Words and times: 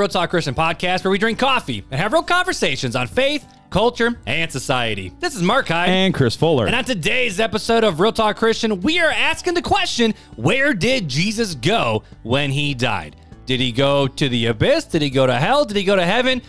Real 0.00 0.08
Talk 0.08 0.30
Christian 0.30 0.54
Podcast, 0.54 1.04
where 1.04 1.10
we 1.10 1.18
drink 1.18 1.38
coffee 1.38 1.84
and 1.90 2.00
have 2.00 2.14
real 2.14 2.22
conversations 2.22 2.96
on 2.96 3.06
faith, 3.06 3.46
culture, 3.68 4.18
and 4.26 4.50
society. 4.50 5.12
This 5.20 5.34
is 5.34 5.42
Mark 5.42 5.68
Hyde. 5.68 5.90
And 5.90 6.14
Chris 6.14 6.34
Fuller. 6.34 6.64
And 6.64 6.74
on 6.74 6.84
today's 6.84 7.38
episode 7.38 7.84
of 7.84 8.00
Real 8.00 8.10
Talk 8.10 8.38
Christian, 8.38 8.80
we 8.80 8.98
are 8.98 9.10
asking 9.10 9.52
the 9.52 9.60
question 9.60 10.14
where 10.36 10.72
did 10.72 11.06
Jesus 11.06 11.54
go 11.54 12.02
when 12.22 12.50
he 12.50 12.72
died? 12.72 13.16
Did 13.44 13.60
he 13.60 13.72
go 13.72 14.08
to 14.08 14.28
the 14.30 14.46
abyss? 14.46 14.86
Did 14.86 15.02
he 15.02 15.10
go 15.10 15.26
to 15.26 15.36
hell? 15.36 15.66
Did 15.66 15.76
he 15.76 15.84
go 15.84 15.96
to 15.96 16.06
heaven? 16.06 16.40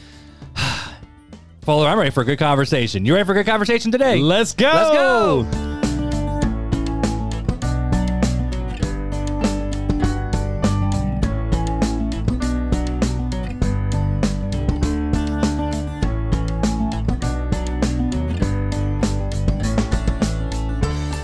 Fuller, 1.63 1.89
I'm 1.89 1.97
ready 1.97 2.11
for 2.11 2.21
a 2.21 2.25
good 2.25 2.39
conversation. 2.39 3.05
You 3.05 3.15
ready 3.15 3.25
for 3.25 3.33
a 3.33 3.35
good 3.35 3.47
conversation 3.47 3.91
today? 3.91 4.17
Let's 4.19 4.53
go. 4.53 4.71
Let's 4.71 4.91
go. 4.91 5.70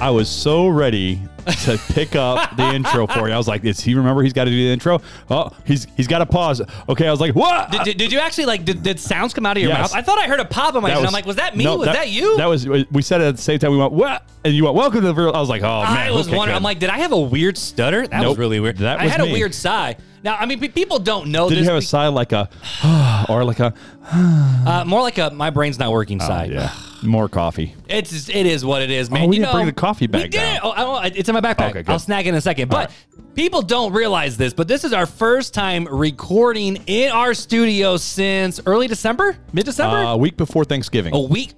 I 0.07 0.09
was 0.09 0.29
so 0.29 0.69
ready 0.69 1.19
to 1.63 1.77
pick 1.89 2.15
up 2.15 2.55
the 2.55 2.63
intro 2.73 3.07
for 3.07 3.27
you. 3.27 3.33
I 3.33 3.37
was 3.37 3.45
like, 3.49 3.61
"Does 3.61 3.81
he 3.81 3.93
remember 3.93 4.23
he's 4.23 4.31
got 4.31 4.45
to 4.45 4.49
do 4.49 4.55
the 4.55 4.71
intro? 4.71 5.01
Oh, 5.29 5.49
he's 5.65 5.85
he's 5.97 6.07
got 6.07 6.19
to 6.19 6.25
pause." 6.25 6.61
Okay, 6.87 7.05
I 7.05 7.11
was 7.11 7.19
like, 7.19 7.35
"What?" 7.35 7.71
Did, 7.71 7.83
did, 7.83 7.97
did 7.97 8.11
you 8.13 8.19
actually 8.19 8.45
like? 8.45 8.63
Did, 8.63 8.83
did 8.83 9.01
sounds 9.01 9.33
come 9.33 9.45
out 9.45 9.57
of 9.57 9.63
your 9.63 9.73
Yes. 9.73 9.91
mouth? 9.91 9.95
I 9.95 10.01
thought 10.01 10.17
I 10.17 10.27
heard 10.29 10.39
a 10.39 10.45
pop 10.45 10.75
in 10.75 10.81
my 10.81 10.91
head. 10.91 11.03
I'm 11.03 11.11
like, 11.11 11.25
was 11.25 11.35
that 11.35 11.57
me? 11.57 11.65
no, 11.65 11.75
was 11.75 11.87
that, 11.87 12.07
you? 12.07 12.37
That 12.37 12.45
was. 12.45 12.65
We 12.89 13.01
said 13.01 13.19
it 13.19 13.25
at 13.25 13.35
the 13.35 13.41
same 13.41 13.59
time. 13.59 13.71
We 13.71 13.77
went, 13.77 13.91
"What?" 13.91 14.23
And 14.45 14.53
you 14.53 14.63
went, 14.63 14.77
"Welcome 14.77 15.01
to 15.01 15.07
the." 15.07 15.13
Real. 15.13 15.33
I 15.35 15.41
was 15.41 15.49
like, 15.49 15.61
"Oh 15.61 15.83
man." 15.83 16.07
I 16.07 16.11
was 16.11 16.29
okay, 16.29 16.37
wondering. 16.37 16.53
good." 16.53 16.57
I'm 16.57 16.63
like, 16.63 16.79
did 16.79 16.89
I 16.89 16.99
have 16.99 17.11
a 17.11 17.19
weird 17.19 17.57
stutter? 17.57 18.07
That 18.07 18.25
was 18.25 18.37
really 18.37 18.61
weird. 18.61 18.77
That 18.77 19.01
I 19.01 19.03
was 19.03 19.11
had 19.11 19.19
a 19.19 19.25
weird 19.25 19.53
sigh. 19.53 19.97
Now, 20.23 20.37
I 20.37 20.45
mean, 20.45 20.59
pe- 20.61 20.69
people 20.69 20.99
don't 20.99 21.27
know 21.31 21.49
"Did 21.49 21.57
this. 21.57 21.65
you 21.65 21.69
have 21.69 21.77
a 21.77 21.85
sigh 21.85 22.07
like 22.07 22.31
a, 22.31 22.49
or 23.29 23.43
like 23.43 23.59
a, 23.59 23.73
uh, 24.11 24.83
more 24.87 25.01
like 25.01 25.17
a 25.17 25.31
my 25.31 25.49
brain's 25.49 25.77
not 25.77 25.91
working 25.91 26.21
sigh. 26.21 26.47
Oh, 26.49 26.53
yeah, 26.53 26.73
more 27.03 27.29
coffee." 27.29 27.75
It's 27.87 28.29
it 28.29 28.45
is 28.45 28.63
what 28.65 28.81
it 28.81 28.89
is, 28.91 29.09
man. 29.09 29.23
Oh, 29.23 29.27
we 29.27 29.35
you 29.37 29.41
didn't 29.41 29.53
know, 29.53 29.57
bring 29.57 29.65
the 29.67 29.71
coffee 29.73 30.05
we 30.05 30.07
bag 30.07 30.31
did 30.31 30.37
down. 30.39 30.59
Oh, 30.63 30.71
I 30.71 30.77
don't- 31.09 31.17
it's 31.17 31.29
in 31.29 31.33
my 31.33 31.41
backpack. 31.41 31.75
Okay. 31.75 31.83
I'll 31.87 31.99
snag 31.99 32.25
it 32.25 32.29
in 32.29 32.35
a 32.35 32.41
second. 32.41 32.69
But 32.69 32.89
All 32.89 33.23
people 33.35 33.61
don't 33.61 33.93
realize 33.93 34.37
this, 34.37 34.53
but 34.53 34.67
this 34.67 34.83
is 34.83 34.93
our 34.93 35.05
first 35.05 35.53
time 35.53 35.87
recording 35.89 36.77
in 36.87 37.11
our 37.11 37.33
studio 37.33 37.97
since 37.97 38.59
early 38.65 38.87
December, 38.87 39.37
mid 39.53 39.65
December, 39.65 39.97
Uh, 39.97 40.13
a 40.13 40.17
week 40.17 40.37
before 40.37 40.65
Thanksgiving. 40.65 41.13
a 41.13 41.19
week. 41.21 41.53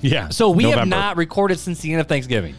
yeah. 0.00 0.28
So 0.30 0.50
we 0.50 0.64
have 0.70 0.88
not 0.88 1.16
recorded 1.16 1.58
since 1.58 1.80
the 1.80 1.92
end 1.92 2.00
of 2.00 2.06
Thanksgiving. 2.08 2.54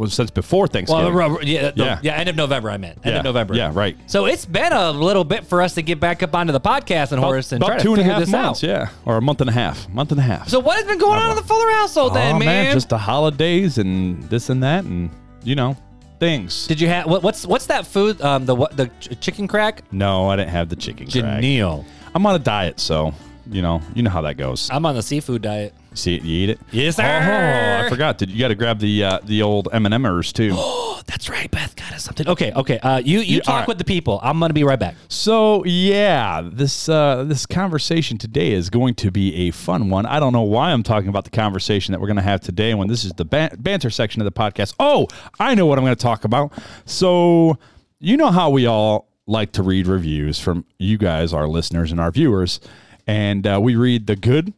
Well, 0.00 0.08
since 0.08 0.30
before 0.30 0.66
Thanksgiving. 0.66 1.14
Well, 1.14 1.44
yeah, 1.44 1.72
the- 1.72 1.84
Yeah. 1.84 1.98
yeah, 2.02 2.14
end 2.14 2.30
of 2.30 2.34
November. 2.34 2.70
I 2.70 2.78
meant 2.78 2.96
end 3.04 3.12
yeah. 3.12 3.18
of 3.18 3.24
November. 3.24 3.54
Yeah, 3.54 3.70
right. 3.74 3.98
So 4.06 4.24
it's 4.24 4.46
been 4.46 4.72
a 4.72 4.90
little 4.92 5.24
bit 5.24 5.44
for 5.44 5.60
us 5.60 5.74
to 5.74 5.82
get 5.82 6.00
back 6.00 6.22
up 6.22 6.34
onto 6.34 6.54
the 6.54 6.60
podcast 6.60 7.12
and 7.12 7.22
Horace 7.22 7.52
and 7.52 7.62
about 7.62 7.66
try 7.66 7.76
to 7.76 7.82
two 7.82 7.92
and 7.92 8.00
a 8.00 8.04
half 8.04 8.18
this 8.20 8.30
months, 8.30 8.64
out. 8.64 8.66
yeah, 8.66 8.88
or 9.04 9.18
a 9.18 9.20
month 9.20 9.42
and 9.42 9.50
a 9.50 9.52
half, 9.52 9.86
month 9.90 10.10
and 10.10 10.18
a 10.18 10.22
half. 10.22 10.48
So 10.48 10.58
what 10.58 10.76
has 10.78 10.86
been 10.86 10.96
going 10.98 11.20
on 11.20 11.28
in 11.32 11.36
the 11.36 11.42
Fuller 11.42 11.70
household 11.72 12.14
then, 12.14 12.36
oh, 12.36 12.38
man? 12.38 12.72
just 12.72 12.88
the 12.88 12.96
holidays 12.96 13.76
and 13.76 14.22
this 14.30 14.48
and 14.48 14.62
that, 14.62 14.84
and 14.84 15.10
you 15.44 15.54
know, 15.54 15.76
things. 16.18 16.66
Did 16.66 16.80
you 16.80 16.88
have 16.88 17.04
what, 17.04 17.22
what's 17.22 17.44
what's 17.46 17.66
that 17.66 17.86
food? 17.86 18.22
Um, 18.22 18.46
the 18.46 18.54
what 18.54 18.74
the 18.78 18.86
ch- 19.00 19.20
chicken 19.20 19.46
crack? 19.48 19.82
no, 19.92 20.30
I 20.30 20.36
didn't 20.36 20.48
have 20.48 20.70
the 20.70 20.76
chicken 20.76 21.10
crack. 21.10 21.42
Janelle. 21.42 21.84
I'm 22.14 22.24
on 22.24 22.36
a 22.36 22.38
diet, 22.38 22.80
so 22.80 23.12
you 23.50 23.60
know, 23.60 23.82
you 23.94 24.02
know 24.02 24.08
how 24.10 24.22
that 24.22 24.38
goes. 24.38 24.70
I'm 24.72 24.86
on 24.86 24.94
the 24.94 25.02
seafood 25.02 25.42
diet. 25.42 25.74
See 26.00 26.14
it, 26.16 26.22
you 26.22 26.44
eat 26.44 26.50
it. 26.50 26.60
Yes, 26.70 26.96
sir. 26.96 27.02
Oh, 27.04 27.86
I 27.86 27.88
forgot. 27.90 28.16
Did 28.18 28.30
you 28.30 28.38
got 28.38 28.48
to 28.48 28.54
grab 28.54 28.78
the 28.78 29.04
uh, 29.04 29.18
the 29.22 29.42
old 29.42 29.68
M 29.72 29.84
and 29.84 29.94
M's 29.94 30.32
too? 30.32 30.50
Oh, 30.54 31.02
that's 31.06 31.28
right. 31.28 31.50
Beth 31.50 31.76
got 31.76 31.92
us 31.92 32.04
something. 32.04 32.26
Okay, 32.26 32.52
okay. 32.52 32.78
Uh, 32.78 32.98
you 32.98 33.18
you 33.20 33.36
You- 33.36 33.40
talk 33.42 33.60
right. 33.60 33.68
with 33.68 33.78
the 33.78 33.84
people. 33.84 34.18
I'm 34.22 34.40
gonna 34.40 34.54
be 34.54 34.64
right 34.64 34.78
back. 34.78 34.94
So 35.08 35.64
yeah, 35.64 36.40
this 36.42 36.88
uh, 36.88 37.24
this 37.24 37.44
conversation 37.46 38.16
today 38.18 38.52
is 38.52 38.70
going 38.70 38.94
to 38.96 39.10
be 39.10 39.48
a 39.48 39.50
fun 39.50 39.90
one. 39.90 40.06
I 40.06 40.20
don't 40.20 40.32
know 40.32 40.42
why 40.42 40.70
I'm 40.72 40.82
talking 40.82 41.08
about 41.08 41.24
the 41.24 41.30
conversation 41.30 41.92
that 41.92 42.00
we're 42.00 42.06
to 42.16 42.22
have 42.22 42.40
today 42.40 42.72
when 42.74 42.88
this 42.88 43.04
is 43.04 43.12
the 43.12 43.24
ban- 43.24 43.56
banter 43.58 43.90
section 43.90 44.22
of 44.22 44.24
the 44.24 44.32
podcast. 44.32 44.74
Oh, 44.80 45.06
I 45.38 45.54
know 45.54 45.66
what 45.66 45.78
I'm 45.78 45.84
to 45.96 46.02
talk 46.02 46.24
about. 46.24 46.52
So 46.86 47.58
you 47.98 48.16
know 48.16 48.30
how 48.30 48.48
we 48.50 48.66
all 48.66 49.08
like 49.26 49.52
to 49.52 49.62
read 49.62 49.86
reviews 49.86 50.40
from 50.40 50.64
you 50.78 50.96
guys, 50.98 51.32
our 51.34 51.46
listeners 51.46 51.90
and 51.92 52.00
our 52.00 52.10
viewers, 52.10 52.58
and 53.06 53.46
uh, 53.46 53.58
we 53.62 53.76
read 53.76 54.06
the 54.06 54.16
good 54.16 54.52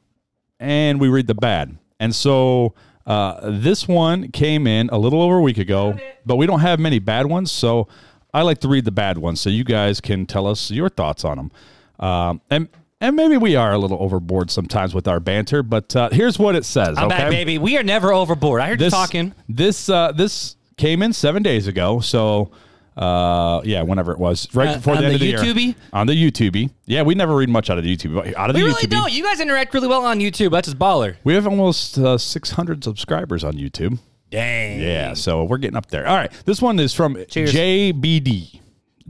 and 0.62 1.00
we 1.00 1.08
read 1.08 1.26
the 1.26 1.34
bad. 1.34 1.76
And 1.98 2.14
so 2.14 2.74
uh, 3.04 3.50
this 3.50 3.88
one 3.88 4.30
came 4.30 4.66
in 4.66 4.88
a 4.90 4.98
little 4.98 5.20
over 5.20 5.38
a 5.38 5.42
week 5.42 5.58
ago, 5.58 5.98
but 6.24 6.36
we 6.36 6.46
don't 6.46 6.60
have 6.60 6.78
many 6.78 6.98
bad 6.98 7.26
ones. 7.26 7.50
So 7.50 7.88
I 8.32 8.42
like 8.42 8.58
to 8.58 8.68
read 8.68 8.84
the 8.84 8.92
bad 8.92 9.18
ones 9.18 9.40
so 9.40 9.50
you 9.50 9.64
guys 9.64 10.00
can 10.00 10.24
tell 10.24 10.46
us 10.46 10.70
your 10.70 10.88
thoughts 10.88 11.24
on 11.24 11.36
them. 11.36 11.52
Um, 11.98 12.40
and 12.50 12.68
and 13.00 13.16
maybe 13.16 13.36
we 13.36 13.56
are 13.56 13.72
a 13.72 13.78
little 13.78 14.00
overboard 14.00 14.48
sometimes 14.52 14.94
with 14.94 15.08
our 15.08 15.18
banter, 15.18 15.64
but 15.64 15.94
uh, 15.96 16.08
here's 16.12 16.38
what 16.38 16.54
it 16.54 16.64
says. 16.64 16.96
I'm 16.96 17.06
okay? 17.06 17.18
back, 17.18 17.30
baby. 17.30 17.58
We 17.58 17.76
are 17.76 17.82
never 17.82 18.12
overboard. 18.12 18.60
I 18.60 18.68
heard 18.68 18.80
you 18.80 18.86
This 18.86 18.92
talking. 18.92 19.34
This 19.48 19.88
uh, 19.88 20.12
this 20.12 20.56
came 20.76 21.02
in 21.02 21.12
seven 21.12 21.42
days 21.42 21.66
ago. 21.66 21.98
So 21.98 22.52
uh, 22.96 23.60
yeah, 23.64 23.82
whenever 23.82 24.12
it 24.12 24.18
was, 24.18 24.48
right 24.54 24.68
Uh, 24.68 24.74
before 24.76 24.94
on 24.96 25.00
the 25.02 25.08
end 25.10 25.20
the 25.20 25.34
of 25.34 25.40
the 25.40 25.46
YouTubey? 25.52 25.64
year. 25.66 25.74
On 25.92 26.06
the 26.06 26.12
YouTube. 26.30 26.70
Yeah, 26.86 27.02
we 27.02 27.14
never 27.14 27.34
read 27.34 27.48
much 27.48 27.70
out 27.70 27.78
of 27.78 27.84
the 27.84 27.96
YouTube. 27.96 28.14
but 28.14 28.36
Out 28.36 28.50
of 28.50 28.54
We 28.56 28.62
the 28.62 28.66
really 28.68 28.82
YouTube. 28.84 28.90
don't. 28.90 29.12
You 29.12 29.22
guys 29.24 29.40
interact 29.40 29.72
really 29.74 29.88
well 29.88 30.04
on 30.04 30.18
YouTube. 30.20 30.50
That's 30.50 30.68
just 30.68 30.78
baller. 30.78 31.16
We 31.24 31.34
have 31.34 31.46
almost 31.46 31.98
uh, 31.98 32.18
600 32.18 32.84
subscribers 32.84 33.44
on 33.44 33.54
YouTube. 33.54 33.98
Dang. 34.30 34.80
Yeah, 34.80 35.14
so 35.14 35.44
we're 35.44 35.58
getting 35.58 35.76
up 35.76 35.86
there. 35.88 36.06
All 36.06 36.16
right, 36.16 36.32
this 36.46 36.60
one 36.62 36.78
is 36.80 36.94
from 36.94 37.16
Cheers. 37.28 37.52
JBD. 37.52 38.60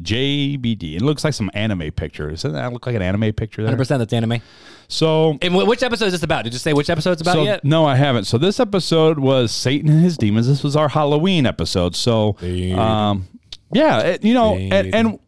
JBD. 0.01 0.97
It 0.97 1.03
looks 1.03 1.23
like 1.23 1.35
some 1.35 1.51
anime 1.55 1.91
picture. 1.93 2.31
Doesn't 2.31 2.53
that 2.53 2.73
look 2.73 2.87
like 2.87 2.97
an 2.97 3.03
anime 3.03 3.33
picture 3.35 3.63
there? 3.63 3.77
100% 3.77 3.99
that's 3.99 4.13
anime. 4.13 4.41
So, 4.89 5.39
And 5.43 5.55
wh- 5.55 5.67
which 5.69 5.83
episode 5.83 6.07
is 6.07 6.13
this 6.13 6.23
about? 6.23 6.45
Did 6.45 6.53
you 6.53 6.59
say 6.59 6.73
which 6.73 6.91
episode 6.91 7.13
it's 7.13 7.23
about 7.23 7.35
so 7.35 7.45
yet? 7.45 7.65
no, 7.65 7.85
I 7.85 7.97
haven't. 7.97 8.25
So 8.25 8.39
this 8.39 8.59
episode 8.59 9.19
was 9.19 9.53
Satan 9.53 9.91
and 9.91 10.03
his 10.03 10.17
demons. 10.17 10.47
This 10.49 10.63
was 10.63 10.77
our 10.77 10.89
Halloween 10.89 11.47
episode. 11.47 11.95
So, 11.95 12.37
um, 12.77 13.29
yeah, 13.73 14.01
it, 14.01 14.25
you 14.25 14.35
know, 14.35 14.57
and, 14.57 14.95
and 14.95 15.19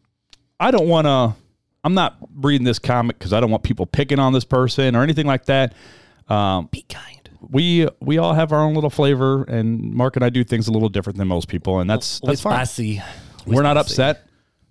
I 0.61 0.71
don't 0.71 0.89
want 0.89 1.07
to. 1.07 1.35
I'm 1.83 1.95
not 1.95 2.17
reading 2.37 2.65
this 2.65 2.79
comic 2.79 3.19
because 3.19 3.33
I 3.33 3.41
don't 3.41 3.51
want 3.51 3.63
people 3.63 3.85
picking 3.87 4.19
on 4.19 4.33
this 4.33 4.45
person 4.45 4.97
or 4.97 5.03
anything 5.03 5.27
like 5.27 5.45
that. 5.47 5.75
Um, 6.29 6.69
Be 6.73 6.83
kind. 6.89 7.29
we 7.51 7.87
we 8.01 8.17
all 8.19 8.33
have 8.33 8.53
our 8.53 8.61
own 8.61 8.75
little 8.75 8.91
flavor, 8.91 9.45
and 9.45 9.93
Mark 9.93 10.17
and 10.17 10.25
I 10.25 10.31
do 10.31 10.45
things 10.45 10.67
a 10.69 10.73
little 10.73 10.89
different 10.89 11.19
than 11.19 11.29
most 11.29 11.49
people, 11.49 11.81
and 11.81 11.91
that's 11.91 12.21
that's 12.21 12.41
fine. 12.41 12.55
Spicy. 12.55 13.03
We're 13.47 13.63
not 13.63 13.77
upset. 13.77 14.27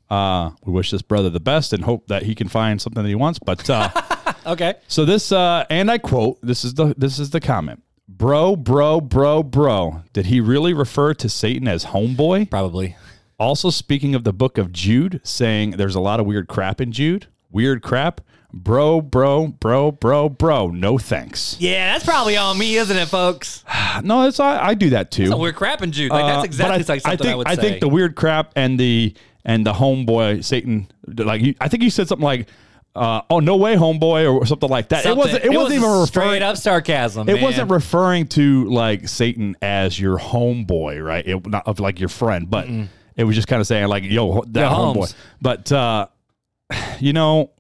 Uh, 0.09 0.51
we 0.65 0.73
wish 0.73 0.91
this 0.91 1.01
brother 1.01 1.29
the 1.29 1.39
best 1.39 1.73
and 1.73 1.83
hope 1.83 2.07
that 2.07 2.23
he 2.23 2.35
can 2.35 2.47
find 2.47 2.81
something 2.81 3.01
that 3.03 3.09
he 3.09 3.15
wants. 3.15 3.39
But 3.39 3.69
uh, 3.69 3.89
Okay. 4.45 4.75
so 4.87 5.05
this, 5.05 5.31
uh, 5.31 5.65
and 5.69 5.89
I 5.91 5.97
quote: 5.99 6.39
"This 6.41 6.65
is 6.65 6.73
the 6.73 6.93
this 6.97 7.19
is 7.19 7.29
the 7.29 7.39
comment." 7.39 7.83
Bro, 8.07 8.57
bro, 8.57 8.99
bro, 9.01 9.43
bro. 9.43 10.01
Did 10.11 10.25
he 10.27 10.39
really 10.41 10.73
refer 10.73 11.13
to 11.15 11.29
Satan 11.29 11.67
as 11.67 11.85
homeboy? 11.85 12.49
Probably. 12.49 12.95
Also, 13.43 13.69
speaking 13.69 14.15
of 14.15 14.23
the 14.23 14.31
book 14.33 14.57
of 14.57 14.71
Jude, 14.71 15.19
saying 15.23 15.71
there's 15.71 15.95
a 15.95 15.99
lot 15.99 16.19
of 16.19 16.25
weird 16.25 16.47
crap 16.47 16.79
in 16.79 16.91
Jude. 16.93 17.27
Weird 17.51 17.81
crap. 17.83 18.21
Bro, 18.53 19.01
bro, 19.01 19.47
bro, 19.47 19.91
bro, 19.91 20.29
bro. 20.29 20.67
No 20.69 20.97
thanks. 20.97 21.57
Yeah, 21.59 21.91
that's 21.93 22.05
probably 22.05 22.37
on 22.37 22.57
me, 22.57 22.75
isn't 22.75 22.95
it, 22.95 23.07
folks? 23.07 23.63
No, 24.03 24.25
it's 24.27 24.39
I, 24.39 24.67
I 24.69 24.73
do 24.73 24.89
that 24.91 25.11
too. 25.11 25.27
So 25.27 25.37
we're 25.37 25.53
crapping 25.53 25.91
Jude. 25.91 26.11
Like 26.11 26.23
Uh, 26.23 26.27
that's 26.27 26.37
but 26.39 26.45
exactly 26.45 26.73
I, 26.73 26.77
like 26.77 27.01
something 27.01 27.11
I, 27.11 27.15
think 27.15 27.37
would 27.37 27.47
I 27.47 27.55
say. 27.55 27.61
think 27.61 27.79
the 27.81 27.89
weird 27.89 28.15
crap 28.15 28.53
and 28.55 28.79
the 28.79 29.13
and 29.45 29.65
the 29.65 29.73
homeboy 29.73 30.43
Satan 30.43 30.87
like 31.07 31.41
you, 31.41 31.53
I 31.61 31.67
think 31.67 31.83
you 31.83 31.89
said 31.91 32.07
something 32.07 32.23
like 32.25 32.47
uh, 32.95 33.21
oh 33.29 33.39
no 33.39 33.55
way 33.57 33.75
homeboy 33.75 34.31
or 34.33 34.45
something 34.47 34.69
like 34.69 34.89
that. 34.89 35.03
Something- 35.03 35.17
It 35.19 35.25
wasn't 35.25 35.45
it, 35.45 35.49
wasn't 35.49 35.63
was 35.63 35.73
even 35.73 35.89
referring 36.01 36.05
straight 36.29 36.41
up 36.41 36.57
sarcasm. 36.57 37.29
it 37.29 37.33
man. 37.35 37.43
wasn't 37.43 37.71
referring 37.71 38.27
to 38.29 38.65
like 38.65 39.07
Satan 39.07 39.55
as 39.61 39.99
your 39.99 40.17
homeboy, 40.17 41.03
right? 41.05 41.25
It 41.27 41.45
not 41.47 41.67
of 41.67 41.79
like 41.79 41.99
your 41.99 42.09
friend, 42.09 42.49
but 42.49 42.67
it 43.15 43.23
was 43.23 43.35
just 43.35 43.47
kind 43.47 43.59
of 43.59 43.67
saying 43.67 43.87
like 43.87 44.03
yo 44.03 44.41
that 44.47 44.71
Yo, 44.71 44.77
homeboy. 44.77 45.13
But 45.41 45.71
uh, 45.71 46.07
you 46.99 47.13
know 47.13 47.51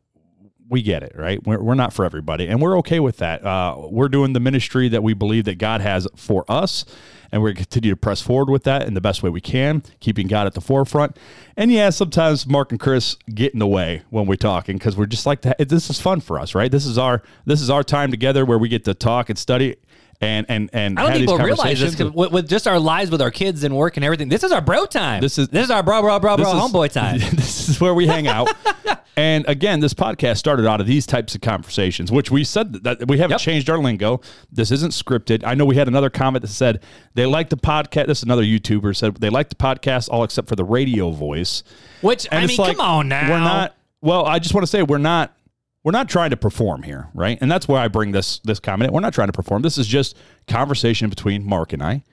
we 0.69 0.81
get 0.81 1.03
it, 1.03 1.13
right? 1.15 1.45
We're, 1.45 1.61
we're 1.61 1.75
not 1.75 1.93
for 1.93 2.03
everybody, 2.03 2.47
and 2.47 2.61
we're 2.61 2.77
okay 2.79 2.99
with 2.99 3.17
that. 3.17 3.45
Uh, 3.45 3.87
we're 3.89 4.09
doing 4.09 4.33
the 4.33 4.39
ministry 4.39 4.89
that 4.89 5.03
we 5.03 5.13
believe 5.13 5.45
that 5.45 5.59
God 5.59 5.81
has 5.81 6.07
for 6.15 6.45
us, 6.49 6.83
and 7.31 7.41
we're 7.41 7.49
going 7.49 7.57
to 7.57 7.63
continue 7.63 7.91
to 7.91 7.95
press 7.95 8.21
forward 8.21 8.51
with 8.51 8.63
that 8.63 8.87
in 8.87 8.93
the 8.93 9.01
best 9.01 9.23
way 9.23 9.29
we 9.29 9.41
can, 9.41 9.83
keeping 9.99 10.27
God 10.27 10.47
at 10.47 10.53
the 10.53 10.61
forefront. 10.61 11.17
And 11.55 11.71
yeah, 11.71 11.89
sometimes 11.91 12.47
Mark 12.47 12.71
and 12.71 12.79
Chris 12.79 13.17
get 13.33 13.53
in 13.53 13.59
the 13.59 13.67
way 13.67 14.01
when 14.09 14.25
we're 14.25 14.35
talking 14.35 14.77
because 14.77 14.97
we're 14.97 15.05
just 15.05 15.25
like 15.25 15.41
that. 15.41 15.57
This 15.69 15.89
is 15.89 15.99
fun 15.99 16.21
for 16.21 16.39
us, 16.39 16.55
right? 16.55 16.71
This 16.71 16.85
is 16.85 16.97
our 16.97 17.21
this 17.45 17.61
is 17.61 17.69
our 17.69 17.83
time 17.83 18.11
together 18.11 18.45
where 18.45 18.57
we 18.57 18.69
get 18.69 18.85
to 18.85 18.93
talk 18.93 19.29
and 19.29 19.37
study. 19.37 19.75
And 20.23 20.45
and 20.49 20.69
and 20.73 20.97
I 20.99 21.03
don't 21.03 21.11
think 21.13 21.23
people 21.27 21.37
realize 21.37 21.79
this 21.79 21.99
with, 21.99 22.31
with 22.31 22.47
just 22.49 22.67
our 22.67 22.79
lives 22.79 23.11
with 23.11 23.21
our 23.21 23.31
kids 23.31 23.63
and 23.63 23.75
work 23.75 23.97
and 23.97 24.03
everything. 24.03 24.29
This 24.29 24.43
is 24.43 24.51
our 24.51 24.61
bro 24.61 24.85
time. 24.85 25.21
This 25.21 25.37
is- 25.37 25.49
this 25.49 25.65
is 25.65 25.71
our 25.71 25.83
bro 25.83 26.01
bro 26.01 26.19
bro 26.19 26.37
bro 26.37 26.45
homeboy 26.45 26.91
time. 26.93 27.19
this 27.19 27.69
is 27.69 27.79
where 27.81 27.93
we 27.93 28.07
hang 28.07 28.27
out. 28.27 28.49
and 29.17 29.47
again, 29.47 29.79
this 29.79 29.93
podcast 29.93 30.37
started 30.37 30.65
out 30.67 30.79
of 30.81 30.87
these 30.87 31.05
types 31.05 31.35
of 31.35 31.41
conversations, 31.41 32.11
which 32.11 32.31
we 32.31 32.43
said 32.43 32.83
that 32.83 33.07
we 33.07 33.17
haven't 33.17 33.31
Yep. 33.33 33.39
changed 33.41 33.69
our 33.69 33.77
lingo. 33.77 34.21
This 34.51 34.71
isn't 34.71 34.91
scripted. 34.91 35.43
I 35.45 35.55
know 35.55 35.65
we 35.65 35.75
had 35.75 35.87
another 35.87 36.09
comment 36.09 36.41
that 36.43 36.47
said 36.49 36.81
they 37.13 37.25
like 37.25 37.49
the 37.49 37.57
podcast. 37.57 38.07
This 38.07 38.19
is 38.19 38.23
another 38.23 38.43
YouTuber 38.43 38.95
said 38.95 39.15
they 39.17 39.29
like 39.29 39.49
the 39.49 39.55
podcast 39.55 40.09
all 40.09 40.23
except 40.23 40.47
for 40.47 40.55
the 40.55 40.63
radio 40.65 41.11
voice. 41.11 41.63
Which 42.01 42.27
I 42.31 42.45
mean, 42.45 42.57
like, 42.57 42.77
come 42.77 42.85
on 42.85 43.07
now. 43.09 43.29
We're 43.29 43.39
not 43.39 43.75
Well, 44.01 44.25
I 44.25 44.39
just 44.39 44.53
want 44.53 44.63
to 44.63 44.67
say 44.67 44.83
we're 44.83 44.97
not 44.97 45.35
we're 45.83 45.91
not 45.91 46.09
trying 46.09 46.29
to 46.29 46.37
perform 46.37 46.83
here, 46.83 47.09
right? 47.13 47.37
And 47.41 47.51
that's 47.51 47.67
why 47.67 47.83
I 47.83 47.87
bring 47.87 48.11
this 48.11 48.39
this 48.39 48.59
comment. 48.59 48.91
We're 48.93 49.01
not 49.01 49.13
trying 49.13 49.27
to 49.27 49.33
perform. 49.33 49.61
This 49.61 49.77
is 49.77 49.87
just 49.87 50.17
conversation 50.47 51.09
between 51.09 51.45
Mark 51.45 51.73
and 51.73 51.83
I. 51.83 52.03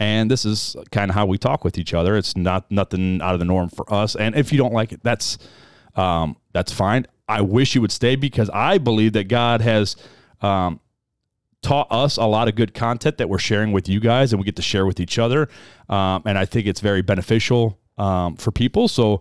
And 0.00 0.30
this 0.30 0.44
is 0.44 0.76
kind 0.92 1.10
of 1.10 1.14
how 1.14 1.26
we 1.26 1.38
talk 1.38 1.64
with 1.64 1.76
each 1.76 1.92
other. 1.92 2.16
It's 2.16 2.36
not 2.36 2.70
nothing 2.70 3.20
out 3.20 3.34
of 3.34 3.40
the 3.40 3.44
norm 3.44 3.68
for 3.68 3.92
us. 3.92 4.14
And 4.14 4.36
if 4.36 4.52
you 4.52 4.58
don't 4.58 4.72
like 4.72 4.92
it, 4.92 5.02
that's 5.02 5.38
um, 5.96 6.36
that's 6.52 6.72
fine. 6.72 7.06
I 7.28 7.42
wish 7.42 7.74
you 7.74 7.80
would 7.80 7.92
stay 7.92 8.16
because 8.16 8.48
I 8.50 8.78
believe 8.78 9.12
that 9.12 9.24
God 9.24 9.60
has 9.60 9.96
um, 10.40 10.80
taught 11.62 11.88
us 11.90 12.16
a 12.16 12.24
lot 12.24 12.48
of 12.48 12.54
good 12.54 12.72
content 12.72 13.18
that 13.18 13.28
we're 13.28 13.38
sharing 13.38 13.72
with 13.72 13.88
you 13.88 14.00
guys, 14.00 14.32
and 14.32 14.40
we 14.40 14.46
get 14.46 14.56
to 14.56 14.62
share 14.62 14.86
with 14.86 15.00
each 15.00 15.18
other. 15.18 15.48
Um, 15.88 16.22
and 16.24 16.38
I 16.38 16.44
think 16.44 16.66
it's 16.66 16.80
very 16.80 17.02
beneficial 17.02 17.78
um, 17.98 18.36
for 18.36 18.52
people. 18.52 18.88
So 18.88 19.20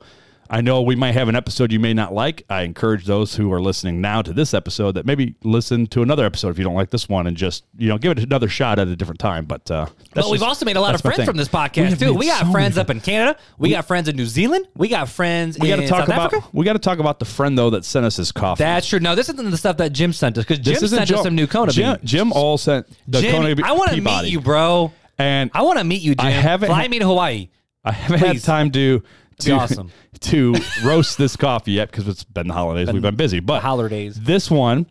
I 0.50 0.62
know 0.62 0.82
we 0.82 0.96
might 0.96 1.12
have 1.12 1.28
an 1.28 1.36
episode 1.36 1.72
you 1.72 1.80
may 1.80 1.94
not 1.94 2.14
like. 2.14 2.44
I 2.50 2.62
encourage 2.62 3.06
those 3.06 3.36
who 3.36 3.52
are 3.52 3.60
listening 3.62 4.00
now 4.02 4.22
to 4.22 4.32
this 4.34 4.54
episode 4.54 4.94
that 4.94 5.06
maybe 5.06 5.36
listen 5.44 5.88
to 5.88 6.02
another 6.02 6.26
episode 6.26 6.50
if 6.50 6.58
you 6.58 6.64
don't 6.64 6.74
like 6.76 6.90
this 6.90 7.10
one 7.10 7.28
and 7.28 7.36
just 7.36 7.66
you 7.78 7.90
know 7.90 7.98
give 7.98 8.12
it 8.18 8.20
another 8.24 8.48
shot 8.48 8.80
at 8.80 8.88
a 8.88 8.96
different 8.96 9.20
time. 9.20 9.46
But 9.46 9.70
uh, 9.70 9.86
that's 10.14 10.26
Well, 10.26 10.32
we've 10.32 10.40
just- 10.40 10.48
also 10.48 10.66
made 10.66 10.78
a 10.78 10.82
lot 10.82 10.96
of 10.96 11.02
friends 11.02 11.24
from 11.26 11.38
this 11.38 11.50
podcast 11.50 11.90
have 11.90 12.00
too. 12.00 12.14
We 12.14 12.28
got 12.28 12.46
so 12.46 12.52
friends 12.52 12.78
up 12.78 12.90
in 12.90 13.02
Canada. 13.02 13.38
We, 13.58 13.70
got 13.72 13.86
friends 13.86 14.08
in 14.08 14.16
New 14.16 14.26
Zealand. 14.26 14.68
We 14.76 14.88
got 14.88 15.10
friends 15.10 15.58
We 15.60 15.68
got 15.68 15.80
in 15.80 15.84
to 15.86 15.90
talk 15.90 16.00
South 16.02 16.08
about 16.10 16.34
Africa. 16.34 16.48
we 16.54 16.64
got 16.66 16.74
to 16.74 16.80
talk 16.80 17.00
about 17.00 17.20
the 17.20 17.26
friend 17.26 17.58
though 17.58 17.70
that 17.72 17.84
sent 17.86 18.06
us 18.06 18.16
his 18.18 18.32
coffee. 18.32 18.64
That's 18.64 18.88
true. 18.88 19.00
No, 19.00 19.16
this 19.16 19.30
isn't 19.30 19.50
the 19.52 19.58
stuff 19.58 19.78
that 19.78 19.92
Jim 19.94 20.14
sent 20.14 20.38
us 20.38 20.46
because 20.46 20.60
Jim 20.60 20.76
sent 20.88 21.08
Joe- 21.08 21.18
us 21.18 21.24
some 21.24 21.36
new 21.36 21.48
Kona 21.48 21.72
Jim, 21.72 21.96
beans. 21.98 22.10
Jim 22.12 22.32
all 22.34 22.58
sent 22.58 22.88
the 23.08 23.22
Jim, 23.22 23.32
Kona 23.36 23.56
I 23.66 23.72
want 23.74 23.92
to 23.92 24.02
meet 24.02 24.26
you, 24.32 24.40
bro. 24.42 24.92
and 25.18 25.52
I 25.54 25.64
want 25.64 25.78
to 25.80 25.84
meet 25.84 26.02
you, 26.02 26.16
Jim. 26.16 26.26
I 26.26 26.32
haven't 26.32 26.68
Fly 26.68 26.88
me 26.88 27.00
to 27.00 27.06
Hawaii. 27.06 27.50
I 27.84 27.92
haven't 27.92 28.20
Please. 28.20 28.28
had 28.28 28.44
time 28.44 28.72
to 28.72 29.00
be 29.00 29.06
to, 29.42 29.52
awesome. 29.52 29.92
to 30.22 30.56
roast 30.84 31.18
this 31.18 31.36
coffee 31.36 31.74
yet 31.74 31.92
because 31.92 32.08
it's 32.08 32.24
been 32.24 32.48
the 32.48 32.54
holidays. 32.54 32.92
We've 32.92 33.02
been 33.02 33.16
busy, 33.16 33.40
but 33.40 33.62
holidays. 33.62 34.20
This 34.20 34.50
one, 34.50 34.88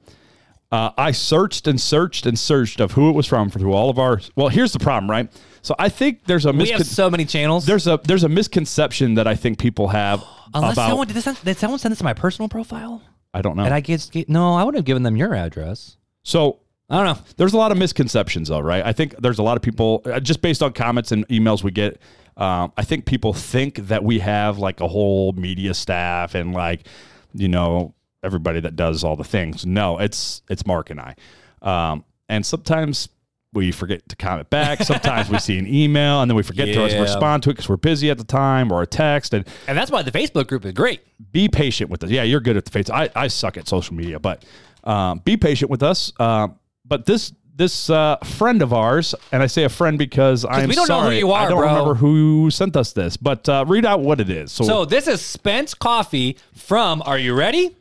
uh, 0.71 0.91
I 0.97 1.13
searched 1.13 1.67
and 1.67 1.81
searched 1.81 2.27
and 2.27 2.39
searched 2.39 2.81
of 2.81 2.93
who 2.93 3.09
it 3.11 3.13
was 3.13 3.27
from 3.27 3.51
for 3.51 3.59
through 3.59 3.73
all 3.73 3.91
of 3.91 3.99
our. 3.99 4.21
Well, 4.37 4.49
here's 4.49 4.73
the 4.73 4.79
problem, 4.79 5.11
right? 5.11 5.31
So 5.63 5.75
I 5.79 5.89
think 5.89 6.25
there's 6.27 6.47
a 6.47 6.53
We 6.53 6.71
have 6.71 6.87
so 6.87 7.11
many 7.11 7.25
channels. 7.25 7.67
there's 7.67 7.87
a 7.89 8.01
there's 8.05 8.23
a 8.25 8.29
misconception 8.29 9.15
that 9.15 9.27
I 9.27 9.35
think 9.35 9.59
people 9.59 9.89
have 9.89 10.25
Unless 10.55 10.75
about. 10.75 10.89
someone 10.91 11.07
did, 11.09 11.15
this, 11.17 11.41
did 11.43 11.57
someone 11.57 11.79
send 11.81 11.93
this 11.93 11.99
to 11.99 12.05
my 12.05 12.15
personal 12.15 12.49
profile? 12.49 13.03
I 13.35 13.43
don't 13.43 13.57
know. 13.57 13.65
And 13.65 13.75
I 13.75 13.81
get, 13.81 14.09
get 14.13 14.29
no, 14.29 14.55
I 14.55 14.63
would 14.65 14.75
have 14.77 14.85
given 14.85 15.03
them 15.03 15.17
your 15.17 15.35
address. 15.35 15.97
so 16.23 16.61
I 16.89 17.03
don't 17.03 17.17
know. 17.17 17.25
there's 17.37 17.53
a 17.53 17.57
lot 17.57 17.73
of 17.73 17.79
misconceptions 17.79 18.47
though 18.49 18.61
right 18.61 18.87
i 18.87 18.93
think 18.93 19.17
there's 19.21 19.41
a 19.41 19.43
lot 19.43 19.57
of 19.57 19.63
people 19.63 20.03
uh, 20.05 20.21
just 20.21 20.41
based 20.41 20.63
on 20.63 20.73
comments 20.73 21.11
and 21.11 21.27
emails 21.27 21.65
we 21.65 21.73
get 21.73 22.01
um, 22.37 22.73
i 22.77 22.83
think 22.85 23.05
people 23.07 23.33
think 23.33 23.77
that 23.89 24.05
we 24.05 24.19
have 24.19 24.59
like 24.59 24.81
a 24.81 24.89
whole 24.89 25.33
media 25.33 25.75
staff 25.75 26.35
and 26.35 26.53
like 26.53 26.87
you 27.35 27.49
know 27.49 27.95
everybody 28.23 28.61
that 28.61 28.77
does 28.77 29.05
all 29.05 29.17
the 29.17 29.25
things 29.25 29.65
no 29.67 29.99
it's 29.99 30.43
it's 30.51 30.67
mark 30.67 30.91
and 30.91 31.01
i 31.01 31.15
um, 31.63 32.05
and 32.29 32.45
sometimes 32.45 33.09
we 33.53 33.73
forget 33.73 34.07
to 34.09 34.17
comment 34.17 34.51
back 34.51 34.83
sometimes 34.83 35.31
we 35.31 35.39
see 35.49 35.57
an 35.59 35.67
email 35.67 36.21
and 36.21 36.31
then 36.31 36.37
we 36.37 36.43
forget 36.43 36.67
to 36.75 37.01
respond 37.01 37.43
to 37.43 37.49
it 37.51 37.55
because 37.55 37.69
we're 37.69 37.77
busy 37.77 38.11
at 38.11 38.19
the 38.19 38.25
time 38.25 38.71
or 38.71 38.83
a 38.83 38.87
text 38.87 39.33
and 39.33 39.47
And 39.67 39.79
that's 39.79 39.91
why 39.91 40.03
the 40.03 40.11
Facebook 40.11 40.47
group 40.49 40.65
is 40.67 40.73
great. 40.73 41.01
be 41.33 41.49
patient 41.49 41.89
with 41.89 42.05
us. 42.05 42.11
Yeah, 42.11 42.23
you're 42.25 42.41
good 42.41 42.57
at 42.59 42.67
the 42.67 42.71
face. 42.71 42.91
I, 42.91 43.09
I 43.17 43.29
suck 43.29 43.57
at 43.57 43.67
social 43.67 43.95
media, 43.95 44.21
but 44.21 44.45
um, 44.85 45.21
be 45.25 45.37
patient 45.39 45.71
with 45.71 45.83
us. 45.83 46.13
Uh, 46.19 46.49
but 46.85 47.07
this 47.07 47.33
this 47.57 47.89
uh, 47.89 48.17
friend 48.19 48.61
of 48.61 48.73
ours, 48.75 49.15
and 49.33 49.43
I 49.43 49.47
say 49.47 49.65
a 49.65 49.69
friend 49.71 49.99
because 49.99 50.45
I'm 50.45 50.69
we 50.69 50.75
don't 50.75 50.89
know 50.89 51.01
who 51.01 51.05
sorry, 51.07 51.19
you 51.19 51.33
are, 51.33 51.47
I 51.47 51.49
don't 51.49 51.59
bro. 51.59 51.69
remember 51.69 51.95
who 51.95 52.51
sent 52.51 52.77
us 52.77 52.93
this, 52.93 53.17
but 53.17 53.49
uh, 53.49 53.65
read 53.67 53.87
out 53.87 54.01
what 54.01 54.21
it 54.21 54.29
is. 54.29 54.53
So, 54.53 54.65
So 54.65 54.85
this 54.85 55.07
is 55.09 55.23
Spence 55.23 55.73
Coffee 55.73 56.37
from, 56.55 57.03
are 57.07 57.19
you 57.19 57.35
ready? 57.35 57.75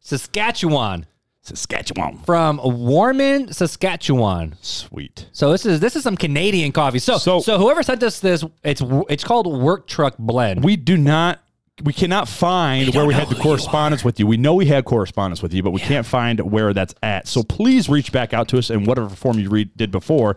Saskatchewan. 0.00 1.06
Saskatchewan, 1.42 2.18
From 2.26 2.60
Warman, 2.62 3.52
Saskatchewan. 3.54 4.56
sweet. 4.60 5.26
So 5.32 5.50
this 5.50 5.64
is 5.64 5.80
this 5.80 5.96
is 5.96 6.02
some 6.02 6.14
Canadian 6.16 6.72
coffee. 6.72 6.98
So 6.98 7.16
So- 7.16 7.40
so, 7.40 7.58
whoever 7.58 7.82
sent 7.82 8.02
us 8.02 8.20
this, 8.20 8.44
it's 8.62 8.82
it's 9.08 9.24
called 9.24 9.46
Work 9.46 9.86
Truck 9.86 10.14
Blend. 10.18 10.62
We 10.62 10.76
do 10.76 10.98
not. 10.98 11.40
We 11.84 11.92
cannot 11.92 12.28
find 12.28 12.92
where 12.94 13.06
we 13.06 13.14
had 13.14 13.28
the 13.28 13.36
correspondence 13.36 14.04
with 14.04 14.18
you. 14.18 14.26
We 14.26 14.36
know 14.36 14.54
we 14.54 14.66
had 14.66 14.84
correspondence 14.84 15.42
with 15.42 15.54
you, 15.54 15.62
but 15.62 15.70
we 15.70 15.80
can't 15.80 16.04
find 16.06 16.40
where 16.40 16.72
that's 16.74 16.94
at. 17.02 17.28
So 17.28 17.42
please 17.42 17.88
reach 17.88 18.10
back 18.12 18.34
out 18.34 18.48
to 18.48 18.58
us 18.58 18.70
in 18.70 18.84
whatever 18.84 19.08
form 19.10 19.38
you 19.38 19.48
read, 19.48 19.76
did 19.76 19.90
before, 19.92 20.36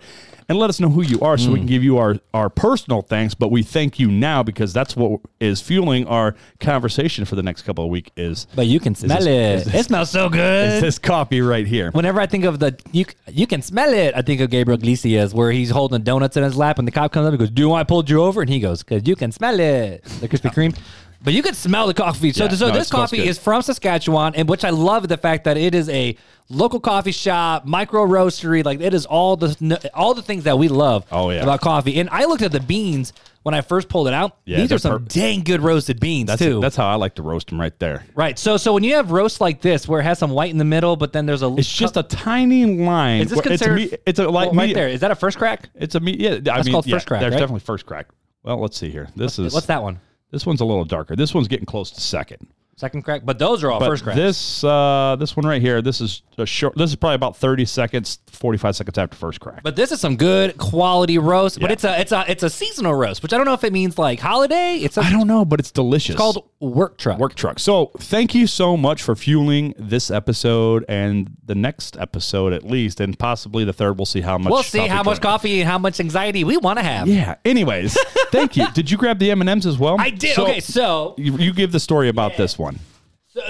and 0.50 0.60
let 0.60 0.70
us 0.70 0.80
know 0.82 0.90
who 0.90 1.02
you 1.02 1.20
are, 1.22 1.38
so 1.38 1.50
we 1.50 1.56
Mm. 1.56 1.60
can 1.62 1.66
give 1.68 1.84
you 1.84 1.98
our 1.98 2.18
our 2.34 2.50
personal 2.50 3.02
thanks. 3.02 3.34
But 3.34 3.52
we 3.52 3.64
thank 3.64 4.00
you 4.00 4.12
now 4.12 4.44
because 4.44 4.74
that's 4.74 4.96
what 4.98 5.22
is 5.40 5.62
fueling 5.62 6.06
our 6.08 6.36
conversation 6.60 7.24
for 7.26 7.36
the 7.36 7.44
next 7.44 7.62
couple 7.62 7.86
of 7.86 7.90
weeks. 7.90 8.12
Is 8.18 8.48
but 8.54 8.68
you 8.68 8.80
can 8.82 8.94
smell 8.94 9.18
this- 9.20 9.28
it. 9.28 9.32
is 9.32 9.64
this- 9.66 9.74
it 9.82 9.86
smells 9.86 10.10
so 10.10 10.28
good. 10.42 10.84
this 10.84 11.00
coffee 11.00 11.40
right 11.42 11.66
here? 11.66 11.90
Whenever 11.92 12.20
I 12.20 12.26
think 12.26 12.44
of 12.44 12.60
the 12.60 12.76
you 12.92 13.06
you 13.32 13.48
can 13.48 13.62
smell 13.62 13.94
it, 13.94 14.14
I 14.16 14.22
think 14.22 14.42
of 14.42 14.50
Gabriel 14.50 14.78
Iglesias 14.78 15.34
where 15.34 15.52
he's 15.52 15.70
holding 15.70 16.02
donuts 16.04 16.36
in 16.38 16.44
his 16.44 16.58
lap 16.58 16.78
and 16.80 16.88
the 16.88 16.92
cop 16.92 17.12
comes 17.14 17.26
up 17.28 17.32
and 17.34 17.40
goes, 17.40 17.50
"Do 17.50 17.62
you 17.62 17.68
know 17.70 17.76
I 17.76 17.84
pulled 17.84 18.10
you 18.10 18.22
over?" 18.22 18.42
And 18.42 18.50
he 18.50 18.60
goes, 18.60 18.84
"Cause 18.84 19.02
you 19.06 19.16
can 19.16 19.32
smell 19.32 19.58
it, 19.60 20.04
the 20.20 20.28
Krispy 20.28 20.54
Kreme." 20.54 20.76
But 21.23 21.33
you 21.33 21.44
can 21.44 21.53
smell 21.53 21.85
the 21.88 21.94
coffee. 21.94 22.31
So, 22.33 22.45
Yeah, 22.45 22.50
so 22.51 22.68
no, 22.68 22.73
it 22.73 22.77
this 22.79 22.88
smells 22.88 23.09
coffee 23.12 23.18
good. 23.18 23.27
is 23.27 23.38
from 23.38 23.62
Saskatchewan, 23.62 24.33
and 24.35 24.50
which 24.50 24.63
I 24.65 24.71
love 24.71 25.07
the 25.07 25.18
fact 25.18 25.44
that 25.44 25.56
it 25.56 25.75
is 25.75 25.88
a 25.89 26.18
local 26.50 26.79
coffee 26.79 27.12
shop, 27.12 27.65
micro 27.65 28.06
roastery. 28.07 28.65
Like 28.65 28.81
it 28.81 28.94
is 28.95 29.06
all 29.06 29.38
the 29.38 29.91
all 29.94 30.13
the 30.15 30.23
things 30.23 30.45
that 30.45 30.57
we 30.57 30.68
love. 30.68 31.06
Oh, 31.12 31.29
yeah. 31.29 31.44
about 31.44 31.62
coffee. 31.62 32.00
And 32.00 32.09
I 32.09 32.25
looked 32.25 32.41
at 32.41 32.51
the 32.51 32.59
beans 32.59 33.13
when 33.44 33.53
I 33.53 33.62
first 33.62 33.88
pulled 33.88 34.07
it 34.07 34.13
out. 34.15 34.38
Yeah, 34.45 34.57
These 34.62 34.69
they're 34.69 34.75
are 34.77 34.79
some 34.79 35.06
dang 35.06 35.41
good 35.44 35.62
roasted 35.62 36.00
beans 36.00 36.27
That's 36.27 36.41
too. 36.41 36.59
that's 36.59 36.75
how 36.75 36.88
I 36.88 36.95
like 36.95 37.15
to 37.15 37.21
roast 37.23 37.47
them 37.50 37.62
right 37.62 37.77
there. 37.79 38.03
right. 38.15 38.38
So 38.39 38.57
so 38.57 38.73
when 38.73 38.83
you 38.83 38.95
have 38.95 39.12
roast 39.12 39.39
like 39.41 39.62
this, 39.62 39.88
where 39.88 40.00
it 40.00 40.03
has 40.06 40.18
some 40.18 40.31
white 40.31 40.50
in 40.50 40.57
the 40.57 40.65
middle, 40.65 40.95
but 40.95 41.13
then 41.13 41.27
there's 41.27 41.44
a 41.44 41.53
It's 41.56 41.71
just 41.71 41.97
a 41.97 42.03
tiny 42.03 42.65
line. 42.83 43.21
Is 43.21 43.29
this 43.29 43.38
where- 43.38 43.53
it's 43.53 43.62
considered? 43.63 43.91
me- 43.91 43.97
it's 44.07 44.18
a 44.19 44.27
like 44.27 44.47
well, 44.51 44.56
right 44.56 44.68
me- 44.69 44.73
there. 44.73 44.88
Is 44.89 45.01
that 45.01 45.12
a 45.12 45.15
first 45.15 45.38
crack? 45.38 45.69
It's 45.75 45.94
a 45.94 46.00
me. 46.00 46.15
Yeah, 46.18 46.39
I 46.51 46.63
mean, 46.63 46.71
called 46.73 46.88
yeah, 46.88 46.95
first 46.95 47.06
crack, 47.06 47.21
There's 47.21 47.33
right? 47.33 47.39
definitely 47.39 47.59
first 47.59 47.85
crack. 47.85 48.07
Well, 48.44 48.59
let's 48.59 48.75
see 48.77 48.89
here. 48.89 49.07
This 49.15 49.38
is 49.38 49.53
What's 49.53 49.68
that 49.68 49.83
one? 49.83 50.00
This 50.31 50.45
one's 50.45 50.62
a 50.62 50.66
little 50.66 50.86
darker. 50.86 51.16
This 51.16 51.33
one's 51.33 51.47
getting 51.47 51.66
close 51.66 51.92
to 51.92 52.02
second. 52.02 52.47
Second 52.78 53.04
crack, 53.04 53.21
but 53.23 53.37
those 53.37 53.63
are 53.63 53.69
all 53.71 53.80
But 53.80 53.90
first 53.90 54.04
cracks. 54.04 54.18
this 54.18 54.63
uh, 54.63 55.16
this 55.19 55.35
one 55.37 55.45
right 55.45 55.61
here, 55.61 55.83
this 55.83 56.01
is 56.01 56.23
a 56.40 56.47
short. 56.47 56.75
This 56.75 56.90
is 56.90 56.95
probably 56.95 57.16
about 57.16 57.37
thirty 57.37 57.63
seconds, 57.66 58.18
forty 58.28 58.57
five 58.57 58.75
seconds 58.75 58.97
after 58.97 59.16
first 59.16 59.40
crack. 59.40 59.61
but 59.61 59.75
this 59.75 59.92
is 59.92 60.01
some 60.01 60.16
good 60.16 60.57
quality 60.57 61.19
roast. 61.19 61.59
But 61.59 61.69
it's 61.71 61.83
a 61.83 61.99
it's 62.01 62.11
a 62.11 62.25
it's 62.28 62.42
a 62.42 62.49
seasonal 62.49 62.95
roast, 62.95 63.21
which 63.21 63.33
I 63.33 63.37
don't 63.37 63.45
know 63.45 63.54
if 63.54 63.63
it 63.63 63.71
means 63.71 63.99
like 63.99 64.19
holiday. 64.19 64.78
It's 64.78 64.97
I 64.97 65.11
don't 65.11 65.28
know, 65.28 65.45
but 65.45 65.59
it's 65.59 65.69
delicious. 65.71 66.11
it's 66.16 66.18
called 66.18 66.49
work 66.59 66.97
truck. 66.97 67.19
work 67.19 67.35
truck. 67.35 67.59
So 67.59 67.92
thank 67.99 68.33
you 68.33 68.47
so 68.47 68.75
much 68.75 69.04
for 69.04 69.16
fueling 69.16 69.75
this 69.78 70.09
episode 70.09 70.83
and 70.90 71.30
the 71.45 71.54
next 71.56 71.97
episode 71.97 72.51
at 72.51 72.63
least, 72.63 72.99
and 72.99 73.19
possibly 73.19 73.63
the 73.63 73.73
third. 73.73 73.99
We'll 73.99 74.06
see 74.07 74.21
how 74.21 74.40
much. 74.40 74.49
We'll 74.51 74.63
see 74.63 74.87
how 74.87 75.04
much 75.04 75.21
coffee 75.21 75.59
and 75.61 75.69
how 75.69 75.78
much 75.78 75.99
anxiety 75.99 76.44
we 76.44 76.57
want 76.57 76.80
to 76.80 76.83
have. 76.83 77.07
Yeah. 77.07 77.35
Anyways, 77.45 77.95
thank 78.31 78.57
you. 78.57 78.66
Did 78.73 78.90
you 78.90 78.97
grab 78.97 79.19
the 79.19 79.30
M 79.30 79.42
and 79.42 79.49
M's 79.51 79.68
as 79.68 79.78
well? 79.78 79.97
I 79.99 80.09
did. 80.09 80.33
So- 80.35 80.44
okay, 80.47 80.59
so 80.61 81.13
You, 81.19 81.37
you 81.37 81.54
give 81.54 81.71
the 81.71 81.80
story 81.80 82.09
about 82.09 82.37
this 82.37 82.57
one. 82.57 82.70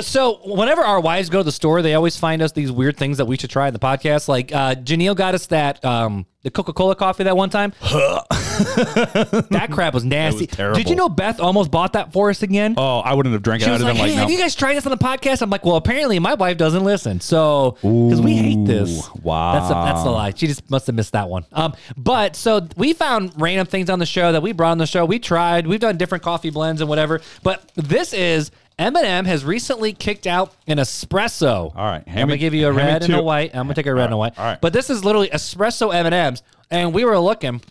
So 0.01 0.39
whenever 0.45 0.81
our 0.81 0.99
wives 0.99 1.29
go 1.29 1.39
to 1.39 1.43
the 1.43 1.51
store, 1.51 1.81
they 1.81 1.95
always 1.95 2.15
find 2.15 2.41
us 2.41 2.51
these 2.51 2.71
weird 2.71 2.97
things 2.97 3.17
that 3.17 3.25
we 3.25 3.35
should 3.37 3.49
try 3.49 3.67
in 3.67 3.73
the 3.73 3.79
podcast. 3.79 4.27
Like 4.27 4.53
uh 4.53 4.75
Janelle 4.75 5.15
got 5.15 5.33
us 5.33 5.47
that 5.47 5.83
um 5.83 6.25
the 6.43 6.49
Coca 6.49 6.73
Cola 6.73 6.95
coffee 6.95 7.23
that 7.23 7.37
one 7.37 7.49
time. 7.49 7.71
that 7.81 9.69
crap 9.71 9.93
was 9.93 10.03
nasty. 10.03 10.47
Did 10.47 10.89
you 10.89 10.95
know 10.95 11.07
Beth 11.07 11.39
almost 11.39 11.69
bought 11.69 11.93
that 11.93 12.13
for 12.13 12.29
us 12.31 12.41
again? 12.41 12.73
Oh, 12.77 12.99
I 12.99 13.13
wouldn't 13.13 13.33
have 13.33 13.43
drank 13.43 13.61
it. 13.61 13.65
She 13.65 13.71
I'd 13.71 13.73
was 13.73 13.83
have 13.83 13.95
like, 13.95 13.97
"Hey, 13.97 14.09
like, 14.11 14.19
have 14.19 14.27
no. 14.27 14.33
you 14.33 14.39
guys 14.39 14.55
tried 14.55 14.73
this 14.75 14.85
on 14.85 14.91
the 14.91 14.97
podcast?" 14.97 15.41
I'm 15.41 15.49
like, 15.51 15.65
"Well, 15.65 15.75
apparently 15.75 16.17
my 16.19 16.33
wife 16.33 16.57
doesn't 16.57 16.83
listen, 16.83 17.19
so 17.21 17.77
because 17.81 18.21
we 18.21 18.35
hate 18.35 18.65
this." 18.65 19.07
Wow. 19.21 19.53
that's 19.53 19.69
a, 19.69 19.73
that's 19.73 20.03
the 20.03 20.09
lie. 20.09 20.33
She 20.35 20.47
just 20.47 20.69
must 20.69 20.87
have 20.87 20.95
missed 20.95 21.13
that 21.13 21.29
one. 21.29 21.45
Um, 21.51 21.75
but 21.95 22.35
so 22.35 22.67
we 22.75 22.93
found 22.93 23.33
random 23.39 23.67
things 23.67 23.89
on 23.89 23.99
the 23.99 24.05
show 24.07 24.31
that 24.31 24.41
we 24.41 24.51
brought 24.51 24.71
on 24.71 24.77
the 24.79 24.87
show. 24.87 25.05
We 25.05 25.19
tried. 25.19 25.67
We've 25.67 25.79
done 25.79 25.97
different 25.97 26.23
coffee 26.23 26.49
blends 26.49 26.81
and 26.81 26.89
whatever. 26.89 27.21
But 27.43 27.71
this 27.75 28.13
is 28.13 28.49
M&M 28.81 29.25
has 29.25 29.45
recently 29.45 29.93
kicked 29.93 30.25
out 30.25 30.53
an 30.67 30.77
espresso. 30.77 31.71
All 31.75 31.85
right, 31.85 32.05
hand 32.07 32.21
I'm 32.21 32.27
gonna 32.27 32.37
give 32.37 32.53
you 32.55 32.67
a 32.67 32.73
hand 32.73 32.77
me 32.77 32.83
red 32.83 33.03
and 33.03 33.13
a 33.13 33.17
two. 33.17 33.23
white. 33.23 33.51
I'm 33.55 33.65
gonna 33.65 33.75
take 33.75 33.85
a 33.85 33.93
red 33.93 34.05
and 34.05 34.13
a 34.13 34.17
white. 34.17 34.37
all 34.39 34.45
right. 34.45 34.59
But 34.59 34.73
this 34.73 34.89
is 34.89 35.05
literally 35.05 35.29
espresso 35.29 35.93
M 35.93 36.05
and 36.07 36.15
M's, 36.15 36.41
and 36.71 36.93
we 36.93 37.05
were 37.05 37.19
looking. 37.19 37.61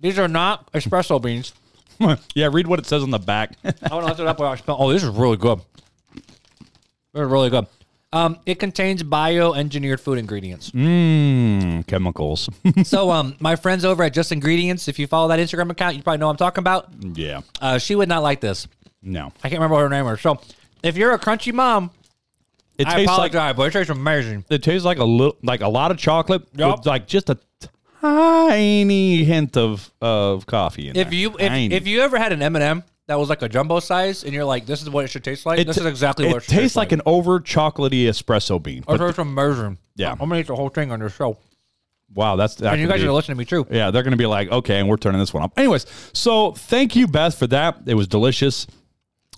These 0.00 0.18
are 0.18 0.28
not 0.28 0.72
espresso 0.72 1.20
beans. 1.20 1.52
yeah, 2.34 2.48
read 2.50 2.66
what 2.66 2.78
it 2.78 2.86
says 2.86 3.02
on 3.02 3.10
the 3.10 3.18
back. 3.18 3.52
I 3.64 3.70
want 3.94 4.04
to 4.04 4.06
lift 4.06 4.20
it 4.20 4.26
up 4.26 4.38
while 4.38 4.52
I 4.52 4.56
spell. 4.56 4.76
Oh, 4.78 4.90
this 4.92 5.02
is 5.02 5.10
really 5.10 5.36
good. 5.36 5.60
This 6.14 7.22
is 7.22 7.28
really 7.28 7.50
good. 7.50 7.66
Um, 8.10 8.38
it 8.46 8.58
contains 8.58 9.02
bio-engineered 9.02 10.00
food 10.00 10.18
ingredients. 10.18 10.70
Mmm, 10.70 11.86
chemicals. 11.86 12.48
so, 12.84 13.10
um, 13.10 13.36
my 13.38 13.54
friends 13.54 13.84
over 13.84 14.02
at 14.02 14.14
Just 14.14 14.32
Ingredients, 14.32 14.88
if 14.88 14.98
you 14.98 15.06
follow 15.06 15.28
that 15.28 15.38
Instagram 15.38 15.70
account, 15.70 15.94
you 15.96 16.02
probably 16.02 16.18
know 16.18 16.26
what 16.28 16.32
I'm 16.32 16.36
talking 16.38 16.62
about. 16.62 16.88
yeah. 17.14 17.42
Uh, 17.60 17.76
she 17.76 17.94
would 17.94 18.08
not 18.08 18.22
like 18.22 18.40
this. 18.40 18.66
No. 19.08 19.32
I 19.42 19.48
can't 19.48 19.54
remember 19.60 19.74
what 19.74 19.80
her 19.82 19.88
name 19.88 20.04
was. 20.04 20.20
So, 20.20 20.38
if 20.82 20.96
you're 20.96 21.12
a 21.12 21.18
crunchy 21.18 21.52
mom, 21.52 21.90
It 22.76 22.86
I 22.86 22.96
tastes 22.96 23.08
like 23.18 23.32
apologize, 23.32 23.56
but 23.56 23.62
it 23.64 23.72
tastes 23.72 23.90
amazing. 23.90 24.44
it 24.50 24.62
tastes 24.62 24.84
like 24.84 24.98
a 24.98 25.04
little 25.04 25.36
like 25.42 25.60
a 25.62 25.68
lot 25.68 25.90
of 25.90 25.96
chocolate 25.96 26.42
Yup. 26.54 26.78
with 26.80 26.86
like 26.86 27.06
just 27.08 27.30
a 27.30 27.38
tiny 28.00 29.24
hint 29.24 29.56
of 29.56 29.90
of 30.00 30.46
coffee 30.46 30.88
in 30.88 30.96
If 30.96 31.08
there. 31.10 31.14
you 31.18 31.30
if, 31.38 31.48
Tiny. 31.48 31.72
if 31.74 31.86
you 31.86 32.00
ever 32.00 32.18
had 32.18 32.32
an 32.32 32.42
M&M 32.42 32.84
that 33.06 33.18
was 33.18 33.28
like 33.30 33.40
a 33.42 33.48
jumbo 33.48 33.80
size, 33.80 34.22
and 34.22 34.34
you're 34.34 34.44
like, 34.44 34.66
"This 34.66 34.82
is 34.82 34.90
what 34.90 35.02
it 35.04 35.08
should 35.08 35.24
taste 35.24 35.46
like." 35.46 35.66
This 35.66 35.78
is 35.78 35.86
exactly 35.86 36.26
it 36.26 36.28
what 36.28 36.36
it 36.38 36.40
should 36.44 36.50
tastes 36.50 36.62
taste 36.62 36.76
like 36.76 36.92
an 36.92 37.00
over 37.06 37.40
chocolatey 37.40 38.02
espresso 38.04 38.62
bean. 38.62 38.80
Or 38.86 38.94
But, 38.94 38.98
there's 38.98 39.16
some 39.16 39.28
immersion. 39.28 39.78
Yeah. 39.96 40.12
I'm 40.12 40.18
gonna 40.18 40.36
eat 40.36 40.46
the 40.48 40.54
whole 40.56 40.68
thing 40.68 40.92
on 40.92 41.00
your 41.00 41.08
show, 41.08 41.38
wow, 42.14 42.36
that's 42.36 42.56
that 42.56 42.72
and 42.72 42.80
you 42.80 42.86
could 42.86 42.92
guys 42.94 43.00
be- 43.02 43.08
are 43.08 43.12
listening 43.12 43.36
to 43.36 43.38
me 43.38 43.44
too. 43.46 43.66
Yeah, 43.70 43.90
they're 43.90 44.02
going 44.02 44.12
to 44.12 44.16
be 44.18 44.26
like, 44.26 44.50
okay, 44.50 44.78
and 44.78 44.88
we're 44.88 44.96
turning 44.98 45.20
this 45.20 45.32
one 45.34 45.42
up. 45.42 45.52
Anyways, 45.58 45.86
so 46.12 46.52
thank 46.52 46.94
you, 46.96 47.06
Beth, 47.08 47.34
for 47.38 47.46
that. 47.48 47.78
It 47.86 47.94
was 47.94 48.06
delicious. 48.06 48.66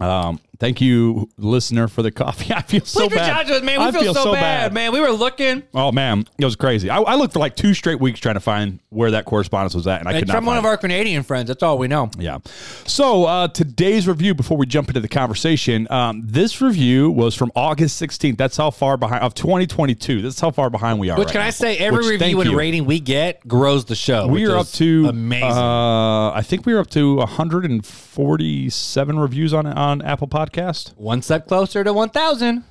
Um, 0.00 0.40
thank 0.60 0.80
you, 0.80 1.28
listener, 1.38 1.88
for 1.88 2.02
the 2.02 2.12
coffee. 2.12 2.52
I 2.54 2.62
feel 2.62 2.84
so 2.84 3.00
Please 3.00 3.12
reach 3.12 3.18
bad. 3.18 3.30
out 3.30 3.46
to 3.48 3.56
us, 3.56 3.62
man. 3.62 3.80
We 3.80 3.86
I 3.86 3.92
feel, 3.92 4.14
so, 4.14 4.32
bad, 4.32 4.72
man. 4.72 4.92
We 4.92 5.00
were 5.00 5.10
looking. 5.10 5.64
Oh 5.74 5.90
man, 5.90 6.26
it 6.38 6.44
was 6.44 6.54
crazy. 6.54 6.90
I, 6.90 7.00
I 7.00 7.14
looked 7.16 7.32
for 7.32 7.40
like 7.40 7.56
two 7.56 7.74
straight 7.74 7.98
weeks 7.98 8.20
trying 8.20 8.34
to 8.34 8.40
find 8.40 8.78
where 8.90 9.10
that 9.12 9.24
correspondence 9.24 9.74
was 9.74 9.86
at, 9.86 10.00
and 10.00 10.08
I 10.08 10.12
could 10.12 10.22
It's 10.22 10.28
not 10.28 10.36
from 10.36 10.46
one 10.46 10.56
find 10.56 10.66
of 10.66 10.70
our 10.70 10.76
Canadian 10.76 11.22
friends. 11.22 11.48
That's 11.48 11.62
all 11.62 11.78
we 11.78 11.88
know. 11.88 12.10
yeah. 12.18 12.38
So 12.86 13.24
uh, 13.24 13.48
today's 13.48 14.06
review, 14.06 14.34
before 14.34 14.56
we 14.56 14.66
jump 14.66 14.88
into 14.88 15.00
the 15.00 15.08
conversation, 15.08 15.90
um, 15.90 16.22
this 16.24 16.60
review 16.60 17.10
was 17.10 17.34
from 17.34 17.50
August 17.56 18.00
16th. 18.00 18.36
That's 18.36 18.56
how 18.56 18.70
far 18.70 18.96
behind 18.96 19.22
of 19.22 19.34
2022. 19.34 20.22
That's 20.22 20.40
how 20.40 20.50
far 20.50 20.70
behind 20.70 21.00
we 21.00 21.10
are. 21.10 21.18
Which 21.18 21.26
right 21.26 21.32
can 21.32 21.40
now. 21.40 21.46
I 21.46 21.50
say, 21.50 21.78
every 21.78 21.98
Which, 21.98 22.18
thank 22.18 22.36
review 22.36 22.40
and 22.40 22.50
you. 22.50 22.58
rating 22.58 22.84
we 22.84 23.00
get 23.00 23.46
grows 23.48 23.86
the 23.86 23.94
show. 23.94 24.26
We 24.26 24.42
which 24.42 24.50
are 24.50 24.56
up 24.58 24.66
is 24.66 24.72
to 24.72 25.06
amazing. 25.08 25.48
Uh, 25.50 26.30
I 26.32 26.42
think 26.42 26.66
we 26.66 26.72
are 26.74 26.80
up 26.80 26.90
to 26.90 27.16
147 27.16 29.18
reviews 29.18 29.54
on 29.54 29.66
on 29.66 30.02
Apple 30.02 30.26
Podcast. 30.54 30.96
One 30.96 31.22
step 31.22 31.46
closer 31.46 31.84
to 31.84 31.92
1,000. 31.92 32.64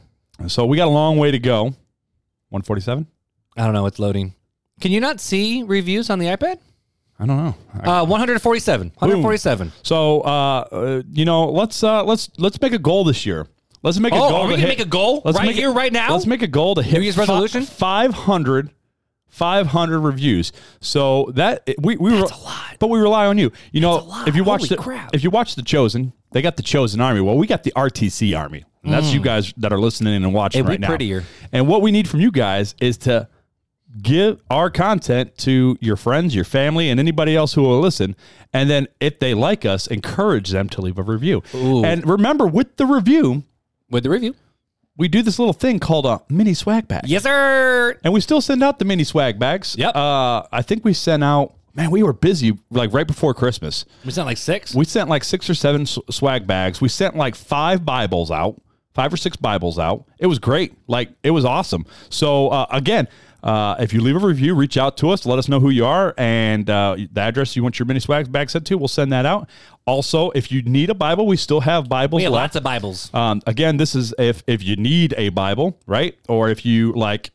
So 0.48 0.66
we 0.66 0.78
got 0.78 0.88
a 0.88 0.92
long 0.92 1.18
way 1.18 1.32
to 1.32 1.40
go. 1.40 1.64
147. 2.50 3.08
I 3.58 3.64
don't 3.66 3.74
know. 3.74 3.86
It's 3.86 4.00
loading. 4.00 4.34
Can 4.82 4.92
you 4.92 5.00
not 5.00 5.20
see 5.20 5.64
reviews 5.64 6.10
on 6.10 6.20
the 6.20 6.28
iPad? 6.28 6.58
I 7.20 7.26
don't 7.26 7.38
know. 7.38 7.56
Uh, 7.84 8.06
147. 8.06 8.92
147. 8.98 9.72
So 9.84 10.22
uh, 10.22 10.28
uh, 10.72 11.02
you 11.12 11.26
know, 11.26 11.50
let's 11.52 11.84
uh, 11.84 12.04
let's 12.06 12.30
let's 12.38 12.62
make 12.62 12.72
a 12.72 12.78
goal 12.80 13.04
this 13.04 13.26
year. 13.26 13.46
Let's 13.84 14.00
make 14.00 14.14
a 14.14 14.16
Oh, 14.16 14.20
goal. 14.30 14.34
are 14.36 14.42
we 14.48 14.48
to 14.48 14.50
gonna 14.54 14.62
hit- 14.62 14.70
make 14.80 14.80
a 14.80 14.90
goal 14.90 15.22
let's 15.26 15.38
right 15.38 15.48
make 15.48 15.58
it- 15.58 15.60
here, 15.60 15.72
right 15.74 15.92
now? 15.92 16.14
Let's 16.14 16.26
make 16.26 16.42
a 16.42 16.48
goal 16.48 16.76
to 16.76 16.82
hit 16.82 17.02
Year's 17.04 17.16
fi- 17.16 17.22
resolution? 17.24 17.66
500 17.66 18.70
500 19.28 20.00
reviews. 20.00 20.54
So 20.80 21.30
that 21.36 21.68
we 21.80 21.98
we 21.98 22.12
That's 22.12 22.32
re- 22.32 22.38
a 22.40 22.44
lot. 22.44 22.76
but 22.80 22.88
we 22.90 23.00
rely 23.00 23.26
on 23.26 23.38
you. 23.38 23.52
You 23.74 23.82
know, 23.82 23.96
That's 23.96 24.06
a 24.06 24.10
lot. 24.10 24.28
if 24.30 24.36
you 24.38 24.44
watch 24.46 24.62
Holy 24.62 24.70
the 24.70 24.78
crap. 24.78 25.10
if 25.14 25.22
you 25.24 25.30
watch 25.30 25.56
the 25.56 25.62
Chosen, 25.62 26.14
they 26.32 26.42
got 26.42 26.58
the 26.58 26.64
Chosen 26.64 27.02
Army. 27.02 27.22
Well, 27.22 27.38
we 27.38 27.48
got 27.48 27.64
the 27.64 27.74
RTC 27.76 28.38
Army. 28.38 28.66
And 28.84 28.94
that's 28.94 29.14
you 29.14 29.20
guys 29.22 29.54
that 29.58 29.74
are 29.74 29.80
listening 29.80 30.16
and 30.24 30.34
watching 30.34 30.64
Mm. 30.64 30.68
It'd 30.68 30.68
be 30.68 30.72
right 30.72 30.80
now. 30.80 30.88
prettier. 30.88 31.24
And 31.52 31.68
what 31.68 31.82
we 31.82 31.92
need 31.92 32.08
from 32.08 32.22
you 32.22 32.32
guys 32.32 32.76
is 32.80 32.98
to 33.00 33.28
give 34.02 34.42
our 34.50 34.70
content 34.70 35.36
to 35.40 35.78
your 35.82 35.96
friends, 35.98 36.34
your 36.34 36.46
family, 36.46 36.90
and 36.90 37.00
anybody 37.00 37.36
else 37.36 37.54
who 37.54 37.64
will 37.64 37.80
listen. 37.82 38.16
And 38.54 38.70
then 38.70 38.88
if 39.02 39.20
they 39.20 39.34
like 39.34 39.66
us, 39.66 39.88
encourage 39.88 40.52
them 40.52 40.70
to 40.70 40.82
leave 40.82 40.98
a 40.98 41.04
review. 41.04 41.44
Ooh. 41.56 41.84
And 41.84 42.08
remember, 42.08 42.48
with 42.48 42.78
the 42.78 42.86
review, 42.86 43.44
With 43.90 44.04
the 44.04 44.10
review. 44.12 44.36
we 44.96 45.08
do 45.08 45.22
this 45.24 45.40
little 45.40 45.54
thing 45.54 45.80
called 45.80 46.06
a 46.06 46.22
mini 46.30 46.54
swag 46.54 46.88
bag. 46.88 47.02
Yes, 47.06 47.24
sir. 47.24 47.98
And 48.04 48.14
we 48.14 48.22
still 48.22 48.42
send 48.42 48.64
out 48.64 48.80
the 48.80 48.86
mini 48.86 49.04
swag 49.04 49.40
bags. 49.40 49.76
Yep. 49.78 49.96
Uh, 49.96 50.44
I 50.52 50.62
think 50.62 50.86
we 50.86 50.94
sent 50.94 51.24
out, 51.24 51.56
man, 51.74 51.92
we 51.92 52.04
were 52.04 52.14
busy 52.14 52.58
like 52.70 52.94
right 52.94 53.08
before 53.08 53.34
Christmas. 53.34 53.86
We 54.06 54.12
sent 54.12 54.26
like 54.28 54.38
six. 54.38 54.74
We 54.76 54.86
sent 54.86 55.10
like 55.10 55.24
six 55.24 55.50
or 55.50 55.54
seven 55.56 55.86
swag 55.86 56.48
bags. 56.48 56.82
We 56.82 56.90
sent 56.90 57.16
like 57.16 57.36
five 57.36 57.86
Bibles 57.86 58.32
out, 58.32 58.62
five 58.94 59.14
or 59.14 59.18
six 59.18 59.38
Bibles 59.38 59.80
out. 59.80 60.06
It 60.20 60.28
was 60.28 60.40
great. 60.40 60.74
Like 60.88 61.10
it 61.24 61.32
was 61.32 61.46
awesome. 61.46 61.86
So 62.10 62.50
uh, 62.50 62.66
again, 62.72 63.08
uh, 63.42 63.76
if 63.80 63.94
you 63.94 64.02
leave 64.02 64.16
a 64.22 64.26
review, 64.26 64.54
reach 64.54 64.76
out 64.78 64.98
to 64.98 65.10
us. 65.12 65.26
Let 65.26 65.40
us 65.40 65.48
know 65.48 65.62
who 65.62 65.70
you 65.70 65.86
are 65.86 66.14
and 66.18 66.70
uh, 66.70 66.98
the 67.12 67.22
address 67.22 67.56
you 67.56 67.64
want 67.64 67.80
your 67.80 67.86
mini 67.86 68.02
swag 68.02 68.30
bag 68.32 68.50
sent 68.50 68.68
to. 68.68 68.78
We'll 68.78 68.90
send 68.90 69.14
that 69.14 69.26
out. 69.26 69.50
Also, 69.86 70.30
if 70.32 70.52
you 70.52 70.62
need 70.62 70.90
a 70.90 70.94
Bible, 70.94 71.26
we 71.26 71.38
still 71.38 71.62
have 71.62 71.88
Bibles 71.88 72.20
we 72.20 72.24
have 72.24 72.34
left. 72.34 72.42
lots 72.42 72.56
of 72.58 72.64
Bibles. 72.64 73.14
Um, 73.14 73.42
again, 73.48 73.78
this 73.78 73.96
is 73.96 74.14
if 74.20 74.44
if 74.46 74.62
you 74.62 74.76
need 74.76 75.14
a 75.18 75.30
Bible, 75.30 75.80
right? 75.88 76.18
Or 76.28 76.50
if 76.50 76.66
you 76.66 76.92
like 76.94 77.32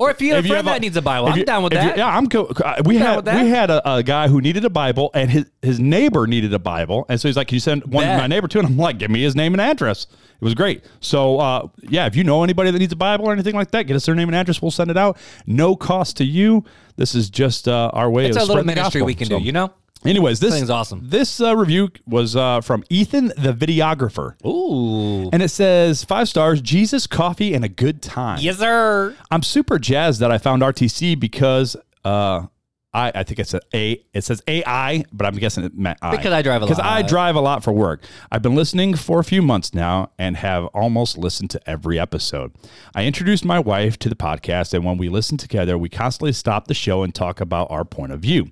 Or 0.00 0.10
if 0.10 0.22
you 0.22 0.30
have 0.34 0.38
if 0.38 0.44
a 0.46 0.48
friend 0.48 0.66
have 0.66 0.72
a- 0.74 0.76
that 0.76 0.80
needs 0.80 0.96
a 0.96 1.02
Bible, 1.02 1.28
I'm 1.28 1.38
you- 1.38 1.44
down 1.44 1.62
with 1.62 1.74
if 1.74 1.82
you- 1.82 1.88
that. 1.90 1.98
yeah, 1.98 2.06
I'm 2.08 2.24
uh, 2.24 2.82
We 2.86 2.98
down 2.98 3.24
had 3.26 3.42
we 3.44 3.48
had 3.50 3.68
a, 3.70 3.96
a 3.96 4.02
guy 4.02 4.28
who 4.28 4.40
needed 4.40 4.64
a 4.64 4.70
Bible, 4.70 5.10
and 5.14 5.30
his 5.30 5.44
his 5.60 5.78
neighbor 5.78 6.26
needed 6.26 6.54
a 6.54 6.58
Bible, 6.58 7.04
and 7.10 7.20
so 7.20 7.28
he's 7.28 7.36
like, 7.36 7.48
"Can 7.48 7.56
you 7.56 7.60
send 7.60 7.84
one 7.84 8.06
to 8.06 8.16
my 8.16 8.26
neighbor 8.26 8.48
too?" 8.48 8.60
And 8.60 8.66
I'm 8.68 8.78
like, 8.78 8.96
"Give 8.98 9.10
me 9.10 9.20
his 9.22 9.36
name 9.36 9.52
and 9.52 9.60
address." 9.60 10.06
It 10.40 10.44
was 10.44 10.54
great. 10.54 10.82
So 11.00 11.38
uh, 11.38 11.68
yeah, 11.82 12.06
if 12.06 12.16
you 12.16 12.24
know 12.24 12.42
anybody 12.42 12.70
that 12.70 12.78
needs 12.78 12.94
a 12.94 12.96
Bible 12.96 13.26
or 13.28 13.32
anything 13.34 13.54
like 13.54 13.70
that, 13.72 13.82
get 13.82 13.94
us 13.94 14.06
their 14.06 14.14
name 14.14 14.28
and 14.30 14.34
address. 14.36 14.62
We'll 14.62 14.70
send 14.70 14.90
it 14.90 14.96
out. 14.96 15.18
No 15.46 15.76
cost 15.76 16.16
to 16.16 16.24
you. 16.24 16.64
This 16.96 17.14
is 17.14 17.28
just 17.28 17.68
uh, 17.68 17.90
our 17.92 18.10
way 18.10 18.26
It's 18.26 18.36
of 18.38 18.44
a 18.44 18.46
little 18.46 18.64
ministry 18.64 19.02
we 19.02 19.14
can 19.14 19.26
So- 19.28 19.38
do, 19.38 19.44
you 19.44 19.52
know? 19.52 19.70
Anyways, 20.04 20.40
this 20.40 20.54
thing's 20.54 20.70
awesome. 20.70 21.00
This 21.04 21.40
uh, 21.40 21.54
review 21.54 21.90
was 22.06 22.34
uh, 22.34 22.62
from 22.62 22.84
Ethan, 22.88 23.28
the 23.36 23.52
videographer, 23.52 24.34
Ooh. 24.46 25.28
and 25.30 25.42
it 25.42 25.50
says 25.50 26.04
five 26.04 26.28
stars. 26.28 26.62
Jesus, 26.62 27.06
coffee, 27.06 27.52
and 27.52 27.64
a 27.64 27.68
good 27.68 28.00
time. 28.00 28.38
Yes, 28.40 28.58
sir. 28.58 29.14
I'm 29.30 29.42
super 29.42 29.78
jazzed 29.78 30.20
that 30.20 30.30
I 30.30 30.38
found 30.38 30.62
RTC 30.62 31.20
because 31.20 31.76
uh, 32.04 32.46
I 32.92 33.12
I 33.14 33.22
think 33.24 33.40
it's 33.40 33.52
a 33.52 33.60
A. 33.74 34.02
It 34.14 34.24
says 34.24 34.42
AI, 34.48 35.04
but 35.12 35.26
I'm 35.26 35.34
guessing 35.34 35.64
it 35.64 35.76
meant 35.76 35.98
I 36.00 36.16
Because 36.16 36.32
I 36.32 36.40
drive 36.40 36.62
a 36.62 36.66
Because 36.66 36.80
I 36.80 37.02
drive 37.02 37.36
a 37.36 37.40
lot 37.40 37.62
for 37.62 37.72
work. 37.72 38.02
I've 38.32 38.42
been 38.42 38.54
listening 38.54 38.94
for 38.94 39.20
a 39.20 39.24
few 39.24 39.42
months 39.42 39.74
now 39.74 40.12
and 40.18 40.36
have 40.38 40.64
almost 40.66 41.18
listened 41.18 41.50
to 41.50 41.70
every 41.70 41.98
episode. 41.98 42.52
I 42.94 43.04
introduced 43.04 43.44
my 43.44 43.58
wife 43.58 43.98
to 43.98 44.08
the 44.08 44.16
podcast, 44.16 44.72
and 44.72 44.84
when 44.84 44.96
we 44.96 45.10
listen 45.10 45.36
together, 45.36 45.76
we 45.76 45.90
constantly 45.90 46.32
stop 46.32 46.68
the 46.68 46.74
show 46.74 47.02
and 47.02 47.14
talk 47.14 47.40
about 47.40 47.70
our 47.70 47.84
point 47.84 48.12
of 48.12 48.20
view. 48.20 48.50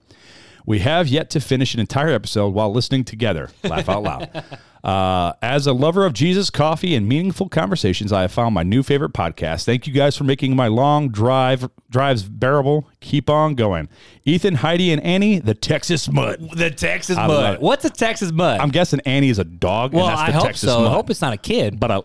We 0.69 0.81
have 0.81 1.09
yet 1.09 1.31
to 1.31 1.41
finish 1.41 1.73
an 1.73 1.81
entire 1.81 2.11
episode 2.11 2.53
while 2.53 2.71
listening 2.71 3.03
together. 3.05 3.49
Laugh 3.65 3.89
out 3.89 4.03
loud. 4.03 4.45
Uh, 4.85 5.33
as 5.43 5.67
a 5.67 5.73
lover 5.73 6.07
of 6.07 6.13
Jesus, 6.13 6.51
coffee, 6.51 6.95
and 6.95 7.09
meaningful 7.09 7.49
conversations, 7.49 8.13
I 8.13 8.23
have 8.23 8.31
found 8.31 8.55
my 8.55 8.63
new 8.63 8.85
favorite 8.85 9.13
podcast. 9.13 9.65
Thank 9.65 9.89
you 9.89 9.93
guys 9.93 10.17
for 10.17 10.23
making 10.23 10.55
my 10.55 10.69
long 10.69 11.09
drive 11.09 11.69
drives 11.91 12.23
bearable. 12.23 12.89
Keep 13.01 13.29
on 13.29 13.57
going. 13.57 13.89
Ethan, 14.25 14.55
Heidi, 14.55 14.93
and 14.93 15.03
Annie, 15.03 15.41
the 15.41 15.53
Texas 15.53 16.09
Mud. 16.11 16.53
The 16.55 16.71
Texas 16.71 17.19
I 17.19 17.27
love 17.27 17.43
mud. 17.43 17.55
it. 17.55 17.61
What's 17.61 17.85
a 17.87 17.91
Texas 17.91 18.31
mud? 18.31 18.61
I'm 18.61 18.71
guessing 18.71 19.01
Annie 19.01 19.31
is 19.31 19.41
a 19.41 19.45
dog. 19.45 19.93
well, 19.93 20.07
and 20.07 20.17
that's 20.17 20.31
the 20.31 20.37
I 20.37 20.39
hope 20.39 20.47
Texas 20.47 20.71
so. 20.71 20.79
Mud. 20.79 20.89
I 20.89 20.95
hope 20.95 21.11
it's 21.11 21.21
not 21.21 21.33
a 21.33 21.39
kid. 21.39 21.81
but 21.81 21.91
I, 21.91 22.01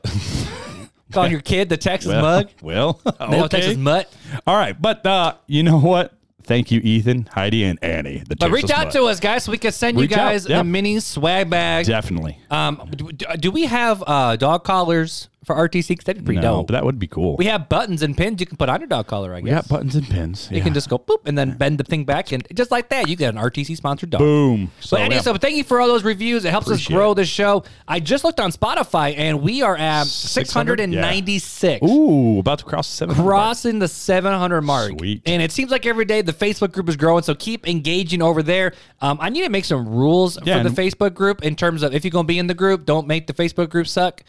Calling 1.13 1.32
your 1.32 1.41
kid 1.41 1.70
the 1.70 1.77
Texas 1.77 2.10
well, 2.12 2.22
mug. 2.24 2.50
well, 2.60 3.01
okay. 3.05 3.48
Texas 3.50 3.77
mutt. 3.77 4.12
All 4.48 4.58
right, 4.58 4.75
but 4.82 5.05
uh, 5.05 5.36
you 5.46 5.62
know 5.62 5.77
what? 5.77 6.12
Thank 6.45 6.71
you, 6.71 6.81
Ethan, 6.83 7.29
Heidi, 7.31 7.63
and 7.63 7.79
Annie. 7.81 8.23
The 8.27 8.35
But 8.35 8.51
reach 8.51 8.69
out 8.69 8.91
to 8.91 9.03
us, 9.03 9.19
guys, 9.19 9.45
so 9.45 9.51
we 9.51 9.57
can 9.57 9.71
send 9.71 9.97
you 9.97 10.03
Reach 10.03 10.12
out, 10.12 10.29
guys 10.29 10.47
yeah. 10.47 10.59
a 10.59 10.63
mini 10.63 11.00
swag 11.00 11.50
bag. 11.50 11.85
Definitely. 11.85 12.38
Um, 12.51 12.89
do, 12.95 13.09
do 13.12 13.51
we 13.51 13.63
have 13.65 14.03
uh, 14.05 14.35
dog 14.35 14.63
collars 14.63 15.29
for 15.43 15.55
RTC? 15.55 15.88
Because 15.89 16.05
that'd 16.05 16.21
be 16.23 16.25
pretty 16.25 16.41
No, 16.41 16.57
dope. 16.57 16.67
but 16.67 16.73
that 16.73 16.85
would 16.85 17.00
be 17.00 17.07
cool. 17.07 17.35
we 17.38 17.45
have 17.45 17.69
buttons 17.69 18.01
and 18.01 18.15
pins 18.17 18.39
you 18.39 18.45
can 18.45 18.57
put 18.57 18.69
on 18.69 18.79
your 18.81 18.88
dog 18.88 19.07
collar, 19.07 19.33
I 19.33 19.39
guess. 19.41 19.43
We 19.43 19.50
got 19.51 19.67
buttons 19.67 19.95
and 19.95 20.07
pins. 20.07 20.47
You 20.51 20.57
yeah. 20.57 20.63
can 20.63 20.73
just 20.73 20.89
go 20.89 20.97
boop 20.97 21.25
and 21.27 21.38
then 21.38 21.57
bend 21.57 21.77
the 21.77 21.83
thing 21.83 22.05
back, 22.05 22.31
and 22.31 22.45
just 22.53 22.71
like 22.71 22.89
that, 22.89 23.07
you 23.09 23.15
get 23.15 23.33
an 23.35 23.39
RTC 23.41 23.75
sponsored 23.75 24.09
dog. 24.12 24.19
boom. 24.19 24.71
So, 24.79 24.97
anyway, 24.97 25.15
yeah. 25.15 25.21
so 25.21 25.35
thank 25.35 25.55
you 25.55 25.63
for 25.63 25.79
all 25.81 25.88
those 25.88 26.03
reviews. 26.03 26.45
It 26.45 26.50
helps 26.51 26.67
Appreciate 26.67 26.95
us 26.95 26.97
grow 26.97 27.13
the 27.13 27.25
show. 27.25 27.63
I 27.88 28.00
just 28.00 28.23
looked 28.23 28.39
on 28.39 28.51
Spotify, 28.51 29.17
and 29.17 29.41
we 29.41 29.62
are 29.62 29.75
at 29.77 30.07
600? 30.07 30.79
696. 30.79 31.85
Ooh, 31.88 32.39
about 32.39 32.59
to 32.59 32.65
cross 32.65 32.88
seven. 32.88 33.15
Crossing 33.15 33.79
the 33.79 33.88
700 33.88 34.62
mark. 34.62 34.91
Sweet. 34.97 35.21
And 35.25 35.41
it 35.41 35.51
seems 35.51 35.71
like 35.71 35.85
every 35.85 36.05
day 36.05 36.21
the 36.21 36.33
Facebook 36.33 36.71
group 36.71 36.89
is 36.89 36.95
growing, 36.95 37.23
so 37.23 37.35
keep 37.35 37.67
engaging 37.67 38.21
over 38.21 38.43
there. 38.43 38.73
Um, 39.01 39.17
I 39.21 39.29
need 39.29 39.43
to 39.43 39.50
make 39.50 39.65
some 39.65 39.88
rules 39.88 40.38
Yeah, 40.45 40.62
for 40.63 40.69
the 40.69 40.81
Facebook 40.81 41.13
group 41.13 41.43
in 41.43 41.55
terms 41.55 41.83
of 41.83 41.93
if 41.93 42.03
you're 42.03 42.12
going 42.12 42.25
to 42.25 42.27
be 42.27 42.39
in 42.39 42.47
the 42.47 42.53
group, 42.53 42.85
don't 42.85 43.07
make 43.07 43.27
the 43.27 43.33
Facebook 43.33 43.69
group 43.69 43.88
suck. 43.88 44.23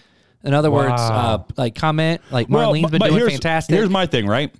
In 0.45 0.55
other 0.55 0.71
words, 0.71 0.93
uh, 1.01 1.41
Wow. 1.41 1.47
like 1.57 1.75
comment, 1.75 2.21
like 2.31 2.49
Well, 2.49 2.73
Marlene's 2.73 2.91
been 2.91 2.99
but 3.01 3.09
doing 3.09 3.19
here's, 3.21 3.33
fantastic. 3.33 3.75
Here's 3.75 3.89
my 3.91 4.07
thing, 4.07 4.27
right? 4.27 4.55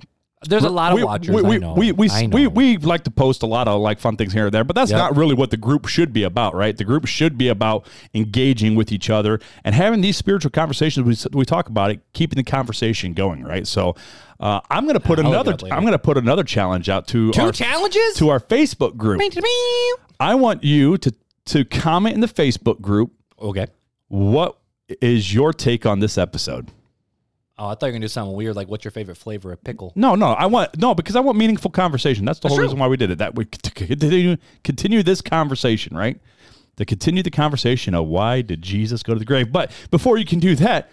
There's 0.47 0.65
a 0.65 0.69
lot 0.71 0.93
of 0.93 0.99
we, 0.99 1.05
watchers. 1.05 1.35
We, 1.35 1.41
we, 1.43 1.55
I 1.57 1.59
know. 1.59 1.73
we, 1.75 1.93
we, 1.93 2.11
I 2.11 2.27
know. 2.27 2.49
we 2.51 2.77
like 2.77 3.05
to 3.05 3.11
post 3.11 3.43
a 3.43 3.47
lot 3.47 3.67
of 3.67 3.81
like 3.81 3.99
fun 3.99 4.19
things 4.19 4.33
here 4.35 4.45
and 4.47 4.53
there, 4.55 4.63
but 4.63 4.77
that's 4.77 4.91
Yep. 4.91 4.99
not 4.99 5.17
really 5.17 5.35
what 5.35 5.51
the 5.51 5.57
group 5.57 5.87
should 5.87 6.13
be 6.13 6.23
about, 6.23 6.55
right? 6.55 6.77
The 6.77 6.85
group 6.85 7.07
should 7.07 7.39
be 7.39 7.49
about 7.49 7.87
engaging 8.13 8.75
with 8.75 8.93
each 8.93 9.09
other 9.09 9.41
and 9.65 9.75
having 9.75 10.03
these 10.03 10.19
spiritual 10.19 10.51
conversations. 10.51 11.07
We, 11.07 11.13
s- 11.13 11.27
we 11.33 11.47
talk 11.47 11.69
about 11.71 11.91
it, 11.93 12.01
keeping 12.13 12.37
the 12.37 12.43
conversation 12.45 13.15
going, 13.15 13.43
right? 13.43 13.67
So 13.67 13.97
uh, 14.39 14.61
I'm 14.69 14.85
going 14.85 14.95
to 14.95 15.01
put 15.01 15.17
look 15.19 15.27
it 15.27 15.29
another. 15.31 15.53
up 15.55 15.63
later. 15.63 15.75
I'm 15.75 15.81
going 15.83 15.93
to 15.93 15.99
put 15.99 16.19
another 16.19 16.45
challenge 16.45 16.91
out 16.91 17.07
to 17.09 17.33
Two 17.33 17.41
our, 17.41 17.53
challenges? 17.53 18.15
to 18.17 18.29
our 18.29 18.41
Facebook 18.41 18.99
group. 18.99 19.23
I 20.21 20.35
want 20.35 20.63
you 20.63 20.99
to 20.99 21.15
to 21.47 21.65
comment 21.65 22.15
in 22.17 22.21
the 22.21 22.27
Facebook 22.29 22.81
group. 22.83 23.13
Okay. 23.41 23.67
What 24.09 24.59
is 25.01 25.33
your 25.33 25.53
take 25.53 25.87
on 25.87 26.01
this 26.01 26.19
episode? 26.19 26.71
Oh, 27.57 27.69
I 27.69 27.75
thought 27.75 27.83
you 27.83 27.87
were 27.87 27.93
going 27.93 28.01
to 28.03 28.05
do 28.07 28.09
something 28.09 28.37
weird, 28.37 28.57
like 28.57 28.69
what's 28.69 28.85
your 28.85 28.91
favorite 28.91 29.15
flavor 29.17 29.53
of 29.53 29.63
pickle? 29.63 29.93
No, 29.95 30.17
no, 30.17 30.33
I 30.33 30.47
want 30.47 30.77
no 30.77 30.93
because 30.95 31.15
I 31.15 31.21
want 31.21 31.39
meaningful 31.39 31.71
conversation. 31.71 32.25
That's 32.25 32.41
the 32.41 32.49
whole 32.49 32.57
true. 32.57 32.65
reason 32.65 32.79
why 32.81 32.89
we 32.89 32.97
did 32.97 33.11
it. 33.13 33.19
That 33.19 33.37
we 33.37 33.45
continue 33.77 34.37
continue 34.65 35.03
this 35.05 35.21
conversation, 35.21 35.97
right? 35.97 36.21
To 36.77 36.85
continue 36.85 37.23
the 37.23 37.31
conversation 37.31 37.95
of 37.95 38.07
why 38.09 38.43
did 38.43 38.61
Jesus 38.61 39.05
go 39.05 39.13
to 39.13 39.19
the 39.21 39.25
grave? 39.25 39.53
But 39.53 39.71
before 39.93 40.19
you 40.19 40.25
can 40.25 40.41
do 40.41 40.57
that, 40.57 40.91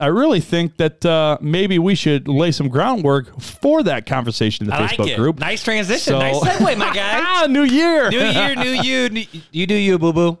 I 0.00 0.06
really 0.06 0.40
think 0.40 0.78
that 0.78 1.04
uh, 1.04 1.36
maybe 1.42 1.78
we 1.78 1.94
should 1.94 2.26
lay 2.26 2.52
some 2.52 2.68
groundwork 2.68 3.38
for 3.38 3.82
that 3.82 4.06
conversation 4.06 4.64
in 4.64 4.70
the 4.70 4.76
I 4.80 4.86
Facebook 4.86 4.98
like 5.00 5.10
it. 5.10 5.16
group. 5.18 5.38
Nice 5.38 5.62
transition. 5.62 6.12
So- 6.14 6.18
nice 6.18 6.38
segue, 6.40 6.78
my 6.78 6.94
guy. 6.94 7.20
ah, 7.22 7.46
New 7.50 7.64
Year. 7.64 8.08
New 8.08 8.18
year, 8.24 8.54
new 8.54 8.70
you. 8.70 9.08
New- 9.10 9.26
You 9.52 9.66
do 9.66 9.74
you, 9.74 9.98
boo 9.98 10.14
boo. 10.14 10.38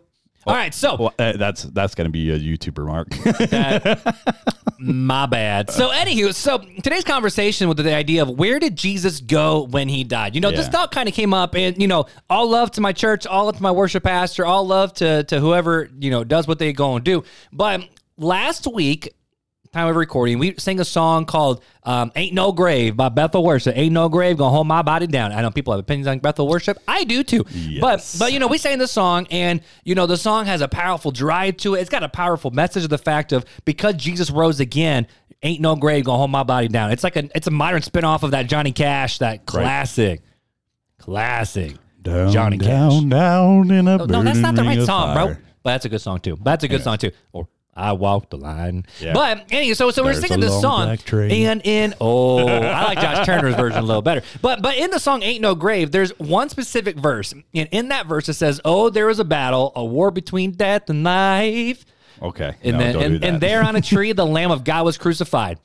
All 0.48 0.54
right, 0.54 0.74
so 0.74 0.96
Well, 0.96 1.14
uh, 1.18 1.32
that's 1.36 1.64
that's 1.64 1.94
going 1.94 2.06
to 2.06 2.10
be 2.10 2.30
a 2.30 2.38
YouTuber 2.38 2.86
mark. 2.86 3.08
My 4.80 5.26
bad. 5.26 5.70
So, 5.70 5.90
anywho, 5.90 6.32
so 6.32 6.58
today's 6.58 7.02
conversation 7.02 7.66
with 7.68 7.78
the 7.78 7.94
idea 7.94 8.22
of 8.22 8.30
where 8.30 8.60
did 8.60 8.76
Jesus 8.76 9.20
go 9.20 9.64
when 9.64 9.88
he 9.88 10.04
died? 10.04 10.36
You 10.36 10.40
know, 10.40 10.52
this 10.52 10.68
thought 10.68 10.92
kind 10.92 11.08
of 11.08 11.14
came 11.14 11.34
up, 11.34 11.56
and 11.56 11.80
you 11.80 11.88
know, 11.88 12.06
all 12.30 12.48
love 12.48 12.70
to 12.72 12.80
my 12.80 12.92
church, 12.92 13.26
all 13.26 13.46
love 13.46 13.56
to 13.56 13.62
my 13.62 13.72
worship 13.72 14.04
pastor, 14.04 14.46
all 14.46 14.66
love 14.66 14.92
to 14.94 15.24
to 15.24 15.40
whoever 15.40 15.90
you 15.98 16.10
know 16.10 16.22
does 16.22 16.46
what 16.46 16.60
they 16.60 16.72
go 16.72 16.94
and 16.94 17.04
do. 17.04 17.24
But 17.52 17.88
last 18.16 18.66
week, 18.72 19.14
time 19.72 19.88
of 19.88 19.96
recording, 19.96 20.38
we 20.38 20.54
sang 20.58 20.80
a 20.80 20.84
song 20.84 21.24
called 21.26 21.62
um, 21.84 22.10
"Ain't 22.16 22.34
No 22.34 22.52
Grave" 22.52 22.96
by 22.96 23.08
Bethel 23.08 23.44
Worship. 23.44 23.76
Ain't 23.76 23.92
no 23.92 24.08
grave 24.08 24.36
gonna 24.38 24.50
hold 24.50 24.66
my 24.66 24.82
body 24.82 25.06
down. 25.06 25.32
I 25.32 25.40
know 25.42 25.50
people 25.50 25.72
have 25.72 25.80
opinions 25.80 26.06
on 26.06 26.18
Bethel 26.20 26.48
Worship. 26.48 26.78
I 26.88 27.04
do 27.04 27.22
too. 27.22 27.44
But 27.44 27.54
Yes. 27.54 27.80
but 27.80 28.24
but 28.26 28.32
you 28.32 28.38
know, 28.38 28.46
we 28.48 28.58
sang 28.58 28.78
this 28.78 28.90
song, 28.92 29.26
and 29.30 29.60
you 29.84 29.94
know, 29.94 30.06
the 30.06 30.16
song 30.16 30.46
has 30.46 30.60
a 30.60 30.68
powerful 30.68 31.10
drive 31.10 31.56
to 31.58 31.74
it. 31.74 31.80
It's 31.80 31.90
got 31.90 32.02
a 32.02 32.08
powerful 32.08 32.50
message 32.50 32.84
of 32.84 32.90
the 32.90 32.98
fact 32.98 33.32
of 33.32 33.44
because 33.64 33.94
Jesus 33.94 34.30
rose 34.30 34.60
again. 34.60 35.06
Ain't 35.44 35.60
no 35.60 35.76
grave 35.76 36.04
gonna 36.04 36.18
hold 36.18 36.32
my 36.32 36.42
body 36.42 36.66
down. 36.66 36.90
It's 36.90 37.04
like 37.04 37.14
a 37.16 37.28
it's 37.34 37.46
a 37.46 37.52
modern 37.52 37.82
spin 37.82 38.02
off 38.04 38.24
of 38.24 38.32
that 38.32 38.48
Johnny 38.48 38.72
Cash, 38.72 39.18
that 39.18 39.46
classic, 39.46 40.20
classic 40.98 41.76
down, 42.02 42.32
Johnny 42.32 42.58
Cash. 42.58 42.68
down, 42.68 43.08
down 43.08 43.70
in 43.70 43.88
a 43.88 43.98
No, 44.06 44.22
that's 44.22 44.38
not 44.38 44.54
the 44.56 44.62
right 44.64 44.82
song, 44.82 45.14
bro. 45.14 45.36
But 45.62 45.72
that's 45.72 45.84
a 45.84 45.88
good 45.88 46.00
song 46.00 46.20
too. 46.20 46.38
That's 46.42 46.64
a 46.64 46.68
good 46.68 46.82
song 46.82 46.98
too. 46.98 47.10
Or 47.32 47.48
I 47.78 47.92
walk 47.92 48.30
the 48.30 48.36
line. 48.36 48.84
Yeah. 49.00 49.12
But 49.12 49.46
anyway, 49.50 49.74
so 49.74 49.90
so 49.90 50.02
we're 50.02 50.12
There's 50.12 50.26
singing 50.26 50.44
a 50.44 50.46
this 50.46 50.60
song, 50.60 50.98
and 51.12 51.62
in 51.64 51.94
oh, 52.00 52.46
I 52.48 52.84
like 52.84 53.00
Josh 53.00 53.24
Turner's 53.24 53.54
version 53.54 53.78
a 53.78 53.82
little 53.82 54.02
better. 54.02 54.22
But 54.42 54.62
but 54.62 54.76
in 54.76 54.90
the 54.90 54.98
song 54.98 55.22
"Ain't 55.22 55.40
No 55.40 55.54
Grave," 55.54 55.92
there's 55.92 56.10
one 56.18 56.48
specific 56.48 56.96
verse, 56.96 57.32
and 57.32 57.68
in 57.70 57.88
that 57.88 58.06
verse 58.06 58.28
it 58.28 58.34
says, 58.34 58.60
"Oh, 58.64 58.90
there 58.90 59.06
was 59.06 59.18
a 59.18 59.24
battle, 59.24 59.72
a 59.76 59.84
war 59.84 60.10
between 60.10 60.52
death 60.52 60.90
and 60.90 61.04
life." 61.04 61.84
Okay. 62.20 62.56
And 62.62 62.76
no, 62.76 62.82
then 62.82 62.92
don't 62.92 63.00
do 63.00 63.06
and, 63.06 63.22
that. 63.22 63.28
and 63.28 63.40
there 63.40 63.62
on 63.62 63.76
a 63.76 63.80
tree, 63.80 64.12
the 64.12 64.26
Lamb 64.38 64.50
of 64.50 64.64
God 64.64 64.84
was 64.84 64.98
crucified. 64.98 65.58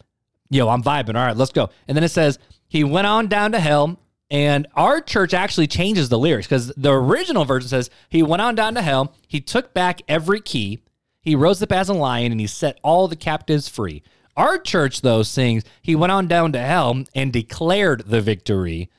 Yo, 0.49 0.69
I'm 0.69 0.83
vibing. 0.83 1.15
All 1.15 1.25
right, 1.25 1.35
let's 1.35 1.51
go. 1.51 1.69
And 1.87 1.97
then 1.97 2.03
it 2.03 2.09
says 2.09 2.37
he 2.67 2.83
went 2.83 3.07
on 3.07 3.27
down 3.27 3.53
to 3.53 3.59
hell. 3.59 3.99
And 4.29 4.65
our 4.73 4.99
church 4.99 5.33
actually 5.33 5.67
changes 5.67 6.09
the 6.09 6.17
lyrics 6.17 6.47
because 6.47 6.69
the 6.75 6.91
original 6.91 7.45
version 7.45 7.69
says 7.69 7.91
he 8.09 8.23
went 8.23 8.41
on 8.41 8.55
down 8.55 8.73
to 8.75 8.81
hell. 8.81 9.13
He 9.27 9.39
took 9.39 9.75
back 9.75 10.01
every 10.07 10.41
key. 10.41 10.79
He 11.23 11.35
rose 11.35 11.63
up 11.63 11.71
as 11.71 11.89
a 11.89 11.93
lion 11.93 12.31
and 12.31 12.41
he 12.41 12.47
set 12.47 12.79
all 12.83 13.07
the 13.07 13.15
captives 13.15 13.69
free. 13.69 14.03
Our 14.35 14.57
church, 14.57 15.01
though, 15.01 15.23
sings 15.23 15.63
he 15.81 15.95
went 15.95 16.11
on 16.11 16.27
down 16.27 16.51
to 16.53 16.59
hell 16.59 17.03
and 17.15 17.31
declared 17.31 18.05
the 18.07 18.21
victory. 18.21 18.89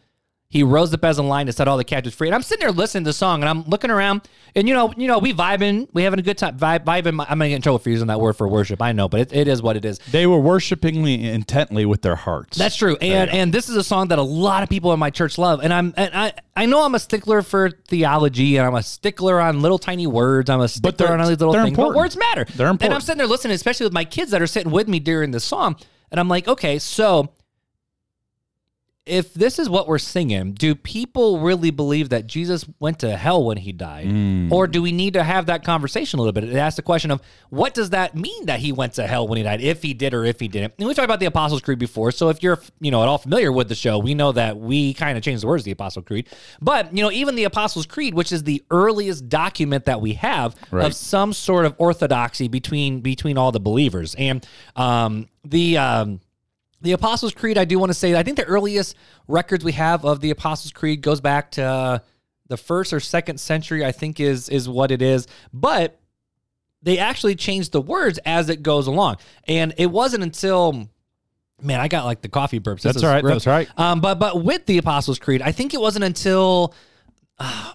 He 0.54 0.62
rose 0.62 0.94
up 0.94 1.04
as 1.04 1.18
a 1.18 1.22
lion 1.24 1.48
to 1.48 1.52
set 1.52 1.66
all 1.66 1.76
the 1.76 1.82
captives 1.82 2.14
free. 2.14 2.28
And 2.28 2.34
I'm 2.36 2.42
sitting 2.42 2.60
there 2.60 2.70
listening 2.70 3.02
to 3.02 3.08
the 3.08 3.12
song, 3.12 3.42
and 3.42 3.48
I'm 3.48 3.64
looking 3.64 3.90
around, 3.90 4.20
and 4.54 4.68
you 4.68 4.72
know, 4.72 4.94
you 4.96 5.08
know, 5.08 5.18
we 5.18 5.32
vibing, 5.34 5.88
we 5.92 6.04
having 6.04 6.20
a 6.20 6.22
good 6.22 6.38
time, 6.38 6.56
vibe, 6.56 6.84
vibing. 6.84 7.18
I'm 7.28 7.38
gonna 7.40 7.48
get 7.48 7.56
in 7.56 7.62
trouble 7.62 7.80
for 7.80 7.90
using 7.90 8.06
that 8.06 8.20
word 8.20 8.34
for 8.34 8.46
worship. 8.46 8.80
I 8.80 8.92
know, 8.92 9.08
but 9.08 9.18
it, 9.18 9.32
it 9.32 9.48
is 9.48 9.62
what 9.62 9.76
it 9.76 9.84
is. 9.84 9.98
they 10.12 10.28
were 10.28 10.38
worshipingly 10.38 11.24
intently 11.24 11.84
with 11.84 12.02
their 12.02 12.14
hearts. 12.14 12.56
That's 12.56 12.76
true, 12.76 12.96
and 13.00 13.28
and 13.30 13.52
this 13.52 13.68
is 13.68 13.74
a 13.74 13.82
song 13.82 14.06
that 14.08 14.20
a 14.20 14.22
lot 14.22 14.62
of 14.62 14.68
people 14.68 14.92
in 14.92 15.00
my 15.00 15.10
church 15.10 15.38
love, 15.38 15.58
and 15.60 15.72
I'm 15.72 15.92
and 15.96 16.14
I 16.14 16.34
I 16.54 16.66
know 16.66 16.84
I'm 16.84 16.94
a 16.94 17.00
stickler 17.00 17.42
for 17.42 17.72
theology, 17.88 18.56
and 18.56 18.64
I'm 18.64 18.76
a 18.76 18.82
stickler 18.84 19.40
on 19.40 19.60
little 19.60 19.80
tiny 19.80 20.06
words. 20.06 20.48
I'm 20.50 20.60
a 20.60 20.68
stickler 20.68 21.08
on 21.08 21.20
all 21.20 21.26
these 21.26 21.40
little 21.40 21.52
but 21.52 21.66
important. 21.66 21.96
words 21.96 22.16
matter. 22.16 22.44
They're 22.44 22.68
important. 22.68 22.84
And 22.84 22.94
I'm 22.94 23.00
sitting 23.00 23.18
there 23.18 23.26
listening, 23.26 23.56
especially 23.56 23.86
with 23.86 23.92
my 23.92 24.04
kids 24.04 24.30
that 24.30 24.40
are 24.40 24.46
sitting 24.46 24.70
with 24.70 24.86
me 24.86 25.00
during 25.00 25.32
the 25.32 25.40
song, 25.40 25.74
and 26.12 26.20
I'm 26.20 26.28
like, 26.28 26.46
okay, 26.46 26.78
so 26.78 27.32
if 29.06 29.34
this 29.34 29.58
is 29.58 29.68
what 29.68 29.86
we're 29.86 29.98
singing, 29.98 30.52
do 30.52 30.74
people 30.74 31.40
really 31.40 31.70
believe 31.70 32.08
that 32.08 32.26
Jesus 32.26 32.64
went 32.80 33.00
to 33.00 33.16
hell 33.16 33.44
when 33.44 33.58
he 33.58 33.70
died? 33.70 34.06
Mm. 34.06 34.50
Or 34.50 34.66
do 34.66 34.80
we 34.80 34.92
need 34.92 35.12
to 35.12 35.22
have 35.22 35.46
that 35.46 35.62
conversation 35.62 36.18
a 36.18 36.22
little 36.22 36.32
bit? 36.32 36.44
It 36.44 36.56
asks 36.56 36.76
the 36.76 36.82
question 36.82 37.10
of 37.10 37.20
what 37.50 37.74
does 37.74 37.90
that 37.90 38.16
mean 38.16 38.46
that 38.46 38.60
he 38.60 38.72
went 38.72 38.94
to 38.94 39.06
hell 39.06 39.28
when 39.28 39.36
he 39.36 39.42
died, 39.42 39.60
if 39.60 39.82
he 39.82 39.92
did 39.92 40.14
or 40.14 40.24
if 40.24 40.40
he 40.40 40.48
didn't. 40.48 40.72
And 40.78 40.88
we 40.88 40.94
talked 40.94 41.04
about 41.04 41.20
the 41.20 41.26
Apostles' 41.26 41.60
Creed 41.60 41.78
before. 41.78 42.12
So 42.12 42.30
if 42.30 42.42
you're, 42.42 42.58
you 42.80 42.90
know, 42.90 43.02
at 43.02 43.08
all 43.08 43.18
familiar 43.18 43.52
with 43.52 43.68
the 43.68 43.74
show, 43.74 43.98
we 43.98 44.14
know 44.14 44.32
that 44.32 44.56
we 44.56 44.94
kind 44.94 45.18
of 45.18 45.22
changed 45.22 45.42
the 45.42 45.48
words 45.48 45.60
of 45.60 45.66
the 45.66 45.72
Apostles' 45.72 46.06
Creed. 46.06 46.26
But, 46.62 46.96
you 46.96 47.02
know, 47.02 47.10
even 47.10 47.34
the 47.34 47.44
Apostles' 47.44 47.84
Creed, 47.84 48.14
which 48.14 48.32
is 48.32 48.44
the 48.44 48.62
earliest 48.70 49.28
document 49.28 49.84
that 49.84 50.00
we 50.00 50.14
have 50.14 50.56
Right. 50.70 50.86
of 50.86 50.94
some 50.94 51.34
sort 51.34 51.66
of 51.66 51.74
orthodoxy 51.78 52.48
between 52.48 53.00
between 53.00 53.36
all 53.36 53.52
the 53.52 53.60
believers. 53.60 54.14
And 54.14 54.46
um 54.76 55.28
the 55.44 55.76
um 55.76 56.20
the 56.84 56.92
Apostles' 56.92 57.32
Creed, 57.32 57.58
I 57.58 57.64
do 57.64 57.78
want 57.78 57.90
to 57.90 57.94
say, 57.94 58.14
I 58.14 58.22
think 58.22 58.36
the 58.36 58.44
earliest 58.44 58.94
records 59.26 59.64
we 59.64 59.72
have 59.72 60.04
of 60.04 60.20
the 60.20 60.30
Apostles' 60.30 60.70
Creed 60.72 61.00
goes 61.00 61.20
back 61.20 61.50
to 61.52 61.64
uh, 61.64 61.98
the 62.48 62.56
first 62.56 62.92
or 62.92 63.00
second 63.00 63.40
century, 63.40 63.84
I 63.84 63.90
think 63.90 64.20
is 64.20 64.48
is 64.48 64.68
what 64.68 64.90
it 64.90 65.02
is. 65.02 65.26
But 65.52 65.98
they 66.82 66.98
actually 66.98 67.34
changed 67.34 67.72
the 67.72 67.80
words 67.80 68.18
as 68.26 68.50
it 68.50 68.62
goes 68.62 68.86
along. 68.86 69.16
And 69.48 69.74
it 69.78 69.86
wasn't 69.86 70.22
until 70.22 70.88
man, 71.62 71.80
I 71.80 71.88
got 71.88 72.04
like 72.04 72.20
the 72.20 72.28
coffee 72.28 72.60
burps. 72.60 72.82
This 72.82 72.94
That's 72.94 73.02
all 73.02 73.10
right, 73.10 73.22
gross. 73.22 73.44
that's 73.44 73.46
right. 73.46 73.68
Um, 73.78 74.00
but 74.00 74.18
but 74.18 74.44
with 74.44 74.66
the 74.66 74.78
Apostles' 74.78 75.18
Creed, 75.18 75.40
I 75.40 75.52
think 75.52 75.72
it 75.72 75.80
wasn't 75.80 76.04
until 76.04 76.74
uh, 77.38 77.72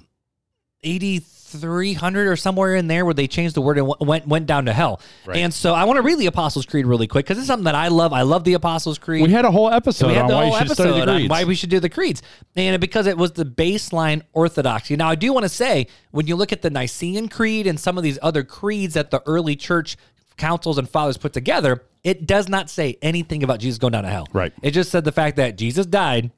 8300 1.55 2.27
or 2.27 2.35
somewhere 2.35 2.75
in 2.75 2.87
there 2.87 3.05
where 3.05 3.13
they 3.13 3.27
changed 3.27 3.55
the 3.55 3.61
word 3.61 3.77
and 3.77 3.87
w- 3.87 4.07
went 4.09 4.27
went 4.27 4.45
down 4.45 4.65
to 4.65 4.73
hell. 4.73 5.01
Right. 5.25 5.37
And 5.37 5.53
so 5.53 5.73
I 5.73 5.83
want 5.85 5.97
to 5.97 6.01
read 6.01 6.19
the 6.19 6.27
Apostles' 6.27 6.65
Creed 6.65 6.85
really 6.85 7.07
quick 7.07 7.25
because 7.25 7.37
it's 7.37 7.47
something 7.47 7.65
that 7.65 7.75
I 7.75 7.87
love. 7.89 8.13
I 8.13 8.21
love 8.21 8.43
the 8.43 8.53
Apostles' 8.53 8.97
Creed. 8.97 9.23
we 9.23 9.31
had 9.31 9.45
a 9.45 9.51
whole 9.51 9.69
episode 9.71 10.15
on 10.15 10.27
the 10.27 10.33
why 10.35 10.45
you 10.47 10.57
should 10.57 10.71
study 10.71 10.99
the 10.99 11.05
creeds. 11.05 11.29
why 11.29 11.43
we 11.43 11.55
should 11.55 11.69
do 11.69 11.79
the 11.79 11.89
creeds, 11.89 12.21
and 12.55 12.79
because 12.79 13.07
it 13.07 13.17
was 13.17 13.31
the 13.33 13.45
baseline 13.45 14.21
orthodoxy. 14.33 14.95
Now, 14.95 15.09
I 15.09 15.15
do 15.15 15.33
want 15.33 15.43
to 15.43 15.49
say 15.49 15.87
when 16.11 16.27
you 16.27 16.35
look 16.35 16.51
at 16.51 16.61
the 16.61 16.69
Nicene 16.69 17.27
Creed 17.29 17.67
and 17.67 17.79
some 17.79 17.97
of 17.97 18.03
these 18.03 18.19
other 18.21 18.43
creeds 18.43 18.93
that 18.93 19.11
the 19.11 19.21
early 19.25 19.55
church 19.55 19.97
councils 20.37 20.77
and 20.77 20.89
fathers 20.89 21.17
put 21.17 21.33
together, 21.33 21.83
it 22.03 22.25
does 22.25 22.47
not 22.47 22.69
say 22.69 22.97
anything 23.01 23.43
about 23.43 23.59
Jesus 23.59 23.77
going 23.77 23.91
down 23.91 24.03
to 24.03 24.09
hell. 24.09 24.27
Right. 24.31 24.53
It 24.61 24.71
just 24.71 24.89
said 24.89 25.03
the 25.03 25.11
fact 25.11 25.35
that 25.35 25.57
Jesus 25.57 25.85
died. 25.85 26.31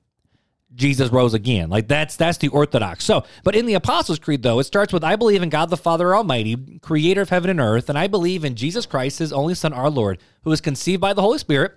Jesus 0.73 1.09
rose 1.09 1.33
again. 1.33 1.69
Like 1.69 1.87
that's 1.87 2.15
that's 2.15 2.37
the 2.37 2.47
orthodox. 2.47 3.03
So, 3.03 3.23
but 3.43 3.55
in 3.55 3.65
the 3.65 3.73
Apostles' 3.73 4.19
Creed 4.19 4.43
though, 4.43 4.59
it 4.59 4.63
starts 4.65 4.93
with 4.93 5.03
I 5.03 5.15
believe 5.15 5.41
in 5.41 5.49
God 5.49 5.69
the 5.69 5.77
Father 5.77 6.15
Almighty, 6.15 6.79
creator 6.81 7.21
of 7.21 7.29
heaven 7.29 7.49
and 7.49 7.59
earth, 7.59 7.89
and 7.89 7.97
I 7.97 8.07
believe 8.07 8.45
in 8.45 8.55
Jesus 8.55 8.85
Christ, 8.85 9.19
his 9.19 9.33
only 9.33 9.53
son 9.53 9.73
our 9.73 9.89
Lord, 9.89 10.19
who 10.43 10.49
was 10.49 10.61
conceived 10.61 11.01
by 11.01 11.13
the 11.13 11.21
Holy 11.21 11.37
Spirit, 11.37 11.73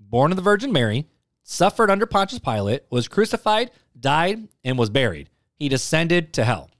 born 0.00 0.32
of 0.32 0.36
the 0.36 0.42
Virgin 0.42 0.72
Mary, 0.72 1.06
suffered 1.44 1.90
under 1.90 2.06
Pontius 2.06 2.40
Pilate, 2.40 2.82
was 2.90 3.08
crucified, 3.08 3.70
died, 3.98 4.48
and 4.64 4.78
was 4.78 4.90
buried. 4.90 5.28
He 5.56 5.68
descended 5.68 6.32
to 6.34 6.44
hell. 6.44 6.70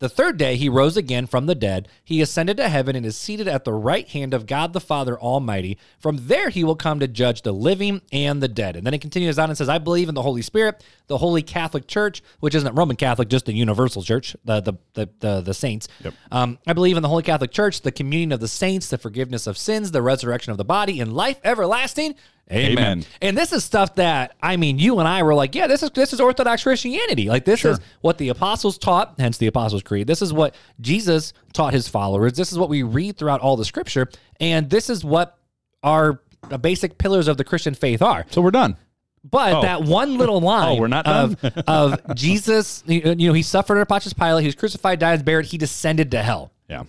The 0.00 0.08
third 0.08 0.38
day 0.38 0.56
he 0.56 0.70
rose 0.70 0.96
again 0.96 1.26
from 1.26 1.44
the 1.44 1.54
dead. 1.54 1.86
He 2.02 2.22
ascended 2.22 2.56
to 2.56 2.70
heaven 2.70 2.96
and 2.96 3.04
is 3.04 3.18
seated 3.18 3.46
at 3.46 3.64
the 3.64 3.74
right 3.74 4.08
hand 4.08 4.32
of 4.32 4.46
God 4.46 4.72
the 4.72 4.80
Father 4.80 5.20
Almighty. 5.20 5.76
From 5.98 6.26
there 6.26 6.48
he 6.48 6.64
will 6.64 6.74
come 6.74 7.00
to 7.00 7.06
judge 7.06 7.42
the 7.42 7.52
living 7.52 8.00
and 8.10 8.42
the 8.42 8.48
dead. 8.48 8.76
And 8.76 8.86
then 8.86 8.94
it 8.94 9.02
continues 9.02 9.38
on 9.38 9.50
and 9.50 9.58
says, 9.58 9.68
I 9.68 9.76
believe 9.76 10.08
in 10.08 10.14
the 10.14 10.22
Holy 10.22 10.40
Spirit, 10.40 10.82
the 11.06 11.18
Holy 11.18 11.42
Catholic 11.42 11.86
Church, 11.86 12.22
which 12.40 12.54
isn't 12.54 12.74
Roman 12.74 12.96
Catholic, 12.96 13.28
just 13.28 13.44
the 13.44 13.52
universal 13.52 14.02
church, 14.02 14.34
the 14.42 14.60
the 14.62 14.72
the 14.94 15.10
the, 15.18 15.40
the 15.42 15.54
saints. 15.54 15.86
Um, 16.32 16.58
I 16.66 16.72
believe 16.72 16.96
in 16.96 17.02
the 17.02 17.08
Holy 17.10 17.22
Catholic 17.22 17.50
Church, 17.50 17.82
the 17.82 17.92
communion 17.92 18.32
of 18.32 18.40
the 18.40 18.48
saints, 18.48 18.88
the 18.88 18.96
forgiveness 18.96 19.46
of 19.46 19.58
sins, 19.58 19.90
the 19.90 20.00
resurrection 20.00 20.50
of 20.50 20.56
the 20.56 20.64
body, 20.64 20.98
and 21.00 21.12
life 21.12 21.38
everlasting. 21.44 22.14
Amen. 22.50 22.72
Amen. 22.78 23.04
And 23.22 23.38
this 23.38 23.52
is 23.52 23.64
stuff 23.64 23.94
that 23.94 24.34
I 24.42 24.56
mean, 24.56 24.78
you 24.78 24.98
and 24.98 25.06
I 25.06 25.22
were 25.22 25.34
like, 25.34 25.54
yeah, 25.54 25.66
this 25.66 25.82
is 25.82 25.90
this 25.90 26.12
is 26.12 26.20
Orthodox 26.20 26.62
Christianity. 26.64 27.28
Like 27.28 27.44
this 27.44 27.64
is 27.64 27.78
what 28.00 28.18
the 28.18 28.28
apostles 28.30 28.76
taught, 28.78 29.14
hence 29.18 29.38
the 29.38 29.46
Apostles' 29.46 29.82
Creed. 29.82 30.06
This 30.06 30.20
is 30.22 30.32
what 30.32 30.54
Jesus 30.80 31.32
taught 31.52 31.72
his 31.72 31.86
followers. 31.88 32.32
This 32.34 32.50
is 32.50 32.58
what 32.58 32.68
we 32.68 32.82
read 32.82 33.16
throughout 33.16 33.40
all 33.40 33.56
the 33.56 33.64
Scripture, 33.64 34.08
and 34.40 34.68
this 34.68 34.90
is 34.90 35.04
what 35.04 35.38
our 35.82 36.20
basic 36.60 36.98
pillars 36.98 37.28
of 37.28 37.36
the 37.36 37.44
Christian 37.44 37.74
faith 37.74 38.02
are. 38.02 38.26
so 38.30 38.40
we're 38.40 38.50
done. 38.50 38.76
But 39.22 39.52
Oh. 39.54 39.62
that 39.62 39.82
one 39.82 40.16
little 40.16 40.40
line 40.40 40.68
oh, 40.78 40.80
we're 40.80 40.88
not 40.88 41.06
of, 41.06 41.40
done? 41.40 41.52
of 41.66 42.14
Jesus, 42.16 42.82
you 42.86 43.14
know, 43.14 43.32
he 43.34 43.42
suffered 43.42 43.74
under 43.74 43.84
Pontius 43.84 44.14
Pilate, 44.14 44.40
he 44.42 44.48
was 44.48 44.54
crucified, 44.54 44.98
died, 44.98 45.14
and 45.16 45.24
buried, 45.24 45.46
he 45.46 45.58
descended 45.58 46.10
to 46.12 46.22
hell 46.22 46.52
Yeah. 46.68 46.84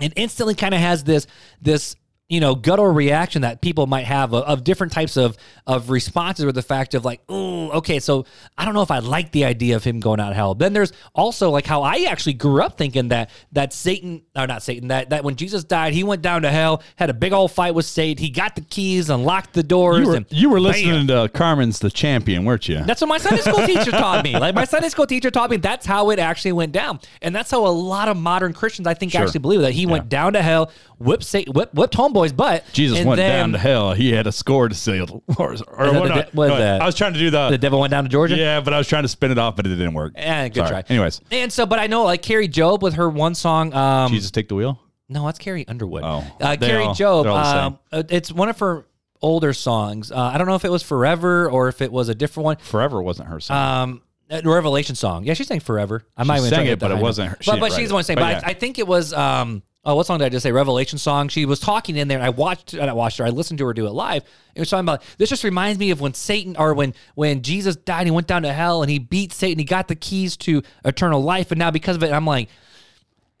and 0.00 0.12
instantly 0.16 0.54
kind 0.56 0.74
of 0.74 0.80
has 0.80 1.04
this 1.04 1.26
this 1.62 1.94
you 2.28 2.40
know 2.40 2.54
guttural 2.54 2.92
reaction 2.92 3.40
that 3.42 3.62
people 3.62 3.86
might 3.86 4.04
have 4.04 4.34
of, 4.34 4.44
of 4.44 4.62
different 4.64 4.92
types 4.92 5.16
of 5.16 5.34
of 5.66 5.88
responses 5.88 6.44
with 6.44 6.54
the 6.54 6.62
fact 6.62 6.92
of 6.94 7.02
like 7.04 7.20
oh 7.30 7.70
okay 7.70 7.98
so 7.98 8.26
i 8.58 8.66
don't 8.66 8.74
know 8.74 8.82
if 8.82 8.90
i 8.90 8.98
like 8.98 9.32
the 9.32 9.46
idea 9.46 9.74
of 9.76 9.82
him 9.82 9.98
going 9.98 10.20
out 10.20 10.30
of 10.30 10.36
hell 10.36 10.54
then 10.54 10.74
there's 10.74 10.92
also 11.14 11.48
like 11.48 11.66
how 11.66 11.82
i 11.82 12.04
actually 12.06 12.34
grew 12.34 12.60
up 12.62 12.76
thinking 12.76 13.08
that 13.08 13.30
that 13.52 13.72
satan 13.72 14.20
or 14.36 14.46
not 14.46 14.62
satan 14.62 14.88
that 14.88 15.08
that 15.08 15.24
when 15.24 15.36
jesus 15.36 15.64
died 15.64 15.94
he 15.94 16.04
went 16.04 16.20
down 16.20 16.42
to 16.42 16.50
hell 16.50 16.82
had 16.96 17.08
a 17.08 17.14
big 17.14 17.32
old 17.32 17.50
fight 17.50 17.74
with 17.74 17.86
satan 17.86 18.22
he 18.22 18.28
got 18.28 18.54
the 18.56 18.60
keys 18.62 19.08
unlocked 19.08 19.54
the 19.54 19.62
doors 19.62 20.00
You 20.00 20.08
were, 20.08 20.16
and 20.16 20.26
you 20.28 20.50
were 20.50 20.56
bam. 20.58 20.64
listening 20.64 21.06
to 21.06 21.30
Carmen's 21.32 21.78
The 21.78 21.90
Champion, 21.90 22.44
weren't 22.44 22.68
you? 22.68 22.82
That's 22.84 23.00
what 23.00 23.08
my 23.08 23.18
Sunday 23.18 23.40
school 23.40 23.64
teacher 23.66 23.90
taught 23.90 24.22
me. 24.22 24.38
Like 24.38 24.54
my 24.54 24.64
Sunday 24.64 24.88
school 24.90 25.06
teacher 25.06 25.30
taught 25.30 25.48
me 25.50 25.56
that's 25.56 25.86
how 25.86 26.10
it 26.10 26.18
actually 26.18 26.52
went 26.52 26.72
down, 26.72 27.00
and 27.22 27.34
that's 27.34 27.50
how 27.50 27.66
a 27.66 27.68
lot 27.68 28.08
of 28.08 28.16
modern 28.16 28.52
Christians 28.52 28.86
I 28.86 28.94
think 28.94 29.12
Sure. 29.12 29.22
actually 29.22 29.40
believe 29.40 29.60
that 29.62 29.72
he 29.72 29.86
went 29.86 30.08
down 30.08 30.34
to 30.34 30.42
hell, 30.42 30.70
whipped 30.98 31.24
Satan, 31.24 31.52
whipped, 31.54 31.74
whipped 31.74 31.94
homeboy 31.94 32.17
boys, 32.20 32.32
but 32.32 32.64
Jesus 32.72 33.04
went 33.04 33.16
then 33.18 33.38
down 33.38 33.52
to 33.52 33.58
hell. 33.58 33.92
He 33.94 34.12
had 34.12 34.26
a 34.26 34.32
score 34.32 34.68
to 34.68 34.74
seal. 34.74 35.22
Or, 35.38 35.54
or 35.68 35.92
what 36.00 36.08
de- 36.08 36.28
what 36.32 36.48
no, 36.48 36.58
that? 36.58 36.82
I 36.82 36.86
was 36.86 36.94
trying 36.96 37.12
to 37.12 37.18
do 37.18 37.30
the, 37.30 37.50
The 37.50 37.58
devil 37.58 37.78
went 37.80 37.90
down 37.92 38.04
to 38.04 38.10
Georgia. 38.10 38.36
yeah, 38.36 38.60
but 38.60 38.74
I 38.74 38.78
was 38.78 38.88
trying 38.88 39.02
to 39.04 39.08
spin 39.08 39.30
it 39.30 39.38
off, 39.38 39.54
but 39.56 39.66
it 39.66 39.70
didn't 39.70 39.94
work. 39.94 40.12
Eh, 40.16 40.48
good 40.48 40.56
Sorry. 40.56 40.70
try. 40.70 40.84
Anyways, 40.88 41.20
And 41.30 41.52
so, 41.52 41.64
but 41.66 41.78
I 41.78 41.86
know 41.86 42.04
like 42.04 42.22
Kari 42.22 42.48
Jobe 42.48 42.80
with 42.80 42.94
her 42.94 43.08
one 43.08 43.34
song. 43.34 43.72
Um, 43.72 44.10
Jesus 44.12 44.30
take 44.30 44.48
the 44.48 44.54
wheel. 44.56 44.80
No, 45.08 45.24
that's 45.26 45.38
Carrie 45.38 45.66
Underwood. 45.68 46.02
Oh. 46.04 46.24
uh, 46.40 46.56
Kari 46.56 46.84
all- 46.84 46.94
Jobe. 46.94 47.22
they're 47.24 47.32
all 47.32 47.52
the 47.54 47.58
Um, 47.62 47.78
uh, 47.92 48.02
it's 48.10 48.30
one 48.32 48.48
of 48.48 48.58
her 48.58 48.84
older 49.22 49.52
songs. 49.52 50.10
Uh, 50.12 50.16
I 50.18 50.38
don't 50.38 50.46
know 50.46 50.54
if 50.56 50.64
it 50.64 50.70
was 50.70 50.82
Forever 50.82 51.50
or 51.50 51.68
if 51.68 51.80
it 51.80 51.90
was 51.92 52.08
a 52.08 52.14
different 52.14 52.44
one. 52.44 52.56
Forever 52.56 53.00
wasn't 53.02 53.28
her 53.28 53.40
song. 53.40 53.82
Um, 53.90 54.02
a 54.30 54.42
Revelation 54.42 54.94
song. 54.96 55.24
Yeah, 55.24 55.32
she 55.34 55.44
sang 55.44 55.60
Forever. 55.60 56.04
I 56.16 56.24
might 56.24 56.38
even 56.38 56.50
sang 56.50 56.66
it, 56.66 56.78
but 56.78 56.90
it 56.90 56.98
wasn't 56.98 57.30
her- 57.30 57.38
she 57.40 57.50
But, 57.50 57.60
but 57.60 57.72
she's 57.72 57.88
the 57.88 57.94
one 57.94 58.04
saying. 58.04 58.16
But 58.16 58.22
But, 58.34 58.42
yeah. 58.42 58.48
I, 58.48 58.50
I 58.50 58.54
think 58.54 58.78
it 58.78 58.86
was. 58.86 59.12
Um, 59.14 59.62
oh, 59.88 59.94
what 59.94 60.06
song 60.06 60.18
did 60.18 60.26
I 60.26 60.28
just 60.28 60.42
say? 60.42 60.52
Revelation 60.52 60.98
song. 60.98 61.28
She 61.28 61.46
was 61.46 61.58
talking 61.58 61.96
in 61.96 62.08
there, 62.08 62.18
and 62.18 62.24
I 62.24 62.28
watched. 62.28 62.74
And 62.74 62.88
I 62.88 62.92
watched 62.92 63.18
her. 63.18 63.24
I 63.24 63.30
listened 63.30 63.58
to 63.58 63.66
her 63.66 63.72
do 63.72 63.86
it 63.86 63.90
live. 63.90 64.22
It 64.54 64.60
was 64.60 64.68
talking 64.68 64.84
about 64.84 65.02
this. 65.16 65.30
Just 65.30 65.44
reminds 65.44 65.78
me 65.78 65.90
of 65.90 66.00
when 66.00 66.12
Satan, 66.14 66.56
or 66.56 66.74
when 66.74 66.94
when 67.14 67.42
Jesus 67.42 67.74
died, 67.74 68.06
he 68.06 68.10
went 68.10 68.26
down 68.26 68.42
to 68.42 68.52
hell 68.52 68.82
and 68.82 68.90
he 68.90 68.98
beat 68.98 69.32
Satan. 69.32 69.58
He 69.58 69.64
got 69.64 69.88
the 69.88 69.96
keys 69.96 70.36
to 70.38 70.62
eternal 70.84 71.22
life, 71.22 71.50
and 71.50 71.58
now 71.58 71.70
because 71.70 71.96
of 71.96 72.02
it, 72.02 72.12
I'm 72.12 72.26
like 72.26 72.48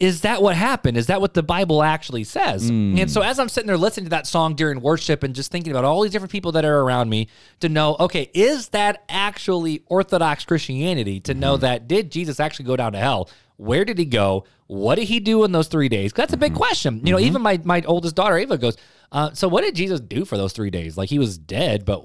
is 0.00 0.20
that 0.20 0.40
what 0.40 0.54
happened? 0.54 0.96
Is 0.96 1.06
that 1.06 1.20
what 1.20 1.34
the 1.34 1.42
Bible 1.42 1.82
actually 1.82 2.22
says? 2.22 2.68
Hmm. 2.68 2.96
And 2.98 3.10
so 3.10 3.20
as 3.20 3.40
I'm 3.40 3.48
sitting 3.48 3.66
there 3.66 3.76
listening 3.76 4.06
to 4.06 4.10
that 4.10 4.28
song 4.28 4.54
during 4.54 4.80
worship 4.80 5.24
and 5.24 5.34
just 5.34 5.50
thinking 5.50 5.72
about 5.72 5.84
all 5.84 6.02
these 6.02 6.12
different 6.12 6.30
people 6.30 6.52
that 6.52 6.64
are 6.64 6.80
around 6.80 7.10
me 7.10 7.28
to 7.60 7.68
know, 7.68 7.96
okay, 7.98 8.30
is 8.32 8.68
that 8.68 9.02
actually 9.08 9.82
Orthodox 9.86 10.44
Christianity 10.44 11.18
to 11.20 11.34
know 11.34 11.54
mm-hmm. 11.54 11.62
that 11.62 11.88
did 11.88 12.12
Jesus 12.12 12.38
actually 12.38 12.66
go 12.66 12.76
down 12.76 12.92
to 12.92 12.98
hell? 12.98 13.28
Where 13.56 13.84
did 13.84 13.98
he 13.98 14.04
go? 14.04 14.44
What 14.68 14.96
did 14.96 15.08
he 15.08 15.18
do 15.18 15.42
in 15.42 15.50
those 15.50 15.66
three 15.66 15.88
days? 15.88 16.12
That's 16.12 16.32
a 16.32 16.36
big 16.36 16.52
mm-hmm. 16.52 16.58
question. 16.58 17.00
You 17.04 17.12
know, 17.12 17.18
mm-hmm. 17.18 17.26
even 17.26 17.42
my, 17.42 17.60
my 17.64 17.82
oldest 17.84 18.14
daughter, 18.14 18.38
Ava, 18.38 18.56
goes, 18.56 18.76
uh, 19.10 19.32
so 19.32 19.48
what 19.48 19.64
did 19.64 19.74
Jesus 19.74 19.98
do 19.98 20.24
for 20.24 20.36
those 20.36 20.52
three 20.52 20.70
days? 20.70 20.96
Like 20.96 21.08
he 21.08 21.18
was 21.18 21.36
dead, 21.38 21.84
but 21.84 22.02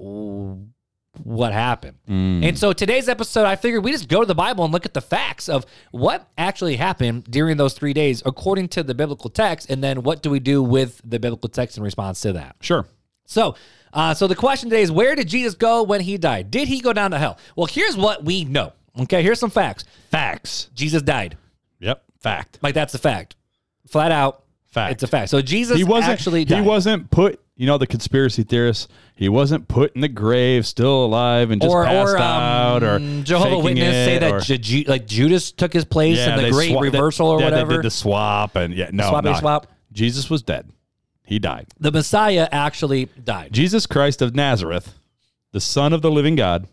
what 1.22 1.52
happened. 1.52 1.96
And 2.06 2.58
so 2.58 2.72
today's 2.72 3.08
episode, 3.08 3.44
I 3.44 3.56
figured 3.56 3.84
we 3.84 3.92
just 3.92 4.08
go 4.08 4.20
to 4.20 4.26
the 4.26 4.34
Bible 4.34 4.64
and 4.64 4.72
look 4.72 4.86
at 4.86 4.94
the 4.94 5.00
facts 5.00 5.48
of 5.48 5.64
what 5.90 6.28
actually 6.36 6.76
happened 6.76 7.24
during 7.24 7.56
those 7.56 7.74
three 7.74 7.92
days 7.92 8.22
according 8.26 8.68
to 8.68 8.82
the 8.82 8.94
biblical 8.94 9.30
text, 9.30 9.70
and 9.70 9.82
then 9.82 10.02
what 10.02 10.22
do 10.22 10.30
we 10.30 10.40
do 10.40 10.62
with 10.62 11.00
the 11.04 11.18
biblical 11.18 11.48
text 11.48 11.76
in 11.76 11.82
response 11.82 12.20
to 12.22 12.32
that. 12.32 12.56
Sure. 12.60 12.86
So, 13.26 13.54
uh, 13.92 14.14
so 14.14 14.26
the 14.26 14.34
question 14.34 14.70
today 14.70 14.82
is, 14.82 14.90
where 14.90 15.14
did 15.14 15.28
Jesus 15.28 15.54
go 15.54 15.82
when 15.82 16.00
he 16.00 16.18
died? 16.18 16.50
Did 16.50 16.68
he 16.68 16.80
go 16.80 16.92
down 16.92 17.12
to 17.12 17.18
hell? 17.18 17.38
Well, 17.56 17.66
here's 17.66 17.96
what 17.96 18.24
we 18.24 18.44
know. 18.44 18.72
Okay, 18.98 19.22
here's 19.22 19.40
some 19.40 19.50
facts. 19.50 19.84
Facts. 20.10 20.68
Jesus 20.74 21.02
died. 21.02 21.36
Yep. 21.80 22.02
Fact. 22.20 22.58
Like 22.62 22.74
that's 22.74 22.94
a 22.94 22.98
fact, 22.98 23.36
flat 23.88 24.12
out. 24.12 24.44
Fact. 24.66 24.92
It's 24.92 25.02
a 25.02 25.06
fact. 25.06 25.30
So 25.30 25.40
Jesus 25.40 25.76
He 25.76 25.84
wasn't 25.84 26.12
actually 26.12 26.44
He 26.44 26.60
wasn't 26.60 27.10
put. 27.10 27.40
You 27.56 27.66
know 27.66 27.78
the 27.78 27.86
conspiracy 27.86 28.42
theorists. 28.42 28.88
He 29.14 29.28
wasn't 29.28 29.68
put 29.68 29.94
in 29.94 30.00
the 30.00 30.08
grave, 30.08 30.66
still 30.66 31.04
alive, 31.04 31.52
and 31.52 31.62
just 31.62 31.72
or, 31.72 31.84
passed 31.84 32.14
or 32.14 32.16
um, 32.16 32.22
out, 32.22 32.82
or 32.82 32.98
Jehovah 33.22 33.60
Witness 33.60 33.92
say 33.92 34.18
that 34.18 34.32
or- 34.32 34.40
Ju- 34.40 34.84
like 34.88 35.06
Judas 35.06 35.52
took 35.52 35.72
his 35.72 35.84
place 35.84 36.18
in 36.18 36.36
the 36.36 36.50
great 36.50 36.72
swa- 36.72 36.82
reversal 36.82 37.28
or 37.28 37.38
yeah, 37.38 37.44
whatever. 37.44 37.70
They 37.70 37.76
did 37.76 37.84
the 37.84 37.90
swap, 37.90 38.56
and 38.56 38.74
yeah, 38.74 38.90
no, 38.92 39.10
Swappy 39.10 39.24
no. 39.24 39.34
swap. 39.34 39.68
Jesus 39.92 40.28
was 40.28 40.42
dead. 40.42 40.68
He 41.26 41.38
died. 41.38 41.68
the 41.78 41.92
Messiah 41.92 42.48
actually 42.50 43.06
died. 43.22 43.52
Jesus 43.52 43.86
Christ 43.86 44.20
of 44.20 44.34
Nazareth, 44.34 44.94
the 45.52 45.60
Son 45.60 45.92
of 45.92 46.02
the 46.02 46.10
Living 46.10 46.34
God, 46.34 46.66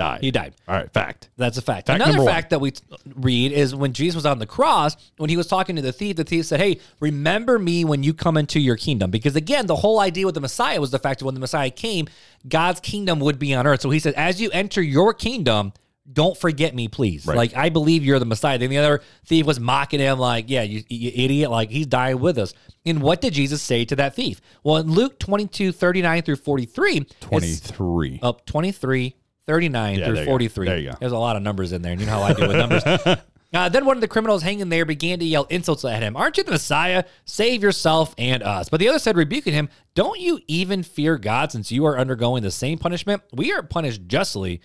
died. 0.00 0.20
He 0.22 0.30
died. 0.30 0.54
All 0.66 0.74
right, 0.74 0.92
fact. 0.92 1.28
That's 1.36 1.58
a 1.58 1.62
fact. 1.62 1.86
Fact 1.86 1.96
Another 1.96 2.12
number 2.12 2.24
one. 2.24 2.32
fact 2.32 2.50
that 2.50 2.60
we 2.60 2.72
read 3.14 3.52
is 3.52 3.74
when 3.74 3.92
Jesus 3.92 4.14
was 4.16 4.26
on 4.26 4.38
the 4.38 4.46
cross, 4.46 4.96
when 5.18 5.28
he 5.30 5.36
was 5.36 5.46
talking 5.46 5.76
to 5.76 5.82
the 5.82 5.92
thief, 5.92 6.16
the 6.16 6.24
thief 6.24 6.46
said, 6.46 6.58
Hey, 6.60 6.80
remember 7.00 7.58
me 7.58 7.84
when 7.84 8.02
you 8.02 8.14
come 8.14 8.36
into 8.36 8.58
your 8.58 8.76
kingdom. 8.76 9.10
Because 9.10 9.36
again, 9.36 9.66
the 9.66 9.76
whole 9.76 10.00
idea 10.00 10.24
with 10.26 10.34
the 10.34 10.40
Messiah 10.40 10.80
was 10.80 10.90
the 10.90 10.98
fact 10.98 11.20
that 11.20 11.26
when 11.26 11.34
the 11.34 11.40
Messiah 11.40 11.70
came, 11.70 12.08
God's 12.48 12.80
kingdom 12.80 13.20
would 13.20 13.38
be 13.38 13.54
on 13.54 13.66
earth. 13.66 13.82
So 13.82 13.90
he 13.90 13.98
said, 13.98 14.14
As 14.14 14.40
you 14.40 14.50
enter 14.52 14.82
your 14.82 15.12
kingdom, 15.12 15.72
don't 16.12 16.36
forget 16.36 16.74
me, 16.74 16.88
please. 16.88 17.26
Right. 17.26 17.36
Like, 17.36 17.56
I 17.56 17.68
believe 17.68 18.04
you're 18.04 18.18
the 18.18 18.24
Messiah. 18.24 18.58
Then 18.58 18.70
the 18.70 18.78
other 18.78 19.02
thief 19.26 19.46
was 19.46 19.60
mocking 19.60 20.00
him, 20.00 20.18
like, 20.18 20.46
Yeah, 20.48 20.62
you, 20.62 20.82
you 20.88 21.12
idiot. 21.14 21.50
Like, 21.50 21.70
he's 21.70 21.86
dying 21.86 22.18
with 22.18 22.38
us. 22.38 22.54
And 22.86 23.02
what 23.02 23.20
did 23.20 23.34
Jesus 23.34 23.60
say 23.62 23.84
to 23.84 23.96
that 23.96 24.14
thief? 24.14 24.40
Well, 24.64 24.78
in 24.78 24.90
Luke 24.90 25.18
22, 25.18 25.72
39 25.72 26.22
through 26.22 26.36
43, 26.36 27.06
23. 27.20 28.20
up 28.22 28.46
23, 28.46 29.14
39 29.50 29.98
Yeah, 29.98 30.04
through 30.06 30.14
there 30.14 30.22
you 30.22 30.26
go. 30.26 30.30
43. 30.30 30.66
There 30.66 30.78
you 30.78 30.90
go. 30.90 30.96
There's 31.00 31.12
a 31.12 31.18
lot 31.18 31.36
of 31.36 31.42
numbers 31.42 31.72
in 31.72 31.82
there, 31.82 31.92
and 31.92 32.00
you 32.00 32.06
know 32.06 32.12
how 32.12 32.22
I 32.22 32.32
do 32.32 32.46
with 32.46 32.56
numbers. 32.56 32.84
Uh, 33.52 33.68
then 33.68 33.84
one 33.84 33.96
of 33.96 34.00
the 34.00 34.06
criminals 34.06 34.44
hanging 34.44 34.68
there 34.68 34.84
began 34.84 35.18
to 35.18 35.24
yell 35.24 35.42
insults 35.50 35.84
at 35.84 36.04
him. 36.04 36.16
Aren't 36.16 36.36
you 36.36 36.44
the 36.44 36.52
Messiah? 36.52 37.02
Save 37.24 37.64
yourself 37.64 38.14
and 38.16 38.44
us. 38.44 38.68
But 38.68 38.78
the 38.78 38.88
other 38.88 39.00
said, 39.00 39.16
rebuking 39.16 39.52
him, 39.52 39.68
Don't 39.96 40.20
you 40.20 40.38
even 40.46 40.84
fear 40.84 41.18
God 41.18 41.50
since 41.50 41.72
you 41.72 41.84
are 41.86 41.98
undergoing 41.98 42.44
the 42.44 42.52
same 42.52 42.78
punishment? 42.78 43.22
We 43.32 43.52
are 43.52 43.64
punished 43.64 44.06
justly 44.06 44.60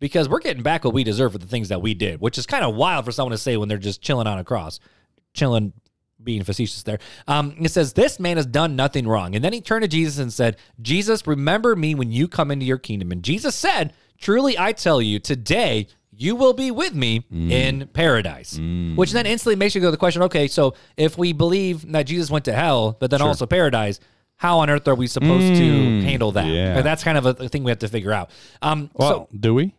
because 0.00 0.28
we're 0.28 0.40
getting 0.40 0.64
back 0.64 0.82
what 0.82 0.92
we 0.92 1.04
deserve 1.04 1.30
for 1.30 1.38
the 1.38 1.46
things 1.46 1.68
that 1.68 1.80
we 1.80 1.94
did, 1.94 2.20
which 2.20 2.36
is 2.36 2.44
kind 2.44 2.64
of 2.64 2.74
wild 2.74 3.04
for 3.04 3.12
someone 3.12 3.30
to 3.30 3.38
say 3.38 3.56
when 3.56 3.68
they're 3.68 3.78
just 3.78 4.02
chilling 4.02 4.26
on 4.26 4.40
a 4.40 4.44
cross. 4.44 4.80
Chilling, 5.32 5.72
being 6.24 6.42
facetious 6.42 6.82
there. 6.82 6.98
Um, 7.28 7.54
it 7.60 7.70
says, 7.70 7.92
This 7.92 8.18
man 8.18 8.36
has 8.36 8.46
done 8.46 8.74
nothing 8.74 9.06
wrong. 9.06 9.34
And 9.34 9.44
then 9.44 9.52
he 9.52 9.60
turned 9.60 9.82
to 9.82 9.88
Jesus 9.88 10.18
and 10.18 10.32
said, 10.32 10.56
Jesus, 10.82 11.26
remember 11.26 11.76
me 11.76 11.94
when 11.94 12.10
you 12.10 12.26
come 12.26 12.50
into 12.50 12.66
your 12.66 12.78
kingdom. 12.78 13.12
And 13.12 13.22
Jesus 13.22 13.54
said, 13.54 13.92
Truly 14.24 14.58
I 14.58 14.72
tell 14.72 15.02
you, 15.02 15.18
today 15.18 15.86
you 16.10 16.34
will 16.34 16.54
be 16.54 16.70
with 16.70 16.94
me 16.94 17.26
mm. 17.30 17.50
in 17.50 17.86
paradise. 17.88 18.56
Mm. 18.56 18.96
Which 18.96 19.12
then 19.12 19.26
instantly 19.26 19.54
makes 19.54 19.74
you 19.74 19.82
go 19.82 19.88
to 19.88 19.90
the 19.90 19.98
question, 19.98 20.22
okay, 20.22 20.48
so 20.48 20.72
if 20.96 21.18
we 21.18 21.34
believe 21.34 21.92
that 21.92 22.04
Jesus 22.04 22.30
went 22.30 22.46
to 22.46 22.54
hell, 22.54 22.96
but 22.98 23.10
then 23.10 23.20
also 23.20 23.44
paradise, 23.44 24.00
how 24.36 24.60
on 24.60 24.70
earth 24.70 24.88
are 24.88 24.94
we 24.94 25.08
supposed 25.08 25.56
to 25.56 25.62
mm. 25.62 26.02
handle 26.04 26.32
that? 26.32 26.46
yeah. 26.46 26.80
That's 26.80 27.04
kind 27.04 27.18
of 27.18 27.26
a, 27.26 27.48
thing 27.50 27.64
we 27.64 27.70
have 27.70 27.80
to 27.80 27.88
figure 27.88 28.12
out. 28.12 28.30
Um, 28.62 28.88
so 28.98 28.98
Well, 28.98 29.28
do 29.38 29.52
we? 29.52 29.74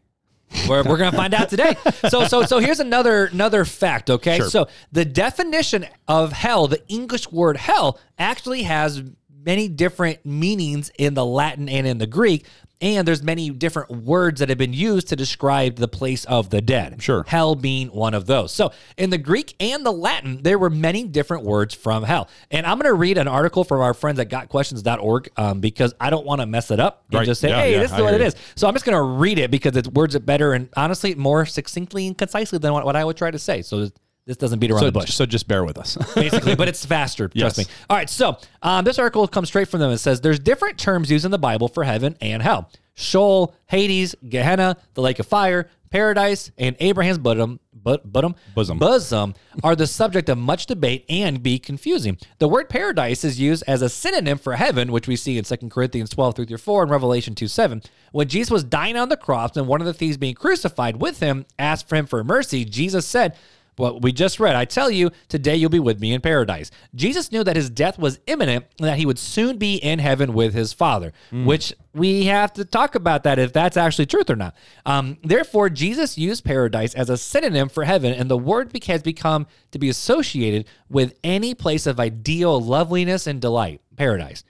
we're, 0.70 0.84
we're 0.84 0.98
gonna 0.98 1.18
find 1.18 1.34
out 1.34 1.50
today. 1.50 1.76
So 2.10 2.26
so 2.28 2.44
so 2.44 2.60
here's 2.60 2.80
another 2.80 3.26
another 3.26 3.66
fact. 3.66 4.12
Okay, 4.12 4.38
Sure. 4.38 4.50
so 4.50 4.68
the 4.92 5.06
definition 5.06 5.88
of 6.08 6.34
hell, 6.34 6.68
the 6.68 6.88
English 6.88 7.32
word 7.32 7.58
hell, 7.58 8.00
actually 8.20 8.62
has 8.62 9.02
many 9.46 9.68
different 9.68 10.26
meanings 10.26 10.92
in 10.98 11.14
the 11.14 11.26
Latin 11.26 11.70
and 11.70 11.86
in 11.86 11.98
the 11.98 12.08
Greek. 12.08 12.46
And 12.82 13.08
there's 13.08 13.24
many 13.24 13.50
different 13.52 13.90
words 13.90 14.42
that 14.42 14.50
have 14.50 14.58
been 14.58 14.74
used 14.74 15.08
to 15.08 15.16
describe 15.16 15.78
the 15.78 15.88
place 15.88 16.26
of 16.26 16.50
the 16.50 16.62
dead. 16.62 17.02
Sure. 17.02 17.24
Hell 17.26 17.56
being 17.56 17.88
one 17.88 18.14
of 18.14 18.26
those. 18.26 18.52
So 18.52 18.74
in 18.98 19.12
the 19.12 19.18
Greek 19.18 19.56
and 19.62 19.86
the 19.86 19.92
Latin, 19.94 20.44
there 20.44 20.60
were 20.60 20.70
many 20.70 21.06
different 21.06 21.46
words 21.46 21.74
from 21.74 22.04
hell. 22.04 22.28
And 22.52 22.66
I'm 22.68 22.78
going 22.78 22.92
to 22.92 22.94
read 22.94 23.18
an 23.18 23.30
article 23.30 23.64
from 23.64 23.80
our 23.80 23.94
friends 23.94 24.20
at 24.20 24.30
gotquestions.org 24.30 25.30
um, 25.38 25.62
because 25.62 25.94
I 26.02 26.10
don't 26.10 26.26
want 26.26 26.42
to 26.42 26.48
mess 26.48 26.70
it 26.70 26.82
up 26.82 27.06
and 27.10 27.20
Right. 27.20 27.26
just 27.26 27.40
say, 27.40 27.48
Yeah, 27.50 27.62
hey, 27.62 27.72
yeah, 27.72 27.80
this 27.80 27.92
is 27.92 27.98
I 27.98 28.02
what 28.02 28.14
it 28.14 28.20
you. 28.20 28.28
is. 28.28 28.36
So 28.56 28.68
I'm 28.68 28.74
just 28.74 28.84
going 28.86 28.98
to 28.98 29.02
read 29.20 29.40
it 29.40 29.52
because 29.52 29.78
it 29.78 29.88
words 29.94 30.14
it 30.14 30.26
better 30.26 30.52
and 30.52 30.68
honestly 30.76 31.16
more 31.16 31.46
succinctly 31.46 32.08
and 32.08 32.18
concisely 32.18 32.60
than 32.60 32.74
what, 32.74 32.84
what 32.86 32.98
I 32.98 33.06
would 33.06 33.16
try 33.16 33.32
to 33.32 33.40
say. 33.40 33.62
So 33.62 33.88
this 34.26 34.38
doesn't 34.38 34.60
beat 34.60 34.72
around 34.72 34.80
So, 34.80 34.86
the 34.88 34.92
bush 34.92 35.14
so 35.14 35.26
just 35.26 35.48
bear 35.48 35.64
with 35.64 35.78
us. 35.78 35.98
basically, 36.16 36.56
but 36.56 36.68
it's 36.68 36.86
faster. 36.96 37.28
Trust 37.28 37.58
Yes. 37.58 37.68
me. 37.68 37.74
All 37.90 37.98
right, 37.98 38.10
so 38.10 38.38
um, 38.62 38.84
this 38.86 38.98
article 39.00 39.28
comes 39.28 39.48
straight 39.50 39.68
from 39.68 39.80
them. 39.80 39.92
It 39.92 40.00
says 40.00 40.22
there's 40.22 40.40
different 40.40 40.78
terms 40.78 41.12
used 41.12 41.26
in 41.26 41.32
the 41.32 41.38
Bible 41.40 41.68
for 41.68 41.84
heaven 41.84 42.16
and 42.22 42.42
hell: 42.42 42.70
Sheol, 42.96 43.54
Hades, 43.68 44.16
Gehenna, 44.28 44.78
the 44.96 45.02
lake 45.02 45.20
of 45.20 45.28
fire, 45.28 45.70
paradise, 45.90 46.52
and 46.58 46.76
Abraham's 46.80 47.18
bosom. 47.20 47.60
But, 47.86 48.12
bosom, 48.12 48.34
Bosom. 48.56 48.80
bosom 48.80 49.36
are 49.64 49.76
the 49.76 49.86
subject 49.86 50.28
of 50.30 50.40
much 50.40 50.66
debate 50.66 51.06
and 51.08 51.44
be 51.44 51.60
confusing. 51.60 52.18
The 52.40 52.48
word 52.48 52.68
paradise 52.68 53.24
is 53.24 53.40
used 53.40 53.64
as 53.68 53.84
a 53.84 53.90
synonym 53.90 54.40
for 54.40 54.54
heaven, 54.56 54.92
which 54.92 55.08
we 55.08 55.16
see 55.16 55.38
in 55.38 55.44
2 55.44 55.70
Corinthians 55.70 56.10
12 56.10 56.36
3 56.36 56.46
through 56.48 56.58
4 56.58 56.82
and 56.82 56.90
Revelation 56.92 57.36
2 57.36 57.48
7. 57.48 57.84
When 58.12 58.28
Jesus 58.28 58.50
was 58.50 58.64
dying 58.64 58.98
on 58.98 59.10
the 59.10 59.18
cross 59.18 59.56
and 59.56 59.68
one 59.68 59.82
of 59.82 59.86
the 59.86 59.94
thieves 59.94 60.18
being 60.18 60.34
crucified 60.34 60.96
with 60.96 61.20
him 61.20 61.46
asked 61.60 61.88
for 61.88 61.96
him 61.96 62.08
for 62.08 62.24
mercy, 62.24 62.66
Jesus 62.66 63.06
said, 63.06 63.38
what 63.78 64.02
we 64.02 64.12
just 64.12 64.40
read, 64.40 64.56
I 64.56 64.66
tell 64.66 64.90
you, 64.90 65.12
today 65.28 65.56
you'll 65.56 65.70
be 65.70 65.80
with 65.80 66.00
me 66.00 66.14
in 66.14 66.22
paradise. 66.22 66.72
Jesus 66.94 67.32
knew 67.32 67.44
that 67.44 67.56
his 67.56 67.70
death 67.70 67.98
was 67.98 68.20
imminent 68.28 68.66
and 68.80 68.88
that 68.88 68.98
he 68.98 69.06
would 69.06 69.20
soon 69.20 69.58
be 69.58 69.76
in 69.76 70.00
heaven 70.00 70.34
with 70.34 70.54
his 70.54 70.74
Father, 70.74 71.14
which 71.32 71.74
we 71.94 72.26
have 72.26 72.54
to 72.54 72.66
talk 72.66 72.96
about 72.96 73.24
that 73.24 73.40
if 73.40 73.54
that's 73.54 73.78
actually 73.78 74.06
truth 74.06 74.30
or 74.30 74.36
not. 74.36 74.56
Um, 74.86 75.18
therefore, 75.24 75.70
Jesus 75.70 76.18
used 76.18 76.44
paradise 76.44 76.94
as 76.94 77.10
a 77.10 77.18
synonym 77.18 77.70
for 77.70 77.84
heaven, 77.84 78.14
and 78.14 78.30
the 78.30 78.38
word 78.38 78.72
has 78.86 79.02
become 79.04 79.48
to 79.72 79.80
be 79.80 79.90
associated 79.90 80.66
with 80.90 81.18
any 81.24 81.54
place 81.54 81.86
of 81.88 82.00
ideal 82.00 82.62
loveliness 82.62 83.28
and 83.28 83.42
delight. 83.42 83.82
Paradise. 83.96 84.44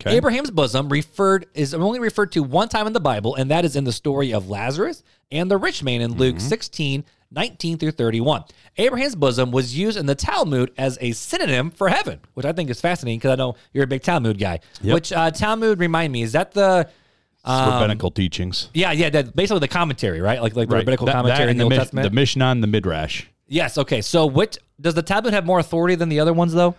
Okay. 0.00 0.16
Abraham's 0.16 0.52
bosom 0.52 0.88
referred 0.88 1.46
is 1.54 1.74
only 1.74 1.98
referred 1.98 2.30
to 2.32 2.42
one 2.44 2.68
time 2.68 2.86
in 2.86 2.92
the 2.92 3.00
Bible, 3.00 3.34
and 3.34 3.50
that 3.50 3.64
is 3.64 3.74
in 3.74 3.82
the 3.82 3.92
story 3.92 4.32
of 4.32 4.48
Lazarus 4.48 5.02
and 5.32 5.50
the 5.50 5.56
rich 5.56 5.82
man 5.82 6.00
in 6.00 6.12
Luke 6.12 6.38
16, 6.38 7.04
19 7.30 7.78
through 7.78 7.90
31. 7.92 8.44
Abraham's 8.78 9.14
bosom 9.14 9.50
was 9.50 9.76
used 9.76 9.98
in 9.98 10.06
the 10.06 10.14
Talmud 10.14 10.72
as 10.78 10.96
a 11.00 11.12
synonym 11.12 11.70
for 11.70 11.88
heaven, 11.88 12.20
which 12.34 12.46
I 12.46 12.52
think 12.52 12.70
is 12.70 12.80
fascinating 12.80 13.18
because 13.18 13.32
I 13.32 13.36
know 13.36 13.54
you're 13.72 13.84
a 13.84 13.88
big 13.88 14.02
Talmud 14.02 14.38
guy. 14.38 14.60
Which 14.82 15.12
uh, 15.12 15.30
Talmud 15.30 15.78
remind 15.78 16.12
me, 16.12 16.22
is 16.22 16.32
that 16.32 16.52
the 16.52 16.88
rabbinical 17.46 18.10
teachings. 18.10 18.70
yeah, 18.74 18.92
yeah, 18.92 19.10
that 19.10 19.34
basically 19.36 19.60
the 19.60 19.68
commentary, 19.68 20.20
right? 20.20 20.40
Like 20.42 20.56
like 20.56 20.68
the 20.68 20.76
rabbinical 20.76 21.06
That- 21.06 21.12
that 21.12 21.18
commentary 21.18 21.44
in 21.44 21.50
and 21.50 21.60
the 21.60 21.64
Old 21.64 21.70
Mish- 21.70 21.78
Testament. 21.78 22.04
The 22.08 22.14
Mishnah 22.14 22.46
and 22.46 22.62
the 22.62 22.66
Midrash. 22.66 23.24
yes, 23.46 23.76
okay. 23.78 24.00
So 24.00 24.26
which 24.26 24.58
does 24.80 24.94
the 24.94 25.02
Talmud 25.02 25.32
have 25.34 25.44
more 25.44 25.58
authority 25.58 25.94
than 25.96 26.08
the 26.08 26.20
other 26.20 26.32
ones 26.32 26.52
though? 26.54 26.74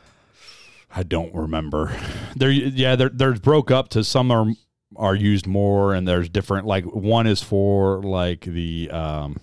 I 0.95 1.03
don't 1.03 1.33
remember. 1.35 1.95
They're 2.35 2.49
yeah, 2.49 2.95
they're 2.95 3.09
they're 3.09 3.33
broke 3.35 3.69
up 3.69 3.89
to 3.89 4.03
some 4.03 4.31
are 4.31 4.47
are 4.95 5.13
used 5.13 5.45
more 5.45 5.93
and 5.93 6.07
there's 6.07 6.29
different 6.29 6.65
like 6.65 6.83
one 6.85 7.27
is 7.27 7.43
for 7.43 8.01
like 8.01 8.41
the 8.41 8.89
um 8.89 9.37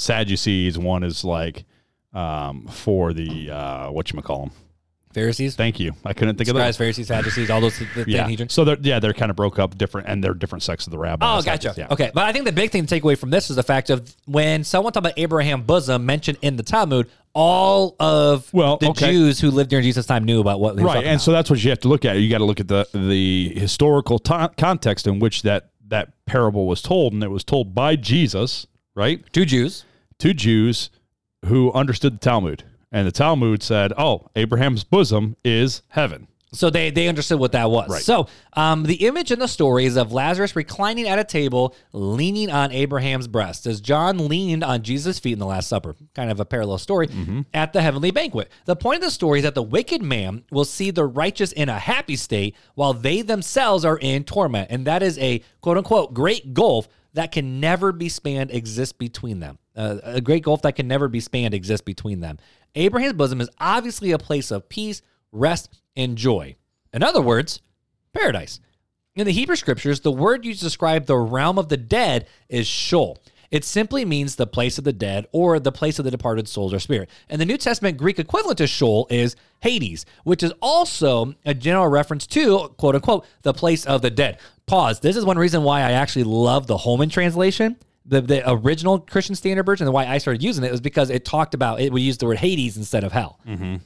Sadducees, 0.00 0.78
one 0.78 1.02
is 1.04 1.24
like 1.24 1.64
um 2.12 2.66
for 2.68 3.12
the 3.12 3.50
uh 3.50 3.90
what 3.90 4.10
you 4.12 4.20
call 4.22 4.40
them. 4.46 4.50
Pharisees, 5.12 5.56
Thank 5.56 5.80
you. 5.80 5.92
I 6.04 6.12
couldn't 6.12 6.36
think 6.36 6.48
of 6.48 6.54
scribes, 6.54 6.76
that. 6.76 6.84
Pharisees, 6.84 7.08
Sadducees, 7.08 7.50
all 7.50 7.60
those 7.60 7.76
the 7.80 8.04
Yeah. 8.06 8.18
Sanhedrin. 8.22 8.48
So 8.48 8.64
they're 8.64 8.76
yeah, 8.80 9.00
they're 9.00 9.12
kind 9.12 9.28
of 9.30 9.34
broke 9.36 9.58
up 9.58 9.76
different 9.76 10.06
and 10.08 10.22
they're 10.22 10.34
different 10.34 10.62
sects 10.62 10.86
of 10.86 10.92
the 10.92 10.98
rabbis. 10.98 11.40
Oh, 11.40 11.44
gotcha. 11.44 11.74
Yeah. 11.76 11.88
Okay, 11.90 12.12
but 12.14 12.24
I 12.26 12.32
think 12.32 12.44
the 12.44 12.52
big 12.52 12.70
thing 12.70 12.82
to 12.82 12.88
take 12.88 13.02
away 13.02 13.16
from 13.16 13.30
this 13.30 13.50
is 13.50 13.56
the 13.56 13.64
fact 13.64 13.90
of 13.90 14.14
when 14.26 14.62
someone 14.62 14.92
talk 14.92 15.00
about 15.00 15.14
Abraham 15.16 15.62
bosom 15.62 16.06
mentioned 16.06 16.38
in 16.42 16.54
the 16.54 16.62
Talmud, 16.62 17.10
all 17.34 17.96
of 17.98 18.52
Well, 18.54 18.76
the 18.76 18.90
okay. 18.90 19.10
Jews 19.10 19.40
who 19.40 19.50
lived 19.50 19.70
during 19.70 19.82
Jesus' 19.82 20.06
time 20.06 20.24
knew 20.24 20.40
about 20.40 20.60
what 20.60 20.76
he 20.78 20.84
was 20.84 20.94
right 20.94 20.98
and 20.98 21.14
about. 21.14 21.20
so 21.22 21.32
that's 21.32 21.50
what 21.50 21.62
you 21.64 21.70
have 21.70 21.80
to 21.80 21.88
look 21.88 22.04
at 22.04 22.16
you 22.18 22.30
got 22.30 22.38
to 22.38 22.44
look 22.44 22.60
at 22.60 22.68
the 22.68 22.86
the 22.94 23.48
historical 23.56 24.20
to 24.20 24.50
context 24.56 25.08
in 25.08 25.18
which 25.18 25.42
that 25.42 25.70
that 25.88 26.12
parable 26.24 26.68
was 26.68 26.82
told 26.82 27.12
and 27.12 27.22
it 27.24 27.30
was 27.30 27.42
told 27.42 27.74
by 27.74 27.96
jesus 27.96 28.66
right 28.94 29.24
two 29.32 29.44
Jews. 29.44 29.84
To 30.20 30.32
jews 30.34 30.90
who 31.46 31.72
understood 31.72 32.14
the 32.14 32.18
talmud 32.18 32.64
and 32.92 33.06
the 33.06 33.12
talmud 33.12 33.62
said 33.62 33.92
oh 33.98 34.28
abraham's 34.36 34.84
bosom 34.84 35.36
is 35.44 35.82
heaven 35.88 36.26
So 36.52 36.68
they 36.68 36.90
they 36.90 37.06
understood 37.06 37.38
what 37.38 37.52
that 37.52 37.70
was. 37.70 37.88
Right. 37.88 38.02
So 38.02 38.26
um, 38.54 38.82
the 38.82 39.06
image 39.06 39.30
in 39.30 39.38
the 39.38 39.46
story 39.46 39.84
is 39.84 39.96
of 39.96 40.12
Lazarus 40.12 40.56
reclining 40.56 41.06
at 41.06 41.16
a 41.20 41.22
table, 41.22 41.76
leaning 41.92 42.50
on 42.50 42.72
Abraham's 42.72 43.28
breast, 43.28 43.66
as 43.68 43.80
John 43.80 44.26
leaned 44.26 44.64
on 44.64 44.82
Jesus' 44.82 45.20
feet 45.20 45.34
in 45.34 45.38
the 45.38 45.46
Last 45.46 45.68
Supper. 45.68 45.94
Kind 46.12 46.28
of 46.28 46.40
a 46.40 46.44
parallel 46.44 46.78
story 46.78 47.06
Mm-hmm. 47.06 47.42
at 47.54 47.72
the 47.72 47.80
heavenly 47.80 48.10
banquet. 48.10 48.50
The 48.64 48.74
point 48.74 48.96
of 48.96 49.02
the 49.04 49.12
story 49.12 49.38
is 49.38 49.44
that 49.44 49.54
the 49.54 49.62
wicked 49.62 50.02
man 50.02 50.42
will 50.50 50.64
see 50.64 50.90
the 50.90 51.04
righteous 51.06 51.52
in 51.52 51.68
a 51.68 51.78
happy 51.78 52.16
state, 52.16 52.56
while 52.74 52.94
they 52.94 53.22
themselves 53.22 53.84
are 53.84 53.98
in 53.98 54.24
torment, 54.24 54.72
and 54.72 54.84
that 54.88 55.04
is 55.04 55.18
a 55.20 55.42
quote 55.60 55.76
unquote 55.78 56.14
great 56.14 56.52
gulf 56.52 56.88
that 57.14 57.32
can 57.32 57.60
never 57.60 57.92
be 57.92 58.08
spanned 58.08 58.50
exists 58.50 58.92
between 58.92 59.40
them. 59.40 59.58
Uh, 59.76 59.96
a 60.02 60.20
great 60.20 60.44
gulf 60.44 60.62
that 60.62 60.76
can 60.76 60.88
never 60.88 61.08
be 61.08 61.20
spanned 61.20 61.54
exists 61.54 61.84
between 61.84 62.20
them. 62.20 62.38
Abraham's 62.74 63.14
bosom 63.14 63.40
is 63.40 63.50
obviously 63.58 64.12
a 64.12 64.18
place 64.18 64.50
of 64.50 64.68
peace, 64.68 65.02
rest, 65.32 65.80
and 65.96 66.16
joy. 66.16 66.56
In 66.92 67.02
other 67.02 67.20
words, 67.20 67.60
paradise. 68.12 68.60
In 69.16 69.26
the 69.26 69.32
Hebrew 69.32 69.56
scriptures, 69.56 70.00
the 70.00 70.12
word 70.12 70.44
used 70.44 70.60
to 70.60 70.66
describe 70.66 71.06
the 71.06 71.16
realm 71.16 71.58
of 71.58 71.68
the 71.68 71.76
dead 71.76 72.26
is 72.48 72.66
Sheol. 72.66 73.22
It 73.50 73.64
simply 73.64 74.04
means 74.04 74.36
the 74.36 74.46
place 74.46 74.78
of 74.78 74.84
the 74.84 74.92
dead 74.92 75.26
or 75.32 75.58
the 75.58 75.72
place 75.72 75.98
of 75.98 76.04
the 76.04 76.10
departed 76.10 76.48
souls 76.48 76.72
or 76.72 76.78
spirit. 76.78 77.10
And 77.28 77.40
the 77.40 77.46
New 77.46 77.56
Testament 77.56 77.98
Greek 77.98 78.18
equivalent 78.18 78.58
to 78.58 78.66
Sheol 78.66 79.06
is 79.10 79.36
Hades, 79.60 80.06
which 80.24 80.42
is 80.42 80.52
also 80.62 81.34
a 81.44 81.54
general 81.54 81.88
reference 81.88 82.26
to, 82.28 82.68
quote 82.76 82.94
unquote, 82.94 83.26
the 83.42 83.52
place 83.52 83.84
of 83.86 84.02
the 84.02 84.10
dead. 84.10 84.38
Pause. 84.66 85.00
This 85.00 85.16
is 85.16 85.24
one 85.24 85.38
reason 85.38 85.64
why 85.64 85.80
I 85.80 85.92
actually 85.92 86.24
love 86.24 86.66
the 86.66 86.76
Holman 86.76 87.08
translation 87.08 87.76
the, 88.06 88.20
the 88.20 88.50
original 88.50 88.98
Christian 88.98 89.34
Standard 89.34 89.64
Version 89.64 89.86
and 89.86 89.94
why 89.94 90.06
I 90.06 90.18
started 90.18 90.42
using 90.42 90.64
it 90.64 90.70
was 90.72 90.80
because 90.80 91.10
it 91.10 91.24
talked 91.24 91.54
about 91.54 91.80
it. 91.80 91.92
We 91.92 92.00
used 92.02 92.20
the 92.20 92.26
word 92.26 92.38
Hades 92.38 92.76
instead 92.76 93.04
of 93.04 93.12
hell, 93.12 93.38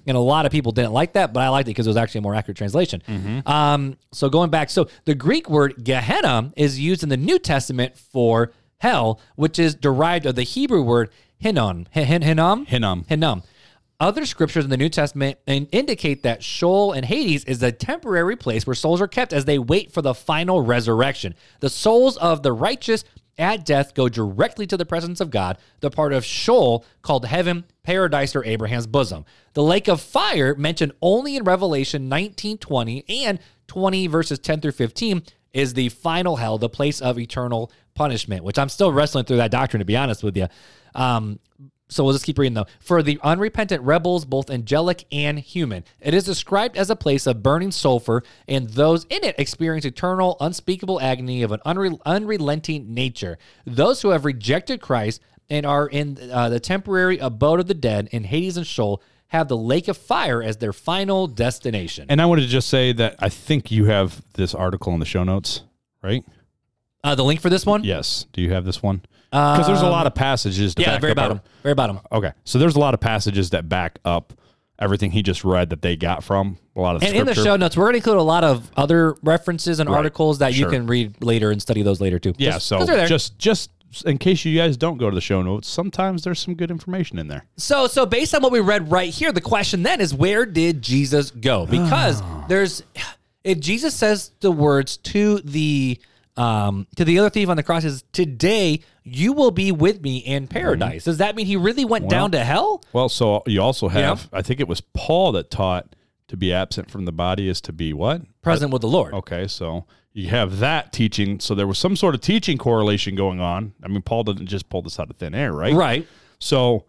and 0.07 0.17
a 0.17 0.21
lot 0.21 0.47
of 0.47 0.53
people 0.53 0.73
didn't 0.73 0.93
like 0.93 1.13
that, 1.15 1.33
but 1.33 1.41
I 1.41 1.49
liked 1.49 1.69
it 1.69 1.71
because 1.71 1.87
it 1.87 1.91
was 1.91 1.97
actually 1.97 2.21
a 2.21 2.23
more 2.23 2.35
accurate 2.35 2.57
translation. 2.57 3.03
Um, 3.45 3.97
so 4.13 4.29
going 4.31 4.51
back, 4.51 4.71
so 4.71 4.89
the 5.05 5.15
Greek 5.15 5.51
word 5.51 5.85
Gehenna 5.85 6.53
is 6.57 6.79
used 6.81 7.03
in 7.03 7.09
the 7.09 7.17
New 7.17 7.39
Testament 7.39 7.99
for 7.99 8.53
hell, 8.85 9.19
which 9.35 9.59
is 9.59 9.75
derived 9.75 10.27
of 10.27 10.35
the 10.35 10.43
Hebrew 10.43 10.83
word 10.83 11.09
Hinnom. 11.39 11.87
Hin- 11.91 12.07
hin- 12.07 12.23
Hinnom. 12.23 12.67
Hinnom. 12.67 13.07
Hinnom. 13.09 13.43
Other 13.99 14.27
scriptures 14.27 14.65
in 14.65 14.71
the 14.71 14.77
New 14.77 14.91
Testament 14.91 15.39
indicate 15.47 16.23
that 16.23 16.43
Sheol 16.43 16.93
and 16.93 17.07
Hades 17.07 17.45
is 17.45 17.63
a 17.63 17.73
temporary 17.73 18.37
place 18.37 18.67
where 18.67 18.75
souls 18.75 19.01
are 19.01 19.09
kept 19.09 19.33
as 19.33 19.47
they 19.47 19.59
wait 19.59 19.91
for 19.91 20.03
the 20.03 20.15
final 20.15 20.61
resurrection. 20.61 21.35
The 21.61 21.71
souls 21.71 22.19
of 22.19 22.43
the 22.43 22.53
righteous 22.53 23.05
at 23.39 23.65
death 23.65 23.95
go 23.95 24.11
directly 24.11 24.67
to 24.67 24.77
the 24.77 24.85
presence 24.85 25.19
of 25.21 25.31
God, 25.31 25.57
the 25.81 25.91
part 25.91 26.13
of 26.13 26.25
Sheol 26.25 26.85
called 27.01 27.25
heaven, 27.25 27.65
paradise, 27.85 28.37
or 28.37 28.45
Abraham's 28.45 28.87
bosom. 28.87 29.25
The 29.55 29.63
lake 29.63 29.89
of 29.89 30.03
fire, 30.03 30.55
mentioned 30.57 30.93
only 31.01 31.37
in 31.37 31.45
Revelation 31.45 32.11
19 32.11 32.59
20 32.59 33.05
and 33.09 33.39
20 33.67 34.07
verses 34.09 34.39
10 34.39 34.61
through 34.61 34.73
15, 34.73 35.23
is 35.55 35.73
the 35.73 35.89
final 35.89 36.37
hell, 36.37 36.59
the 36.59 36.69
place 36.69 37.01
of 37.01 37.19
eternal 37.19 37.73
punishment, 37.95 38.45
which 38.45 38.59
I'm 38.59 38.69
still 38.69 38.93
wrestling 38.93 39.25
through 39.25 39.39
that 39.39 39.51
doctrine, 39.51 39.79
to 39.79 39.85
be 39.85 39.97
honest 39.97 40.23
with 40.23 40.37
you. 40.37 40.49
Um, 40.95 41.39
so 41.89 42.03
we'll 42.03 42.13
just 42.13 42.25
keep 42.25 42.39
reading 42.39 42.55
though. 42.55 42.67
For 42.81 43.03
the 43.03 43.21
unrepentant 43.23 43.83
rebels, 43.83 44.25
both 44.25 44.51
angelic 44.51 45.05
and 45.13 45.39
human, 45.39 45.85
it 46.01 46.13
is 46.13 46.25
described 46.25 46.77
as 46.77 46.91
a 46.91 46.97
place 46.97 47.27
of 47.27 47.43
burning 47.43 47.71
sulfur, 47.71 48.23
and 48.49 48.69
those 48.71 49.05
in 49.05 49.23
it 49.23 49.39
experience 49.39 49.85
eternal, 49.85 50.37
unspeakable 50.41 51.01
agony 51.01 51.43
of 51.43 51.53
an 51.53 51.61
unre- 51.65 52.01
unrelenting 52.05 52.93
nature. 52.93 53.39
Those 53.65 54.03
who 54.03 54.11
have 54.11 54.25
rejected 54.25 54.81
Christ 54.81 55.21
and 55.51 55.67
are 55.67 55.87
in 55.87 56.19
uh, 56.33 56.49
the 56.49 56.59
temporary 56.59 57.19
abode 57.19 57.61
of 57.61 57.67
the 57.67 57.75
dead 57.75 58.09
in 58.11 58.25
Hades 58.25 58.57
and 58.57 58.67
Sheol 58.67 59.03
have 59.35 59.49
the 59.49 59.57
lake 59.57 59.89
of 59.89 59.97
fire 59.97 60.43
as 60.43 60.57
their 60.59 60.73
final 60.73 61.27
destination. 61.27 62.07
and 62.09 62.21
i 62.23 62.27
wanted 62.27 62.43
to 62.43 62.49
just 62.49 62.69
say 62.69 62.93
that 62.93 63.17
i 63.19 63.29
think 63.29 63.71
you 63.71 63.85
have 63.87 64.23
this 64.35 64.55
article 64.55 64.93
in 64.95 65.01
the 65.01 65.07
show 65.07 65.25
notes 65.25 65.63
right 66.03 66.25
Uh, 67.03 67.15
the 67.15 67.25
link 67.25 67.41
for 67.41 67.51
this 67.51 67.67
one? 67.67 67.85
yes 67.85 68.27
do 68.33 68.41
you 68.41 68.53
have 68.53 68.65
this 68.65 68.83
one 68.83 69.03
because 69.31 69.67
there's 69.67 69.83
a 69.83 69.87
lot 69.89 70.07
of 70.07 70.15
passages 70.15 70.75
to 70.77 70.83
Yeah, 70.83 70.99
very 71.01 71.11
up 71.11 71.19
our- 71.19 71.25
bottom. 71.25 71.41
Very 71.65 71.75
bottom. 71.75 71.99
Okay. 72.13 72.31
So 72.45 72.61
there's 72.61 72.77
a 72.77 72.79
lot 72.79 72.95
of 72.95 73.01
passages 73.01 73.51
that 73.51 73.69
back 73.69 73.99
up 74.05 74.33
everything 74.79 75.11
he 75.11 75.23
just 75.25 75.43
read 75.43 75.71
that 75.71 75.83
they 75.83 75.97
got 75.97 76.23
from 76.23 76.57
a 76.77 76.81
lot 76.81 76.95
of 76.95 77.03
And 77.03 77.17
in 77.17 77.27
the 77.27 77.35
show 77.35 77.57
notes, 77.57 77.77
we're 77.77 77.87
going 77.87 77.95
to 77.95 77.97
include 77.99 78.19
a 78.19 78.23
lot 78.23 78.45
of 78.45 78.71
other 78.77 79.17
references 79.25 79.81
and 79.81 79.91
Right. 79.91 79.97
articles 79.97 80.39
that 80.39 80.55
you 80.55 80.69
can 80.69 80.87
read 80.87 81.21
later 81.21 81.51
and 81.51 81.61
study 81.61 81.83
those 81.83 82.01
later 82.01 82.21
too. 82.21 82.33
yeah, 82.39 82.59
so 82.59 82.87
just 83.09 83.37
just 83.37 83.71
in 84.03 84.19
case 84.19 84.45
you 84.45 84.57
guys 84.57 84.77
don't 84.77 84.99
go 84.99 85.09
to 85.11 85.15
the 85.15 85.21
show 85.21 85.43
notes, 85.43 85.69
sometimes 85.69 86.25
there's 86.25 86.41
some 86.41 86.55
good 86.55 86.71
information 86.71 87.19
in 87.19 87.29
there. 87.29 87.47
So, 87.57 87.87
so 87.87 88.07
based 88.07 88.35
on 88.35 88.43
what 88.43 88.53
we 88.53 88.61
read 88.61 88.91
right 88.91 89.13
here, 89.13 89.33
the 89.33 89.41
question 89.41 89.83
then 89.83 90.01
is, 90.01 90.15
where 90.15 90.47
did 90.47 90.83
Jesus 90.83 91.31
go? 91.31 91.67
Because 91.67 92.23
there's, 92.49 92.83
if 93.45 93.61
Jesus 93.61 93.95
says 93.95 94.31
the 94.41 94.51
words 94.51 94.97
to 94.99 95.39
the 95.41 96.01
um 96.37 96.89
to 96.97 97.05
the 97.05 97.21
other 97.21 97.31
thief 97.31 97.49
on 97.49 97.57
the 97.57 97.63
cross 97.63 97.85
is 97.85 98.03
today 98.11 98.81
you 99.05 99.33
will 99.33 99.53
be 99.53 99.71
with 99.71 100.03
me 100.03 100.17
in 100.19 100.49
paradise. 100.49 101.05
Does 101.05 101.19
that 101.19 101.37
mean 101.37 101.47
he 101.47 101.57
really 101.57 101.85
went 101.85 102.09
down 102.09 102.33
to 102.33 102.43
hell? 102.43 102.83
Well, 102.93 103.09
so 103.09 103.43
you 103.47 103.61
also 103.61 103.89
have. 103.89 104.29
I 104.33 104.43
think 104.43 104.59
it 104.61 104.67
was 104.67 104.81
Paul 104.81 105.33
that 105.33 105.51
taught 105.51 105.95
to 106.29 106.37
be 106.37 106.53
absent 106.53 106.91
from 106.91 107.05
the 107.05 107.13
body 107.13 107.49
is 107.49 107.61
to 107.61 107.73
be 107.73 107.93
what? 107.93 108.23
Present 108.43 108.73
with 108.73 108.83
the 108.83 108.89
Lord. 108.89 109.15
Okay, 109.15 109.47
so 109.47 109.85
you 110.15 110.29
have 110.29 110.61
that 110.61 110.93
teaching. 110.93 111.41
So 111.41 111.55
there 111.55 111.67
was 111.67 111.79
some 111.79 111.97
sort 111.97 112.15
of 112.15 112.21
teaching 112.23 112.57
correlation 112.57 113.15
going 113.17 113.41
on. 113.41 113.75
I 113.83 113.89
mean, 113.89 114.01
Paul 114.03 114.25
didn't 114.25 114.47
just 114.47 114.69
pull 114.71 114.81
this 114.81 114.99
out 114.99 115.11
of 115.11 115.17
thin 115.17 115.35
air, 115.35 115.53
right? 115.53 115.75
Right. 115.75 116.07
So, 116.39 116.85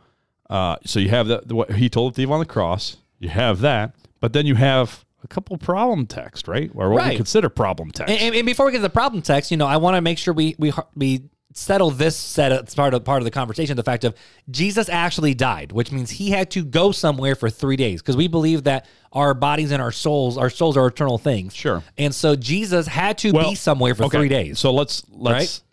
uh, 0.49 0.77
so 0.85 0.99
you 0.99 1.09
have 1.09 1.27
the 1.27 1.43
what 1.55 1.71
he 1.71 1.89
told 1.89 2.13
the 2.13 2.21
thief 2.23 2.29
on 2.31 2.39
the 2.39 2.45
cross. 2.45 2.97
You 3.19 3.29
have 3.29 3.59
that, 3.61 3.95
but 4.19 4.33
then 4.33 4.45
you 4.45 4.55
have 4.55 5.03
a 5.23 5.27
couple 5.27 5.57
problem 5.57 6.05
text, 6.05 6.47
right? 6.47 6.69
Or 6.75 6.89
what 6.91 6.99
we 7.09 7.15
consider 7.17 7.49
problem 7.49 7.89
text. 7.91 8.11
And, 8.13 8.21
and- 8.21 8.35
and 8.35 8.45
before 8.45 8.67
we 8.67 8.71
get 8.71 8.77
to 8.77 8.83
the 8.83 8.89
problem 8.89 9.23
text, 9.23 9.49
you 9.49 9.57
know, 9.57 9.65
I 9.65 9.77
want 9.77 9.95
to 9.95 10.01
make 10.01 10.17
sure 10.19 10.33
we 10.33 10.55
we 10.59 10.71
we 10.95 11.23
settle 11.57 11.89
this 11.89 12.17
set 12.17 12.51
as 12.51 12.75
part 12.75 12.93
of 12.93 13.03
part 13.05 13.21
of 13.21 13.23
the 13.23 13.31
conversation. 13.31 13.77
The 13.77 13.83
fact 13.83 14.03
of 14.03 14.13
Jesus 14.51 14.89
actually 14.89 15.33
died, 15.33 15.71
which 15.71 15.91
means 15.91 16.11
he 16.11 16.29
had 16.29 16.51
to 16.51 16.63
go 16.65 16.91
somewhere 16.91 17.33
for 17.35 17.49
three 17.49 17.77
days, 17.77 18.01
because 18.01 18.17
we 18.17 18.27
believe 18.27 18.65
that 18.65 18.85
our 19.13 19.33
bodies 19.33 19.71
and 19.71 19.81
our 19.81 19.91
souls, 19.93 20.37
our 20.37 20.49
souls 20.49 20.75
are 20.75 20.85
eternal 20.87 21.17
things. 21.17 21.55
Sure. 21.55 21.81
And 21.97 22.13
so 22.13 22.35
Jesus 22.35 22.87
had 22.87 23.17
to 23.19 23.31
Well, 23.31 23.49
be 23.51 23.55
somewhere 23.55 23.95
for 23.95 24.03
okay, 24.05 24.17
three 24.17 24.29
days. 24.29 24.59
So 24.59 24.71
let's 24.73 25.03
let's 25.09 25.63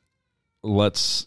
let's 0.62 1.27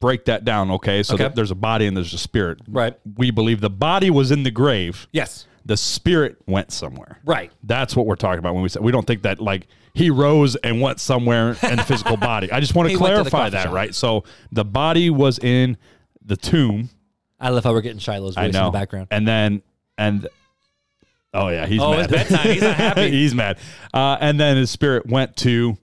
break 0.00 0.24
that 0.26 0.44
down. 0.44 0.70
Okay, 0.72 1.02
so 1.02 1.14
Okay. 1.14 1.28
there's 1.34 1.50
a 1.50 1.56
body 1.56 1.86
and 1.86 1.96
there's 1.96 2.12
a 2.14 2.18
spirit. 2.18 2.58
Right. 2.68 2.96
We 3.16 3.30
believe 3.30 3.60
the 3.60 3.70
body 3.70 4.10
was 4.10 4.30
in 4.30 4.42
the 4.44 4.50
grave. 4.50 5.06
yes. 5.12 5.46
The 5.64 5.76
spirit 5.76 6.36
went 6.46 6.72
somewhere. 6.72 7.18
Right. 7.24 7.52
That's 7.62 7.94
what 7.96 8.06
we're 8.06 8.16
talking 8.16 8.38
about 8.40 8.54
when 8.54 8.62
we 8.62 8.68
say 8.68 8.80
we 8.80 8.92
don't 8.92 9.06
think 9.06 9.22
that 9.22 9.40
like 9.40 9.66
he 9.94 10.10
rose 10.10 10.56
and 10.56 10.80
went 10.80 11.00
somewhere 11.00 11.56
in 11.62 11.76
the 11.76 11.84
physical 11.86 12.16
body. 12.18 12.50
I 12.50 12.60
just 12.60 12.74
want 12.74 12.88
He 12.88 12.96
to 12.96 13.02
went 13.02 13.16
to 13.16 13.24
the 13.24 13.30
clarify 13.30 13.38
coffee 13.38 13.50
that, 13.52 13.62
shop. 13.64 13.74
right? 13.74 13.94
So 13.94 14.24
the 14.50 14.64
body 14.64 15.10
was 15.10 15.38
in 15.38 15.76
the 16.24 16.36
tomb. 16.36 16.88
I 17.38 17.50
love 17.50 17.64
how 17.64 17.72
we're 17.72 17.80
getting 17.82 17.98
Shiloh's 17.98 18.36
I 18.36 18.46
voice 18.46 18.54
in 18.54 18.60
know. 18.60 18.66
the 18.70 18.78
background. 18.78 19.08
And 19.10 19.26
then 19.28 19.62
and 19.98 20.26
oh 21.34 21.48
yeah, 21.48 21.66
he's 21.66 21.80
Oh, 21.80 21.90
mad. 21.92 22.10
it's 22.12 22.30
bedtime. 22.30 22.52
He's 22.52 22.62
not 22.62 22.74
happy. 22.76 23.10
he's 23.10 23.34
mad. 23.34 23.58
Uh, 23.92 24.16
and 24.20 24.38
then 24.40 24.56
his 24.56 24.70
spirit 24.70 25.06
went 25.06 25.36
to 25.38 25.76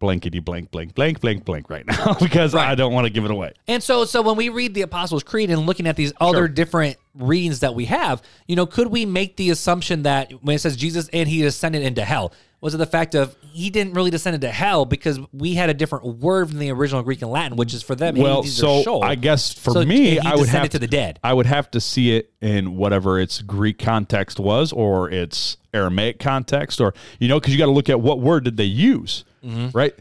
blankety 0.00 0.40
blank 0.40 0.72
blank 0.72 0.94
blank 0.94 1.20
blank 1.20 1.44
blank 1.44 1.70
right 1.70 1.86
now 1.86 2.14
because 2.20 2.54
I 2.54 2.74
don't 2.74 2.92
want 2.92 3.06
to 3.06 3.12
give 3.12 3.24
it 3.24 3.30
away. 3.30 3.52
And 3.68 3.80
so, 3.80 4.04
so 4.04 4.20
when 4.22 4.36
we 4.36 4.48
read 4.48 4.74
the 4.74 4.82
Apostles' 4.82 5.22
Creed 5.22 5.50
and 5.50 5.66
looking 5.66 5.86
at 5.86 5.94
these 5.94 6.12
other 6.20 6.38
Sure. 6.38 6.48
different 6.48 6.96
readings 7.14 7.60
that 7.60 7.74
we 7.74 7.84
have, 7.84 8.22
you 8.48 8.56
know, 8.56 8.66
could 8.66 8.88
we 8.88 9.06
make 9.06 9.36
the 9.36 9.50
assumption 9.50 10.02
that 10.02 10.32
when 10.42 10.56
it 10.56 10.58
says 10.58 10.76
Jesus 10.76 11.08
and 11.12 11.28
he 11.28 11.44
ascended 11.44 11.82
into 11.82 12.04
hell, 12.04 12.32
Was 12.60 12.74
it 12.74 12.78
the 12.78 12.86
fact 12.86 13.14
of 13.14 13.34
he 13.52 13.70
didn't 13.70 13.94
really 13.94 14.10
descend 14.10 14.34
into 14.34 14.50
hell 14.50 14.84
because 14.84 15.18
we 15.32 15.54
had 15.54 15.70
a 15.70 15.74
different 15.74 16.04
word 16.18 16.50
from 16.50 16.58
the 16.58 16.70
original 16.70 17.02
Greek 17.02 17.22
and 17.22 17.30
Latin, 17.30 17.56
which 17.56 17.72
is 17.72 17.82
for 17.82 17.94
them. 17.94 18.16
Well, 18.16 18.42
so 18.42 19.00
I 19.00 19.14
guess 19.14 19.52
for 19.54 19.70
So 19.72 19.84
me, 19.84 20.18
I 20.18 20.34
would 20.36 20.48
have 20.50 20.68
to 20.70 20.78
the 20.78 20.86
dead. 20.86 21.18
I 21.24 21.32
would 21.32 21.46
have 21.46 21.70
to 21.70 21.80
see 21.80 22.14
it 22.16 22.30
in 22.42 22.76
whatever 22.76 23.18
its 23.18 23.40
Greek 23.40 23.78
context 23.78 24.38
was, 24.38 24.72
or 24.72 25.10
its 25.10 25.56
Aramaic 25.72 26.18
context, 26.18 26.80
or 26.82 26.92
you 27.18 27.28
know, 27.28 27.40
because 27.40 27.54
you 27.54 27.58
got 27.58 27.66
to 27.66 27.72
look 27.72 27.88
at 27.88 28.00
what 28.00 28.20
word 28.20 28.44
did 28.44 28.56
they 28.58 28.64
use, 28.64 29.24
Mm-hmm. 29.44 29.68
right? 29.76 29.94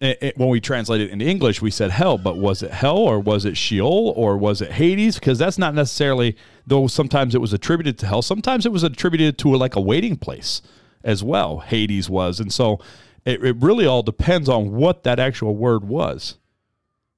It- 0.00 0.18
it- 0.20 0.36
when 0.38 0.48
we 0.50 0.60
translate 0.60 1.00
it 1.00 1.10
into 1.10 1.24
English, 1.24 1.62
we 1.62 1.70
said 1.70 1.90
hell, 1.92 2.18
but 2.18 2.36
was 2.36 2.62
it 2.62 2.72
hell 2.72 2.98
or 2.98 3.20
was 3.20 3.44
it 3.46 3.56
Sheol 3.56 4.12
or 4.16 4.36
was 4.36 4.60
it 4.60 4.72
Hades? 4.72 5.14
Because 5.14 5.38
that's 5.38 5.56
not 5.58 5.74
necessarily. 5.74 6.36
Though 6.66 6.88
sometimes 6.88 7.34
it 7.34 7.40
was 7.40 7.52
attributed 7.54 7.98
to 8.00 8.06
hell, 8.06 8.20
sometimes 8.20 8.66
it 8.66 8.72
was 8.72 8.82
attributed 8.82 9.38
to 9.38 9.54
like 9.56 9.76
a 9.76 9.80
waiting 9.80 10.16
place 10.16 10.60
as 11.04 11.22
well. 11.24 11.58
Hades 11.60 12.08
was, 12.10 12.40
and 12.40 12.52
so 12.52 12.78
it, 13.24 13.42
it 13.44 13.56
really 13.60 13.86
all 13.86 14.02
depends 14.02 14.48
on 14.48 14.72
what 14.72 15.02
that 15.04 15.18
actual 15.18 15.54
word 15.56 15.84
was, 15.84 16.38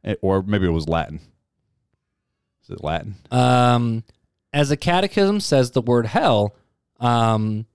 It- 0.02 0.18
or 0.22 0.42
maybe 0.42 0.66
it 0.66 0.70
was 0.70 0.88
Latin. 0.88 1.20
Is 2.62 2.70
it 2.70 2.84
Latin? 2.84 3.16
Um, 3.30 4.04
as 4.52 4.68
the 4.70 4.76
Catechism 4.76 5.40
says, 5.40 5.70
the 5.72 5.82
word 5.82 6.06
hell, 6.06 6.54
um, 7.00 7.66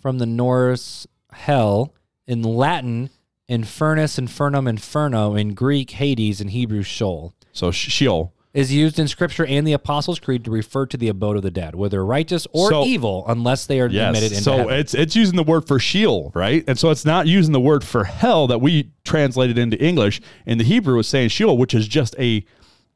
from 0.00 0.18
the 0.18 0.26
Norse 0.26 1.06
hell, 1.32 1.94
in 2.26 2.42
Latin, 2.42 3.10
infernus, 3.48 4.18
infernum, 4.18 4.68
inferno, 4.68 5.34
in 5.36 5.54
Greek, 5.54 5.90
Hades, 5.92 6.40
in 6.40 6.48
Hebrew, 6.48 6.82
Sheol, 6.82 7.34
So 7.52 7.70
Sh- 7.70 7.90
Sheol. 7.90 8.32
Is 8.56 8.72
used 8.72 8.98
in 8.98 9.06
Scripture 9.06 9.44
and 9.46 9.66
the 9.66 9.72
Apostles' 9.74 10.18
Creed 10.18 10.42
to 10.44 10.50
refer 10.50 10.86
to 10.86 10.96
the 10.96 11.08
abode 11.08 11.36
of 11.36 11.42
the 11.42 11.50
dead, 11.50 11.74
whether 11.74 12.04
righteous 12.04 12.46
or 12.52 12.70
So- 12.70 12.84
evil, 12.84 13.24
unless 13.28 13.66
they 13.66 13.78
are 13.80 13.84
admitted 13.86 14.32
into 14.32 14.42
so 14.42 14.56
heaven. 14.56 14.74
it's 14.74 14.94
it's 14.94 15.14
using 15.14 15.36
the 15.36 15.42
word 15.42 15.66
for 15.68 15.78
Sheol, 15.78 16.32
right? 16.34 16.64
And 16.66 16.78
so 16.78 16.90
it's 16.90 17.04
not 17.04 17.26
using 17.26 17.52
the 17.52 17.60
word 17.60 17.84
for 17.84 18.04
hell 18.04 18.46
that 18.46 18.60
we 18.60 18.90
translated 19.04 19.58
into 19.58 19.78
English. 19.82 20.20
In 20.46 20.58
the 20.58 20.64
Hebrew, 20.64 20.98
it's 20.98 21.08
saying 21.08 21.28
Sheol, 21.28 21.56
which 21.58 21.74
is 21.74 21.86
just 21.86 22.16
a 22.18 22.44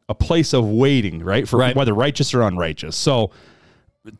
a 0.08 0.14
place 0.14 0.52
of 0.52 0.64
waiting, 0.68 1.22
right? 1.22 1.46
For 1.46 1.58
Right. 1.58 1.76
whether 1.76 1.92
righteous 1.94 2.34
or 2.34 2.42
unrighteous. 2.42 2.96
So 2.96 3.30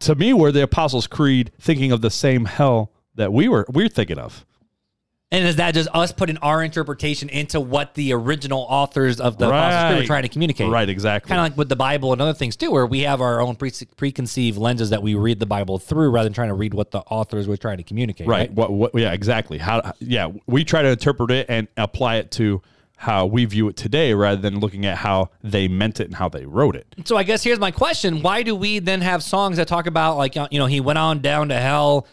to 0.01 0.15
me, 0.15 0.33
we're 0.33 0.53
the 0.53 0.63
Apostles' 0.63 1.07
Creed 1.07 1.51
thinking 1.59 1.91
of 1.91 2.01
the 2.01 2.11
same 2.11 2.45
hell 2.45 2.93
that 3.17 3.33
we 3.33 3.49
were 3.49 3.67
we're 3.73 3.89
thinking 3.89 4.19
of. 4.19 4.45
And 5.33 5.47
is 5.47 5.57
that 5.57 5.75
just 5.75 5.89
us 5.95 6.11
putting 6.11 6.39
our 6.39 6.61
interpretation 6.61 7.29
into 7.29 7.61
what 7.61 7.95
the 7.95 8.13
original 8.13 8.67
authors 8.69 9.21
of 9.21 9.39
the 9.39 9.47
Creed 9.47 9.99
were 10.01 10.05
trying 10.05 10.25
to 10.25 10.29
communicate? 10.29 10.69
Right, 10.69 10.89
exactly. 10.89 11.29
Kind 11.29 11.41
of 11.41 11.45
like 11.45 11.57
with 11.57 11.69
the 11.69 11.77
Bible 11.77 12.13
and 12.13 12.21
other 12.21 12.35
things 12.35 12.57
too, 12.57 12.73
where 12.73 12.85
we 12.85 13.03
have 13.03 13.21
our 13.21 13.41
own 13.41 13.55
pre- 13.55 13.71
preconceived 13.97 14.59
lenses 14.59 14.91
that 14.91 15.05
we 15.05 15.15
read 15.15 15.39
the 15.39 15.47
Bible 15.47 15.79
through, 15.79 16.11
rather 16.11 16.27
than 16.27 16.33
trying 16.33 16.49
to 16.49 16.55
read 16.55 16.75
what 16.75 16.91
the 16.91 16.99
authors 16.99 17.47
were 17.47 17.57
trying 17.57 17.77
to 17.77 17.85
communicate. 17.85 18.27
Right. 18.27 18.41
Right. 18.41 18.53
What, 18.53 18.73
what, 18.73 18.95
yeah, 18.95 19.13
exactly. 19.13 19.59
How, 19.59 19.93
yeah, 20.01 20.33
we 20.47 20.65
try 20.65 20.83
to 20.83 20.89
interpret 20.89 21.31
it 21.31 21.47
and 21.49 21.69
apply 21.77 22.17
it 22.17 22.33
to 22.33 22.61
how 22.97 23.25
we 23.27 23.45
view 23.45 23.69
it 23.69 23.77
today 23.77 24.13
rather 24.13 24.41
than 24.41 24.59
looking 24.59 24.85
at 24.85 24.99
how 24.99 25.31
they 25.45 25.69
meant 25.69 26.01
it 26.01 26.07
and 26.07 26.17
how 26.17 26.29
they 26.29 26.45
wrote 26.45 26.75
it. 26.75 26.87
So 27.05 27.17
I 27.17 27.23
guess 27.23 27.45
here's 27.45 27.61
my 27.61 27.71
question: 27.71 28.21
Why 28.21 28.43
do 28.43 28.57
we 28.57 28.81
then 28.81 29.01
have 29.01 29.23
songs 29.23 29.59
that 29.59 29.69
talk 29.69 29.87
about 29.87 30.17
like 30.17 30.37
uh, 30.37 30.49
you 30.51 30.59
know 30.59 30.67
he 30.67 30.81
went 30.81 30.99
on 30.99 31.21
down 31.21 31.51
to 31.51 31.59
hell 31.59 32.07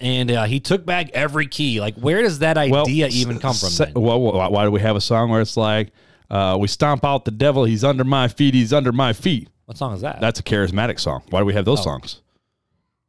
and 0.00 0.30
uh, 0.30 0.44
he 0.44 0.60
took 0.60 0.84
back 0.86 1.10
every 1.10 1.46
key? 1.46 1.80
Like, 1.80 1.94
where 1.96 2.22
does 2.22 2.40
that 2.40 2.56
idea 2.56 3.08
even 3.08 3.38
come 3.38 3.54
from? 3.54 3.70
then? 3.76 3.92
well, 3.94 4.20
why, 4.20 4.48
why 4.48 4.64
do 4.64 4.70
we 4.70 4.80
have 4.80 4.96
a 4.96 5.00
song 5.00 5.30
where 5.30 5.40
it's 5.40 5.56
like, 5.56 5.92
uh, 6.30 6.56
we 6.60 6.68
stomp 6.68 7.04
out 7.04 7.24
the 7.24 7.30
devil, 7.30 7.64
he's 7.64 7.84
under 7.84 8.04
my 8.04 8.28
feet, 8.28 8.54
he's 8.54 8.72
under 8.72 8.92
my 8.92 9.12
feet? 9.12 9.48
What 9.66 9.76
song 9.76 9.94
is 9.94 10.00
that? 10.00 10.20
That's 10.20 10.40
a 10.40 10.42
charismatic 10.42 10.98
song. 10.98 11.22
Why 11.30 11.40
do 11.40 11.44
we 11.44 11.54
have 11.54 11.64
those 11.64 11.82
songs? 11.82 12.22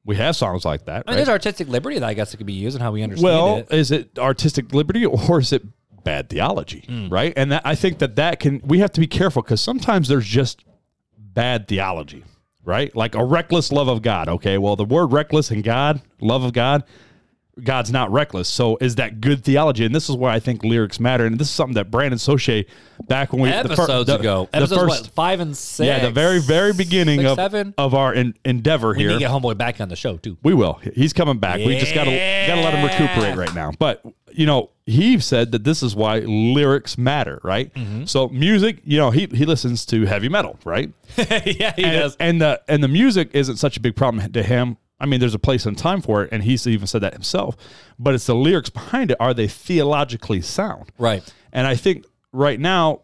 We 0.03 0.15
have 0.15 0.35
songs 0.35 0.65
like 0.65 0.85
that. 0.85 0.91
I 0.91 0.95
mean, 0.95 1.03
right? 1.05 1.15
there's 1.17 1.29
artistic 1.29 1.67
liberty 1.67 1.99
that 1.99 2.07
I 2.07 2.13
guess 2.13 2.33
it 2.33 2.37
could 2.37 2.47
be 2.47 2.53
used 2.53 2.75
and 2.75 2.83
how 2.83 2.91
we 2.91 3.03
understand 3.03 3.23
Well, 3.23 3.63
is 3.69 3.91
it 3.91 4.17
artistic 4.17 4.73
liberty 4.73 5.05
or 5.05 5.39
is 5.39 5.53
it 5.53 5.63
bad 6.03 6.29
theology? 6.29 6.83
Hmm. 6.87 7.09
Right. 7.09 7.33
And 7.35 7.51
that, 7.51 7.61
I 7.65 7.75
think 7.75 7.99
that 7.99 8.15
that 8.15 8.39
can, 8.39 8.61
we 8.63 8.79
have 8.79 8.91
to 8.93 8.99
be 8.99 9.07
careful 9.07 9.41
because 9.41 9.61
sometimes 9.61 10.07
there's 10.07 10.25
just 10.25 10.63
bad 11.17 11.67
theology, 11.67 12.23
right? 12.65 12.95
Like 12.95 13.15
a 13.15 13.23
reckless 13.23 13.71
love 13.71 13.87
of 13.87 14.01
God. 14.01 14.29
Okay. 14.29 14.57
Well, 14.57 14.75
the 14.75 14.85
word 14.85 15.07
reckless 15.07 15.51
and 15.51 15.63
God, 15.63 16.01
love 16.19 16.43
of 16.43 16.53
God, 16.53 16.83
God's 17.63 17.91
not 17.91 18.11
reckless. 18.11 18.47
So 18.49 18.77
is 18.81 18.95
that 18.95 19.21
good 19.21 19.43
theology? 19.43 19.85
And 19.85 19.93
this 19.93 20.09
is 20.09 20.15
why 20.15 20.33
I 20.33 20.39
think 20.39 20.63
lyrics 20.63 20.99
matter. 20.99 21.25
And 21.25 21.37
this 21.39 21.47
is 21.47 21.53
something 21.53 21.75
that 21.75 21.91
Brandon 21.91 22.17
Soche 22.17 22.65
back 23.07 23.33
when 23.33 23.41
we 23.43 23.49
the 23.49 23.63
fir- 23.75 23.83
Episodes 23.83 24.07
the- 24.07 24.19
ago, 24.19 24.47
the 24.51 24.57
episodes 24.57 24.81
first- 24.81 25.03
what, 25.05 25.11
five 25.13 25.39
and 25.39 25.55
six. 25.55 25.85
yeah, 25.87 25.99
the 25.99 26.11
very 26.11 26.39
very 26.39 26.73
beginning 26.73 27.19
six, 27.19 27.31
of 27.31 27.35
seven. 27.37 27.73
of 27.77 27.93
our 27.93 28.13
en- 28.13 28.33
endeavor 28.45 28.89
We 28.89 28.99
here. 28.99 29.07
need 29.09 29.13
to 29.15 29.19
get 29.19 29.31
homeboy 29.31 29.57
back 29.57 29.79
on 29.81 29.89
the 29.89 29.95
show 29.95 30.17
too. 30.17 30.37
We 30.43 30.53
will. 30.53 30.79
He's 30.95 31.13
coming 31.13 31.37
back. 31.39 31.57
We 31.57 31.77
just 31.79 31.93
gotta 31.93 32.11
gotta 32.47 32.61
let 32.61 32.73
him 32.73 32.83
recuperate 32.85 33.35
right 33.37 33.53
now. 33.55 33.71
But 33.77 34.03
you 34.33 34.45
know, 34.45 34.69
he 34.85 35.19
said 35.19 35.51
that 35.51 35.63
this 35.65 35.83
is 35.83 35.93
why 35.95 36.19
lyrics 36.19 36.97
matter, 36.97 37.39
right? 37.43 37.73
Mm-hmm. 37.73 38.05
So 38.05 38.29
music, 38.29 38.77
you 38.85 38.97
know, 38.97 39.11
he 39.11 39.27
he 39.33 39.45
listens 39.45 39.85
to 39.87 40.05
heavy 40.05 40.29
metal, 40.29 40.57
right? 40.63 40.91
yeah, 41.17 41.73
he 41.75 41.83
and, 41.83 41.91
does. 41.93 42.15
and 42.19 42.41
the 42.41 42.61
and 42.67 42.83
the 42.83 42.87
music 42.87 43.31
isn't 43.33 43.57
such 43.57 43.77
a 43.77 43.79
big 43.79 43.95
problem 43.95 44.31
to 44.31 44.43
him. 44.43 44.77
I 45.01 45.07
mean, 45.07 45.19
there's 45.19 45.33
a 45.33 45.39
place 45.39 45.65
and 45.65 45.77
time 45.77 46.01
for 46.01 46.23
it, 46.23 46.29
and 46.31 46.43
he's 46.43 46.65
even 46.67 46.85
said 46.87 47.01
that 47.01 47.13
himself. 47.13 47.57
But 47.97 48.13
it's 48.13 48.27
the 48.27 48.35
lyrics 48.35 48.69
behind 48.69 49.11
it. 49.11 49.17
Are 49.19 49.33
they 49.33 49.47
theologically 49.47 50.41
sound? 50.41 50.91
Right. 50.97 51.23
And 51.51 51.65
I 51.65 51.75
think 51.75 52.05
right 52.31 52.59
now, 52.59 53.01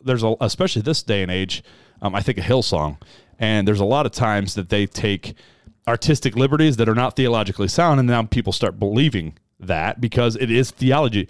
there's 0.00 0.22
a, 0.22 0.34
especially 0.40 0.82
this 0.82 1.02
day 1.02 1.22
and 1.22 1.30
age, 1.30 1.62
um, 2.00 2.14
I 2.14 2.22
think 2.22 2.38
a 2.38 2.40
Hillsong, 2.40 3.00
and 3.38 3.68
there's 3.68 3.80
a 3.80 3.84
lot 3.84 4.06
of 4.06 4.12
times 4.12 4.54
that 4.54 4.70
they 4.70 4.86
take 4.86 5.34
artistic 5.86 6.34
liberties 6.34 6.76
that 6.78 6.88
are 6.88 6.94
not 6.94 7.14
theologically 7.14 7.68
sound, 7.68 8.00
and 8.00 8.08
now 8.08 8.22
people 8.22 8.52
start 8.52 8.78
believing 8.78 9.38
that 9.60 10.00
because 10.00 10.36
it 10.36 10.50
is 10.50 10.70
theology. 10.70 11.28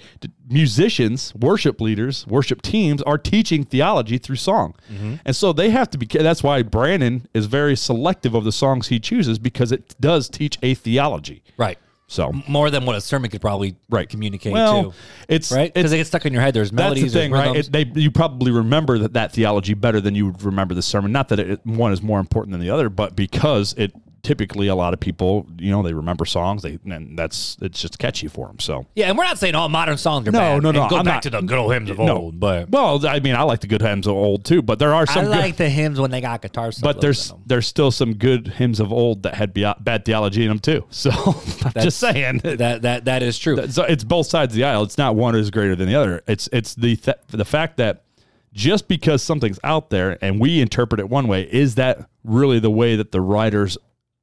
Musicians, 0.49 1.35
worship 1.35 1.81
leaders, 1.81 2.27
worship 2.27 2.63
teams 2.63 3.03
are 3.03 3.19
teaching 3.19 3.65
theology 3.65 4.19
through 4.19 4.37
song, 4.37 4.75
mm-hmm. 4.93 5.15
and 5.25 5.35
so 5.35 5.53
they 5.53 5.71
have 5.71 5.91
to 5.91 5.99
be. 5.99 6.07
That's 6.07 6.43
why 6.43 6.63
Brandon 6.63 7.27
is 7.35 7.47
very 7.47 7.77
selective 7.77 8.35
of 8.35 8.45
the 8.45 8.53
songs 8.53 8.89
he 8.89 9.01
chooses 9.01 9.39
because 9.39 9.73
it 9.73 9.95
does 10.01 10.29
teach 10.29 10.59
a 10.63 10.75
theology. 10.75 11.43
Right. 11.57 11.79
So 12.11 12.33
More 12.49 12.71
than 12.71 12.87
what 12.87 12.97
a 12.97 13.03
sermon 13.03 13.31
could 13.31 13.43
probably 13.43 13.77
right 13.91 14.09
communicate 14.09 14.55
Well, 14.55 14.85
too. 14.85 14.93
it's 15.29 15.53
Right? 15.53 15.73
Because 15.73 15.91
they 15.91 15.99
get 15.99 16.07
stuck 16.07 16.25
in 16.25 16.33
your 16.33 16.41
head. 16.41 16.55
There's 16.55 16.73
melodies. 16.73 17.03
that's 17.03 17.13
the 17.13 17.19
thing, 17.21 17.33
right? 17.33 17.55
It, 17.55 17.71
they 17.71 17.85
you 18.01 18.11
probably 18.11 18.51
remember 18.51 18.99
that, 19.01 19.13
that 19.13 19.33
theology 19.33 19.75
better 19.75 20.01
than 20.01 20.15
you 20.15 20.27
would 20.27 20.43
remember 20.43 20.75
the 20.75 20.81
sermon. 20.81 21.13
Not 21.13 21.29
that 21.29 21.39
it, 21.39 21.67
one 21.67 21.93
is 21.93 22.01
more 22.01 22.19
important 22.19 22.53
than 22.53 22.63
the 22.63 22.71
other, 22.71 22.89
but 22.89 23.15
because 23.15 23.75
it 23.77 23.93
typically 24.23 24.67
a 24.69 24.75
lot 24.75 24.93
of 24.93 25.01
people, 25.01 25.47
you 25.59 25.71
know, 25.71 25.83
they 25.83 25.93
remember 25.95 26.25
songs. 26.25 26.63
They 26.63 26.79
and 26.85 27.19
that's 27.19 27.57
it's 27.63 27.81
just 27.81 27.99
catchy 27.99 28.29
for 28.29 28.47
them. 28.49 28.59
So 28.59 28.87
yeah, 28.95 29.09
and 29.09 29.17
we're 29.17 29.25
not 29.25 29.39
saying 29.39 29.55
all 29.55 29.69
modern 29.69 29.97
songs 29.97 30.27
are 30.29 30.33
No, 30.33 30.39
bad. 30.39 30.63
no, 30.63 30.71
no, 30.71 30.81
And 30.83 30.91
Go 30.91 30.97
I'm 30.99 31.05
back 31.05 31.15
not- 31.15 31.23
to 31.25 31.31
the 31.31 31.41
good 31.43 31.59
old 31.59 31.73
hymns 31.73 31.91
of 31.91 31.99
no, 31.99 32.17
old, 32.19 32.41
but 32.41 32.69
well, 32.71 33.07
I 33.07 33.21
mean, 33.21 33.35
I 33.35 33.43
like 33.43 33.61
the 33.61 33.67
good 33.67 33.81
hymns 33.83 34.07
of 34.07 34.15
old 34.15 34.45
too, 34.45 34.61
but 34.63 34.79
there 34.79 34.95
are 34.95 35.03
I 35.09 35.13
some 35.15 35.25
good. 35.27 35.31
like 35.31 35.57
the 35.57 35.69
hymns 35.69 36.01
when 36.01 36.11
they 36.11 36.21
got 36.21 36.43
guitar 36.43 36.73
solos 36.73 36.95
but 36.95 37.01
there's 37.01 37.33
there's 37.47 37.67
still 37.67 37.91
some 37.91 38.15
good 38.15 38.49
hymns 38.49 38.81
of 38.81 38.93
old 38.93 39.23
that 39.23 39.35
had 39.35 39.55
bad 39.55 40.05
theology 40.05 40.43
in 40.43 40.49
them 40.49 40.59
too. 40.59 40.85
So 40.91 41.11
I'm 41.11 41.83
just 41.83 41.99
saying. 41.99 42.39
that 42.45 42.83
that 42.83 43.05
that 43.07 43.23
is 43.23 43.39
true. 43.39 43.69
so 43.69 43.85
it's 43.85 44.05
both 44.05 44.27
sides 44.27 44.53
of 44.53 44.57
the 44.57 44.65
aisle. 44.65 44.83
It's 44.83 44.99
not 44.99 45.15
one 45.17 45.35
is 45.37 45.51
greater 45.51 45.77
than 45.77 45.89
the 45.89 45.95
other. 45.95 46.23
It's 46.27 46.49
it's 46.53 46.75
the 46.75 46.97
th- 46.97 47.17
the 47.31 47.45
fact 47.45 47.77
that 47.79 48.03
just 48.53 48.89
because 48.89 49.23
something's 49.23 49.59
out 49.63 49.91
there 49.91 50.19
and 50.23 50.41
we 50.41 50.61
interpret 50.61 50.99
it 51.01 51.09
one 51.09 51.29
way, 51.29 51.43
is 51.43 51.77
that 51.77 52.09
really 52.25 52.59
the 52.59 52.71
way 52.71 52.97
that 52.97 53.13
the 53.13 53.21
writers 53.21 53.79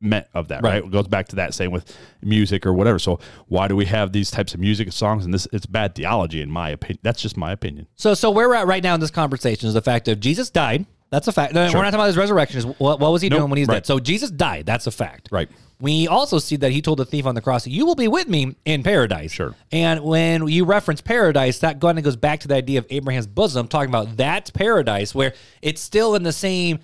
meant 0.06 0.28
of 0.34 0.48
that? 0.50 0.62
Right. 0.64 0.76
Right. 0.76 0.84
It 0.86 0.92
goes 0.92 1.08
back 1.08 1.28
to 1.30 1.36
that 1.38 1.54
same 1.54 1.72
with 1.72 1.98
music 2.22 2.66
or 2.66 2.74
whatever. 2.74 3.00
So 3.00 3.20
why 3.48 3.68
do 3.68 3.76
we 3.76 3.86
have 3.86 4.12
these 4.12 4.32
types 4.32 4.54
of 4.54 4.60
music 4.60 4.92
songs? 4.94 5.26
And 5.26 5.34
this 5.34 5.48
it's 5.52 5.66
bad 5.66 5.96
theology 5.96 6.42
in 6.42 6.50
my 6.52 6.70
opinion. 6.70 7.00
That's 7.02 7.22
just 7.22 7.36
my 7.38 7.52
opinion. 7.52 7.88
So, 7.96 8.14
so 8.14 8.30
where 8.32 8.48
we're 8.48 8.56
at 8.56 8.68
right 8.68 8.84
now 8.84 8.94
in 8.94 9.00
this 9.02 9.12
conversation 9.12 9.68
is 9.68 9.74
the 9.74 9.82
fact 9.82 10.08
of 10.08 10.20
Jesus 10.20 10.50
died. 10.50 10.86
That's 11.12 11.28
a 11.28 11.32
fact. 11.32 11.54
No, 11.54 11.62
We're 11.62 11.68
not 11.68 11.74
talking 11.84 11.96
about 11.96 12.08
his 12.08 12.18
resurrection. 12.18 12.58
Is 12.58 12.66
what, 12.66 13.00
what 13.00 13.12
was 13.12 13.22
he 13.22 13.30
Nope. 13.30 13.40
doing 13.40 13.50
when 13.52 13.58
he's 13.58 13.68
Right. 13.68 13.76
dead? 13.76 13.86
So 13.86 14.00
Jesus 14.00 14.32
died. 14.32 14.66
That's 14.66 14.88
a 14.88 14.92
fact. 14.92 15.30
Right. 15.32 15.48
We 15.80 16.08
also 16.08 16.40
see 16.40 16.56
that 16.58 16.72
he 16.72 16.82
told 16.82 17.00
the 17.00 17.06
thief 17.06 17.26
on 17.26 17.36
the 17.36 17.42
cross, 17.42 17.68
"You 17.68 17.86
will 17.86 17.96
be 17.96 18.08
with 18.08 18.28
me 18.28 18.56
in 18.66 18.82
paradise." 18.82 19.32
Sure. 19.32 19.54
And 19.72 20.02
when 20.04 20.48
you 20.48 20.66
reference 20.66 21.02
paradise, 21.02 21.60
that 21.60 21.80
kind 21.82 21.98
of 21.98 22.04
goes 22.04 22.16
back 22.16 22.40
to 22.42 22.48
the 22.48 22.56
idea 22.56 22.80
of 22.80 22.86
Abraham's 22.90 23.28
bosom, 23.28 23.68
talking 23.68 23.90
about 23.90 24.16
that's 24.18 24.50
paradise, 24.50 25.14
where 25.14 25.34
it's 25.62 25.82
still 25.82 26.16
in 26.16 26.24
the 26.24 26.32
same, 26.32 26.80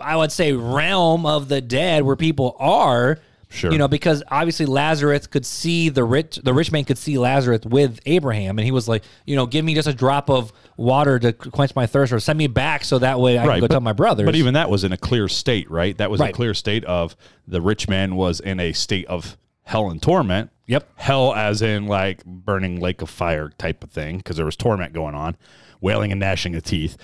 I 0.00 0.16
would 0.16 0.32
say, 0.32 0.52
realm 0.52 1.26
of 1.26 1.48
the 1.48 1.60
dead, 1.60 2.02
where 2.04 2.16
people 2.16 2.56
are. 2.58 3.18
Sure. 3.48 3.70
You 3.70 3.78
know, 3.78 3.86
because 3.86 4.24
obviously 4.28 4.66
Lazarus 4.66 5.28
could 5.28 5.46
see 5.46 5.88
the 5.88 6.02
rich, 6.02 6.40
the 6.42 6.52
rich 6.52 6.72
man 6.72 6.84
could 6.84 6.98
see 6.98 7.16
Lazarus 7.16 7.60
with 7.64 8.00
Abraham, 8.04 8.58
and 8.58 8.64
he 8.64 8.72
was 8.72 8.88
like, 8.88 9.04
you 9.24 9.36
know, 9.36 9.46
give 9.46 9.64
me 9.64 9.72
just 9.72 9.86
a 9.86 9.94
drop 9.94 10.28
of 10.28 10.52
water 10.76 11.20
to 11.20 11.32
quench 11.32 11.74
my 11.76 11.86
thirst, 11.86 12.12
or 12.12 12.18
send 12.18 12.38
me 12.38 12.48
back 12.48 12.84
so 12.84 12.98
that 12.98 13.20
way 13.20 13.38
I 13.38 13.46
can 13.46 13.60
go 13.60 13.68
tell 13.68 13.80
my 13.80 13.92
brothers. 13.92 14.26
But 14.26 14.34
even 14.34 14.54
that 14.54 14.68
was 14.68 14.82
in 14.82 14.92
a 14.92 14.96
clear 14.96 15.28
state, 15.28 15.70
right? 15.70 15.96
That 15.96 16.10
was 16.10 16.20
a 16.20 16.32
clear 16.32 16.54
state 16.54 16.84
of 16.86 17.16
the 17.46 17.62
rich 17.62 17.88
man 17.88 18.16
was 18.16 18.40
in 18.40 18.58
a 18.58 18.72
state 18.72 19.06
of 19.06 19.36
hell 19.62 19.90
and 19.90 20.02
torment. 20.02 20.50
Yep. 20.66 20.90
Hell 20.96 21.32
as 21.32 21.62
in 21.62 21.86
like 21.86 22.24
burning 22.24 22.80
lake 22.80 23.00
of 23.00 23.08
fire 23.08 23.50
type 23.58 23.84
of 23.84 23.92
thing, 23.92 24.16
because 24.16 24.36
there 24.36 24.44
was 24.44 24.56
torment 24.56 24.92
going 24.92 25.14
on, 25.14 25.36
wailing 25.80 26.10
and 26.10 26.18
gnashing 26.18 26.56
of 26.56 26.64
teeth. 26.64 26.96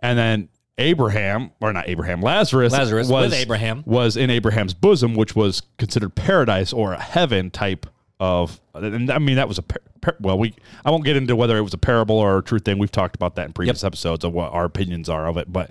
And 0.00 0.18
then 0.18 0.48
Abraham, 0.78 1.50
or 1.60 1.72
not 1.72 1.88
Abraham, 1.88 2.20
Lazarus, 2.22 2.72
Lazarus 2.72 3.08
was, 3.08 3.30
with 3.30 3.34
Abraham. 3.34 3.82
was 3.86 4.16
in 4.16 4.30
Abraham's 4.30 4.74
bosom, 4.74 5.14
which 5.14 5.36
was 5.36 5.62
considered 5.78 6.14
paradise 6.14 6.72
or 6.72 6.94
a 6.94 7.00
heaven 7.00 7.50
type 7.50 7.86
of, 8.18 8.60
and 8.74 9.10
I 9.10 9.18
mean 9.18 9.36
that 9.36 9.48
was 9.48 9.58
a 9.58 9.62
par- 9.62 9.82
par- 10.00 10.16
well, 10.20 10.38
we 10.38 10.54
I 10.84 10.90
won't 10.90 11.04
get 11.04 11.16
into 11.16 11.36
whether 11.36 11.56
it 11.56 11.62
was 11.62 11.74
a 11.74 11.78
parable 11.78 12.16
or 12.16 12.38
a 12.38 12.42
true 12.42 12.58
thing. 12.58 12.78
We've 12.78 12.90
talked 12.92 13.16
about 13.16 13.34
that 13.36 13.46
in 13.46 13.52
previous 13.52 13.84
episodes 13.84 14.24
of 14.24 14.32
what 14.32 14.52
our 14.52 14.64
opinions 14.64 15.08
are 15.08 15.26
of 15.28 15.36
it, 15.36 15.52
but 15.52 15.70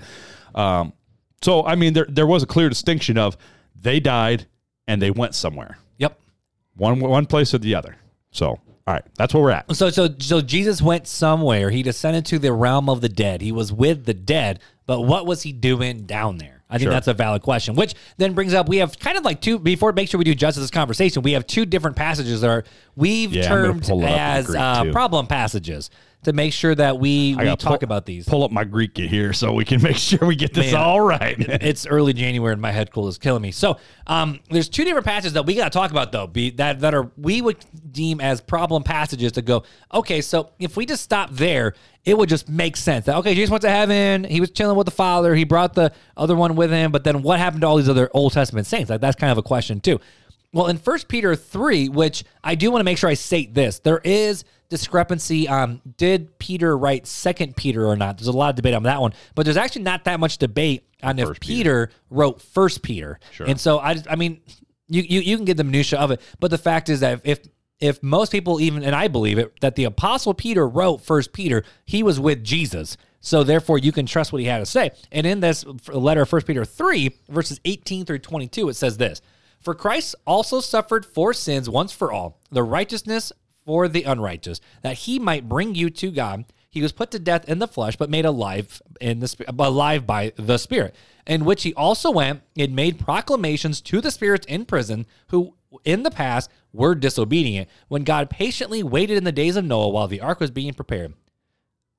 um, 0.54 0.93
so 1.41 1.66
I 1.66 1.76
mean 1.76 1.93
there 1.93 2.06
there 2.10 2.28
was 2.28 2.43
a 2.43 2.47
clear 2.47 2.70
distinction 2.70 3.18
of 3.18 3.38
they 3.80 3.99
died 3.99 4.45
and 4.88 5.02
they 5.02 5.12
went 5.12 5.34
somewhere, 5.34 5.78
Yep. 5.97 6.20
one 6.76 6.99
one 6.99 7.26
place 7.26 7.54
or 7.54 7.58
the 7.58 7.74
other. 7.76 7.95
So 8.32 8.47
all 8.88 8.93
right, 8.95 9.04
that's 9.16 9.34
where 9.34 9.43
we're 9.43 9.52
at. 9.52 9.74
So 9.76 9.89
so 9.89 10.10
so 10.20 10.41
Jesus 10.41 10.82
went 10.82 11.08
somewhere. 11.08 11.70
He 11.70 11.82
descended 11.84 12.26
to 12.28 12.39
the 12.39 12.52
realm 12.52 12.89
of 12.89 12.99
the 13.02 13.10
dead. 13.10 13.41
He 13.41 13.52
was 13.54 13.72
with 13.72 14.06
the 14.06 14.14
dead, 14.14 14.60
but 14.92 15.04
what 15.04 15.26
was 15.26 15.42
he 15.42 15.54
doing 15.54 16.02
down 16.02 16.38
there? 16.38 16.64
I 16.70 16.74
think 16.78 16.88
Sure. 16.88 16.92
that's 16.92 17.08
a 17.08 17.14
valid 17.14 17.44
question. 17.44 17.76
Which 17.76 17.94
then 18.18 18.34
brings 18.34 18.54
up 18.54 18.68
we 18.68 18.78
have 18.78 19.00
kind 19.00 19.18
of 19.18 19.24
like 19.24 19.39
two 19.39 19.58
before 19.58 19.94
make 19.94 20.10
sure 20.10 20.18
we 20.18 20.26
do 20.26 20.36
justice 20.36 20.56
to 20.56 20.60
this 20.62 20.70
conversation. 20.70 21.22
We 21.22 21.32
have 21.32 21.48
two 21.48 21.66
different 21.66 21.96
passages 21.96 22.42
that 22.42 22.50
are 22.50 22.66
we've 22.98 23.34
Yeah, 23.34 23.48
termed 23.48 23.84
pull 23.84 24.02
it 24.02 24.08
up 24.08 24.12
in 24.12 24.18
as 24.20 24.54
uh, 24.54 24.92
problem 24.92 25.28
passages 25.28 25.89
to 26.24 26.34
make 26.34 26.53
sure 26.53 26.76
that 26.76 26.99
we, 26.99 27.36
we 27.36 27.45
talk 27.55 27.59
pull- 27.59 27.74
about 27.84 28.05
these. 28.05 28.28
Pull 28.28 28.43
up 28.43 28.51
my 28.51 28.63
Greek 28.63 28.95
here 28.97 29.34
so 29.34 29.53
we 29.53 29.65
can 29.65 29.82
make 29.84 29.97
sure 29.97 30.19
we 30.28 30.36
get 30.36 30.53
this 30.53 30.72
Man. 30.72 30.82
all 30.82 31.01
right. 31.01 31.36
it's 31.39 31.88
early 31.88 32.13
January 32.13 32.53
and 32.53 32.61
my 32.61 32.72
head 32.72 32.91
cold 32.91 33.09
is 33.09 33.17
killing 33.17 33.41
me. 33.41 33.51
So, 33.51 33.80
um, 34.07 34.39
there's 34.49 34.69
two 34.69 34.84
different 34.84 35.05
passages 35.05 35.34
that 35.34 35.45
we 35.45 35.55
got 35.55 35.65
to 35.65 35.69
talk 35.69 35.91
about 35.91 36.11
though, 36.11 36.28
be 36.28 36.51
that 36.51 36.82
that 36.82 36.93
are 36.93 37.11
we 37.17 37.41
would 37.41 37.57
deem 37.91 38.22
as 38.22 38.41
problem 38.41 38.84
passages 38.84 39.32
to 39.34 39.41
go. 39.41 39.63
Okay, 39.93 40.22
so 40.22 40.51
if 40.59 40.78
we 40.78 40.86
just 40.86 41.03
stop 41.03 41.32
there, 41.32 41.74
it 42.03 42.17
would 42.17 42.30
just 42.30 42.49
make 42.49 42.78
sense. 42.78 43.05
That 43.05 43.17
okay, 43.17 43.36
Jesus 43.36 43.51
went 43.51 43.61
to 43.61 43.69
heaven. 43.69 44.24
He 44.24 44.39
was 44.39 44.51
chilling 44.51 44.76
with 44.76 44.86
the 44.86 44.91
Father. 44.91 45.36
He 45.36 45.43
brought 45.43 45.74
the 45.74 45.91
other 46.17 46.36
one 46.36 46.55
with 46.55 46.72
him. 46.72 46.91
But 46.91 47.03
then 47.03 47.22
what 47.22 47.39
happened 47.39 47.61
to 47.61 47.67
all 47.67 47.78
these 47.78 47.89
other 47.89 48.09
Old 48.13 48.34
Testament 48.34 48.67
saints? 48.67 48.89
Like 48.89 49.01
that's 49.01 49.15
kind 49.15 49.32
of 49.32 49.38
a 49.38 49.43
question 49.43 49.80
too. 49.80 49.99
Well, 50.54 50.68
in 50.68 50.78
First 50.78 51.08
Peter 51.08 51.36
three, 51.36 51.88
which 51.89 52.24
I 52.43 52.56
do 52.56 52.72
want 52.72 52.82
to 52.82 52.84
make 52.84 52.97
sure 52.97 53.10
I 53.10 53.14
state 53.14 53.54
this, 53.54 53.80
there 53.80 54.02
is 54.04 54.43
discrepancy 54.70 55.47
on 55.47 55.82
did 55.97 56.38
Peter 56.39 56.78
write 56.78 57.06
Second 57.08 57.56
Peter 57.56 57.86
or 57.86 57.95
not. 57.95 58.18
There's 58.18 58.28
a 58.28 58.32
lot 58.34 58.49
of 58.49 58.56
debate 58.56 58.74
on 58.74 58.84
that 58.84 58.99
one, 59.02 59.14
but 59.36 59.43
there's 59.45 59.58
actually 59.58 59.84
not 59.84 60.06
that 60.06 60.20
much 60.20 60.38
debate 60.38 60.84
on 61.04 61.20
if 61.20 61.28
First 61.28 61.41
Peter. 61.41 61.89
wrote 62.10 62.41
First 62.41 62.82
Peter. 62.82 63.20
Sure. 63.32 63.47
And 63.47 63.60
so 63.60 63.80
I, 63.80 63.93
just- 63.93 64.10
I 64.10 64.16
mean, 64.16 64.41
you, 64.88 65.02
you 65.04 65.22
you 65.22 65.36
can 65.38 65.45
get 65.45 65.56
the 65.58 65.64
minutia 65.64 65.99
of 65.99 66.12
it, 66.12 66.22
but 66.39 66.52
the 66.52 66.58
fact 66.58 66.89
is 66.89 66.99
that 66.99 67.22
if 67.24 67.39
if 67.80 68.04
most 68.04 68.32
people 68.32 68.60
even 68.60 68.84
and 68.84 68.93
I 68.93 69.08
believe 69.08 69.38
it 69.38 69.58
that 69.62 69.76
the 69.76 69.86
apostle 69.86 70.34
Peter 70.34 70.68
wrote 70.68 70.97
First 71.02 71.32
Peter, 71.32 71.64
he 71.86 72.04
was 72.04 72.20
with 72.20 72.43
Jesus. 72.43 72.97
So 73.24 73.43
therefore, 73.43 73.78
you 73.78 73.91
can 73.91 74.06
trust 74.08 74.34
what 74.34 74.41
he 74.41 74.47
had 74.47 74.60
to 74.60 74.66
say. 74.66 74.89
And 75.12 75.28
in 75.28 75.41
this 75.41 75.64
letter, 75.88 76.26
First 76.26 76.45
Peter 76.47 76.66
three 76.66 77.16
verses 77.30 77.62
eighteen 77.66 78.04
through 78.06 78.20
twenty 78.20 78.47
two, 78.47 78.68
it 78.68 78.74
says 78.74 78.97
this: 78.97 79.22
For 79.62 79.76
Christ 79.76 80.16
also 80.26 80.59
suffered 80.59 81.05
for 81.05 81.34
sins 81.34 81.70
once 81.70 81.91
for 81.91 82.12
all, 82.12 82.39
the 82.51 82.64
righteousness 82.64 83.32
for 83.64 83.88
the 83.88 84.03
unrighteous, 84.03 84.59
that 84.82 84.97
he 84.99 85.20
might 85.20 85.47
bring 85.47 85.76
you 85.76 85.91
to 85.91 86.12
God. 86.12 86.45
He 86.70 86.82
was 86.82 86.91
put 86.91 87.12
to 87.12 87.20
death 87.20 87.47
in 87.47 87.59
the 87.59 87.68
flesh, 87.68 87.95
but 87.95 88.09
made 88.09 88.26
alive 88.26 88.82
in 88.99 89.20
the 89.20 89.45
alive 89.47 90.07
by 90.07 90.34
the 90.36 90.57
Spirit, 90.57 90.95
in 91.28 91.45
which 91.45 91.64
he 91.64 91.74
also 91.76 92.09
went 92.09 92.41
and 92.57 92.76
made 92.76 92.97
proclamations 92.99 93.82
to 93.82 94.01
the 94.01 94.09
spirits 94.09 94.47
in 94.47 94.66
prison, 94.66 95.05
who 95.28 95.53
in 95.84 96.03
the 96.03 96.12
past 96.12 96.49
were 96.74 96.95
disobedient, 96.95 97.70
when 97.88 98.03
God 98.03 98.30
patiently 98.30 98.82
waited 98.82 99.18
in 99.18 99.26
the 99.26 99.32
days 99.32 99.57
of 99.57 99.66
Noah 99.66 99.89
while 99.89 100.07
the 100.07 100.22
ark 100.22 100.39
was 100.39 100.49
being 100.49 100.74
prepared. 100.74 101.14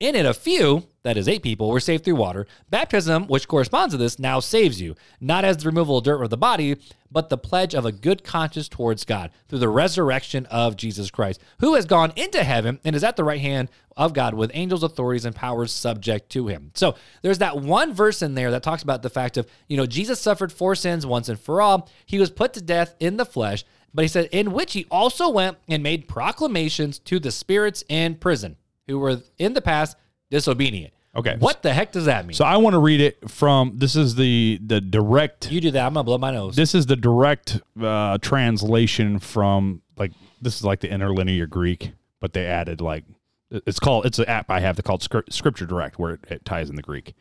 In 0.03 0.15
it, 0.15 0.25
a 0.25 0.33
few, 0.33 0.89
that 1.03 1.15
is, 1.15 1.29
eight 1.29 1.43
people, 1.43 1.69
were 1.69 1.79
saved 1.79 2.03
through 2.03 2.15
water. 2.15 2.45
Baptism, 2.69 3.25
which 3.27 3.47
corresponds 3.47 3.93
to 3.93 3.97
this, 3.97 4.19
now 4.19 4.41
saves 4.41 4.81
you, 4.81 4.95
not 5.21 5.45
as 5.45 5.55
the 5.55 5.65
removal 5.69 5.99
of 5.99 6.03
dirt 6.03 6.17
from 6.19 6.27
the 6.27 6.35
body, 6.35 6.75
but 7.09 7.29
the 7.29 7.37
pledge 7.37 7.73
of 7.73 7.85
a 7.85 7.93
good 7.93 8.21
conscience 8.21 8.67
towards 8.67 9.05
God 9.05 9.31
through 9.47 9.59
the 9.59 9.69
resurrection 9.69 10.45
of 10.47 10.75
Jesus 10.75 11.09
Christ, 11.09 11.39
who 11.61 11.75
has 11.75 11.85
gone 11.85 12.11
into 12.17 12.43
heaven 12.43 12.81
and 12.83 12.97
is 12.97 13.03
at 13.05 13.15
the 13.15 13.23
right 13.23 13.39
hand 13.39 13.69
of 13.95 14.13
God 14.13 14.33
with 14.33 14.51
angels, 14.53 14.83
authorities, 14.83 15.23
and 15.23 15.33
powers 15.33 15.71
subject 15.71 16.29
to 16.31 16.47
him. 16.47 16.71
So 16.73 16.95
there's 17.21 17.37
that 17.37 17.61
one 17.61 17.93
verse 17.93 18.21
in 18.21 18.35
there 18.35 18.51
that 18.51 18.61
talks 18.61 18.83
about 18.83 19.03
the 19.03 19.09
fact 19.09 19.37
of, 19.37 19.47
you 19.69 19.77
know, 19.77 19.85
Jesus 19.85 20.19
suffered 20.19 20.51
for 20.51 20.75
sins 20.75 21.05
once 21.05 21.29
and 21.29 21.39
for 21.39 21.61
all. 21.61 21.89
He 22.05 22.19
was 22.19 22.29
put 22.29 22.51
to 22.55 22.61
death 22.61 22.93
in 22.99 23.15
the 23.15 23.25
flesh, 23.25 23.63
but 23.93 24.01
he 24.01 24.09
said, 24.09 24.27
in 24.33 24.51
which 24.51 24.73
he 24.73 24.85
also 24.91 25.29
went 25.29 25.59
and 25.69 25.81
made 25.81 26.09
proclamations 26.09 26.99
to 26.99 27.21
the 27.21 27.31
spirits 27.31 27.85
in 27.87 28.15
prison 28.15 28.57
who 28.87 28.99
were 28.99 29.21
in 29.37 29.53
the 29.53 29.61
past 29.61 29.97
disobedient. 30.29 30.93
Okay. 31.15 31.35
What 31.37 31.61
the 31.61 31.73
heck 31.73 31.91
does 31.91 32.05
that 32.05 32.25
mean? 32.25 32.33
So 32.33 32.43
I 32.43 32.57
want 32.57 32.73
to 32.73 32.79
read 32.79 32.99
it 32.99 33.29
from 33.29 33.73
this 33.75 33.95
is 33.95 34.15
the 34.15 34.59
the 34.65 34.81
direct 34.81 35.51
you 35.51 35.61
do 35.61 35.71
that. 35.71 35.85
I'm 35.85 35.93
gonna 35.93 36.03
blow 36.03 36.17
my 36.17 36.31
nose. 36.31 36.55
this 36.55 36.73
is 36.73 36.87
the 36.87 36.95
direct 36.95 37.61
uh, 37.79 38.17
translation 38.17 39.19
from 39.19 39.81
like 39.95 40.11
this 40.41 40.55
is 40.55 40.63
like 40.63 40.79
the 40.79 40.89
interlinear 40.89 41.45
Greek, 41.45 41.91
but 42.19 42.33
they 42.33 42.47
added 42.47 42.81
like 42.81 43.03
it's 43.51 43.79
called 43.79 44.07
it's 44.07 44.17
an 44.17 44.25
app 44.25 44.49
I 44.49 44.59
have 44.61 44.83
called 44.83 45.03
Scripture 45.03 45.65
Direct 45.67 45.99
where 45.99 46.13
it, 46.15 46.19
it 46.29 46.45
ties 46.45 46.69
in 46.69 46.75
the 46.75 46.81
Greek. 46.81 47.13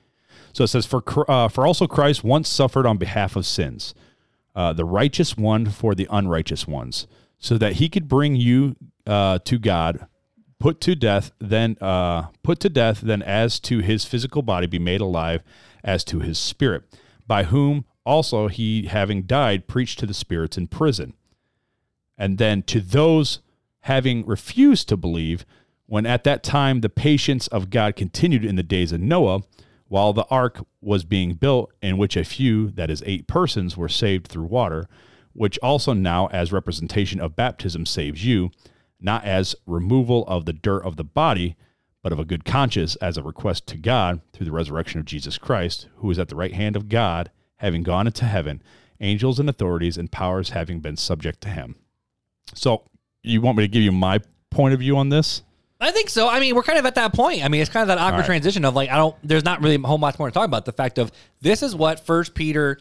So 0.55 0.65
it 0.65 0.69
says 0.69 0.87
for 0.87 1.03
uh, 1.31 1.49
for 1.49 1.67
also 1.67 1.87
Christ 1.87 2.25
once 2.25 2.49
suffered 2.49 2.87
on 2.87 2.97
behalf 2.97 3.37
of 3.37 3.45
sins, 3.45 3.95
uh, 4.55 4.73
the 4.73 4.87
righteous 4.87 5.37
one 5.37 5.67
for 5.67 5.95
the 5.95 6.09
unrighteous 6.11 6.67
ones, 6.67 7.07
so 7.39 7.59
that 7.59 7.75
he 7.75 7.91
could 7.91 8.09
bring 8.09 8.37
you 8.37 8.77
uh, 9.07 9.39
to 9.45 9.59
God. 9.59 10.07
Put 10.63 10.81
to 10.83 10.95
death, 10.95 11.33
then 11.41 11.77
uh, 11.81 12.29
put 12.45 12.61
to 12.61 12.69
death, 12.69 13.01
then 13.01 13.21
as 13.21 13.59
to 13.59 13.81
his 13.81 14.05
physical 14.05 14.43
body 14.43 14.69
be 14.69 14.79
made 14.79 15.01
alive, 15.01 15.43
as 15.83 16.05
to 16.05 16.21
his 16.21 16.39
spirit, 16.39 16.85
by 17.27 17.43
whom 17.43 17.85
also 18.07 18.47
he, 18.47 18.87
having 18.87 19.23
died, 19.23 19.67
preached 19.67 19.99
to 19.99 20.07
the 20.07 20.15
spirits 20.15 20.57
in 20.57 20.69
prison. 20.69 21.15
And 22.17 22.39
then 22.39 22.63
to 22.63 22.81
those 22.81 23.41
having 23.81 24.25
refused 24.25 24.89
to 24.91 24.97
believe, 24.97 25.45
when 25.87 26.07
at 26.07 26.23
that 26.23 26.45
time 26.45 26.81
the 26.81 26.89
patience 26.89 27.49
of 27.49 27.69
God 27.69 27.97
continued 27.97 28.45
in 28.45 28.55
the 28.55 28.63
days 28.63 28.93
of 28.93 29.01
Noah, 29.01 29.41
while 29.89 30.13
the 30.13 30.27
ark 30.31 30.65
was 30.81 31.03
being 31.03 31.35
built, 31.35 31.73
in 31.83 31.99
which 31.99 32.17
a 32.17 32.23
few, 32.23 32.71
that 32.71 32.89
is, 32.89 33.03
eight 33.05 33.27
persons, 33.27 33.77
were 33.77 33.89
saved 33.89 34.29
through 34.29 34.45
water, 34.45 34.89
which 35.33 35.59
also 35.59 35.93
now, 35.93 36.29
as 36.29 36.53
representation 36.53 37.21
of 37.21 37.35
baptism, 37.35 37.85
saves 37.85 38.25
you, 38.25 38.53
not 39.05 39.24
as 39.24 39.55
removal 39.66 40.26
of 40.26 40.44
the 40.44 40.53
dirt 40.53 40.84
of 40.84 40.96
the 40.96 41.05
body, 41.05 41.57
but 42.03 42.12
of 42.12 42.18
a 42.18 42.24
good 42.24 42.44
conscience, 42.44 42.96
as 42.96 43.16
a 43.16 43.22
request 43.22 43.66
to 43.68 43.76
God 43.76 44.20
through 44.32 44.46
the 44.46 44.53
resurrection 44.53 45.00
of 45.00 45.07
Jesus 45.07 45.38
Christ, 45.38 45.88
who 45.96 46.11
is 46.11 46.18
at 46.18 46.28
the 46.28 46.36
right 46.36 46.53
hand 46.53 46.76
of 46.76 46.88
God, 46.88 47.30
having 47.57 47.82
gone 47.82 48.07
into 48.07 48.24
heaven, 48.24 48.62
angels 49.00 49.38
and 49.38 49.48
authorities 49.48 49.96
and 49.96 50.11
powers 50.11 50.50
having 50.50 50.80
been 50.80 50.96
subject 50.96 51.40
to 51.42 51.48
him. 51.48 51.76
So, 52.55 52.84
you 53.22 53.40
want 53.40 53.57
me 53.57 53.64
to 53.64 53.68
give 53.68 53.82
you 53.82 53.92
my 53.92 54.20
point 54.50 54.74
of 54.74 54.80
view 54.80 54.96
on 54.96 55.09
this? 55.09 55.42
I 55.80 55.90
think 55.90 56.11
so. 56.11 56.28
I 56.28 56.38
mean, 56.38 56.55
we're 56.55 56.62
kind 56.62 56.78
of 56.78 56.86
at 56.86 56.94
that 56.94 57.12
point. 57.12 57.44
I 57.44 57.48
mean, 57.48 57.61
it's 57.61 57.70
kind 57.70 57.82
of 57.82 57.88
that 57.88 57.98
awkward 57.98 58.20
right. 58.20 58.26
transition 58.26 58.64
of 58.64 58.74
like, 58.74 58.88
I 58.90 58.96
don't. 58.96 59.16
There's 59.24 59.44
not 59.44 59.61
really 59.61 59.74
a 59.74 59.80
whole 59.80 59.98
much 59.98 60.18
more 60.18 60.28
to 60.28 60.34
talk 60.34 60.44
about. 60.44 60.64
The 60.64 60.72
fact 60.72 60.98
of 60.98 61.11
this 61.40 61.62
is 61.62 61.74
what 61.74 61.98
First 62.07 62.34
Peter 62.34 62.78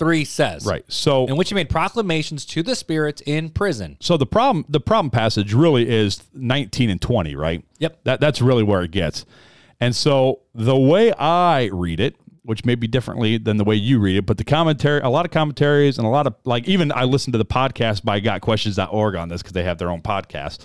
three 0.00 0.24
says, 0.24 0.66
Right. 0.66 0.84
So, 0.88 1.26
In 1.26 1.36
which 1.36 1.50
he 1.50 1.54
made 1.54 1.68
proclamations 1.70 2.44
to 2.46 2.64
the 2.64 2.74
spirits 2.74 3.22
in 3.26 3.50
prison. 3.50 3.96
so 4.00 4.16
the 4.16 4.26
problem 4.26 4.64
the 4.68 4.80
problem 4.80 5.10
passage 5.10 5.54
really 5.54 5.88
is 5.88 6.24
19 6.34 6.90
and 6.90 7.00
20, 7.00 7.36
right? 7.36 7.62
Yep. 7.78 8.00
That 8.04 8.20
that's 8.20 8.40
really 8.42 8.64
where 8.64 8.82
it 8.82 8.90
gets. 8.90 9.24
And 9.80 9.94
so 9.94 10.40
the 10.54 10.76
way 10.76 11.12
I 11.12 11.70
read 11.72 12.00
it, 12.00 12.16
which 12.42 12.64
may 12.64 12.74
be 12.74 12.86
differently 12.88 13.36
than 13.38 13.58
the 13.58 13.64
way 13.64 13.76
you 13.76 13.98
read 14.00 14.16
it, 14.16 14.26
but 14.26 14.38
the 14.38 14.44
commentary, 14.44 15.00
a 15.02 15.08
lot 15.08 15.24
of 15.24 15.30
commentaries 15.30 15.98
and 15.98 16.06
a 16.06 16.10
lot 16.10 16.26
of 16.26 16.34
like 16.44 16.66
even 16.66 16.90
I 16.92 17.04
listened 17.04 17.34
to 17.34 17.38
the 17.38 17.44
podcast 17.44 18.02
by 18.04 18.20
gotquestions.org 18.20 19.14
on 19.14 19.28
this 19.28 19.42
because 19.42 19.52
they 19.52 19.62
have 19.64 19.78
their 19.78 19.90
own 19.90 20.00
podcast. 20.02 20.64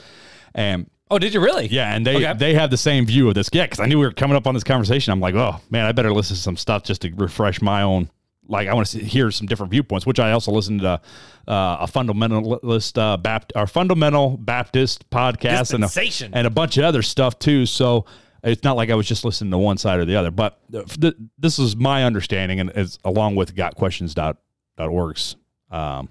And 0.55 0.89
Oh, 1.11 1.19
did 1.19 1.35
you 1.35 1.39
really? 1.39 1.67
yeah, 1.67 1.93
and 1.95 2.03
they 2.07 2.15
Okay. 2.15 2.33
they 2.33 2.53
have 2.55 2.71
the 2.71 2.77
same 2.77 3.05
view 3.05 3.27
of 3.27 3.35
this. 3.35 3.47
Yeah, 3.53 3.65
because 3.65 3.79
I 3.79 3.85
knew 3.85 3.99
we 3.99 4.05
were 4.07 4.11
coming 4.11 4.35
up 4.35 4.47
on 4.47 4.55
this 4.55 4.63
conversation. 4.63 5.11
I'm 5.13 5.19
like, 5.19 5.35
oh 5.35 5.61
man, 5.69 5.85
I 5.85 5.91
better 5.91 6.11
listen 6.11 6.35
to 6.35 6.41
some 6.41 6.57
stuff 6.57 6.83
just 6.83 7.01
to 7.03 7.13
refresh 7.15 7.61
my 7.61 7.83
own. 7.83 8.09
Like, 8.47 8.67
I 8.67 8.73
want 8.73 8.87
to 8.87 8.99
hear 9.03 9.31
some 9.31 9.47
different 9.47 9.71
viewpoints, 9.71 10.05
which 10.05 10.19
I 10.19 10.31
also 10.31 10.51
listened 10.51 10.81
to 10.81 11.01
uh, 11.47 11.77
a 11.81 11.87
fundamentalist 11.87 12.97
uh, 12.97 13.17
Bapt 13.17 13.51
or 13.55 13.67
fundamental 13.67 14.37
Baptist 14.37 15.09
podcast 15.09 15.73
and 15.73 15.83
a, 15.83 15.87
and 16.33 16.47
a 16.47 16.49
bunch 16.49 16.77
of 16.77 16.83
other 16.83 17.01
stuff 17.01 17.39
too. 17.39 17.65
So 17.65 18.05
it's 18.43 18.63
not 18.63 18.75
like 18.75 18.89
I 18.89 18.95
was 18.95 19.07
just 19.07 19.25
listening 19.25 19.51
to 19.51 19.57
one 19.57 19.77
side 19.77 19.99
or 19.99 20.05
the 20.05 20.15
other. 20.15 20.31
But 20.31 20.59
th- 20.71 21.15
this 21.37 21.57
is 21.59 21.75
my 21.75 22.03
understanding, 22.03 22.59
and 22.59 22.71
is 22.75 22.99
along 23.03 23.35
with 23.35 23.55
gotquestions.org's 23.55 25.35
um, 25.71 26.09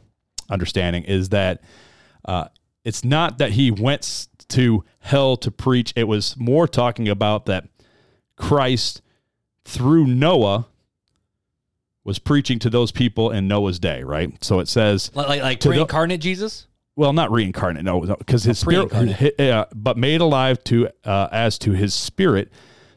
understanding, 0.51 1.05
is 1.05 1.28
that 1.30 1.62
uh, 2.24 2.49
it's 2.85 3.05
not 3.05 3.39
that 3.39 3.53
he 3.53 3.70
went 3.70 4.28
to 4.49 4.85
hell 4.99 5.37
to 5.39 5.51
preach. 5.51 5.93
It 5.97 6.05
was 6.05 6.37
more 6.37 6.66
talking 6.66 7.09
about 7.09 7.47
that 7.47 7.68
Christ 8.37 9.01
through 9.64 10.07
Noah 10.07 10.66
was 12.05 12.19
preaching 12.19 12.59
to 12.61 12.71
those 12.71 12.93
people 12.93 13.31
in 13.31 13.49
Noah's 13.49 13.79
day, 13.79 14.03
right? 14.03 14.33
So 14.45 14.61
it 14.61 14.69
says, 14.69 15.11
Like 15.15 15.29
like, 15.29 15.43
like 15.43 15.61
To 15.61 15.69
the- 15.69 15.77
reincarnate 15.77 16.21
Jesus. 16.21 16.67
well, 16.97 17.13
not 17.13 17.31
reincarnate, 17.33 17.83
no, 17.85 18.01
because 18.03 18.45
his 18.45 18.59
spirit, 18.59 18.91
pre-incarnate. 18.91 19.41
uh, 19.41 19.67
but 19.75 19.97
made 19.97 20.21
alive 20.21 20.63
to 20.65 20.89
uh, 21.05 21.29
as 21.33 21.59
to 21.61 21.73
his 21.73 21.95
spirit, 21.95 22.53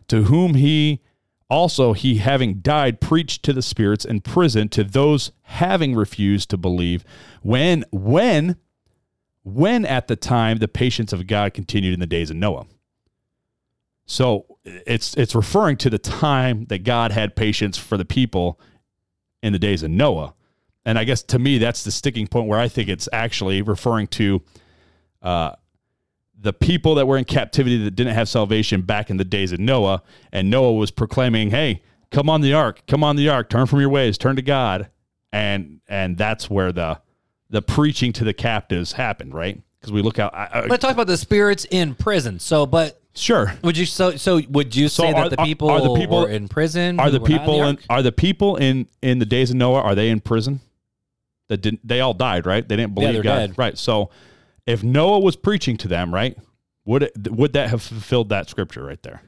to 0.10 0.24
whom 0.24 0.55
he 0.55 1.01
also 1.49 1.93
he 1.93 2.18
having 2.18 2.55
died 2.60 2.99
preached 2.99 3.41
to 3.43 3.53
the 3.53 3.62
spirits 3.62 4.03
in 4.03 4.20
prison 4.20 4.68
to 4.68 4.84
those 4.84 5.32
having 5.43 5.95
refused 5.95 6.49
to 6.49 6.58
believe 6.58 7.05
when 7.41 7.86
when 7.89 8.58
when 9.43 9.86
at 9.86 10.10
the 10.10 10.18
time 10.18 10.58
the 10.58 10.68
patience 10.68 11.14
of 11.14 11.26
God 11.26 11.53
continued 11.53 11.93
in 11.93 12.01
the 12.01 12.05
days 12.05 12.30
of 12.30 12.36
Noah. 12.36 12.66
So 14.05 14.45
it's 14.66 15.14
it's 15.16 15.36
referring 15.36 15.78
to 15.78 15.89
the 15.89 15.97
time 15.97 16.66
that 16.66 16.80
God 16.80 17.12
had 17.14 17.36
patience 17.36 17.78
for 17.78 17.95
the 17.97 18.05
people 18.05 18.60
in 19.41 19.53
the 19.53 19.59
days 19.59 19.83
of 19.83 19.91
Noah. 19.91 20.33
And 20.85 20.97
I 20.97 21.03
guess 21.03 21.21
to 21.23 21.39
me 21.39 21.57
that's 21.57 21.83
the 21.83 21.91
sticking 21.91 22.27
point 22.27 22.47
where 22.47 22.59
I 22.59 22.67
think 22.67 22.89
it's 22.89 23.09
actually 23.11 23.61
referring 23.61 24.07
to 24.07 24.41
uh, 25.21 25.51
the 26.39 26.53
people 26.53 26.95
that 26.95 27.07
were 27.07 27.17
in 27.17 27.25
captivity 27.25 27.83
that 27.83 27.91
didn't 27.91 28.13
have 28.13 28.29
salvation 28.29 28.81
back 28.81 29.09
in 29.09 29.17
the 29.17 29.25
days 29.25 29.51
of 29.51 29.59
Noah, 29.59 30.03
and 30.31 30.49
Noah 30.49 30.73
was 30.73 30.91
proclaiming, 30.91 31.49
"Hey, 31.49 31.81
come 32.11 32.29
on 32.29 32.41
the 32.41 32.53
ark, 32.53 32.83
come 32.88 33.03
on 33.03 33.15
the 33.15 33.27
ark, 33.29 33.49
turn 33.49 33.65
from 33.65 33.79
your 33.79 33.89
ways, 33.89 34.17
turn 34.17 34.35
to 34.35 34.41
God," 34.41 34.89
and 35.31 35.81
and 35.88 36.17
that's 36.17 36.49
where 36.49 36.71
the 36.71 37.01
the 37.49 37.61
preaching 37.61 38.13
to 38.13 38.23
the 38.23 38.33
captives 38.33 38.93
happened, 38.93 39.33
right? 39.33 39.61
Because 39.79 39.91
we 39.91 40.01
look 40.01 40.19
out. 40.19 40.33
I, 40.33 40.45
I, 40.45 40.65
Let's 40.67 40.81
talk 40.81 40.93
about 40.93 41.07
the 41.07 41.17
spirits 41.17 41.65
in 41.69 41.95
prison. 41.95 42.39
So, 42.39 42.65
but 42.65 43.01
sure, 43.20 43.53
would 43.63 43.78
you 43.78 43.86
so 43.86 44.15
so 44.15 44.41
would 44.49 44.76
you 44.76 44.88
say 44.89 45.11
are- 45.11 45.30
that 45.30 45.38
the 45.38 45.43
people 45.43 45.70
are 45.70 45.82
the 45.82 45.93
people- 45.95 46.22
were 46.22 46.30
in 46.30 46.47
prison? 46.47 46.99
are 46.99 47.09
the 47.09 47.20
people 47.20 47.63
in, 47.63 47.78
are 47.89 48.01
the 48.01 48.11
people 48.11 48.55
in 48.55 48.88
in 49.01 49.20
the 49.20 49.26
days 49.26 49.49
of 49.49 49.55
Noah 49.57 49.82
are 49.82 49.95
they 49.95 50.09
in 50.09 50.20
prison? 50.20 50.61
That 51.49 51.61
didn't 51.61 51.88
they 51.88 52.01
all 52.01 52.13
died, 52.13 52.45
right? 52.45 52.68
They 52.68 52.76
didn't 52.76 52.93
believe 52.93 53.13
they're 53.13 53.24
God, 53.24 53.38
dead. 53.38 53.57
right? 53.57 53.78
So 53.78 54.09
if 54.65 54.84
Noah 54.84 55.20
was 55.20 55.36
preaching 55.38 55.78
to 55.78 55.88
them, 55.88 56.13
right, 56.13 56.38
would 56.86 57.03
it 57.03 57.32
would 57.32 57.53
that 57.53 57.70
have 57.70 57.82
fulfilled 57.82 58.30
that 58.30 58.49
scripture 58.49 58.84
right 58.84 59.01
there? 59.03 59.22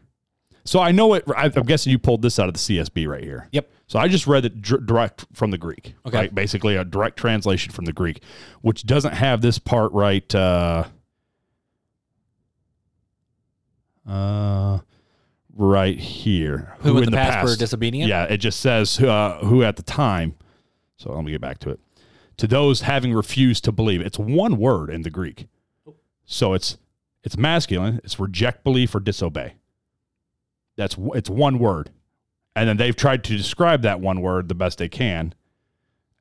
So 0.66 0.80
I 0.80 0.92
know 0.92 1.14
it. 1.14 1.24
I- 1.36 1.52
I'm 1.56 1.64
guessing 1.66 1.92
you 1.92 1.98
pulled 1.98 2.22
this 2.22 2.38
out 2.38 2.48
of 2.48 2.54
the 2.54 2.60
CSB 2.60 3.08
right 3.08 3.24
here. 3.24 3.48
Yep. 3.54 3.70
So 3.88 3.98
I 3.98 4.08
just 4.08 4.28
read 4.28 4.46
it 4.46 4.62
direct 4.62 5.26
from 5.34 5.50
the 5.50 5.58
Greek. 5.58 5.96
Okay. 6.06 6.18
Right? 6.18 6.36
Basically, 6.36 6.76
a 6.76 6.84
direct 6.84 7.18
translation 7.18 7.72
from 7.72 7.86
the 7.86 7.94
Greek, 7.94 8.22
which 8.62 8.86
doesn't 8.86 9.14
have 9.14 9.42
this 9.42 9.58
part 9.58 9.92
right. 9.94 10.36
Uh, 10.36 10.84
uh, 14.10 14.80
right 15.56 15.98
here. 15.98 16.76
Who 16.80 16.98
in 16.98 17.06
the 17.06 17.12
past 17.12 17.48
were 17.48 17.56
disobedient? 17.56 18.10
Yeah, 18.10 18.24
it 18.24 18.38
just 18.38 18.60
says 18.60 19.00
uh, 19.00 19.40
who 19.44 19.64
at 19.64 19.76
the 19.76 19.84
time. 19.84 20.36
So 20.98 21.14
let 21.14 21.24
me 21.24 21.32
get 21.32 21.42
back 21.42 21.60
to 21.60 21.70
it. 21.70 21.80
To 22.38 22.48
those 22.48 22.82
having 22.82 23.14
refused 23.14 23.64
to 23.66 23.72
believe, 23.72 24.02
it's 24.02 24.18
one 24.18 24.58
word 24.58 24.90
in 24.90 25.04
the 25.04 25.10
Greek. 25.10 25.48
So 26.26 26.54
it's 26.54 26.78
it's 27.24 27.38
masculine. 27.38 28.00
It's 28.04 28.20
reject 28.20 28.64
belief 28.64 28.96
or 28.96 29.00
disobey. 29.00 29.56
That's 30.78 30.96
it's 31.14 31.30
one 31.30 31.60
word, 31.60 31.92
and 32.56 32.70
then 32.70 32.78
they've 32.78 32.96
tried 32.96 33.24
to 33.26 33.36
describe 33.36 33.82
that 33.82 34.00
one 34.00 34.22
word 34.22 34.48
the 34.48 34.56
best 34.56 34.78
they 34.78 34.88
can, 34.88 35.36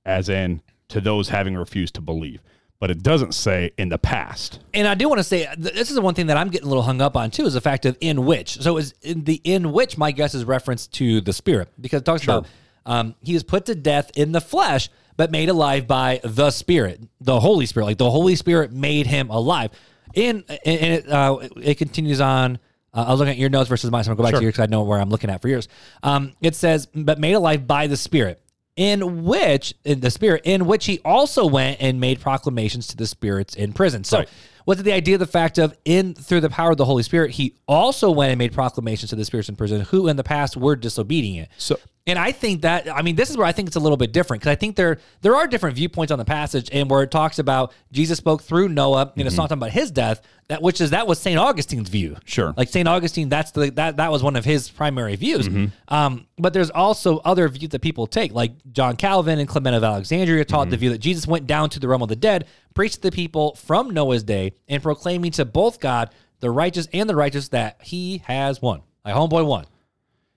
as 0.04 0.28
in 0.28 0.62
to 0.88 1.00
those 1.00 1.28
having 1.28 1.54
refused 1.54 1.94
to 1.94 2.00
believe. 2.00 2.40
But 2.80 2.90
it 2.92 3.02
doesn't 3.02 3.34
say 3.34 3.72
in 3.76 3.88
the 3.88 3.98
past. 3.98 4.60
And 4.72 4.86
I 4.86 4.94
do 4.94 5.08
want 5.08 5.18
to 5.18 5.24
say 5.24 5.48
this 5.58 5.88
is 5.88 5.96
the 5.96 6.00
one 6.00 6.14
thing 6.14 6.28
that 6.28 6.36
I'm 6.36 6.48
getting 6.48 6.66
a 6.66 6.68
little 6.68 6.84
hung 6.84 7.00
up 7.00 7.16
on 7.16 7.30
too 7.30 7.44
is 7.44 7.54
the 7.54 7.60
fact 7.60 7.84
of 7.86 7.96
in 8.00 8.24
which. 8.24 8.60
So 8.60 8.76
is 8.76 8.94
in 9.02 9.24
the 9.24 9.40
in 9.42 9.72
which 9.72 9.98
my 9.98 10.12
guess 10.12 10.32
is 10.34 10.44
reference 10.44 10.86
to 10.88 11.20
the 11.20 11.32
spirit 11.32 11.68
because 11.80 12.02
it 12.02 12.04
talks 12.04 12.22
about 12.22 12.46
um, 12.86 13.16
he 13.22 13.34
was 13.34 13.42
put 13.42 13.66
to 13.66 13.74
death 13.74 14.12
in 14.16 14.30
the 14.32 14.40
flesh 14.40 14.90
but 15.16 15.32
made 15.32 15.48
alive 15.48 15.88
by 15.88 16.20
the 16.22 16.50
spirit, 16.52 17.02
the 17.20 17.40
Holy 17.40 17.66
Spirit. 17.66 17.86
Like 17.86 17.98
the 17.98 18.08
Holy 18.08 18.36
Spirit 18.36 18.72
made 18.72 19.06
him 19.08 19.28
alive. 19.30 19.72
In 20.14 20.44
and 20.64 20.92
it, 20.94 21.08
uh, 21.08 21.38
it 21.60 21.74
continues 21.74 22.20
on. 22.20 22.58
Uh, 22.94 23.04
I 23.06 23.10
was 23.10 23.18
looking 23.18 23.32
at 23.32 23.38
your 23.38 23.50
notes 23.50 23.68
versus 23.68 23.90
mine, 23.90 24.04
so 24.04 24.12
I'm 24.12 24.16
gonna 24.16 24.28
go 24.28 24.28
back 24.28 24.34
to 24.34 24.36
Sure. 24.36 24.42
yours 24.44 24.52
because 24.54 24.62
I 24.62 24.70
know 24.70 24.84
where 24.84 25.00
I'm 25.00 25.10
looking 25.10 25.28
at 25.28 25.42
for 25.42 25.48
yours. 25.48 25.68
Um, 26.02 26.32
it 26.40 26.54
says, 26.54 26.86
but 26.94 27.18
made 27.18 27.34
alive 27.34 27.66
by 27.66 27.88
the 27.88 27.96
Spirit, 27.96 28.40
in 28.78 29.24
which, 29.24 29.74
in 29.84 29.98
the 30.00 30.10
Spirit, 30.10 30.42
in 30.44 30.64
which 30.64 30.86
he 30.86 31.00
also 31.04 31.44
went 31.44 31.78
and 31.82 31.98
made 32.00 32.20
proclamations 32.20 32.86
to 32.86 32.96
the 32.96 33.08
spirits 33.08 33.56
in 33.56 33.72
prison. 33.72 34.04
So, 34.04 34.18
Right. 34.18 34.28
was 34.66 34.78
it 34.78 34.84
the 34.84 34.92
idea 34.92 35.18
the 35.18 35.26
fact 35.26 35.58
of 35.58 35.76
in 35.84 36.14
through 36.14 36.42
the 36.42 36.48
power 36.48 36.70
of 36.70 36.76
the 36.76 36.84
Holy 36.84 37.02
Spirit, 37.02 37.32
he 37.32 37.54
also 37.66 38.08
went 38.10 38.30
and 38.30 38.38
made 38.38 38.52
proclamations 38.52 39.10
to 39.10 39.16
the 39.16 39.24
spirits 39.24 39.48
in 39.48 39.56
prison 39.56 39.80
who 39.80 40.06
in 40.06 40.14
the 40.16 40.22
past 40.22 40.56
were 40.56 40.76
disobedient? 40.76 41.48
So 41.58 41.76
And 42.08 42.18
I 42.18 42.32
think 42.32 42.62
that 42.62 42.88
I 42.92 43.02
mean 43.02 43.16
this 43.16 43.30
is 43.30 43.36
where 43.36 43.46
I 43.46 43.52
think 43.52 43.68
it's 43.68 43.76
a 43.76 43.80
little 43.80 43.96
bit 43.96 44.12
different 44.12 44.42
because 44.42 44.50
I 44.50 44.56
think 44.56 44.76
there 44.76 44.98
there 45.20 45.36
are 45.36 45.46
different 45.46 45.76
viewpoints 45.76 46.10
on 46.10 46.18
the 46.18 46.24
passage 46.24 46.68
and 46.72 46.90
where 46.90 47.02
it 47.02 47.10
talks 47.10 47.38
about 47.38 47.72
Jesus 47.92 48.18
spoke 48.18 48.42
through 48.42 48.68
Noah 48.68 49.12
and 49.16 49.26
it's 49.26 49.34
mm-hmm. 49.34 49.42
not 49.42 49.48
talking 49.48 49.58
about 49.58 49.70
his 49.70 49.90
death 49.90 50.22
that 50.48 50.62
which 50.62 50.80
is 50.80 50.90
that 50.90 51.06
was 51.06 51.18
Saint 51.18 51.38
Augustine's 51.38 51.90
view. 51.90 52.16
Sure. 52.24 52.54
like 52.56 52.68
Saint 52.68 52.88
Augustine, 52.88 53.28
that's 53.28 53.50
the 53.52 53.70
that 53.72 53.98
that 53.98 54.10
was 54.10 54.22
one 54.22 54.34
of 54.34 54.44
his 54.44 54.70
primary 54.70 55.14
views. 55.16 55.46
Mm-hmm. 55.46 55.94
Um, 55.94 56.26
but 56.38 56.54
there's 56.54 56.70
also 56.70 57.18
other 57.18 57.48
views 57.48 57.70
that 57.70 57.82
people 57.82 58.06
take, 58.06 58.32
like 58.32 58.52
John 58.72 58.96
Calvin 58.96 59.38
and 59.38 59.48
Clement 59.48 59.76
of 59.76 59.84
Alexandria 59.84 60.44
taught 60.44 60.70
the 60.70 60.76
mm-hmm. 60.76 60.80
view 60.80 60.90
that 60.90 60.98
Jesus 60.98 61.26
went 61.26 61.46
down 61.46 61.68
to 61.70 61.80
the 61.80 61.86
realm 61.86 62.02
of 62.02 62.08
the 62.08 62.16
dead, 62.16 62.46
preached 62.74 62.96
to 62.96 63.02
the 63.02 63.12
people 63.12 63.54
from 63.56 63.90
Noah's 63.90 64.22
day, 64.22 64.54
and 64.68 64.82
proclaiming 64.82 65.32
to 65.32 65.44
both 65.44 65.80
God, 65.80 66.10
the 66.40 66.50
righteous 66.50 66.88
and 66.94 67.08
the 67.08 67.16
righteous, 67.16 67.48
that 67.48 67.82
He 67.82 68.22
has 68.26 68.62
won. 68.62 68.82
My 69.04 69.12
homeboy 69.12 69.46
won. 69.46 69.66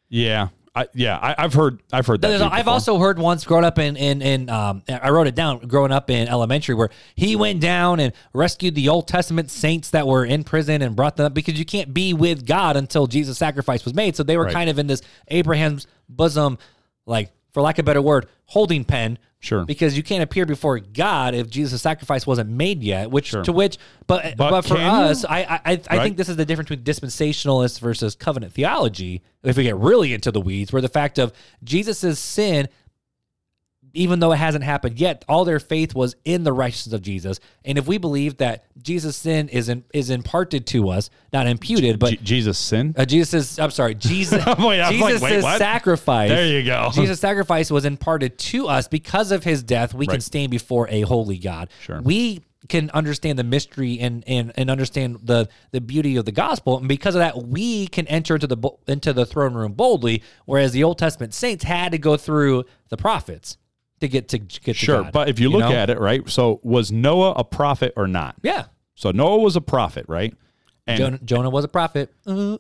yeah, 0.10 0.50
I, 0.74 0.88
yeah, 0.94 1.18
I, 1.18 1.36
I've 1.38 1.54
heard 1.54 1.82
I've 1.92 2.08
heard 2.08 2.22
that. 2.22 2.42
I've 2.42 2.60
before. 2.60 2.74
also 2.74 2.98
heard 2.98 3.20
once 3.20 3.44
growing 3.44 3.66
up 3.66 3.78
in 3.78 3.98
in 3.98 4.22
in 4.22 4.50
um 4.50 4.84
I 4.88 5.10
wrote 5.10 5.28
it 5.28 5.36
down 5.36 5.60
growing 5.68 5.92
up 5.92 6.10
in 6.10 6.30
elementary 6.30 6.76
where 6.76 6.90
he 7.16 7.36
went 7.36 7.60
down 7.60 8.00
and 8.00 8.14
rescued 8.34 8.76
the 8.76 8.88
Old 8.88 9.06
Testament 9.10 9.52
saints 9.52 9.90
that 9.90 10.08
were 10.08 10.24
in 10.24 10.46
prison 10.46 10.82
and 10.82 10.96
brought 10.96 11.18
them 11.18 11.26
up 11.26 11.34
because 11.34 11.60
you 11.60 11.66
can't 11.66 11.94
be 11.94 12.14
with 12.14 12.46
God 12.46 12.78
until 12.78 13.06
Jesus' 13.06 13.38
sacrifice 13.38 13.84
was 13.84 13.94
made. 13.94 14.16
So 14.16 14.24
they 14.24 14.38
were 14.38 14.46
Right. 14.46 14.54
kind 14.54 14.70
of 14.70 14.80
in 14.80 14.88
this 14.88 15.02
Abraham's 15.28 15.88
bosom, 16.08 16.58
like 17.06 17.32
for 17.52 17.62
lack 17.62 17.78
of 17.78 17.84
a 17.84 17.86
better 17.86 18.02
word, 18.02 18.28
holding 18.46 18.86
pen. 18.86 19.18
Sure. 19.44 19.66
Because 19.66 19.98
you 19.98 20.04
can't 20.04 20.22
appear 20.22 20.46
before 20.46 20.78
God 20.80 21.34
if 21.34 21.50
Jesus' 21.50 21.82
sacrifice 21.82 22.28
wasn't 22.28 22.52
made 22.52 22.84
yet. 22.84 23.10
Which 23.10 23.32
to 23.32 23.52
which, 23.52 23.80
but 24.06 24.38
but, 24.38 24.52
But 24.52 24.62
for 24.62 24.76
you? 24.78 24.82
us, 24.84 25.26
I 25.26 25.40
I, 25.40 25.44
I, 25.44 25.60
I 25.66 25.98
Right. 25.98 26.04
think 26.04 26.18
this 26.18 26.30
is 26.30 26.36
the 26.36 26.46
difference 26.46 26.70
between 26.70 26.86
dispensationalist 26.86 27.80
versus 27.80 28.14
covenant 28.16 28.54
theology. 28.54 29.24
If 29.44 29.58
we 29.58 29.64
get 29.64 29.78
really 29.78 30.14
into 30.14 30.32
the 30.32 30.40
weeds, 30.40 30.72
where 30.72 30.82
the 30.82 30.88
fact 30.90 31.18
of 31.18 31.34
Jesus' 31.64 32.20
sin, 32.20 32.70
even 33.94 34.20
though 34.20 34.32
it 34.32 34.38
hasn't 34.38 34.64
happened 34.64 35.00
yet, 35.00 35.26
all 35.28 35.46
their 35.46 35.60
faith 35.60 35.94
was 35.94 36.16
in 36.26 36.44
the 36.44 36.54
righteousness 36.54 36.94
of 36.94 37.02
Jesus. 37.02 37.40
And 37.66 37.78
if 37.78 37.88
we 37.88 37.98
believe 37.98 38.38
that 38.38 38.66
Jesus' 38.82 39.16
sin 39.18 39.50
is 39.50 39.70
in, 39.70 39.84
is 39.94 40.10
imparted 40.10 40.66
to 40.68 40.90
us, 40.90 41.10
not 41.34 41.48
imputed, 41.48 42.00
but 42.00 42.12
Je- 42.12 42.18
Jesus 42.18 42.58
sin. 42.58 42.94
uh, 42.98 43.06
Jesus, 43.06 43.60
I'm 43.60 43.72
sorry, 43.72 43.96
Jesus, 43.96 44.46
Wait, 44.46 44.80
I 44.80 44.92
was 44.92 45.22
like, 45.22 45.22
wait, 45.22 45.58
sacrifice. 45.58 46.30
There 46.30 46.48
you 46.48 46.64
go. 46.64 46.90
Jesus' 46.94 47.20
sacrifice 47.20 47.72
was 47.72 47.86
imparted 47.86 48.38
to 48.38 48.68
us 48.68 48.88
because 48.88 49.32
of 49.32 49.44
his 49.44 49.64
death. 49.64 49.94
We 49.94 50.08
can 50.08 50.22
stand 50.22 50.52
before 50.52 50.88
a 50.90 51.02
holy 51.02 51.38
God. 51.38 51.70
Sure. 51.82 52.02
We 52.02 52.42
can 52.70 52.90
understand 52.92 53.38
the 53.40 53.44
mystery 53.44 54.00
and 54.00 54.24
and 54.28 54.52
and 54.56 54.70
understand 54.70 55.20
the 55.24 55.50
the 55.72 55.82
beauty 55.82 56.16
of 56.16 56.26
the 56.26 56.32
gospel, 56.32 56.78
and 56.78 56.88
because 56.88 57.16
of 57.16 57.20
that, 57.20 57.44
we 57.44 57.88
can 57.88 58.08
enter 58.08 58.36
into 58.36 58.48
the 58.48 58.70
into 58.88 59.14
the 59.14 59.26
throne 59.26 59.54
room 59.56 59.74
boldly. 59.74 60.24
Whereas 60.46 60.72
the 60.72 60.84
Old 60.84 60.98
Testament 60.98 61.34
saints 61.34 61.64
had 61.64 61.92
to 61.92 61.98
go 61.98 62.18
through 62.18 62.66
the 62.90 62.98
prophets 62.98 63.58
to 64.02 64.08
get 64.08 64.28
to 64.30 64.38
get 64.38 64.64
to 64.64 64.74
Sure, 64.74 65.04
God, 65.04 65.12
but 65.14 65.30
if 65.30 65.40
you 65.40 65.50
look 65.50 65.62
know? 65.62 65.72
at 65.72 65.90
it, 65.90 66.00
right? 66.00 66.28
So 66.30 66.60
was 66.64 66.92
Noah 66.92 67.32
a 67.34 67.44
prophet 67.44 67.94
or 67.96 68.08
not? 68.08 68.36
yeah, 68.44 68.66
So 68.96 69.12
Noah 69.12 69.40
was 69.40 69.56
a 69.56 69.62
prophet, 69.62 70.06
right? 70.08 70.34
And 70.88 70.98
Jonah, 70.98 71.20
Jonah 71.24 71.50
was 71.50 71.64
a 71.64 71.68
prophet, 71.70 72.14
but 72.26 72.60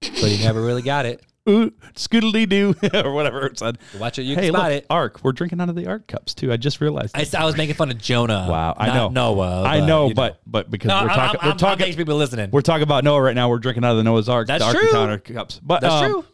he 0.00 0.42
never 0.42 0.62
really 0.62 0.82
got 0.82 1.06
it. 1.06 1.22
ooh, 1.48 1.70
skiddly 1.94 2.48
doo 2.48 2.74
or 3.04 3.12
whatever 3.12 3.46
it 3.46 3.58
said. 3.58 3.76
Watch 3.98 4.18
it, 4.18 4.22
you 4.22 4.34
hey, 4.34 4.46
can 4.46 4.54
spot 4.54 4.70
look, 4.72 4.78
it. 4.82 4.86
Ark. 4.88 5.20
We're 5.22 5.32
drinking 5.32 5.60
out 5.60 5.68
of 5.68 5.74
the 5.76 5.86
Ark 5.86 6.06
cups 6.06 6.32
too. 6.34 6.50
I 6.50 6.56
just 6.56 6.80
realized. 6.80 7.14
I, 7.14 7.26
I 7.38 7.44
was 7.44 7.56
making 7.56 7.74
fun 7.74 7.90
of 7.90 7.98
Jonah. 7.98 8.46
wow, 8.48 8.74
I 8.78 8.88
know. 8.94 9.08
Noah. 9.10 9.62
I 9.62 9.80
but, 9.80 9.86
know, 9.86 10.10
but 10.14 10.40
but 10.46 10.70
because 10.70 10.88
No, 10.88 10.94
we're 11.02 11.10
I'm- 11.10 11.18
talking, 11.18 11.40
I'm, 11.42 11.46
we're 11.46 11.52
I'm, 11.52 11.56
talking, 11.58 11.78
thanks 11.84 11.96
people 11.96 12.16
listening. 12.16 12.50
we're 12.50 12.62
talking 12.62 12.82
about 12.82 13.04
Noah 13.04 13.20
right 13.20 13.34
now. 13.34 13.50
We're 13.50 13.58
drinking 13.58 13.84
out 13.84 13.90
of 13.92 13.98
the 13.98 14.04
Noah's 14.04 14.28
Ark. 14.30 14.46
That's 14.46 14.64
the 14.64 14.68
Ark 15.06 15.24
true. 15.26 15.34
Cups. 15.34 15.60
But 15.62 15.80
That's 15.82 15.94
um, 15.94 16.10
true. 16.10 16.24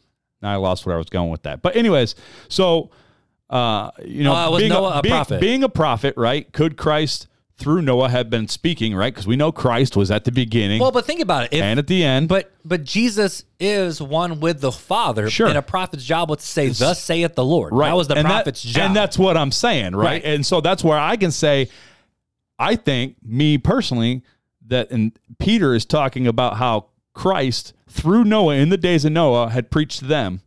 Now 0.42 0.52
I 0.52 0.56
lost 0.56 0.86
where 0.86 0.94
I 0.94 0.98
was 0.98 1.10
going 1.10 1.30
with 1.30 1.42
that. 1.42 1.60
But 1.60 1.74
anyways, 1.76 2.14
so 2.48 2.90
uh, 3.50 3.90
you 4.04 4.22
know, 4.24 4.34
Uh, 4.34 4.50
was 4.50 4.60
being, 4.62 4.70
Noah 4.72 4.98
a 4.98 5.02
being, 5.02 5.12
prophet? 5.14 5.40
being 5.40 5.64
a 5.64 5.68
prophet, 5.68 6.14
right? 6.16 6.50
Could 6.52 6.76
Christ 6.76 7.26
through 7.58 7.82
Noah 7.82 8.08
have 8.08 8.30
been 8.30 8.48
speaking, 8.48 8.94
right? 8.94 9.12
Because 9.12 9.26
we 9.26 9.36
know 9.36 9.52
Christ 9.52 9.94
was 9.94 10.10
at 10.10 10.24
the 10.24 10.32
beginning 10.32 10.80
Well, 10.80 10.92
but 10.92 11.04
think 11.04 11.20
about 11.20 11.44
it. 11.44 11.52
If, 11.52 11.62
and 11.62 11.78
at 11.78 11.86
the 11.88 12.02
end. 12.02 12.28
but 12.28 12.50
but 12.64 12.84
Jesus 12.84 13.44
is 13.58 14.00
one 14.00 14.40
with 14.40 14.60
the 14.62 14.72
Father. 14.72 15.28
Sure. 15.28 15.46
And 15.48 15.58
a 15.58 15.62
prophet's 15.62 16.02
job 16.04 16.30
was 16.30 16.38
to 16.38 16.46
say, 16.46 16.68
"Thus 16.70 17.02
saith 17.02 17.34
the 17.34 17.44
Lord." 17.44 17.74
right, 17.74 17.88
That 17.90 17.96
was 17.96 18.08
the 18.08 18.14
and 18.16 18.24
that- 18.24 18.30
prophet's 18.30 18.62
job. 18.62 18.84
and 18.86 18.96
that's 18.96 19.18
what 19.18 19.36
I'm 19.36 19.52
saying, 19.52 19.94
right? 19.94 20.04
Right. 20.06 20.24
And 20.24 20.46
so 20.46 20.60
that's 20.62 20.82
where 20.82 20.98
I 20.98 21.16
can 21.16 21.30
say, 21.32 21.68
I 22.58 22.76
think 22.76 23.16
me 23.22 23.58
personally 23.58 24.22
that 24.68 24.90
and 24.90 25.12
Peter 25.38 25.74
is 25.74 25.84
talking 25.84 26.26
about 26.26 26.56
how 26.56 26.86
Christ 27.12 27.74
through 27.88 28.24
Noah 28.24 28.54
in 28.54 28.68
the 28.70 28.76
days 28.78 29.04
of 29.04 29.12
Noah 29.12 29.50
had 29.50 29.70
preached 29.70 29.98
to 29.98 30.04
them 30.06 30.40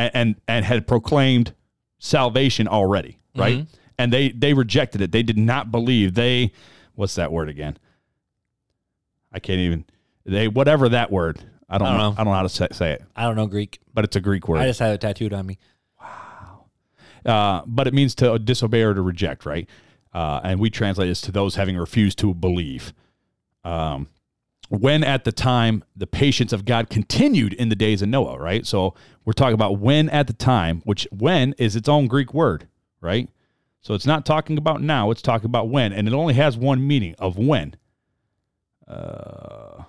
and 0.00 0.10
and, 0.14 0.40
and 0.48 0.64
had 0.64 0.86
proclaimed 0.86 1.54
salvation 1.98 2.68
already, 2.68 3.18
right? 3.36 3.58
Mm-hmm. 3.58 3.74
And 3.98 4.12
they 4.12 4.30
they 4.30 4.54
rejected 4.54 5.00
it. 5.00 5.12
They 5.12 5.22
did 5.22 5.38
not 5.38 5.70
believe. 5.70 6.14
They 6.14 6.52
what's 6.94 7.14
that 7.16 7.32
word 7.32 7.48
again? 7.48 7.78
I 9.32 9.38
can't 9.38 9.60
even 9.60 9.84
they 10.24 10.48
whatever 10.48 10.88
that 10.88 11.10
word. 11.10 11.42
I 11.68 11.78
don't, 11.78 11.86
I 11.86 11.90
don't 11.90 11.98
know. 11.98 12.10
know. 12.10 12.14
I 12.14 12.16
don't 12.16 12.26
know 12.26 12.36
how 12.36 12.42
to 12.42 12.48
say, 12.48 12.68
say 12.72 12.92
it, 12.92 13.04
I 13.14 13.22
don't 13.24 13.36
know 13.36 13.46
Greek. 13.46 13.78
but 13.94 14.04
it's 14.04 14.16
a 14.16 14.20
Greek 14.20 14.48
word. 14.48 14.58
I 14.58 14.66
just 14.66 14.80
had 14.80 14.92
it 14.92 15.00
tattooed 15.00 15.32
on 15.32 15.46
me. 15.46 15.58
Wow. 16.00 16.64
Uh, 17.24 17.62
but 17.64 17.86
it 17.86 17.94
means 17.94 18.16
to 18.16 18.40
disobey 18.40 18.82
or 18.82 18.92
to 18.92 19.02
reject, 19.02 19.46
right? 19.46 19.68
uh, 20.12 20.40
and 20.42 20.58
we 20.58 20.70
translate 20.70 21.08
this 21.08 21.20
to 21.22 21.32
those 21.32 21.54
having 21.54 21.76
refused 21.76 22.18
to 22.18 22.34
believe. 22.34 22.92
Um, 23.64 24.08
when 24.70 25.02
at 25.02 25.24
the 25.24 25.32
time 25.32 25.82
the 25.96 26.06
patience 26.06 26.52
of 26.52 26.64
God 26.64 26.88
continued 26.88 27.52
in 27.54 27.68
the 27.70 27.74
days 27.74 28.02
of 28.02 28.08
Noah, 28.08 28.38
right? 28.38 28.64
So 28.64 28.94
we're 29.24 29.32
talking 29.32 29.54
about 29.54 29.80
when 29.80 30.08
at 30.10 30.28
the 30.28 30.32
time, 30.32 30.80
which 30.84 31.08
when 31.10 31.54
is 31.58 31.74
its 31.74 31.88
own 31.88 32.06
Greek 32.06 32.32
word, 32.32 32.68
right? 33.00 33.28
So 33.80 33.94
it's 33.94 34.06
not 34.06 34.24
talking 34.24 34.58
about 34.58 34.80
now, 34.80 35.10
it's 35.10 35.22
talking 35.22 35.46
about 35.46 35.68
when, 35.70 35.92
and 35.92 36.06
it 36.06 36.14
only 36.14 36.34
has 36.34 36.56
one 36.56 36.86
meaning 36.86 37.16
of 37.18 37.36
when. 37.36 37.74
Uh, 38.86 39.82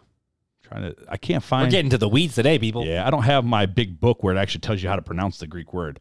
trying 0.64 0.82
to, 0.82 0.96
I 1.08 1.18
can't 1.18 1.44
find. 1.44 1.68
We're 1.68 1.72
getting 1.72 1.92
to 1.92 2.00
the 2.00 2.10
weeds 2.10 2.34
today, 2.34 2.58
people. 2.58 2.84
Yeah, 2.84 3.06
I 3.06 3.12
don't 3.12 3.24
have 3.24 3.46
my 3.46 3.68
big 3.68 4.00
book 4.00 4.24
where 4.24 4.36
it 4.36 4.40
actually 4.40 4.62
tells 4.62 4.82
you 4.82 4.90
how 4.90 4.96
to 4.96 5.02
pronounce 5.04 5.38
the 5.38 5.48
Greek 5.48 5.74
word. 5.74 6.00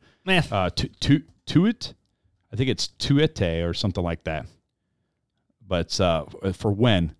Uh, 0.51 0.71
tu, 0.71 0.89
tu, 1.01 1.23
tuit, 1.47 1.93
I 2.51 2.57
think 2.57 2.71
it's 2.71 2.89
tuite 2.89 3.63
or 3.63 3.75
something 3.75 4.03
like 4.03 4.25
that. 4.25 4.47
But 5.67 6.01
uh, 6.01 6.25
for 6.55 6.73
when 6.73 7.15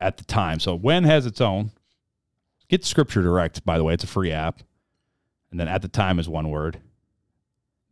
at 0.00 0.16
the 0.16 0.24
time. 0.24 0.60
So 0.60 0.74
when 0.74 1.04
has 1.04 1.26
its 1.26 1.40
own. 1.40 1.72
Get 2.68 2.84
Scripture 2.84 3.22
Direct, 3.22 3.64
by 3.64 3.78
the 3.78 3.84
way. 3.84 3.94
It's 3.94 4.04
a 4.04 4.08
free 4.08 4.30
app. 4.30 4.62
And 5.50 5.58
then 5.58 5.66
at 5.66 5.82
the 5.82 5.88
time 5.88 6.18
is 6.18 6.28
one 6.28 6.50
word. 6.50 6.80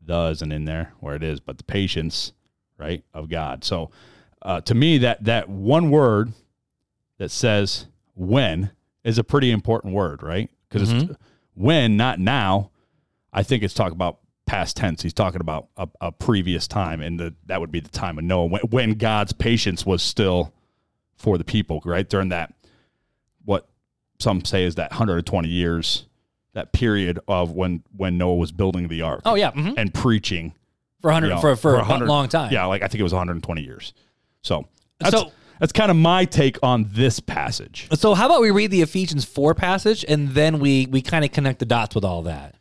The 0.05 0.29
isn't 0.31 0.53
in 0.53 0.65
there 0.65 0.93
where 1.01 1.17
it 1.17 1.23
is, 1.23 1.41
but 1.41 1.59
the 1.59 1.65
patience, 1.65 2.33
right, 2.79 3.05
of 3.13 3.29
God. 3.29 3.65
So 3.65 3.91
uh, 4.41 4.61
to 4.63 4.75
me, 4.75 4.99
that 4.99 5.25
that 5.25 5.49
one 5.49 5.91
word 5.91 6.33
that 7.19 7.31
says 7.31 7.87
when 8.15 8.71
is 9.05 9.19
a 9.19 9.25
pretty 9.25 9.51
important 9.51 9.93
word, 9.95 10.23
right? 10.23 10.49
Because 10.69 10.93
it's 10.93 11.13
when, 11.55 11.97
not 11.97 12.21
now. 12.21 12.71
I 13.33 13.43
think 13.43 13.63
it's 13.63 13.75
talking 13.75 13.95
about 13.95 14.21
past 14.47 14.77
tense. 14.77 15.03
He's 15.03 15.13
talking 15.13 15.41
about 15.41 15.69
a, 15.77 15.89
a 16.01 16.13
previous 16.13 16.69
time, 16.69 17.01
and 17.01 17.19
the, 17.19 17.35
that 17.47 17.61
would 17.61 17.73
be 17.73 17.81
the 17.81 17.89
time 17.89 18.17
of 18.17 18.25
Noah 18.25 18.47
when, 18.47 18.63
when 18.63 18.95
God's 18.95 19.33
patience 19.33 19.85
was 19.85 20.03
still 20.03 20.53
for 21.19 21.37
the 21.37 21.45
people, 21.45 21.83
right? 21.85 22.09
During 22.09 22.31
that, 22.31 22.55
what 23.45 23.69
some 24.19 24.45
say 24.45 24.65
is 24.65 24.77
that 24.77 24.91
120 24.91 25.49
years, 25.49 26.07
that 26.55 26.73
period 26.73 27.19
of 27.29 27.53
when 27.53 27.83
when 27.97 28.19
Noah 28.19 28.37
was 28.37 28.53
building 28.53 28.89
the 28.89 29.03
ark 29.03 29.23
Oh 29.25 29.35
yeah, 29.35 29.53
mhm. 29.53 29.75
and 29.77 29.93
preaching 29.93 30.55
for 31.01 31.11
hundred 31.11 31.29
you 31.29 31.35
know, 31.35 31.41
for 31.41 31.57
for, 31.57 31.75
a 31.75 31.79
100 31.79 32.07
long 32.07 32.29
time. 32.29 32.53
Yeah, 32.53 32.65
like 32.67 32.83
I 32.83 32.89
think 32.89 33.01
it 33.01 33.05
was 33.05 33.13
120 33.13 33.63
years. 33.63 33.93
So 34.43 34.67
that's, 34.99 35.15
So- 35.15 35.33
that's 35.61 35.73
kind 35.73 35.91
of 35.91 35.97
my 35.97 36.25
take 36.25 36.57
on 36.63 36.89
this 36.93 37.19
passage. 37.21 37.89
So 37.95 38.15
how 38.15 38.27
about 38.27 38.41
we 38.41 38.51
read 38.51 38.71
the 38.71 38.83
Ephesians 38.83 39.25
four 39.25 39.55
passage 39.55 40.05
and 40.09 40.31
then 40.31 40.61
we 40.61 40.87
we 40.87 41.03
kind 41.03 41.25
of 41.25 41.33
connect 41.33 41.59
the 41.59 41.67
dots 41.67 41.95
with 41.95 42.05
all 42.05 42.23
that. 42.23 42.55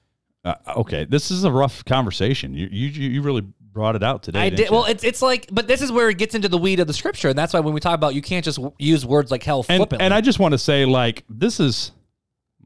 Uh, 0.44 0.56
okay, 0.78 1.06
this 1.06 1.30
is 1.30 1.44
a 1.44 1.52
rough 1.52 1.84
conversation. 1.86 2.54
You 2.54 2.68
you 2.72 2.88
you 2.88 3.22
really 3.22 3.44
brought 3.78 3.96
it 3.96 4.04
out 4.04 4.24
today. 4.24 4.40
I 4.42 4.50
did. 4.50 4.60
you? 4.60 4.72
Well, 4.72 4.86
it's 4.86 5.04
it's 5.04 5.22
like, 5.22 5.48
but 5.52 5.68
this 5.68 5.82
is 5.82 5.92
where 5.92 6.10
it 6.10 6.18
gets 6.18 6.34
into 6.36 6.50
the 6.50 6.58
weed 6.58 6.80
of 6.80 6.88
the 6.88 6.94
scripture, 6.94 7.30
and 7.30 7.38
that's 7.38 7.54
why 7.54 7.60
when 7.60 7.74
we 7.74 7.80
talk 7.80 7.94
about, 7.96 8.16
you 8.16 8.22
can't 8.24 8.44
just 8.44 8.60
use 8.80 9.06
words 9.06 9.30
like 9.32 9.44
hell 9.44 9.60
and 9.70 9.78
flippantly. 9.78 10.04
and 10.04 10.14
I 10.14 10.22
just 10.22 10.40
want 10.40 10.54
to 10.54 10.58
say 10.58 10.86
like 10.86 11.24
this 11.30 11.60
is 11.60 11.92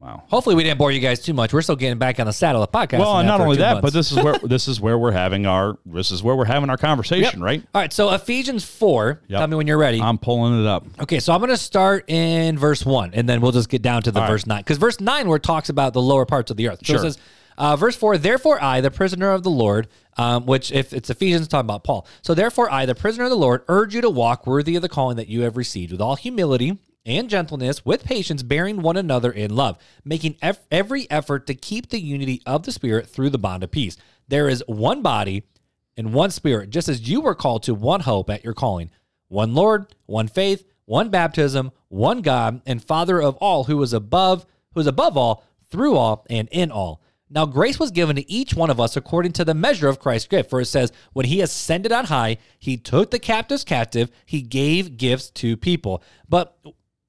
wow. 0.00 0.22
Hopefully, 0.28 0.56
we 0.56 0.64
didn't 0.64 0.78
bore 0.78 0.90
you 0.90 0.98
guys 1.00 1.20
too 1.20 1.32
much. 1.34 1.52
We're 1.52 1.62
still 1.62 1.76
getting 1.76 1.98
back 1.98 2.18
on 2.18 2.26
the 2.26 2.32
saddle 2.32 2.62
of 2.62 2.72
the 2.72 2.76
podcast. 2.78 2.98
Well, 2.98 3.18
and 3.18 3.28
not 3.28 3.40
only 3.40 3.58
that, 3.58 3.74
months. 3.74 3.82
but 3.82 3.92
this 3.92 4.10
is 4.10 4.18
where 4.22 4.38
this 4.42 4.66
is 4.68 4.80
where 4.80 4.98
we're 4.98 5.12
having 5.12 5.46
our 5.46 5.78
this 5.86 6.10
is 6.10 6.22
where 6.22 6.34
we're 6.34 6.44
having 6.46 6.70
our 6.70 6.76
conversation, 6.78 7.40
Yep. 7.40 7.44
right? 7.46 7.62
All 7.74 7.80
right, 7.82 7.92
so 7.92 8.10
Ephesians 8.12 8.64
four. 8.64 9.20
Yep. 9.28 9.38
Tell 9.38 9.46
me 9.48 9.56
when 9.56 9.66
you're 9.66 9.78
ready. 9.78 10.00
I'm 10.00 10.18
pulling 10.18 10.60
it 10.60 10.66
up. 10.66 10.86
Okay, 11.02 11.20
so 11.20 11.32
I'm 11.32 11.38
going 11.40 11.50
to 11.50 11.56
start 11.56 12.10
in 12.10 12.58
verse 12.58 12.84
one, 12.86 13.12
and 13.14 13.28
then 13.28 13.40
we'll 13.40 13.52
just 13.52 13.68
get 13.68 13.82
down 13.82 14.02
to 14.02 14.10
the 14.10 14.20
All 14.22 14.26
verse 14.28 14.46
nine, 14.46 14.60
because 14.60 14.78
verse 14.78 14.98
nine 14.98 15.28
where 15.28 15.36
it 15.36 15.42
talks 15.44 15.68
about 15.68 15.92
the 15.92 16.02
lower 16.02 16.26
parts 16.26 16.50
of 16.50 16.56
the 16.56 16.68
earth. 16.68 16.78
So 16.84 16.94
Sure. 16.94 16.96
it 16.96 17.12
says, 17.12 17.18
uh, 17.58 17.76
verse 17.76 17.96
four, 17.96 18.18
therefore 18.18 18.62
I, 18.62 18.80
the 18.80 18.90
prisoner 18.90 19.30
of 19.30 19.42
the 19.42 19.50
Lord, 19.50 19.88
um, 20.16 20.46
which 20.46 20.70
if 20.72 20.92
it's 20.92 21.10
Ephesians 21.10 21.48
talking 21.48 21.66
about 21.66 21.84
Paul. 21.84 22.06
So 22.22 22.34
therefore 22.34 22.70
I, 22.70 22.86
the 22.86 22.94
prisoner 22.94 23.24
of 23.24 23.30
the 23.30 23.36
Lord, 23.36 23.62
urge 23.68 23.94
you 23.94 24.00
to 24.00 24.10
walk 24.10 24.46
worthy 24.46 24.76
of 24.76 24.82
the 24.82 24.88
calling 24.88 25.16
that 25.16 25.28
you 25.28 25.42
have 25.42 25.56
received, 25.56 25.92
with 25.92 26.00
all 26.00 26.16
humility 26.16 26.78
and 27.04 27.28
gentleness, 27.28 27.84
with 27.84 28.04
patience, 28.04 28.44
bearing 28.44 28.80
one 28.80 28.96
another 28.96 29.32
in 29.32 29.54
love, 29.54 29.76
making 30.04 30.36
every 30.70 31.10
effort 31.10 31.48
to 31.48 31.54
keep 31.54 31.88
the 31.88 32.00
unity 32.00 32.40
of 32.46 32.62
the 32.62 32.70
Spirit 32.70 33.08
through 33.08 33.30
the 33.30 33.38
bond 33.38 33.64
of 33.64 33.72
peace. 33.72 33.96
There 34.28 34.48
is 34.48 34.62
one 34.68 35.02
body 35.02 35.42
and 35.96 36.14
one 36.14 36.30
Spirit, 36.30 36.70
just 36.70 36.88
as 36.88 37.08
you 37.08 37.20
were 37.20 37.34
called 37.34 37.64
to 37.64 37.74
one 37.74 38.00
hope 38.00 38.30
at 38.30 38.44
your 38.44 38.54
calling, 38.54 38.90
one 39.26 39.52
Lord, 39.52 39.86
one 40.06 40.28
faith, 40.28 40.64
one 40.84 41.10
baptism, 41.10 41.72
one 41.88 42.22
God, 42.22 42.62
and 42.66 42.82
Father 42.82 43.20
of 43.20 43.36
all, 43.38 43.64
who 43.64 43.82
is 43.82 43.92
above, 43.92 44.46
who 44.74 44.80
is 44.80 44.86
above 44.86 45.16
all, 45.16 45.44
through 45.70 45.96
all, 45.96 46.24
and 46.30 46.48
in 46.52 46.70
all. 46.70 47.01
Now 47.34 47.46
grace 47.46 47.78
was 47.78 47.90
given 47.90 48.16
to 48.16 48.30
each 48.30 48.54
one 48.54 48.70
of 48.70 48.78
us 48.78 48.96
according 48.96 49.32
to 49.32 49.44
the 49.44 49.54
measure 49.54 49.88
of 49.88 49.98
Christ's 49.98 50.28
gift. 50.28 50.50
For 50.50 50.60
it 50.60 50.66
says, 50.66 50.92
when 51.12 51.26
he 51.26 51.40
ascended 51.40 51.90
on 51.90 52.06
high, 52.06 52.38
he 52.58 52.76
took 52.76 53.10
the 53.10 53.18
captives 53.18 53.64
captive, 53.64 54.10
he 54.26 54.42
gave 54.42 54.96
gifts 54.96 55.30
to 55.30 55.56
people. 55.56 56.02
But 56.28 56.56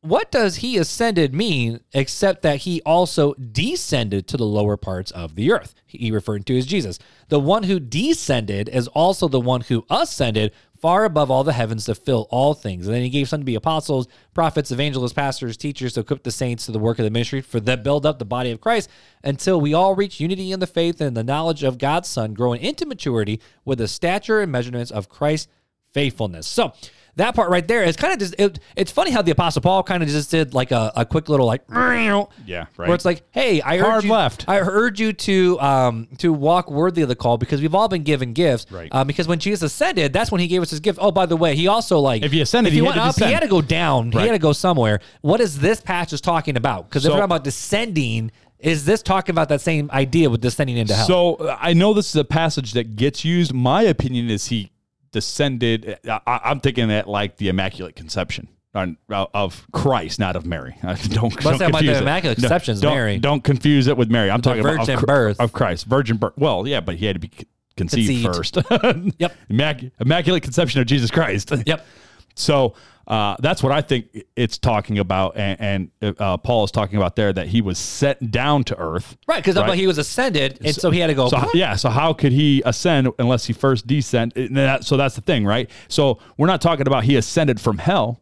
what 0.04 0.32
does 0.32 0.58
he 0.58 0.78
ascended 0.78 1.34
mean 1.34 1.80
except 1.94 2.42
that 2.42 2.58
he 2.58 2.82
also 2.86 3.34
descended 3.36 4.28
to 4.28 4.38
the 4.38 4.46
lower 4.46 4.76
parts 4.76 5.12
of 5.12 5.36
the 5.36 5.52
earth? 5.52 5.74
He 5.86 6.12
referring 6.12 6.44
to 6.44 6.58
as 6.58 6.66
Jesus. 6.66 7.00
The 7.30 7.40
one 7.40 7.64
who 7.64 7.80
descended 7.80 8.68
is 8.68 8.90
also 8.90 9.28
the 9.28 9.40
one 9.40 9.62
who 9.62 9.86
ascended 9.90 10.52
far 10.84 11.06
above 11.06 11.32
all 11.32 11.46
the 11.46 11.54
heavens 11.54 11.86
to 11.86 11.96
fill 11.96 12.28
all 12.30 12.54
things. 12.54 12.86
And 12.86 12.94
then 12.94 13.04
he 13.04 13.10
gave 13.10 13.30
some 13.30 13.40
to 13.40 13.46
be 13.46 13.56
apostles, 13.56 14.06
prophets, 14.34 14.70
evangelists, 14.70 15.14
pastors, 15.14 15.56
teachers 15.56 15.94
to 15.94 16.02
equip 16.02 16.24
the 16.24 16.30
saints 16.30 16.66
to 16.66 16.74
the 16.74 16.80
work 16.80 17.00
of 17.00 17.06
the 17.06 17.10
ministry 17.10 17.40
for 17.40 17.62
the 17.62 17.78
build 17.78 18.06
up 18.06 18.20
the 18.20 18.26
body 18.26 18.52
of 18.52 18.60
Christ 18.60 18.90
until 19.24 19.62
we 19.62 19.74
all 19.74 19.96
reach 19.96 20.20
unity 20.20 20.52
in 20.52 20.60
the 20.60 20.68
faith 20.68 21.00
and 21.00 21.16
the 21.16 21.24
knowledge 21.24 21.64
of 21.64 21.78
God's 21.78 22.10
Son, 22.10 22.34
growing 22.34 22.62
into 22.62 22.86
maturity 22.86 23.40
with 23.64 23.78
the 23.78 23.88
stature 23.88 24.42
and 24.42 24.52
measurements 24.52 24.92
of 24.92 25.08
Christ's 25.08 25.48
faithfulness. 25.94 26.48
So 26.48 26.74
that 27.16 27.36
part 27.36 27.50
right 27.50 27.68
there 27.68 27.84
is 27.84 27.96
kind 27.96 28.12
of 28.14 28.20
just 28.20 28.36
it, 28.40 28.60
it's 28.76 28.92
funny 28.92 29.12
how 29.12 29.22
the 29.22 29.32
apostle 29.32 29.62
paul 29.62 29.84
kind 29.84 30.02
of 30.02 30.10
just 30.10 30.32
did 30.32 30.54
like 30.54 30.72
a, 30.72 30.92
a 30.96 31.06
quick 31.06 31.30
little 31.30 31.46
like 31.46 31.62
Yeah, 31.70 32.26
right. 32.46 32.68
where 32.78 32.96
it's 32.96 33.06
like 33.06 33.24
hey 33.32 33.62
i 33.62 33.78
urge 33.78 33.84
Hard 33.86 34.04
you, 34.06 34.12
left. 34.12 34.46
i 34.48 34.60
urge 34.60 35.00
you 35.00 35.14
to 35.14 35.60
um 35.60 36.08
to 36.18 36.34
walk 36.34 36.72
worthy 36.72 37.02
of 37.02 37.10
the 37.10 37.16
call 37.16 37.38
because 37.38 37.62
we've 37.62 37.76
all 37.76 37.88
been 37.88 38.04
given 38.04 38.34
gifts 38.34 38.66
Right. 38.72 38.90
um, 38.92 39.08
because 39.08 39.28
when 39.28 39.40
jesus 39.40 39.72
ascended 39.74 40.14
that's 40.14 40.32
when 40.32 40.42
he 40.42 40.48
gave 40.48 40.62
us 40.62 40.70
his 40.72 40.80
gift 40.80 41.00
oh 41.02 41.12
by 41.12 41.26
the 41.26 41.38
way 41.38 41.56
he 41.56 41.68
also 41.68 42.00
like 42.00 42.24
If 42.24 42.32
he 42.32 42.42
ascended, 42.42 42.70
if 42.70 42.74
he, 42.74 42.80
he 42.80 42.86
had 42.86 42.90
went 42.90 42.96
to 42.98 43.02
up 43.04 43.16
descend. 43.16 43.28
he 43.30 43.34
had 43.34 43.44
to 43.44 43.48
go 43.50 43.62
down 43.62 44.12
he 44.12 44.20
had 44.20 44.32
to 44.32 44.40
go 44.40 44.54
somewhere 44.54 45.00
what 45.22 45.40
is 45.42 45.60
this 45.60 45.82
passage 45.82 46.22
talking 46.22 46.58
about 46.58 46.90
because 46.90 47.06
if 47.06 47.10
So- 47.10 47.14
we're 47.16 47.20
talking 47.20 47.26
about 47.36 47.44
descending 47.44 48.32
is 48.60 48.86
this 48.86 49.02
talking 49.04 49.34
about 49.34 49.50
that 49.50 49.60
same 49.60 49.90
idea 49.92 50.30
with 50.30 50.40
descending 50.40 50.78
into 50.78 50.94
hell 50.94 51.06
So 51.06 51.36
uh, 51.36 51.58
I 51.60 51.74
know 51.74 51.94
this 51.94 52.08
is 52.10 52.16
a 52.16 52.24
passage 52.24 52.72
that 52.74 52.96
gets 52.96 53.26
used. 53.26 53.54
My 53.54 53.82
opinion 53.82 54.30
is 54.30 54.48
he 54.48 54.72
descended. 55.14 55.98
I, 56.08 56.20
I'm 56.44 56.60
thinking 56.60 56.90
that 56.90 57.08
like 57.08 57.38
the 57.38 57.48
Immaculate 57.48 57.96
Conception 57.96 58.50
uh, 58.76 58.94
of 59.34 59.66
Christ, 59.72 60.20
not 60.20 60.36
of 60.36 60.46
Mary. 60.46 60.76
don't 60.82 61.10
don't 61.10 61.32
that 61.34 61.46
about 61.46 61.60
the 61.60 61.70
confuse 61.70 61.98
it. 61.98 62.02
Immaculate 62.02 62.38
No, 62.40 62.42
Conception 62.42 62.80
don't, 62.82 62.94
Mary. 62.96 63.18
Don't 63.20 63.44
confuse 63.44 63.88
it 63.88 63.96
with 63.96 64.10
Mary. 64.12 64.30
I'm 64.30 64.42
talking 64.42 64.60
about 64.62 64.80
virgin 64.80 64.96
of, 64.96 65.00
Chr- 65.00 65.06
birth. 65.06 65.40
of 65.40 65.54
Christ, 65.54 65.86
virgin 65.86 66.18
birth. 66.18 66.34
Well, 66.36 66.68
yeah, 66.68 66.82
but 66.82 66.96
he 66.96 67.06
had 67.06 67.16
to 67.16 67.20
be 67.20 67.32
conceived, 67.78 68.26
Conceived. 68.26 68.36
first. 68.36 68.56
Yep. 69.20 69.34
Immac- 69.50 69.92
Immaculate 70.00 70.44
Conception 70.44 70.82
of 70.82 70.88
Jesus 70.88 71.10
Christ. 71.10 71.52
yep 71.66 71.86
So 72.36 72.74
uh, 73.08 73.36
that's 73.40 73.62
what 73.62 73.72
I 73.72 73.82
think 73.82 74.26
it's 74.36 74.58
talking 74.58 74.98
about, 74.98 75.36
and, 75.36 75.92
and 76.02 76.16
uh, 76.20 76.38
Paul 76.38 76.64
is 76.64 76.72
talking 76.72 76.98
about 76.98 77.16
there 77.16 77.34
that 77.34 77.48
he 77.48 77.62
was 77.62 77.78
sent 77.78 78.32
down 78.32 78.64
to 78.66 78.78
earth. 78.78 79.18
right 79.28 79.44
because 79.44 79.76
he 79.78 79.88
was 79.88 79.98
ascended 79.98 80.60
and 80.64 80.74
so 80.74 80.90
he 80.90 81.00
had 81.00 81.08
to 81.08 81.14
go 81.14 81.28
So 81.28 81.50
yeah, 81.54 81.76
so 81.76 81.90
how 81.90 82.14
could 82.14 82.32
he 82.32 82.62
ascend 82.66 83.10
unless 83.20 83.46
he 83.46 83.54
first 83.54 83.88
descend? 83.88 84.36
And 84.38 84.56
that- 84.56 84.86
so 84.86 84.96
that's 84.98 85.16
the 85.16 85.22
thing, 85.22 85.46
right? 85.46 85.70
So 85.88 86.20
we're 86.38 86.48
not 86.48 86.62
talking 86.62 86.88
about 86.88 87.04
he 87.04 87.16
ascended 87.16 87.60
from 87.60 87.78
hell. 87.78 88.22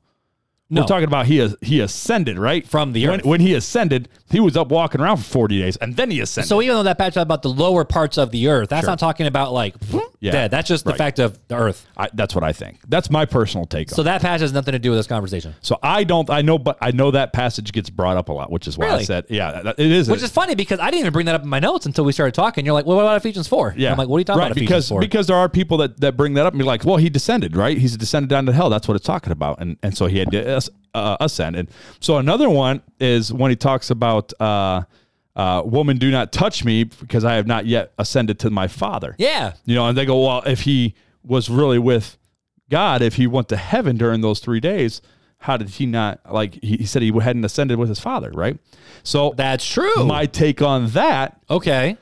No. 0.71 0.81
We're 0.81 0.87
talking 0.87 1.07
about 1.07 1.25
he 1.25 1.53
he 1.61 1.81
ascended, 1.81 2.39
right? 2.39 2.65
From 2.65 2.93
the 2.93 3.05
when, 3.05 3.19
earth. 3.19 3.25
when 3.25 3.41
he 3.41 3.53
ascended, 3.53 4.07
he 4.31 4.39
was 4.39 4.55
up 4.55 4.69
walking 4.69 5.01
around 5.01 5.17
for 5.17 5.23
forty 5.25 5.59
days, 5.59 5.75
and 5.75 5.97
then 5.97 6.09
he 6.09 6.21
ascended. 6.21 6.47
So 6.47 6.61
even 6.61 6.75
though 6.77 6.83
that 6.83 6.99
is 7.09 7.17
about 7.17 7.41
the 7.41 7.49
lower 7.49 7.83
parts 7.83 8.17
of 8.17 8.31
the 8.31 8.47
earth, 8.47 8.69
that's 8.69 8.87
not 8.87 8.97
talking 8.97 9.27
about 9.27 9.51
like 9.51 9.75
Yeah. 10.21 10.31
dead. 10.31 10.51
That's 10.51 10.67
just 10.67 10.85
the 10.85 10.91
Right. 10.91 10.97
fact 10.97 11.19
of 11.19 11.39
the 11.47 11.55
earth. 11.55 11.85
I, 11.97 12.07
that's 12.13 12.35
what 12.35 12.43
I 12.43 12.53
think. 12.53 12.79
That's 12.87 13.09
my 13.09 13.25
personal 13.25 13.65
take. 13.65 13.89
So 13.89 13.93
on 13.93 13.95
it. 13.95 13.97
So, 13.97 14.03
that 14.03 14.21
passage 14.21 14.41
has 14.41 14.53
nothing 14.53 14.73
to 14.73 14.79
do 14.79 14.91
with 14.91 14.99
this 14.99 15.07
conversation. 15.07 15.55
So 15.61 15.79
I 15.81 16.03
don't. 16.03 16.29
I 16.29 16.41
know, 16.43 16.59
but 16.59 16.77
I 16.79 16.91
know 16.91 17.09
that 17.11 17.33
passage 17.33 17.71
gets 17.71 17.89
brought 17.89 18.17
up 18.17 18.29
a 18.29 18.33
lot, 18.33 18.51
which 18.51 18.67
is 18.67 18.77
why 18.77 18.91
I 18.91 19.01
said, 19.01 19.25
yeah, 19.29 19.73
it 19.77 19.79
is. 19.91 20.09
Which 20.09 20.21
is 20.21 20.31
funny 20.31 20.53
because 20.53 20.79
I 20.79 20.85
didn't 20.91 21.01
even 21.01 21.13
bring 21.13 21.25
that 21.25 21.35
up 21.35 21.41
in 21.41 21.49
my 21.49 21.59
notes 21.59 21.87
until 21.87 22.05
we 22.05 22.11
started 22.11 22.35
talking. 22.35 22.65
You're 22.65 22.75
like, 22.75 22.85
well, 22.85 22.97
what 22.97 23.03
about 23.03 23.17
Ephesians 23.17 23.47
4? 23.47 23.73
Yeah, 23.77 23.91
I'm 23.91 23.97
like, 23.97 24.07
what 24.07 24.17
are 24.17 24.19
you 24.19 24.25
talking 24.25 24.39
right, 24.39 24.45
about 24.47 24.57
Ephesians 24.57 24.69
because 24.69 24.89
4? 24.89 24.99
because 25.01 25.27
there 25.27 25.37
are 25.37 25.49
people 25.49 25.77
that, 25.77 25.99
that 26.01 26.15
bring 26.15 26.35
that 26.35 26.45
up 26.45 26.53
and 26.53 26.59
be 26.59 26.65
like, 26.65 26.85
well, 26.85 26.97
he 26.97 27.09
descended, 27.09 27.55
right? 27.55 27.77
He's 27.77 27.97
descended 27.97 28.29
down 28.29 28.45
to 28.45 28.53
hell. 28.53 28.69
That's 28.69 28.87
what 28.87 28.95
it's 28.95 29.05
talking 29.05 29.31
about, 29.31 29.59
and 29.59 29.77
and 29.81 29.97
so 29.97 30.05
he 30.05 30.19
had 30.19 30.31
to 30.31 30.61
uh, 30.93 31.17
ascend. 31.19 31.55
And 31.55 31.69
so 31.99 32.17
another 32.17 32.49
one 32.49 32.81
is 32.99 33.33
when 33.33 33.49
he 33.49 33.55
talks 33.55 33.89
about, 33.89 34.33
uh, 34.39 34.83
uh, 35.35 35.61
"Woman, 35.65 35.97
do 35.97 36.11
not 36.11 36.31
touch 36.31 36.63
me, 36.63 36.83
because 36.83 37.23
I 37.23 37.35
have 37.35 37.47
not 37.47 37.65
yet 37.65 37.93
ascended 37.97 38.39
to 38.39 38.49
my 38.49 38.67
Father." 38.67 39.15
yeah. 39.17 39.53
You 39.65 39.75
know, 39.75 39.87
and 39.87 39.97
they 39.97 40.05
go, 40.05 40.25
well, 40.25 40.43
if 40.45 40.61
he 40.61 40.95
was 41.23 41.49
really 41.49 41.79
with 41.79 42.17
God, 42.69 43.01
if 43.01 43.15
he 43.15 43.27
went 43.27 43.49
to 43.49 43.57
heaven 43.57 43.97
during 43.97 44.21
those 44.21 44.39
three 44.39 44.59
days, 44.59 45.01
how 45.39 45.57
did 45.57 45.69
he 45.69 45.85
not 45.85 46.19
like? 46.31 46.55
He, 46.61 46.77
he 46.77 46.85
said 46.85 47.01
he 47.01 47.11
hadn't 47.19 47.43
ascended 47.43 47.77
with 47.77 47.89
his 47.89 47.99
Father, 47.99 48.31
right? 48.31 48.57
So 49.03 49.33
That's 49.35 49.65
true. 49.65 50.05
my 50.05 50.25
take 50.25 50.61
on 50.61 50.87
that 50.89 51.41
okay. 51.49 51.97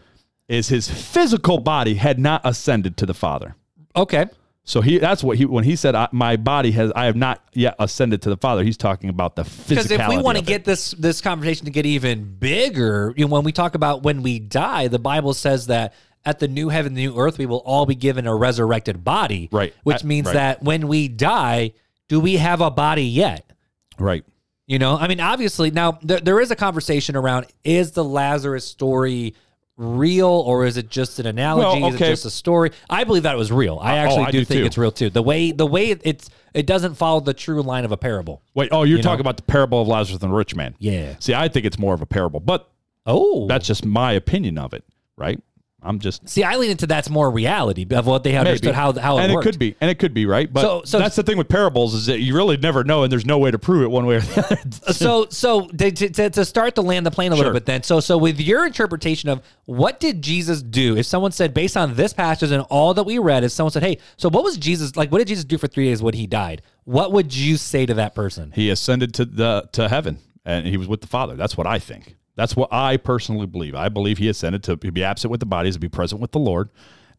is 0.47 0.67
his 0.69 0.89
physical 0.89 1.59
body 1.59 1.95
had 1.95 2.19
not 2.19 2.41
ascended 2.43 2.97
to 2.97 3.05
the 3.05 3.13
Father. 3.13 3.55
Okay. 3.95 4.25
So 4.69 4.81
he 4.81 4.99
that's 4.99 5.23
what 5.23 5.35
he 5.35 5.45
when 5.45 5.63
he 5.63 5.75
said 5.75 5.95
I, 5.95 6.09
my 6.11 6.37
body 6.37 6.69
has 6.73 6.91
I 6.95 7.05
have 7.05 7.15
not 7.15 7.41
yet 7.53 7.73
ascended 7.79 8.21
to 8.21 8.29
the 8.29 8.37
Father. 8.37 8.63
He's 8.63 8.77
talking 8.77 9.09
about 9.09 9.35
the 9.35 9.43
physical. 9.43 9.83
Because 9.83 9.91
if 9.91 10.07
we 10.07 10.21
want 10.21 10.37
to 10.37 10.43
get 10.43 10.63
this 10.63 10.91
this 10.91 11.21
conversation 11.21 11.65
to 11.65 11.71
get 11.71 11.87
even 11.87 12.35
bigger, 12.35 13.11
you 13.17 13.25
know, 13.25 13.31
when 13.33 13.43
we 13.43 13.51
talk 13.51 13.73
about 13.73 14.03
when 14.03 14.21
we 14.21 14.37
die, 14.37 14.87
the 14.87 14.99
Bible 14.99 15.33
says 15.33 15.65
that 15.67 15.95
at 16.23 16.37
the 16.37 16.47
new 16.47 16.69
heaven, 16.69 16.93
the 16.93 17.01
new 17.07 17.17
earth, 17.17 17.39
we 17.39 17.47
will 17.47 17.63
all 17.65 17.87
be 17.87 17.95
given 17.95 18.27
a 18.27 18.35
resurrected 18.35 19.03
body. 19.03 19.49
Right. 19.51 19.73
Which 19.81 20.03
I- 20.03 20.07
means 20.07 20.27
right. 20.27 20.33
that 20.33 20.61
when 20.61 20.87
we 20.87 21.07
die, 21.07 21.71
do 22.07 22.19
we 22.19 22.37
have 22.37 22.61
a 22.61 22.69
body 22.69 23.05
yet? 23.05 23.51
right, 23.97 24.23
You 24.67 24.77
know, 24.77 24.97
I 24.97 25.07
mean, 25.07 25.19
obviously, 25.19 25.71
now 25.71 25.97
there, 26.03 26.19
there 26.19 26.39
is 26.39 26.51
a 26.51 26.55
conversation 26.55 27.15
around 27.15 27.47
is 27.63 27.93
the 27.93 28.03
Lazarus 28.03 28.65
story 28.65 29.33
real 29.79 30.27
or 30.27 30.65
is 30.65 30.75
it 30.77 30.89
just 30.89 31.19
an 31.19 31.25
analogy? 31.25 31.81
Well, 31.81 31.89
Is 31.93 31.95
it 32.01 32.05
just 32.05 32.25
a 32.25 32.29
story? 32.29 32.71
I 32.89 33.05
believe 33.05 33.23
that 33.23 33.33
it 33.33 33.37
was 33.37 33.51
real. 33.51 33.79
I 33.81 33.93
oh, 33.93 33.95
actually 34.01 34.25
I 34.25 34.31
do 34.31 34.39
do 34.39 34.45
think 34.45 34.59
too. 34.59 34.65
it's 34.65 34.77
real 34.77 34.91
too. 34.91 35.09
The 35.09 35.23
way 35.23 35.51
the 35.51 35.65
way 35.65 35.89
it- 35.91 36.01
it's 36.03 36.29
it 36.53 36.65
doesn't 36.65 36.95
follow 36.95 37.19
the 37.21 37.33
true 37.33 37.61
line 37.61 37.85
of 37.85 37.91
a 37.91 37.97
parable. 37.97 38.41
wait. 38.53 38.69
Oh, 38.71 38.83
you're 38.83 38.97
You 38.97 39.03
talking 39.03 39.19
know? 39.19 39.21
about 39.21 39.37
the 39.37 39.43
parable 39.43 39.81
of 39.81 39.87
Lazarus 39.87 40.21
and 40.21 40.31
the 40.31 40.35
rich 40.35 40.55
man. 40.55 40.75
Yeah. 40.79 41.15
See, 41.19 41.33
I 41.33 41.47
think 41.47 41.65
it's 41.65 41.79
more 41.79 41.93
of 41.93 42.01
a 42.01 42.05
parable, 42.05 42.39
but 42.41 42.69
Oh, 43.05 43.47
that's 43.47 43.65
just 43.65 43.85
my 43.85 44.11
opinion 44.11 44.57
of 44.57 44.73
it. 44.73 44.83
Right. 45.15 45.41
I'm 45.81 45.99
just 45.99 46.27
see, 46.27 46.43
I 46.43 46.57
lean 46.57 46.71
into 46.71 46.87
that's 46.87 47.09
more 47.09 47.31
reality 47.31 47.85
of 47.89 48.05
what 48.05 48.23
they 48.23 48.33
have 48.33 48.45
understood 48.45 48.67
maybe. 48.67 48.75
how 48.75 48.91
how 48.93 49.17
it 49.17 49.23
and 49.23 49.33
worked. 49.33 49.47
it 49.47 49.51
could 49.51 49.59
be, 49.59 49.75
and 49.79 49.89
it 49.89 49.99
could 49.99 50.13
be 50.13 50.25
right. 50.25 50.51
But 50.51 50.61
So- 50.61 50.81
so- 50.83 50.99
that's 50.99 51.15
the 51.15 51.23
thing 51.23 51.37
with 51.37 51.47
parables 51.47 51.93
is 51.93 52.05
that 52.07 52.19
you 52.19 52.35
really 52.35 52.57
never 52.57 52.83
know, 52.83 53.03
and 53.03 53.11
there's 53.11 53.25
no 53.25 53.37
way 53.37 53.51
to 53.51 53.59
prove 53.59 53.83
it 53.83 53.91
one 53.91 54.05
way 54.05 54.15
or 54.15 54.21
the 54.21 54.45
other. 54.45 54.93
so 54.93 55.27
so 55.29 55.67
to, 55.67 55.91
to, 55.91 56.29
to 56.29 56.45
start 56.45 56.75
to 56.75 56.81
land 56.81 57.05
the 57.05 57.11
plane 57.11 57.31
a 57.31 57.35
little 57.35 57.53
bit 57.53 57.65
then 57.65 57.83
so 57.83 57.99
so 57.99 58.17
with 58.17 58.39
your 58.39 58.65
interpretation 58.65 59.29
of 59.29 59.41
what 59.65 59.99
did 59.99 60.21
jesus 60.21 60.61
do 60.61 60.97
if 60.97 61.05
someone 61.05 61.31
said 61.31 61.53
based 61.53 61.77
on 61.77 61.95
this 61.95 62.13
passage 62.13 62.51
and 62.51 62.63
all 62.69 62.93
that 62.93 63.03
we 63.03 63.17
read 63.19 63.43
if 63.43 63.51
someone 63.51 63.71
said 63.71 63.83
hey 63.83 63.97
so 64.17 64.29
what 64.29 64.43
was 64.43 64.57
jesus 64.57 64.95
like 64.95 65.11
what 65.11 65.19
did 65.19 65.27
jesus 65.27 65.45
do 65.45 65.57
for 65.57 65.67
three 65.67 65.85
days 65.85 66.01
when 66.01 66.13
he 66.13 66.27
died 66.27 66.61
what 66.83 67.11
would 67.11 67.35
you 67.35 67.57
say 67.57 67.85
to 67.85 67.93
that 67.93 68.15
person 68.15 68.51
he 68.51 68.69
ascended 68.69 69.13
to 69.13 69.25
the 69.25 69.69
to 69.73 69.87
heaven, 69.89 70.19
and 70.45 70.65
he 70.65 70.77
was 70.77 70.87
with 70.87 71.01
the 71.01 71.07
Father. 71.07 71.35
That's 71.35 71.55
what 71.57 71.67
I 71.67 71.79
think. 71.79 72.15
That's 72.39 72.55
what 72.55 72.71
I 72.71 72.95
personally 72.97 73.45
believe. 73.45 73.75
I 73.75 73.89
believe 73.89 74.17
he 74.17 74.29
ascended 74.29 74.63
to 74.63 74.77
be 74.77 75.03
absent 75.03 75.29
with 75.29 75.41
the 75.41 75.45
bodies, 75.45 75.73
to 75.75 75.79
be 75.79 75.89
present 75.89 76.21
with 76.21 76.31
the 76.31 76.39
Lord, 76.39 76.69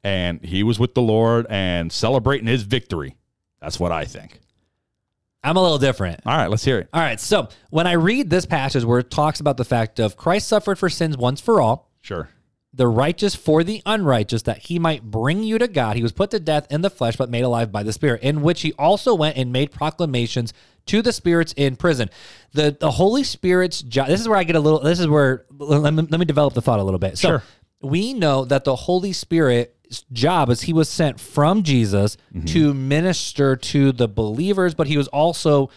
and 0.03 0.43
he 0.43 0.63
was 0.63 0.79
with 0.79 0.95
the 0.95 1.03
Lord 1.03 1.47
and 1.51 1.93
celebrating 1.93 2.47
his 2.47 2.63
victory. 2.63 3.17
That's 3.61 3.79
what 3.79 3.93
I 3.93 4.07
think. 4.07 4.41
i'm 5.45 5.57
a 5.57 5.63
little 5.63 5.79
different 5.79 6.21
All 6.27 6.37
right, 6.37 6.49
let's 6.51 6.65
hear 6.65 6.79
it. 6.79 6.89
all 6.93 7.01
right 7.03 7.19
so 7.21 7.49
when 7.71 7.87
i 7.87 7.93
read 7.93 8.29
this 8.31 8.45
passage 8.47 8.85
where 8.85 8.99
it 9.01 9.11
talks 9.11 9.41
about 9.41 9.57
the 9.57 9.65
fact 9.65 9.99
of 9.99 10.17
christ 10.17 10.49
suffered 10.49 10.79
for 10.79 10.89
sins 10.91 11.17
once 11.17 11.41
for 11.41 11.61
all 11.63 11.91
Sure. 12.03 12.29
the 12.75 12.87
righteous 12.89 13.35
for 13.35 13.63
the 13.65 13.83
unrighteous, 13.85 14.43
that 14.43 14.59
he 14.69 14.79
might 14.79 15.03
bring 15.11 15.43
you 15.43 15.59
to 15.59 15.67
God. 15.69 15.97
He 15.97 16.03
was 16.03 16.13
put 16.13 16.31
to 16.31 16.41
death 16.41 16.67
in 16.71 16.81
the 16.83 16.89
flesh, 16.89 17.17
but 17.17 17.29
made 17.29 17.43
alive 17.43 17.71
by 17.73 17.83
the 17.83 17.93
Spirit, 17.93 18.23
in 18.23 18.41
which 18.43 18.63
he 18.63 18.73
also 18.79 19.15
went 19.15 19.37
and 19.37 19.53
made 19.53 19.71
proclamations 19.71 20.53
to 20.87 21.03
the 21.03 21.13
spirits 21.13 21.53
in 21.57 21.77
prison. 21.77 22.11
The 22.53 22.77
the 22.79 22.91
Holy 22.91 23.25
Spirit's 23.25 23.83
job. 23.83 24.09
This 24.09 24.21
is 24.21 24.29
where 24.29 24.39
I 24.39 24.45
get 24.45 24.57
a 24.57 24.61
little. 24.61 24.81
This 24.81 25.01
is 25.01 25.07
where 25.09 25.45
let 25.59 25.93
me, 25.95 26.03
let 26.09 26.19
me 26.21 26.27
develop 26.27 26.55
the 26.55 26.63
thought 26.63 26.81
a 26.81 26.85
little 26.85 26.99
bit. 26.99 27.19
So 27.19 27.29
Sure. 27.29 27.43
we 27.83 28.15
know 28.15 28.45
that 28.45 28.65
the 28.65 28.75
Holy 28.77 29.13
Spirit's 29.13 30.05
job 30.13 30.51
is 30.51 30.63
he 30.63 30.73
was 30.73 30.89
sent 30.89 31.21
from 31.21 31.63
Jesus 31.63 32.17
to 32.47 32.75
minister 32.75 33.57
to 33.57 33.93
the 33.93 34.09
believers, 34.09 34.75
but 34.75 34.87
he 34.87 34.97
was 34.97 35.09
also 35.09 35.71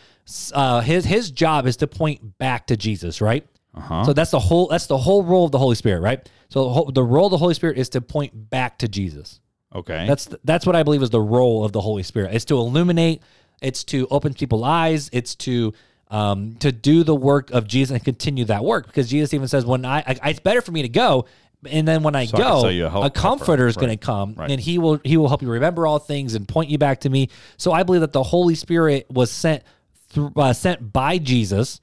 uh, 0.53 0.81
his 0.81 1.05
his 1.05 1.31
job 1.31 1.65
is 1.67 1.77
to 1.77 1.87
point 1.87 2.37
back 2.37 2.67
to 2.67 2.77
Jesus, 2.77 3.21
right? 3.21 3.45
Uh-huh. 3.75 4.03
So 4.05 4.13
that's 4.13 4.31
the 4.31 4.39
whole 4.39 4.67
that's 4.67 4.85
the 4.87 4.97
whole 4.97 5.23
role 5.23 5.45
of 5.45 5.51
the 5.51 5.59
Holy 5.59 5.75
Spirit, 5.75 6.01
right? 6.01 6.29
So 6.49 6.63
the, 6.65 6.69
whole, 6.69 6.91
the 6.91 7.03
role 7.03 7.25
of 7.25 7.31
the 7.31 7.37
Holy 7.39 7.55
Spirit 7.55 7.77
is 7.77 7.89
to 7.89 8.01
point 8.01 8.49
back 8.51 8.77
to 8.79 8.87
Jesus. 8.87 9.39
Okay. 9.73 10.05
That's 10.07 10.29
that's 10.43 10.65
what 10.67 10.75
I 10.75 10.83
believe 10.83 11.01
is 11.01 11.09
the 11.09 11.19
role 11.19 11.65
of 11.65 11.71
the 11.71 11.81
Holy 11.81 12.03
Spirit. 12.03 12.33
It's 12.35 12.45
to 12.45 12.57
illuminate. 12.57 13.23
It's 13.63 13.83
to 13.85 14.07
open 14.11 14.33
people's 14.33 14.63
eyes. 14.63 15.09
It's 15.13 15.35
to 15.35 15.73
um, 16.11 16.55
to 16.59 16.71
do 16.71 17.03
the 17.03 17.15
work 17.15 17.49
of 17.51 17.65
Jesus 17.67 17.95
and 17.95 18.03
continue 18.03 18.45
that 18.45 18.63
work 18.63 18.85
because 18.85 19.09
Jesus 19.09 19.33
even 19.33 19.47
says, 19.47 19.65
"When 19.65 19.83
I, 19.85 19.99
I 20.21 20.29
it's 20.29 20.39
better 20.39 20.61
for 20.61 20.71
me 20.71 20.81
to 20.83 20.89
go." 20.89 21.25
And 21.65 21.87
then 21.87 22.03
when 22.03 22.13
I 22.13 22.25
So 22.25 22.37
go, 22.37 22.67
you 22.67 22.83
a 22.83 22.87
a, 22.87 22.89
help- 22.89 23.13
comforter 23.13 23.67
is 23.67 23.75
helper. 23.75 23.87
going 23.87 23.97
to 23.97 24.05
come, 24.05 24.33
Right. 24.35 24.51
and 24.51 24.59
he 24.59 24.77
will 24.79 24.99
he 25.05 25.15
will 25.15 25.29
help 25.29 25.41
you 25.41 25.49
remember 25.49 25.87
all 25.87 25.97
things 25.97 26.35
and 26.35 26.45
point 26.45 26.69
you 26.69 26.77
back 26.77 26.99
to 27.01 27.09
me. 27.09 27.29
So 27.57 27.71
I 27.71 27.83
believe 27.83 28.01
that 28.01 28.11
the 28.11 28.21
Holy 28.21 28.53
Spirit 28.55 29.05
was 29.09 29.31
sent 29.31 29.63
through, 30.09 30.33
uh, 30.35 30.51
sent 30.51 30.91
by 30.91 31.17
Jesus 31.19 31.79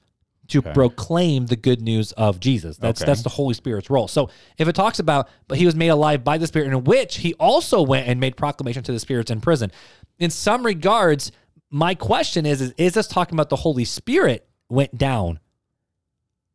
to 0.49 0.61
proclaim 0.61 1.47
the 1.47 1.55
good 1.55 1.81
news 1.81 2.11
of 2.11 2.39
Jesus. 2.39 2.77
That's 2.77 3.01
Okay. 3.01 3.09
that's 3.09 3.23
the 3.23 3.29
Holy 3.29 3.55
Spirit's 3.55 3.89
role. 3.89 4.07
So 4.07 4.29
if 4.59 4.67
it 4.67 4.75
talks 4.75 4.99
about, 4.99 5.27
but 5.47 5.57
he 5.57 5.65
was 5.65 5.75
made 5.75 5.87
alive 5.89 6.23
by 6.23 6.37
the 6.37 6.45
Spirit, 6.45 6.67
in 6.71 6.83
which 6.83 7.17
he 7.17 7.33
also 7.35 7.81
went 7.81 8.07
and 8.07 8.19
made 8.19 8.37
proclamation 8.37 8.83
to 8.83 8.91
the 8.91 8.99
spirits 8.99 9.31
in 9.31 9.41
prison. 9.41 9.71
In 10.19 10.29
some 10.29 10.63
regards, 10.63 11.31
my 11.71 11.95
question 11.95 12.45
is: 12.45 12.61
Is, 12.61 12.73
is 12.77 12.93
this 12.93 13.07
talking 13.07 13.35
about 13.35 13.49
the 13.49 13.55
Holy 13.55 13.85
Spirit 13.85 14.47
went 14.69 14.97
down? 14.97 15.39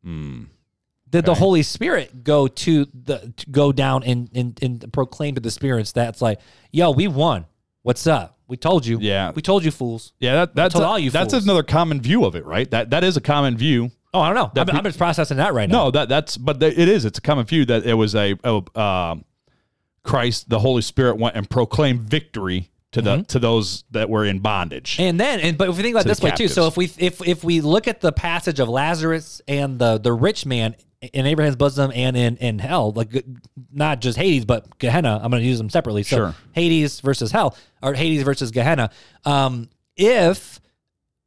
Did 0.04 1.24
the 1.24 1.34
Holy 1.34 1.62
Spirit 1.62 2.22
go 2.22 2.46
to 2.46 2.86
the 2.94 3.32
to 3.36 3.50
go 3.50 3.72
down 3.72 4.04
and, 4.04 4.28
and 4.34 4.58
and 4.62 4.92
proclaim 4.92 5.34
to 5.34 5.40
the 5.40 5.50
spirits 5.50 5.92
that's 5.92 6.22
like, 6.22 6.40
yo, 6.70 6.90
we 6.90 7.08
won. 7.08 7.46
What's 7.82 8.06
up? 8.06 8.38
We 8.48 8.56
told 8.56 8.86
you. 8.86 8.98
Yeah. 9.00 9.32
We 9.34 9.42
told 9.42 9.64
you 9.64 9.70
fools. 9.70 10.12
yeah, 10.20 10.34
that, 10.34 10.54
that's 10.54 10.74
a- 10.74 10.82
all 10.84 10.98
you 10.98 11.10
that's 11.10 11.32
fools. 11.32 11.44
another 11.44 11.62
common 11.64 12.00
view 12.00 12.24
of 12.24 12.36
it, 12.36 12.44
right? 12.44 12.70
That 12.70 12.90
that 12.90 13.02
is 13.02 13.16
a 13.16 13.20
common 13.20 13.56
view. 13.56 13.90
Oh, 14.14 14.20
I 14.20 14.32
don't 14.32 14.36
know. 14.36 14.60
I'm, 14.60 14.66
pe- 14.66 14.72
I'm 14.78 14.84
just 14.84 14.98
processing 14.98 15.36
that 15.38 15.52
right 15.52 15.68
now. 15.68 15.84
No, 15.86 15.90
that 15.90 16.08
that's 16.08 16.36
but 16.36 16.62
it 16.62 16.78
is. 16.78 17.04
It's 17.04 17.18
a 17.18 17.22
common 17.22 17.46
view 17.46 17.64
that 17.66 17.84
it 17.84 17.94
was 17.94 18.14
a, 18.14 18.34
a 18.44 18.80
um, 18.80 19.24
Christ, 20.04 20.48
the 20.48 20.60
Holy 20.60 20.82
Spirit 20.82 21.18
went 21.18 21.36
and 21.36 21.48
proclaimed 21.50 22.00
victory 22.02 22.70
to 22.92 23.02
the 23.02 23.22
to 23.24 23.38
those 23.38 23.84
that 23.90 24.08
were 24.08 24.24
in 24.24 24.38
bondage. 24.38 24.94
Mm-hmm. 24.94 25.02
And 25.02 25.20
then, 25.20 25.40
and 25.40 25.58
but 25.58 25.68
if 25.68 25.76
we 25.76 25.82
think 25.82 25.94
about 25.94 26.02
To 26.02 26.08
this 26.08 26.20
way 26.20 26.30
too, 26.30 26.48
so 26.48 26.66
if 26.66 26.76
we 26.76 26.90
if 26.98 27.26
if 27.26 27.44
we 27.44 27.60
look 27.60 27.88
at 27.88 28.00
the 28.00 28.12
passage 28.12 28.60
of 28.60 28.68
Lazarus 28.68 29.40
and 29.46 29.78
the 29.78 29.98
the 29.98 30.12
rich 30.12 30.46
man 30.46 30.76
in 31.12 31.26
Abraham's 31.26 31.56
bosom 31.56 31.92
and 31.94 32.16
in 32.16 32.36
in 32.38 32.58
hell, 32.58 32.92
like 32.92 33.24
not 33.72 34.00
just 34.00 34.16
Hades 34.16 34.44
but 34.44 34.78
Gehenna, 34.78 35.20
I'm 35.22 35.30
going 35.30 35.42
to 35.42 35.48
use 35.48 35.58
them 35.58 35.70
separately. 35.70 36.02
So 36.02 36.16
Sure. 36.16 36.34
Hades 36.52 37.00
versus 37.00 37.30
hell, 37.32 37.56
or 37.82 37.94
Hades 37.94 38.22
versus 38.22 38.50
Gehenna. 38.50 38.90
Um, 39.24 39.68
if 39.96 40.60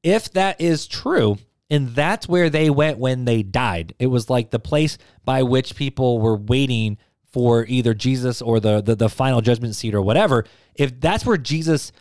if 0.01 0.32
that 0.34 0.60
is 0.62 0.88
true, 0.88 1.38
and 1.70 1.89
that's 1.89 2.28
where 2.28 2.49
they 2.49 2.70
went 2.70 2.97
when 2.97 3.26
they 3.26 3.43
died, 3.43 3.93
it 3.99 4.07
was 4.07 4.30
like 4.30 4.49
the 4.49 4.60
place 4.60 4.97
by 5.24 5.43
which 5.43 5.76
people 5.76 6.20
were 6.20 6.36
waiting 6.38 6.97
for 7.32 7.66
either 7.68 7.94
Jesus 7.94 8.42
or 8.42 8.60
the 8.60 8.82
the, 8.82 8.96
the 8.96 9.10
final 9.10 9.42
judgment 9.42 9.76
seat 9.76 9.94
or 9.94 10.02
whatever. 10.02 10.46
If 10.76 11.00
that's 11.00 11.26
where 11.26 11.38
Jesus 11.38 11.92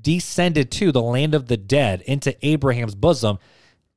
descended 0.00 0.70
to 0.72 0.92
the 0.92 1.02
land 1.02 1.34
of 1.34 1.46
the 1.46 1.56
dead 1.56 2.02
into 2.02 2.34
Abraham's 2.46 2.94
bosom, 2.94 3.38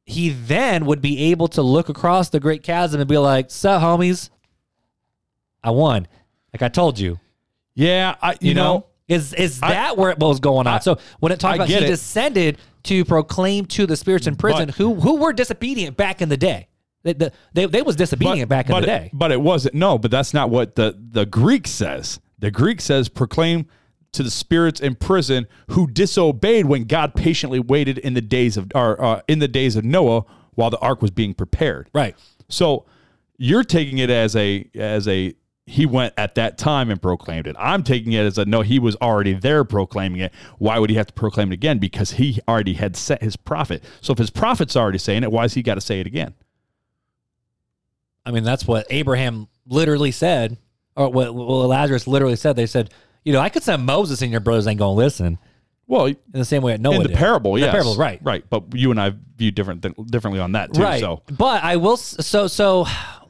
he 0.05 0.29
then 0.29 0.85
would 0.85 1.01
be 1.01 1.31
able 1.31 1.47
to 1.49 1.61
look 1.61 1.89
across 1.89 2.29
the 2.29 2.39
great 2.39 2.63
chasm 2.63 2.99
and 2.99 3.07
be 3.09 3.17
like, 3.17 3.51
"Sup, 3.51 3.81
homies? 3.81 4.29
I 5.63 5.71
won. 5.71 6.07
Like 6.53 6.61
I 6.61 6.69
told 6.69 6.99
you." 6.99 7.19
yeah, 7.75 8.15
I 8.21 8.31
you, 8.33 8.37
You 8.49 8.53
know, 8.55 8.73
know, 8.77 8.85
is 9.07 9.33
is 9.33 9.59
that 9.61 9.95
where 9.97 10.11
it 10.11 10.19
was 10.19 10.39
going 10.39 10.67
on? 10.67 10.81
so 10.81 10.97
when 11.19 11.31
it 11.31 11.39
talks 11.39 11.53
I 11.53 11.55
about 11.55 11.67
he 11.69 11.75
it. 11.75 11.87
descended 11.87 12.57
to 12.83 13.05
proclaim 13.05 13.65
to 13.67 13.85
the 13.85 13.95
spirits 13.95 14.27
in 14.27 14.35
prison 14.35 14.67
But- 14.67 14.75
who 14.75 14.95
who 14.95 15.17
were 15.17 15.33
disobedient 15.33 15.95
back 15.97 16.21
in 16.21 16.29
the 16.29 16.37
day. 16.37 16.67
They, 17.03 17.13
the, 17.13 17.31
they, 17.53 17.65
they 17.65 17.81
was 17.81 17.95
disobedient 17.95 18.49
back 18.49 18.67
in 18.67 18.73
but 18.73 18.81
the 18.85 18.93
it- 18.93 18.99
day. 18.99 19.09
but 19.13 19.31
it 19.31 19.41
wasn't. 19.41 19.75
No, 19.75 19.97
but 19.97 20.11
that's 20.11 20.33
not 20.33 20.49
what 20.49 20.75
the 20.75 20.95
the 20.97 21.25
Greek 21.25 21.67
says. 21.67 22.19
The 22.39 22.51
Greek 22.51 22.81
says 22.81 23.09
proclaim 23.09 23.65
to 24.13 24.23
the 24.23 24.31
spirits 24.31 24.79
in 24.81 24.95
prison 24.95 25.47
who 25.69 25.87
disobeyed 25.87 26.65
when 26.65 26.83
God 26.83 27.15
patiently 27.15 27.59
waited 27.59 27.97
in 27.99 28.13
the 28.13 28.21
days 28.21 28.57
of 28.57 28.71
or 28.75 29.01
uh, 29.01 29.21
in 29.27 29.39
the 29.39 29.47
days 29.47 29.75
of 29.75 29.85
Noah 29.85 30.25
while 30.55 30.69
the 30.69 30.79
ark 30.79 31.01
was 31.01 31.11
being 31.11 31.33
prepared. 31.33 31.89
right. 31.93 32.15
So 32.49 32.85
you're 33.37 33.63
taking 33.63 33.97
it 33.99 34.09
as 34.09 34.35
a 34.35 34.69
as 34.75 35.07
a 35.07 35.33
he 35.65 35.85
went 35.85 36.13
at 36.17 36.35
that 36.35 36.57
time 36.57 36.89
and 36.91 37.01
proclaimed 37.01 37.47
it. 37.47 37.55
I'm 37.57 37.81
taking 37.83 38.11
it 38.11 38.25
as 38.25 38.37
a 38.37 38.43
no, 38.45 38.61
he 38.61 38.77
was 38.77 38.95
already 38.97 39.33
there 39.33 39.63
proclaiming 39.63 40.19
it. 40.21 40.33
Why 40.57 40.77
would 40.79 40.89
he 40.89 40.97
have 40.97 41.07
to 41.07 41.13
proclaim 41.13 41.51
it 41.51 41.53
again? 41.53 41.77
Because 41.79 42.11
he 42.11 42.39
already 42.47 42.73
had 42.73 42.97
set 42.97 43.21
his 43.23 43.37
prophet. 43.37 43.81
So 44.01 44.11
if 44.11 44.19
his 44.19 44.29
prophet's 44.29 44.75
already 44.75 44.97
saying 44.97 45.23
it, 45.23 45.31
why 45.31 45.43
has 45.43 45.53
he 45.53 45.61
got 45.61 45.75
to 45.75 45.81
say 45.81 45.99
it 46.01 46.07
again? 46.07 46.33
I 48.25 48.31
mean, 48.31 48.43
that's 48.43 48.65
what 48.67 48.85
Abraham 48.89 49.47
literally 49.65 50.11
said, 50.11 50.57
or 50.95 51.09
what, 51.09 51.33
what 51.33 51.45
Lazarus 51.67 52.07
literally 52.07 52.35
said. 52.35 52.55
They 52.55 52.65
said, 52.67 52.91
you 53.23 53.33
know, 53.33 53.39
I 53.39 53.49
could 53.49 53.63
send 53.63 53.85
Moses 53.85 54.21
and 54.21 54.31
your 54.31 54.39
brothers 54.41 54.67
ain't 54.67 54.79
going 54.79 54.93
to 54.95 54.97
listen 54.97 55.37
Well, 55.87 56.05
in 56.07 56.15
the 56.31 56.45
same 56.45 56.61
way 56.63 56.71
that 56.73 56.81
Noah 56.81 56.95
in 56.95 57.01
the 57.03 57.07
did. 57.09 57.17
parable, 57.17 57.53
The 57.55 57.67
parable, 57.69 57.95
right. 57.95 58.19
right. 58.23 58.43
But 58.49 58.73
you 58.75 58.91
and 58.91 58.99
I 59.01 59.13
view 59.37 59.51
different 59.51 59.81
th- 59.83 59.95
differently 60.07 60.39
on 60.39 60.51
that 60.53 60.73
too. 60.73 60.81
Right. 60.81 60.99
So 60.99 61.21
But 61.37 61.63
I 61.63 61.75
will. 61.77 61.97
So 61.97 62.47
so 62.47 62.85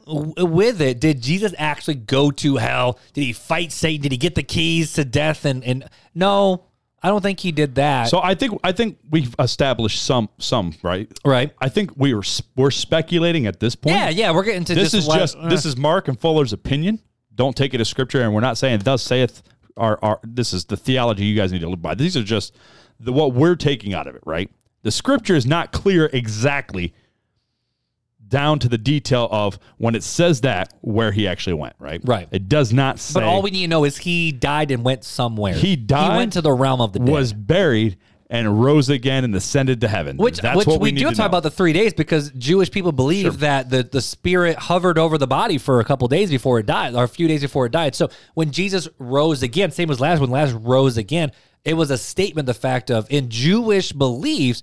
with 0.06 0.80
it, 0.80 1.00
did 1.00 1.22
Jesus 1.22 1.54
actually 1.58 1.94
go 1.94 2.30
to 2.32 2.56
hell? 2.56 2.98
Did 3.12 3.22
he 3.22 3.32
fight 3.32 3.72
Satan? 3.72 4.02
Did 4.02 4.12
he 4.12 4.18
get 4.18 4.34
the 4.34 4.42
keys 4.42 4.92
to 4.94 5.04
death? 5.04 5.44
And 5.44 5.62
and 5.64 5.88
no, 6.14 6.64
I 7.02 7.08
don't 7.08 7.20
think 7.20 7.40
he 7.40 7.50
did 7.50 7.74
that. 7.74 8.08
so 8.08 8.20
I 8.22 8.34
think 8.34 8.60
I 8.62 8.72
think 8.72 8.98
we've 9.10 9.34
established 9.38 10.02
some 10.02 10.28
some 10.38 10.74
right. 10.82 11.10
right. 11.24 11.52
I 11.58 11.68
think 11.68 11.90
we 11.96 12.14
were 12.14 12.22
we're 12.56 12.70
speculating 12.70 13.46
at 13.46 13.58
this 13.58 13.74
point. 13.74 13.96
Yeah, 13.96 14.08
yeah. 14.08 14.32
We're 14.32 14.44
getting 14.44 14.64
to 14.64 14.74
this 14.74 14.92
just 14.92 15.08
is 15.08 15.14
just 15.14 15.36
uh, 15.36 15.48
this 15.48 15.64
is 15.64 15.76
Mark 15.76 16.08
and 16.08 16.18
Fuller's 16.18 16.52
opinion. 16.52 17.00
Don't 17.34 17.56
take 17.56 17.74
it 17.74 17.80
as 17.80 17.88
scripture, 17.88 18.20
and 18.20 18.32
we're 18.32 18.40
not 18.40 18.56
saying 18.56 18.80
thus 18.80 19.02
saith 19.02 19.42
our, 19.76 19.98
our 20.02 20.20
this 20.22 20.52
is 20.52 20.64
the 20.66 20.76
theology 20.76 21.24
you 21.24 21.36
guys 21.36 21.52
need 21.52 21.60
to 21.62 21.68
live 21.68 21.82
by. 21.82 21.94
These 21.94 22.16
are 22.16 22.22
just 22.22 22.54
the 23.00 23.12
what 23.12 23.34
we're 23.34 23.56
taking 23.56 23.94
out 23.94 24.06
of 24.06 24.14
it, 24.14 24.22
right? 24.24 24.50
The 24.82 24.90
scripture 24.90 25.34
is 25.34 25.46
not 25.46 25.72
clear 25.72 26.10
exactly 26.12 26.94
down 28.32 28.58
to 28.58 28.68
the 28.68 28.78
detail 28.78 29.28
of 29.30 29.58
when 29.76 29.94
it 29.94 30.02
says 30.02 30.40
that 30.40 30.72
where 30.80 31.12
he 31.12 31.28
actually 31.28 31.52
went, 31.52 31.76
right? 31.78 32.00
Right. 32.02 32.26
It 32.32 32.48
does 32.48 32.72
not 32.72 32.98
say 32.98 33.20
But 33.20 33.24
all 33.24 33.42
we 33.42 33.50
need 33.50 33.62
to 33.62 33.68
know 33.68 33.84
is 33.84 33.98
he 33.98 34.32
died 34.32 34.70
and 34.70 34.82
went 34.82 35.04
somewhere. 35.04 35.54
He 35.54 35.76
died, 35.76 36.12
He 36.12 36.16
went 36.16 36.32
to 36.32 36.40
the 36.40 36.50
realm 36.50 36.80
of 36.80 36.94
the 36.94 36.98
dead. 36.98 37.08
was 37.08 37.34
buried 37.34 37.98
and 38.30 38.64
rose 38.64 38.88
again 38.88 39.24
and 39.24 39.36
ascended 39.36 39.82
to 39.82 39.88
heaven. 39.88 40.16
Which, 40.16 40.40
That's 40.40 40.56
which 40.56 40.66
what 40.66 40.80
we, 40.80 40.90
we, 40.90 40.98
do 40.98 41.04
talk 41.10 41.18
know. 41.18 41.26
about 41.26 41.42
the 41.42 41.50
three 41.50 41.74
days 41.74 41.92
because 41.92 42.30
Jewish 42.30 42.70
people 42.70 42.90
believe 42.90 43.40
that 43.40 43.68
the, 43.68 43.82
the 43.82 44.00
spirit 44.00 44.56
hovered 44.56 44.98
over 44.98 45.18
the 45.18 45.26
body 45.26 45.58
for 45.58 45.80
a 45.80 45.84
couple 45.84 46.08
days 46.08 46.30
before 46.30 46.58
it 46.58 46.64
died, 46.64 46.94
or 46.94 47.04
a 47.04 47.08
few 47.08 47.28
days 47.28 47.42
before 47.42 47.66
it 47.66 47.72
died. 47.72 47.94
So 47.94 48.08
when 48.32 48.50
Jesus 48.50 48.88
rose 48.98 49.42
again, 49.42 49.70
same 49.70 49.90
as 49.90 50.00
Lazarus, 50.00 50.20
when 50.22 50.30
Lazarus 50.30 50.62
rose 50.62 50.96
again, 50.96 51.32
it 51.66 51.74
was 51.74 51.90
a 51.90 51.98
statement, 51.98 52.46
the 52.46 52.54
fact 52.54 52.90
of 52.90 53.06
in 53.10 53.28
Jewish 53.28 53.92
beliefs, 53.92 54.62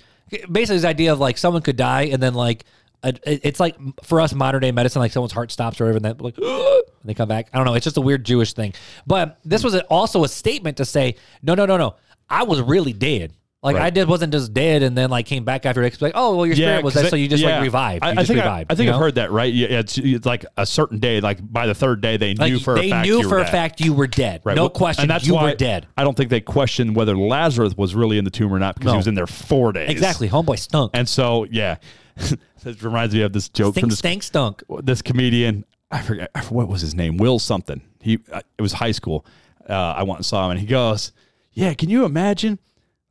basically 0.52 0.78
this 0.78 0.86
idea 0.86 1.14
of 1.14 1.20
like 1.20 1.38
someone 1.38 1.62
could 1.62 1.78
die 1.78 2.04
and 2.04 2.24
then 2.24 2.34
like, 2.34 2.66
it's 3.04 3.60
like 3.60 3.78
for 4.04 4.20
us 4.20 4.34
modern 4.34 4.62
day 4.62 4.72
medicine, 4.72 5.00
like 5.02 5.12
someone's 5.12 5.32
heart 5.32 5.52
stops 5.52 5.80
or 5.80 5.86
whatever, 5.86 5.98
and 5.98 6.06
then 6.06 6.18
like 6.20 6.38
and 6.42 6.84
they 7.06 7.14
come 7.14 7.30
back. 7.30 7.50
I 7.54 7.58
don't 7.58 7.66
know. 7.66 7.74
It's 7.74 7.86
just 7.86 7.98
a 7.98 8.02
weird 8.02 8.26
Jewish 8.26 8.54
thing. 8.54 8.74
But 9.08 9.40
this 9.46 9.64
was 9.64 9.76
also 9.90 10.24
a 10.24 10.28
statement 10.28 10.78
to 10.78 10.86
say, 10.86 11.16
no, 11.42 11.56
no, 11.56 11.66
no, 11.66 11.78
no. 11.78 11.96
I 12.30 12.44
was 12.44 12.62
really 12.62 12.94
dead. 12.94 13.34
Like 13.62 13.76
Right. 13.76 13.86
I 13.88 13.90
did 13.90 14.08
wasn't 14.08 14.32
just 14.32 14.54
dead 14.54 14.84
and 14.84 14.98
then 14.98 15.10
like 15.10 15.26
came 15.26 15.44
back 15.44 15.66
after 15.66 15.84
it. 15.84 16.02
Like, 16.02 16.14
oh 16.16 16.38
well, 16.38 16.46
your 16.46 16.56
spirit 16.56 16.82
was 16.82 16.94
'cause 16.94 17.04
dead, 17.04 17.10
so 17.10 17.16
you 17.18 17.28
just 17.28 17.44
yeah. 17.44 17.56
like 17.56 17.64
revived. 17.64 18.06
You 18.06 18.08
I, 18.08 18.12
I 18.12 18.16
just 18.16 18.28
think 18.28 18.38
revived. 18.40 18.72
I, 18.72 18.74
I 18.74 18.76
think 18.78 18.86
you 18.88 18.92
I've 18.94 18.96
know? 19.00 19.04
heard 19.04 19.16
that 19.16 19.32
right. 19.32 19.54
Yeah, 19.54 19.68
it's, 19.80 19.98
it's 19.98 20.26
like 20.26 20.46
a 20.56 20.66
certain 20.66 21.00
day, 21.00 21.20
like 21.20 21.40
by 21.52 21.68
the 21.68 21.76
third 21.76 22.00
day, 22.00 22.16
they 22.16 22.36
Like, 22.36 22.54
knew 22.54 22.60
for 22.60 22.76
they 22.76 22.88
a 22.88 22.90
fact 22.90 23.06
knew 23.08 23.18
you 23.18 23.24
were 23.24 23.30
for 23.30 23.40
a 23.40 23.44
dead. 23.44 23.52
fact 23.52 23.82
you 23.82 23.94
were 23.94 24.08
dead. 24.08 24.42
Right. 24.46 24.56
No 24.56 24.64
Well, 24.64 24.70
question, 24.70 25.02
and 25.04 25.12
that's 25.12 25.28
you 25.28 25.34
why 25.34 25.44
were 25.44 25.56
dead. 25.56 25.88
I 25.98 26.06
don't 26.06 26.16
think 26.16 26.30
they 26.30 26.40
questioned 26.40 26.96
whether 26.96 27.18
Lazarus 27.18 27.76
was 27.76 27.96
really 27.96 28.18
in 28.18 28.24
the 28.24 28.32
tomb 28.32 28.54
or 28.54 28.60
not 28.60 28.76
because 28.76 28.86
No. 28.86 28.92
he 28.94 28.98
was 28.98 29.08
in 29.08 29.16
there 29.16 29.28
four 29.28 29.74
days. 29.74 29.90
Exactly. 29.90 30.30
Homeboy 30.30 30.58
stunk. 30.58 30.92
And 30.94 31.10
so, 31.10 31.44
yeah, 31.52 31.76
this 32.64 32.82
reminds 32.82 33.14
me 33.14 33.22
of 33.24 33.34
this 33.34 33.50
joke 33.50 33.74
Stink, 33.74 33.84
from 33.84 33.90
this 33.90 34.00
stank, 34.00 34.24
stunk. 34.24 34.64
this 34.84 35.02
comedian. 35.02 35.66
I 35.92 36.02
forget 36.02 36.32
I 36.34 36.40
forget- 36.42 36.54
what 36.54 36.68
was 36.70 36.80
his 36.82 36.96
name. 36.96 37.18
Will 37.18 37.40
something. 37.40 37.82
He 38.00 38.20
uh, 38.32 38.40
it 38.58 38.62
was 38.62 38.72
high 38.74 38.92
school. 38.92 39.26
Uh, 39.70 39.74
I 39.74 40.04
went 40.04 40.20
and 40.20 40.26
saw 40.26 40.46
him, 40.46 40.52
and 40.52 40.60
he 40.62 40.66
goes, 40.66 41.12
"Yeah, 41.52 41.74
can 41.74 41.90
you 41.90 42.06
imagine 42.06 42.58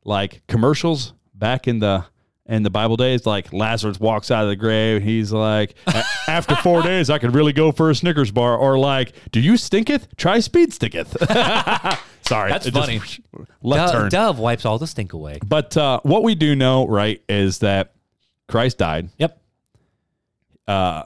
like 0.09 0.41
commercials 0.47 1.13
back 1.33 1.67
in 1.67 1.79
the." 1.79 2.03
In 2.45 2.63
the 2.63 2.71
Bible 2.71 2.97
days, 2.97 3.27
like 3.27 3.53
Lazarus 3.53 3.99
walks 3.99 4.31
out 4.31 4.41
of 4.41 4.49
the 4.49 4.55
grave, 4.55 5.03
he's 5.03 5.31
like, 5.31 5.75
"After 6.27 6.55
four 6.55 6.81
days, 6.81 7.11
I 7.11 7.19
could 7.19 7.35
really 7.35 7.53
go 7.53 7.71
for 7.71 7.91
a 7.91 7.95
Snickers 7.95 8.31
bar." 8.31 8.57
Or 8.57 8.79
like, 8.79 9.13
"Do 9.31 9.39
you 9.39 9.55
stinketh? 9.55 10.07
Try 10.17 10.39
speed 10.39 10.73
stinketh." 10.73 11.15
Sorry, 12.27 12.49
That's 12.51 12.67
funny. 12.71 13.01
left 13.61 13.91
Dove, 13.91 14.01
turn. 14.01 14.09
Dove 14.09 14.39
wipes 14.39 14.65
all 14.65 14.79
the 14.79 14.87
stink 14.87 15.13
away. 15.13 15.37
But 15.45 15.77
uh, 15.77 15.99
what 16.01 16.23
we 16.23 16.33
do 16.33 16.55
know, 16.55 16.87
right, 16.87 17.21
is 17.29 17.59
that 17.59 17.93
Christ 18.47 18.79
died. 18.79 19.09
Yep. 19.19 19.39
Uh, 20.69 21.03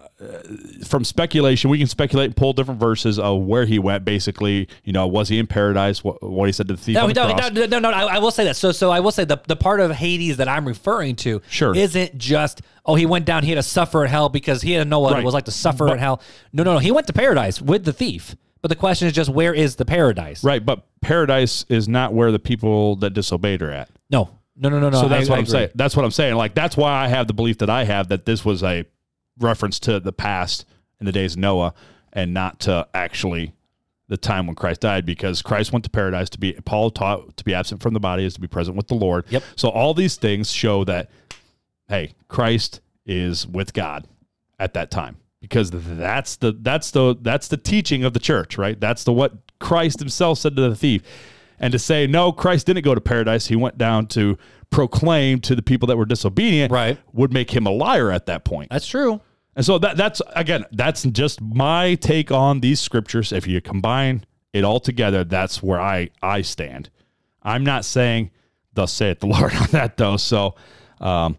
from 0.85 1.05
speculation, 1.05 1.69
we 1.69 1.77
can 1.77 1.87
speculate 1.87 2.25
and 2.25 2.35
pull 2.35 2.51
different 2.51 2.81
verses 2.81 3.17
of 3.17 3.43
where 3.43 3.63
he 3.65 3.79
went. 3.79 4.03
Basically, 4.03 4.67
you 4.83 4.91
know, 4.91 5.07
was 5.07 5.29
he 5.29 5.39
in 5.39 5.47
paradise? 5.47 6.03
What, 6.03 6.21
what 6.21 6.47
he 6.47 6.51
said 6.51 6.67
to 6.67 6.73
the 6.73 6.81
thief 6.81 6.95
No, 6.95 7.07
the 7.07 7.13
no, 7.13 7.27
no, 7.33 7.47
no, 7.49 7.65
no, 7.67 7.79
no. 7.79 7.89
I, 7.89 8.15
I 8.15 8.19
will 8.19 8.31
say 8.31 8.43
that. 8.43 8.57
So, 8.57 8.73
so 8.73 8.91
I 8.91 8.99
will 8.99 9.11
say 9.13 9.23
the 9.23 9.41
the 9.47 9.55
part 9.55 9.79
of 9.79 9.91
Hades 9.91 10.35
that 10.37 10.49
I'm 10.49 10.67
referring 10.67 11.15
to 11.17 11.41
Sure. 11.47 11.73
isn't 11.73 12.17
just 12.17 12.61
oh 12.85 12.95
he 12.95 13.05
went 13.05 13.23
down 13.23 13.43
he 13.43 13.51
had 13.51 13.55
to 13.55 13.63
suffer 13.63 14.03
in 14.03 14.09
hell 14.09 14.27
because 14.27 14.61
he 14.61 14.71
didn't 14.71 14.89
know 14.89 14.99
what 14.99 15.17
it 15.17 15.23
was 15.23 15.33
like 15.33 15.45
to 15.45 15.51
suffer 15.51 15.89
in 15.93 15.97
hell. 15.97 16.21
No, 16.51 16.63
no, 16.63 16.73
no. 16.73 16.79
He 16.79 16.91
went 16.91 17.07
to 17.07 17.13
paradise 17.13 17.61
with 17.61 17.85
the 17.85 17.93
thief. 17.93 18.35
But 18.61 18.67
the 18.67 18.75
question 18.75 19.07
is 19.07 19.13
just 19.13 19.29
where 19.29 19.53
is 19.53 19.77
the 19.77 19.85
paradise? 19.85 20.43
Right, 20.43 20.65
but 20.65 20.85
paradise 21.01 21.65
is 21.69 21.87
not 21.87 22.13
where 22.13 22.31
the 22.33 22.39
people 22.39 22.95
that 22.97 23.11
disobeyed 23.11 23.61
are 23.61 23.71
at. 23.71 23.89
No, 24.09 24.29
no, 24.57 24.67
no, 24.69 24.79
no, 24.79 24.89
no. 24.89 25.01
So 25.01 25.07
that's 25.07 25.29
I- 25.29 25.31
what 25.31 25.35
I 25.35 25.37
I'm 25.39 25.43
agree. 25.43 25.51
saying. 25.51 25.69
That's 25.75 25.95
what 25.95 26.03
I'm 26.05 26.11
saying. 26.11 26.35
Like 26.35 26.53
that's 26.53 26.75
why 26.75 26.91
I 26.91 27.07
have 27.07 27.27
the 27.27 27.33
belief 27.33 27.59
that 27.59 27.69
I 27.69 27.85
have 27.85 28.09
that 28.09 28.25
this 28.25 28.43
was 28.43 28.61
a 28.63 28.83
reference 29.39 29.79
to 29.79 29.99
the 29.99 30.13
past 30.13 30.65
in 30.99 31.05
the 31.05 31.11
days 31.11 31.33
of 31.33 31.39
Noah 31.39 31.73
and 32.11 32.33
not 32.33 32.59
to 32.61 32.87
actually 32.93 33.53
the 34.07 34.17
time 34.17 34.45
when 34.45 34.55
Christ 34.55 34.81
died 34.81 35.05
because 35.05 35.41
Christ 35.41 35.71
went 35.71 35.85
to 35.85 35.89
paradise 35.89 36.29
to 36.31 36.39
be 36.39 36.53
Paul 36.65 36.91
taught 36.91 37.35
to 37.37 37.43
be 37.43 37.53
absent 37.53 37.81
from 37.81 37.93
the 37.93 37.99
body 37.99 38.25
is 38.25 38.35
to 38.35 38.41
be 38.41 38.47
present 38.47 38.77
with 38.77 38.87
the 38.87 38.95
Lord. 38.95 39.25
Yep. 39.29 39.43
So 39.55 39.69
all 39.69 39.93
these 39.93 40.17
things 40.17 40.51
show 40.51 40.83
that 40.83 41.09
hey, 41.87 42.13
Christ 42.27 42.81
is 43.05 43.47
with 43.47 43.73
God 43.73 44.07
at 44.59 44.73
that 44.73 44.91
time 44.91 45.17
because 45.41 45.71
that's 45.71 46.35
the 46.37 46.51
that's 46.51 46.91
the 46.91 47.15
that's 47.21 47.47
the 47.47 47.57
teaching 47.57 48.03
of 48.03 48.13
the 48.13 48.19
church, 48.19 48.57
right? 48.57 48.79
That's 48.79 49.03
the 49.03 49.13
what 49.13 49.33
Christ 49.59 49.99
himself 49.99 50.39
said 50.39 50.55
to 50.55 50.69
the 50.69 50.75
thief. 50.75 51.01
And 51.59 51.71
to 51.71 51.79
say 51.79 52.07
no, 52.07 52.31
Christ 52.31 52.67
didn't 52.67 52.83
go 52.83 52.95
to 52.95 53.01
paradise, 53.01 53.47
he 53.47 53.55
went 53.55 53.77
down 53.77 54.07
to 54.07 54.37
proclaim 54.73 55.39
to 55.41 55.55
the 55.55 55.61
people 55.61 55.87
that 55.87 55.95
were 55.97 56.05
disobedient 56.05 56.71
Right. 56.71 56.97
would 57.13 57.31
make 57.31 57.51
him 57.51 57.65
a 57.67 57.71
liar 57.71 58.11
at 58.11 58.25
that 58.25 58.43
point. 58.43 58.69
That's 58.71 58.87
true. 58.87 59.21
And 59.55 59.63
so 59.65 59.77
that 59.77 59.95
that's 59.97 60.21
again, 60.35 60.65
that's 60.71 61.03
just 61.03 61.39
my 61.41 61.95
take 61.95 62.31
on 62.31 62.59
these 62.59 62.79
scriptures. 62.79 63.31
If 63.31 63.45
you 63.45 63.61
combine 63.61 64.25
it 64.51 64.63
all 64.63 64.79
together, 64.79 65.23
that's 65.23 65.61
where 65.61 65.79
I 65.79 66.09
I 66.21 66.41
stand. 66.41 66.89
I'm 67.43 67.63
not 67.63 67.85
saying 67.85 68.31
thus 68.73 68.91
saith 68.91 69.19
the 69.19 69.27
Lord 69.35 69.53
on 69.53 69.67
that 69.71 69.97
though. 69.97 70.17
So 70.17 70.55
um 70.99 71.37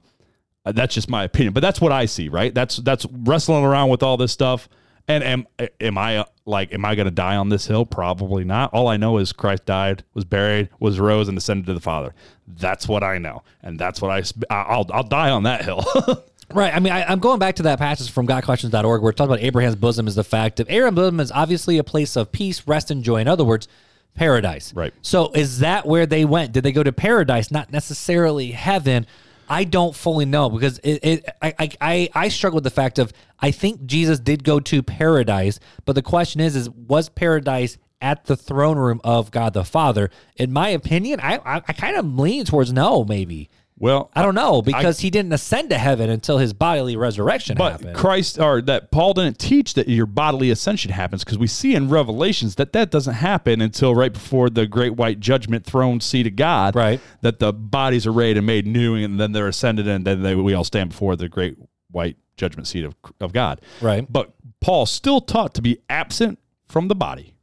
that's 0.65 0.95
just 0.95 1.11
my 1.11 1.25
opinion. 1.25 1.53
But 1.53 1.61
that's 1.61 1.81
what 1.81 1.93
I 1.93 2.07
see, 2.07 2.29
right? 2.29 2.55
That's 2.55 2.77
that's 2.77 3.05
wrestling 3.11 3.65
around 3.65 3.91
with 3.91 4.03
all 4.03 4.17
this 4.17 4.33
stuff. 4.33 4.69
And 5.07 5.23
am 5.23 5.47
am 5.81 5.99
I 5.99 6.25
like 6.47 6.73
am 6.73 6.85
I 6.85 6.95
going 6.95 7.07
to 7.07 7.11
die 7.11 7.37
on 7.37 7.51
this 7.51 7.67
hill? 7.67 7.85
Probably 7.85 8.45
not. 8.45 8.73
All 8.73 8.89
I 8.89 8.97
know 8.97 9.19
is 9.19 9.33
Christ 9.33 9.67
died, 9.67 10.03
was 10.15 10.25
buried, 10.25 10.71
was 10.79 10.99
rose, 10.99 11.29
and 11.29 11.37
ascended 11.37 11.67
to 11.67 11.75
the 11.75 11.81
Father. 11.81 12.15
That's 12.47 12.89
what 12.89 13.03
I 13.03 13.19
know, 13.19 13.43
and 13.63 13.79
that's 13.79 14.01
what 14.01 14.11
I 14.11 14.23
I'll 14.55 14.87
I'll 14.93 15.03
die 15.03 15.31
on 15.31 15.43
that 15.45 15.65
hill. 15.65 15.85
Right. 16.53 16.75
I 16.75 16.79
mean, 16.79 16.93
I, 16.93 17.05
I'm 17.05 17.21
going 17.21 17.39
back 17.39 17.57
to 17.57 17.63
that 17.65 17.79
passage 17.79 18.11
from 18.11 18.27
GotQuestions.org 18.27 19.03
where 19.03 19.11
it 19.11 19.17
talks 19.17 19.27
about 19.27 19.41
Abraham's 19.41 19.77
bosom 19.77 20.07
is 20.07 20.15
the 20.15 20.23
fact 20.23 20.61
of 20.61 20.69
Abraham's 20.69 20.97
bosom 20.97 21.21
is 21.21 21.33
obviously 21.33 21.79
a 21.79 21.85
place 21.85 22.17
of 22.17 22.33
peace, 22.33 22.67
rest, 22.67 22.91
and 22.91 23.03
joy. 23.03 23.17
In 23.17 23.29
other 23.29 23.45
words, 23.45 23.67
paradise. 24.15 24.73
Right. 24.75 24.93
So 25.03 25.33
is 25.33 25.61
that 25.61 25.87
where 25.87 26.07
they 26.07 26.25
went? 26.25 26.53
Did 26.53 26.63
they 26.63 26.73
go 26.73 26.83
to 26.83 26.93
paradise, 26.93 27.51
not 27.51 27.73
necessarily 27.73 28.53
heaven? 28.53 29.07
I 29.49 29.65
don't 29.65 29.95
fully 29.95 30.25
know 30.25 30.51
because 30.51 30.79
it, 30.79 31.01
it 31.03 31.29
I, 31.43 31.71
I 31.81 32.09
I 32.15 32.29
struggle 32.29 32.57
with 32.57 32.65
the 32.65 32.71
fact 32.71 32.99
of 32.99 33.13
I 33.39 33.51
think 33.51 33.85
Jesus 33.87 34.19
did 34.19 34.45
go 34.45 34.61
to 34.61 34.83
paradise, 34.83 35.61
but 35.85 35.95
the 35.95 36.03
question 36.03 36.41
is 36.41 36.57
is 36.57 36.71
was 36.71 37.09
paradise 37.09 37.79
at 38.01 38.25
the 38.27 38.37
throne 38.37 38.79
room 38.79 39.01
of 39.05 39.31
God 39.31 39.55
the 39.55 39.65
Father? 39.65 40.11
In 40.37 40.53
my 40.53 40.69
opinion, 40.71 41.21
I 41.21 41.39
I, 41.39 41.57
I 41.57 41.73
kind 41.73 41.97
of 41.97 42.19
lean 42.19 42.45
towards 42.45 42.73
no, 42.73 43.05
maybe. 43.05 43.51
Well, 43.77 44.11
I 44.15 44.23
don't 44.23 44.37
know 44.37 44.63
because 44.63 45.01
he 45.01 45.11
didn't 45.11 45.33
ascend 45.33 45.71
to 45.71 45.79
heaven 45.79 46.09
until 46.09 46.39
his 46.39 46.53
bodily 46.53 46.97
resurrection 46.97 47.57
But 47.57 47.73
happened. 47.73 47.97
Christ, 47.97 48.39
or 48.39 48.63
that 48.63 48.93
Paul 48.93 49.15
didn't 49.15 49.39
teach 49.39 49.75
that 49.75 49.89
your 49.89 50.07
bodily 50.07 50.51
ascension 50.51 50.93
happens 50.93 51.25
because 51.25 51.39
we 51.39 51.49
see 51.49 51.75
in 51.75 51.89
Revelations 51.89 52.55
that 52.55 52.73
that 52.73 52.91
doesn't 52.93 53.15
happen 53.15 53.61
until 53.61 53.95
right 53.95 54.13
before 54.13 54.49
the 54.49 54.67
great 54.67 54.95
white 54.95 55.19
judgment 55.19 55.65
throne 55.65 56.01
seat 56.01 56.27
of 56.29 56.37
God. 56.37 56.77
Right. 56.77 57.01
That 57.23 57.41
the 57.41 57.53
bodies 57.53 58.07
are 58.07 58.13
raised 58.13 58.39
and 58.39 58.47
made 58.47 58.67
new, 58.67 58.95
and 58.95 59.19
then 59.19 59.33
they're 59.33 59.49
ascended, 59.49 59.89
and 59.89 60.05
then 60.05 60.23
they, 60.23 60.37
we 60.37 60.55
all 60.55 60.65
stand 60.65 60.91
before 60.91 61.17
the 61.17 61.29
great 61.29 61.59
white 61.91 62.17
judgment 62.37 62.69
seat 62.69 62.85
of, 62.85 62.95
of 63.21 63.33
God. 63.33 63.61
Right. 63.81 64.11
But 64.11 64.35
Paul 64.61 64.87
still 64.87 65.21
taught 65.21 65.53
to 65.55 65.63
be 65.63 65.79
absent 65.89 66.39
from 66.69 66.87
the 66.89 66.95
body 66.95 67.35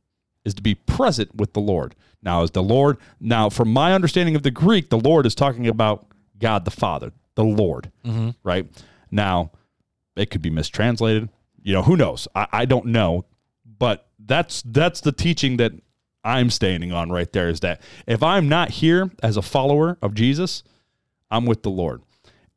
is 0.45 0.53
to 0.55 0.61
be 0.61 0.75
present 0.75 1.35
with 1.35 1.53
the 1.53 1.59
Lord. 1.59 1.93
Now, 2.23 2.43
is 2.43 2.51
the 2.51 2.63
Lord, 2.63 2.97
now, 3.19 3.49
from 3.49 3.71
my 3.71 3.93
understanding 3.93 4.35
of 4.35 4.43
the 4.43 4.51
Greek, 4.51 4.89
the 4.89 4.99
Lord 4.99 5.25
is 5.25 5.35
talking 5.35 5.67
about 5.67 6.05
God 6.41 6.65
the 6.65 6.71
Father, 6.71 7.11
the 7.35 7.43
Lord, 7.43 7.91
mm-hmm. 8.03 8.31
right? 8.43 8.67
Now, 9.09 9.51
it 10.15 10.29
could 10.29 10.41
be 10.41 10.49
mistranslated. 10.49 11.29
You 11.63 11.73
know, 11.73 11.83
who 11.83 11.95
knows? 11.95 12.27
I, 12.35 12.47
I 12.51 12.65
don't 12.65 12.87
know. 12.87 13.25
But 13.79 14.07
that's 14.19 14.61
that's 14.63 15.01
the 15.01 15.11
teaching 15.11 15.57
that 15.57 15.71
I'm 16.23 16.49
standing 16.49 16.91
on 16.91 17.09
right 17.09 17.31
there 17.31 17.49
is 17.49 17.61
that 17.61 17.81
if 18.05 18.21
I'm 18.21 18.47
not 18.47 18.69
here 18.69 19.09
as 19.23 19.37
a 19.37 19.41
follower 19.41 19.97
of 20.01 20.13
Jesus, 20.13 20.63
I'm 21.31 21.45
with 21.45 21.63
the 21.63 21.71
Lord. 21.71 22.01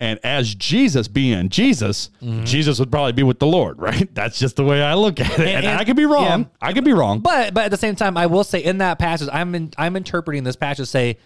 And 0.00 0.18
as 0.22 0.54
Jesus 0.54 1.08
being 1.08 1.48
Jesus, 1.48 2.10
mm-hmm. 2.20 2.44
Jesus 2.44 2.78
would 2.78 2.90
probably 2.90 3.12
be 3.12 3.22
with 3.22 3.38
the 3.38 3.46
Lord, 3.46 3.78
right? 3.80 4.12
That's 4.14 4.38
just 4.38 4.56
the 4.56 4.64
way 4.64 4.82
I 4.82 4.94
look 4.94 5.20
at 5.20 5.30
it. 5.32 5.40
And, 5.40 5.48
And- 5.48 5.66
and- 5.66 5.80
I 5.80 5.84
could 5.84 5.96
be 5.96 6.04
wrong. 6.04 6.42
yeah. 6.42 6.46
I 6.60 6.72
could 6.72 6.84
be 6.84 6.92
wrong. 6.92 7.20
But 7.20 7.54
but 7.54 7.64
at 7.64 7.70
the 7.70 7.76
same 7.78 7.96
time, 7.96 8.16
I 8.16 8.26
will 8.26 8.44
say 8.44 8.58
in 8.58 8.78
that 8.78 8.98
passage, 8.98 9.28
I'm 9.32 9.54
in, 9.54 9.72
I'm 9.78 9.96
interpreting 9.96 10.44
this 10.44 10.56
passage 10.56 10.84
to 10.84 10.86
say 10.86 11.18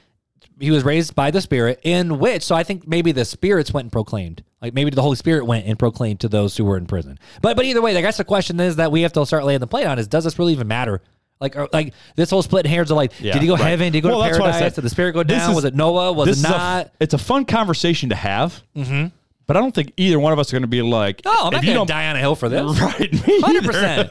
he 0.60 0.70
was 0.70 0.84
raised 0.84 1.14
by 1.14 1.30
the 1.30 1.40
Spirit, 1.40 1.80
in 1.82 2.18
which 2.18 2.42
so 2.42 2.54
I 2.54 2.62
think 2.64 2.86
maybe 2.88 3.12
the 3.12 3.24
spirits 3.24 3.72
went 3.72 3.84
and 3.86 3.92
proclaimed, 3.92 4.42
like 4.60 4.74
maybe 4.74 4.90
the 4.90 5.02
Holy 5.02 5.16
Spirit 5.16 5.46
went 5.46 5.66
and 5.66 5.78
proclaimed 5.78 6.20
to 6.20 6.28
those 6.28 6.56
who 6.56 6.64
were 6.64 6.76
in 6.76 6.86
prison. 6.86 7.18
But 7.42 7.56
but 7.56 7.64
either 7.64 7.80
way, 7.82 7.96
I 7.96 8.00
guess 8.00 8.16
the 8.16 8.24
question 8.24 8.58
is 8.60 8.76
that 8.76 8.90
we 8.92 9.02
have 9.02 9.12
to 9.14 9.24
start 9.26 9.44
laying 9.44 9.60
the 9.60 9.66
plate 9.66 9.86
on 9.86 9.98
is 9.98 10.08
does 10.08 10.24
this 10.24 10.38
really 10.38 10.52
even 10.52 10.68
matter? 10.68 11.00
Like 11.40 11.54
or, 11.56 11.68
like 11.72 11.94
this 12.16 12.30
whole 12.30 12.42
split 12.42 12.66
hairs 12.66 12.90
of 12.90 12.96
like, 12.96 13.12
Yeah, 13.20 13.32
did 13.34 13.42
he 13.42 13.46
go 13.48 13.54
right. 13.54 13.62
heaven? 13.68 13.92
Did 13.92 13.98
he 13.98 14.00
go 14.00 14.08
Well, 14.08 14.18
to 14.18 14.24
that's 14.24 14.40
what 14.40 14.48
I 14.48 14.52
paradise? 14.52 14.74
Did 14.74 14.82
the 14.82 14.90
Spirit 14.90 15.12
go 15.12 15.22
down? 15.22 15.50
is- 15.50 15.54
was 15.54 15.64
it 15.64 15.74
Noah? 15.74 16.12
Was 16.12 16.26
it 16.28 16.30
is 16.32 16.44
a- 16.44 16.48
not? 16.48 16.92
it's 16.98 17.14
a 17.14 17.18
fun 17.18 17.44
conversation 17.44 18.08
to 18.08 18.16
have. 18.16 18.60
Mm-hmm. 18.74 19.06
But 19.48 19.56
I 19.56 19.60
don't 19.60 19.74
think 19.74 19.94
either 19.96 20.20
one 20.20 20.32
of 20.32 20.38
us 20.38 20.50
are 20.52 20.56
going 20.56 20.62
to 20.62 20.68
be 20.68 20.82
like, 20.82 21.22
Oh, 21.24 21.46
I'm 21.46 21.52
not 21.54 21.64
going 21.64 21.78
to 21.78 21.90
die 21.90 22.08
on 22.10 22.16
a 22.16 22.18
hill 22.20 22.34
for 22.36 22.48
this. 22.48 22.60
Right, 22.80 23.12
me 23.26 23.40
hundred 23.40 23.64
percent. 23.64 24.10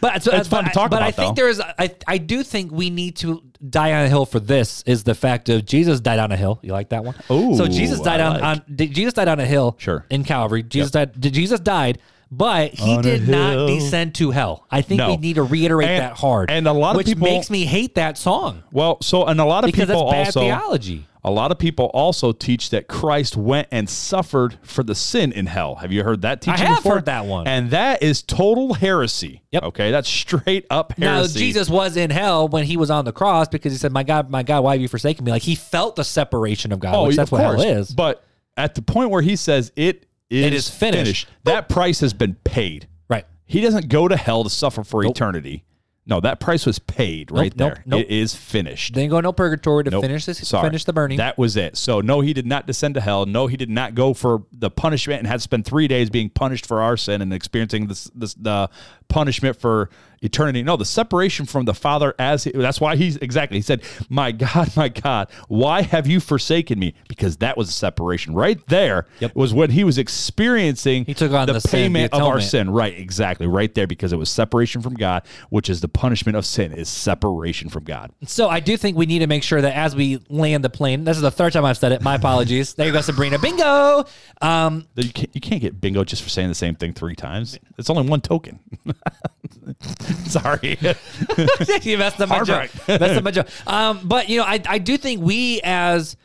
But 0.00 0.22
so, 0.22 0.32
It's 0.32 0.48
fun 0.48 0.64
but 0.64 0.68
to 0.70 0.74
talk 0.74 0.86
I, 0.86 0.88
but 0.88 1.02
I 1.02 1.08
about, 1.08 1.16
think 1.16 1.36
though. 1.36 1.42
there's 1.42 1.60
I 1.60 1.94
I 2.08 2.18
do 2.18 2.42
think 2.42 2.72
we 2.72 2.88
need 2.90 3.16
to 3.18 3.42
die 3.68 3.92
on 3.92 4.06
a 4.06 4.08
hill 4.08 4.24
for 4.26 4.40
this 4.40 4.82
is 4.86 5.04
the 5.04 5.14
fact 5.14 5.48
of 5.50 5.64
Jesus 5.66 6.00
died 6.00 6.18
on 6.18 6.32
a 6.32 6.36
hill. 6.36 6.58
You 6.62 6.72
like 6.72 6.88
that 6.88 7.04
one? 7.04 7.14
Ooh, 7.30 7.56
so 7.56 7.66
Jesus 7.66 8.00
died 8.00 8.20
on, 8.20 8.40
like. 8.40 8.42
on 8.42 8.76
Jesus 8.76 9.12
died 9.12 9.28
on 9.28 9.38
a 9.38 9.46
hill. 9.46 9.76
Sure. 9.78 10.04
In 10.10 10.24
Calvary, 10.24 10.62
Jesus 10.62 10.90
died. 10.90 11.20
did- 11.20 11.34
Jesus 11.34 11.60
died. 11.60 11.98
But 12.30 12.72
he 12.74 13.00
did 13.02 13.28
not 13.28 13.66
descend 13.68 14.14
to 14.16 14.30
hell. 14.32 14.66
I 14.70 14.80
think 14.82 14.98
No. 14.98 15.10
we 15.10 15.18
need 15.18 15.34
to 15.34 15.44
reiterate 15.44 15.88
And- 15.90 16.02
that 16.02 16.16
hard. 16.16 16.50
and 16.50 16.66
a 16.66 16.72
lot 16.72 16.92
of 16.92 16.96
which 16.96 17.06
people- 17.06 17.28
makes 17.28 17.48
me 17.50 17.64
hate 17.64 17.94
that 17.96 18.18
song 18.18 18.62
Well, 18.72 18.98
so 19.02 19.24
and 19.26 19.38
a 19.40 19.44
lot 19.44 19.62
of 19.62 19.68
because 19.68 19.88
people 19.88 20.06
that's 20.10 20.12
bad 20.12 20.26
also 20.26 20.40
theology. 20.40 21.06
A 21.24 21.30
lot 21.30 21.50
of 21.50 21.58
people 21.58 21.86
also 21.94 22.32
teach 22.32 22.68
that 22.70 22.86
Christ 22.86 23.34
went 23.36 23.68
and 23.70 23.88
suffered 23.88 24.58
for 24.62 24.82
the 24.82 24.94
sin 24.94 25.32
in 25.32 25.46
hell. 25.46 25.76
Have 25.76 25.90
you 25.90 26.04
heard 26.04 26.20
that 26.22 26.42
teaching 26.42 26.66
have 26.66 26.76
before? 26.78 26.96
heard 26.96 27.06
that 27.06 27.24
one. 27.24 27.46
And 27.46 27.70
that 27.70 28.02
is 28.02 28.22
total 28.22 28.74
heresy. 28.74 29.42
Yep. 29.50 29.62
Okay, 29.64 29.90
that's 29.90 30.08
straight 30.08 30.66
up 30.68 30.92
heresy. 30.98 31.34
Now. 31.34 31.40
Jesus 31.40 31.68
was 31.70 31.96
in 31.96 32.10
hell 32.10 32.46
when 32.48 32.64
he 32.64 32.76
was 32.76 32.90
on 32.90 33.04
the 33.06 33.12
cross 33.12 33.48
because 33.48 33.72
he 33.72 33.78
said, 33.78 33.90
"My 33.92 34.02
God, 34.02 34.28
my 34.28 34.42
God, 34.42 34.62
why 34.64 34.72
have 34.74 34.80
you 34.82 34.88
forsaken 34.88 35.24
me?" 35.24 35.30
Like 35.32 35.42
he 35.42 35.54
felt 35.54 35.96
the 35.96 36.04
separation 36.04 36.72
of 36.72 36.80
God, 36.80 36.94
Oh, 36.94 37.10
that's 37.10 37.30
what 37.32 37.40
hell 37.40 37.54
course. 37.54 37.64
is. 37.64 37.90
But 37.94 38.22
at 38.56 38.74
the 38.74 38.82
point 38.82 39.10
where 39.10 39.22
he 39.22 39.36
says 39.36 39.72
it 39.76 40.06
is, 40.30 40.52
is 40.52 40.70
finished. 40.70 41.26
that 41.44 41.68
price 41.68 42.00
has 42.00 42.12
been 42.12 42.34
paid. 42.44 42.86
right. 43.08 43.24
He 43.46 43.60
doesn't 43.60 43.88
go 43.88 44.08
to 44.08 44.16
hell 44.16 44.42
to 44.44 44.50
suffer 44.50 44.82
for 44.84 45.04
eternity. 45.04 45.64
No, 46.06 46.20
that 46.20 46.38
price 46.38 46.66
was 46.66 46.78
paid 46.78 47.30
right 47.30 47.56
nope, 47.56 47.74
there. 47.74 47.82
nope. 47.86 48.00
It 48.02 48.10
is 48.10 48.34
finished. 48.34 48.92
Didn't 48.92 49.08
go 49.08 49.20
no 49.20 49.32
purgatory 49.32 49.84
to 49.84 49.90
Nope. 49.90 50.02
finish 50.02 50.26
this. 50.26 50.46
Sorry. 50.46 50.68
Finish 50.68 50.84
the 50.84 50.92
burning. 50.92 51.16
That 51.16 51.38
was 51.38 51.56
it. 51.56 51.78
So 51.78 52.02
no, 52.02 52.20
he 52.20 52.34
did 52.34 52.46
not 52.46 52.66
descend 52.66 52.94
to 52.96 53.00
hell. 53.00 53.24
No, 53.24 53.46
he 53.46 53.56
did 53.56 53.70
not 53.70 53.94
go 53.94 54.12
for 54.12 54.42
the 54.52 54.70
punishment 54.70 55.20
and 55.20 55.26
had 55.26 55.36
to 55.36 55.40
spend 55.40 55.64
three 55.64 55.88
days 55.88 56.10
being 56.10 56.28
punished 56.28 56.66
for 56.66 56.82
our 56.82 56.98
sin 56.98 57.22
and 57.22 57.32
experiencing 57.32 57.86
this 57.86 58.04
this 58.14 58.34
the 58.34 58.68
punishment 59.08 59.58
for 59.58 59.88
eternity. 60.24 60.62
No, 60.62 60.76
the 60.76 60.84
separation 60.84 61.46
from 61.46 61.64
the 61.66 61.74
Father 61.74 62.14
as 62.18 62.44
he, 62.44 62.50
that's 62.52 62.80
why 62.80 62.96
he's 62.96 63.16
exactly 63.18 63.58
he 63.58 63.62
said, 63.62 63.82
"My 64.08 64.32
God, 64.32 64.74
my 64.76 64.88
God, 64.88 65.28
why 65.48 65.82
have 65.82 66.06
you 66.06 66.18
forsaken 66.20 66.78
me?" 66.78 66.94
Because 67.08 67.36
that 67.38 67.56
was 67.56 67.68
a 67.68 67.72
separation 67.72 68.34
right 68.34 68.64
there. 68.66 69.06
Yep. 69.20 69.34
Was 69.36 69.54
when 69.54 69.70
he 69.70 69.84
was 69.84 69.98
experiencing 69.98 71.04
He 71.04 71.14
took 71.14 71.32
on 71.32 71.46
the 71.46 71.60
sin, 71.60 71.62
the 71.62 71.68
payment 71.68 72.12
of 72.14 72.22
our 72.22 72.40
sin. 72.40 72.70
Right, 72.70 72.98
exactly, 72.98 73.46
right 73.46 73.72
there 73.74 73.86
because 73.86 74.12
it 74.12 74.16
was 74.16 74.30
separation 74.30 74.82
from 74.82 74.94
God, 74.94 75.22
which 75.50 75.68
is 75.70 75.80
the 75.80 75.88
punishment 75.88 76.36
of 76.36 76.44
sin 76.46 76.72
is 76.72 76.88
separation 76.88 77.68
from 77.68 77.84
God. 77.84 78.10
so 78.26 78.48
I 78.48 78.60
do 78.60 78.76
think 78.76 78.96
we 78.96 79.06
need 79.06 79.20
to 79.20 79.26
make 79.26 79.42
sure 79.42 79.60
that 79.60 79.74
as 79.76 79.94
we 79.94 80.20
land 80.28 80.64
the 80.64 80.70
plane, 80.70 81.04
this 81.04 81.16
is 81.16 81.22
the 81.22 81.30
third 81.30 81.52
time 81.52 81.64
I've 81.64 81.76
said 81.78 81.92
it. 81.92 82.02
My 82.02 82.14
apologies. 82.14 82.74
there 82.74 82.86
you 82.86 82.92
go, 82.92 83.00
Sabrina. 83.00 83.38
Bingo. 83.38 84.04
Um, 84.40 84.86
You 84.96 85.10
can't, 85.12 85.30
you 85.34 85.40
can't 85.40 85.60
get 85.60 85.80
bingo 85.80 86.04
just 86.04 86.22
for 86.22 86.28
saying 86.28 86.48
the 86.48 86.54
same 86.54 86.74
thing 86.74 86.92
three 86.94 87.14
times. 87.14 87.58
It's 87.78 87.90
only 87.90 88.08
one 88.08 88.20
token. 88.20 88.58
Sorry. 90.26 90.78
you 91.82 91.98
messed 91.98 92.20
up 92.20 92.28
my 92.28 92.42
joke. 92.44 92.70
messed 92.88 93.02
up 93.18 93.24
my 93.24 93.30
joke. 93.30 93.48
Um, 93.66 94.00
but 94.04 94.28
you 94.28 94.38
know, 94.38 94.44
I 94.44 94.60
I 94.66 94.78
do 94.78 94.96
think 94.96 95.22
we 95.22 95.60
as 95.62 96.16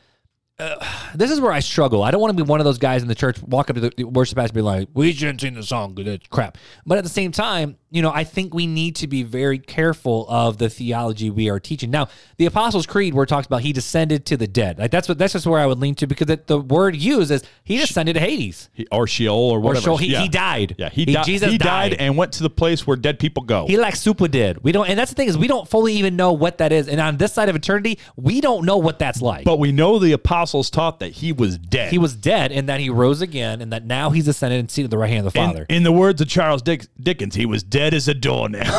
uh, 0.59 0.75
this 1.15 1.31
is 1.31 1.39
where 1.39 1.51
I 1.51 1.59
struggle. 1.59 2.03
I 2.03 2.11
don't 2.11 2.19
want 2.21 2.35
to 2.37 2.43
be 2.43 2.47
one 2.47 2.59
of 2.59 2.65
those 2.65 2.77
guys 2.77 3.01
in 3.01 3.07
the 3.07 3.15
church 3.15 3.41
walk 3.43 3.69
up 3.69 3.75
to 3.77 3.89
the 3.89 4.03
worship 4.03 4.37
pastor 4.37 4.49
and 4.51 4.55
be 4.55 4.61
like, 4.61 4.89
"We 4.93 5.13
shouldn't 5.13 5.41
sing 5.41 5.53
the 5.53 5.63
song 5.63 5.93
because 5.93 6.13
it's 6.15 6.27
crap." 6.27 6.57
But 6.85 6.97
at 6.97 7.03
the 7.03 7.09
same 7.09 7.31
time, 7.31 7.77
you 7.91 8.01
know, 8.01 8.11
I 8.11 8.23
think 8.25 8.53
we 8.53 8.67
need 8.67 8.97
to 8.97 9.07
be 9.07 9.23
very 9.23 9.57
careful 9.57 10.27
of 10.29 10.57
the 10.57 10.69
theology 10.69 11.29
we 11.29 11.49
are 11.49 11.59
teaching. 11.59 11.89
Now, 11.89 12.09
the 12.37 12.45
Apostles' 12.45 12.85
Creed, 12.85 13.13
where 13.13 13.23
it 13.23 13.27
talks 13.27 13.47
about 13.47 13.61
he 13.61 13.71
descended 13.73 14.25
to 14.27 14.37
the 14.37 14.47
dead, 14.47 14.77
like 14.79 14.91
that's 14.91 15.07
what 15.07 15.17
that's 15.17 15.33
just 15.33 15.45
where 15.47 15.59
I 15.61 15.65
would 15.65 15.79
lean 15.79 15.95
to 15.95 16.07
because 16.07 16.27
the, 16.27 16.41
the 16.45 16.59
word 16.59 16.95
used 16.95 17.31
is 17.31 17.41
he 17.63 17.77
descended 17.77 18.15
to 18.15 18.19
Hades. 18.19 18.69
He- 18.73 18.85
or 18.91 19.07
Sheol 19.07 19.33
or 19.33 19.59
whatever. 19.61 19.91
Or 19.91 19.97
Sheol. 19.97 19.97
He- 19.97 20.11
yeah. 20.11 20.21
he 20.23 20.27
died. 20.27 20.75
Yeah, 20.77 20.89
he, 20.89 21.05
He- 21.05 21.13
died. 21.13 21.25
Jesus 21.25 21.51
he 21.51 21.57
died. 21.57 21.91
died. 21.91 21.99
and 22.01 22.17
went 22.17 22.33
to 22.33 22.43
the 22.43 22.49
place 22.49 22.85
where 22.85 22.97
dead 22.97 23.17
people 23.17 23.43
go. 23.43 23.65
He 23.65 23.77
like 23.77 23.95
super 23.95 24.27
did. 24.27 24.61
We 24.63 24.71
don't, 24.73 24.89
and 24.89 24.99
that's 24.99 25.11
the 25.11 25.15
thing 25.15 25.29
is 25.29 25.37
we 25.37 25.47
don't 25.47 25.69
fully 25.69 25.93
even 25.93 26.17
know 26.17 26.33
what 26.33 26.57
that 26.57 26.71
is. 26.73 26.89
And 26.89 26.99
on 26.99 27.15
this 27.17 27.31
side 27.31 27.47
of 27.47 27.55
eternity, 27.55 27.97
we 28.17 28.41
don't 28.41 28.65
know 28.65 28.77
what 28.77 28.99
that's 28.99 29.21
like. 29.21 29.45
but 29.45 29.57
we 29.57 29.71
know 29.71 29.99
the 29.99 30.11
apostles 30.11 30.48
taught 30.69 30.99
that 30.99 31.13
he 31.13 31.31
was 31.31 31.57
dead. 31.57 31.91
he 31.91 31.97
was 31.97 32.15
dead 32.15 32.51
and 32.51 32.67
that 32.69 32.79
he 32.79 32.89
rose 32.89 33.21
again 33.21 33.61
and 33.61 33.71
that 33.71 33.85
now 33.85 34.09
he's 34.09 34.27
ascended 34.27 34.59
and 34.59 34.69
seated 34.69 34.85
at 34.87 34.91
the 34.91 34.97
right 34.97 35.09
hand 35.09 35.25
of 35.25 35.33
the 35.33 35.39
in, 35.39 35.45
Father. 35.47 35.65
in 35.69 35.83
the 35.83 35.91
words 35.91 36.19
of 36.21 36.27
Charles 36.27 36.61
Dick, 36.61 36.85
Dickens, 36.99 37.35
he 37.35 37.45
was 37.45 37.63
dead 37.63 37.93
as 37.93 38.07
a 38.07 38.13
doornail. 38.13 38.63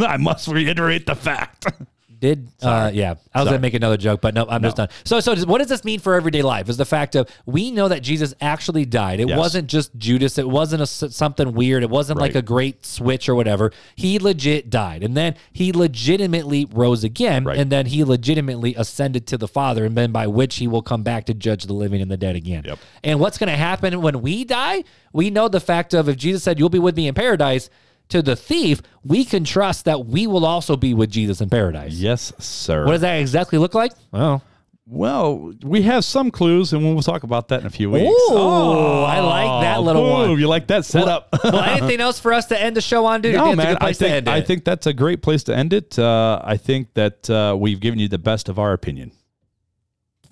I 0.00 0.16
must 0.18 0.48
reiterate 0.48 1.06
the 1.06 1.14
fact. 1.14 1.66
Did 2.18 2.48
uh, 2.62 2.90
yeah, 2.94 3.10
I 3.10 3.12
was 3.12 3.18
Sorry. 3.32 3.44
gonna 3.44 3.58
make 3.58 3.74
another 3.74 3.96
joke, 3.98 4.20
but 4.22 4.32
no, 4.34 4.46
I'm 4.48 4.62
just 4.62 4.76
done. 4.76 4.88
So, 5.04 5.20
so 5.20 5.34
what 5.44 5.58
does 5.58 5.68
this 5.68 5.84
mean 5.84 6.00
for 6.00 6.14
everyday 6.14 6.40
life? 6.42 6.68
Is 6.68 6.76
the 6.78 6.84
fact 6.86 7.14
of 7.14 7.28
we 7.44 7.70
know 7.70 7.88
that 7.88 8.02
Jesus 8.02 8.32
actually 8.40 8.84
died. 8.86 9.20
It 9.20 9.28
Yes. 9.28 9.38
wasn't 9.38 9.68
just 9.68 9.94
Judas. 9.98 10.38
It 10.38 10.48
wasn't 10.48 10.82
a 10.82 10.86
something 10.86 11.52
weird. 11.52 11.82
It 11.82 11.90
wasn't 11.90 12.18
like 12.18 12.34
a 12.34 12.42
great 12.42 12.86
switch 12.86 13.28
or 13.28 13.34
whatever. 13.34 13.70
He 13.96 14.18
legit 14.18 14.70
died, 14.70 15.02
and 15.02 15.16
then 15.16 15.34
he 15.52 15.72
legitimately 15.72 16.66
rose 16.72 17.04
again, 17.04 17.44
Right. 17.44 17.58
and 17.58 17.70
then 17.70 17.86
he 17.86 18.02
legitimately 18.04 18.74
ascended 18.76 19.26
to 19.28 19.36
the 19.38 19.48
Father, 19.48 19.84
and 19.84 19.96
then 19.96 20.12
by 20.12 20.26
which 20.26 20.56
he 20.56 20.66
will 20.66 20.82
come 20.82 21.02
back 21.02 21.26
to 21.26 21.34
judge 21.34 21.64
the 21.64 21.74
living 21.74 22.00
and 22.00 22.10
the 22.10 22.16
dead 22.16 22.36
again. 22.36 22.62
Yep. 22.66 22.78
And 23.04 23.20
what's 23.20 23.36
to 23.38 23.46
happen 23.50 24.00
when 24.00 24.22
we 24.22 24.44
die? 24.44 24.84
We 25.12 25.30
know 25.30 25.48
the 25.48 25.60
fact 25.60 25.92
of 25.94 26.08
if 26.08 26.16
Jesus 26.16 26.42
said, 26.42 26.58
"You'll 26.58 26.68
be 26.68 26.78
with 26.78 26.96
me 26.96 27.08
in 27.08 27.14
paradise." 27.14 27.68
To 28.10 28.22
the 28.22 28.36
thief, 28.36 28.82
we 29.04 29.24
can 29.24 29.42
trust 29.44 29.84
that 29.86 30.06
we 30.06 30.26
will 30.26 30.46
also 30.46 30.76
be 30.76 30.94
with 30.94 31.10
Jesus 31.10 31.40
in 31.40 31.50
paradise. 31.50 31.94
yes, 31.94 32.32
sir. 32.38 32.84
What 32.84 32.92
does 32.92 33.00
that 33.00 33.14
exactly 33.16 33.58
look 33.58 33.74
like? 33.74 33.92
Oh, 34.12 34.40
well, 34.88 35.52
we 35.64 35.82
have 35.82 36.04
some 36.04 36.30
clues, 36.30 36.72
and 36.72 36.84
we'll 36.84 37.02
talk 37.02 37.24
about 37.24 37.48
that 37.48 37.62
in 37.62 37.66
a 37.66 37.70
few 37.70 37.90
weeks. 37.90 38.06
Ooh, 38.08 38.36
I 38.36 39.18
like 39.18 39.62
that 39.64 39.82
little 39.82 40.02
boom, 40.04 40.30
one. 40.30 40.38
You 40.38 40.46
like 40.46 40.68
that 40.68 40.84
setup? 40.84 41.28
well, 41.44 41.58
anything 41.60 41.98
else 42.00 42.20
for 42.20 42.32
us 42.32 42.46
to 42.46 42.60
end 42.60 42.76
the 42.76 42.80
show 42.80 43.04
on, 43.06 43.20
dude? 43.20 43.34
No, 43.34 43.46
That's 43.46 43.54
a 43.54 43.56
man. 43.56 43.66
good 43.66 43.76
I 43.78 43.80
place 43.80 43.98
to 43.98 44.04
think 44.04 44.14
end 44.14 44.28
it. 44.28 44.30
I 44.30 44.40
think 44.42 44.64
that's 44.64 44.86
a 44.86 44.92
great 44.92 45.22
place 45.22 45.42
to 45.44 45.56
end 45.56 45.72
it. 45.72 45.98
Uh, 45.98 46.40
I 46.44 46.56
think 46.56 46.94
that 46.94 47.28
uh, 47.28 47.56
we've 47.58 47.80
given 47.80 47.98
you 47.98 48.06
the 48.06 48.18
best 48.18 48.48
of 48.48 48.60
our 48.60 48.72
opinion. 48.72 49.10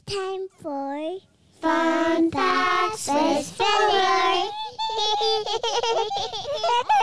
Time 0.06 0.46
for 0.62 1.18
Fun 1.60 2.30
Facts 2.30 3.08
with 3.08 3.50
Filler. 3.56 4.50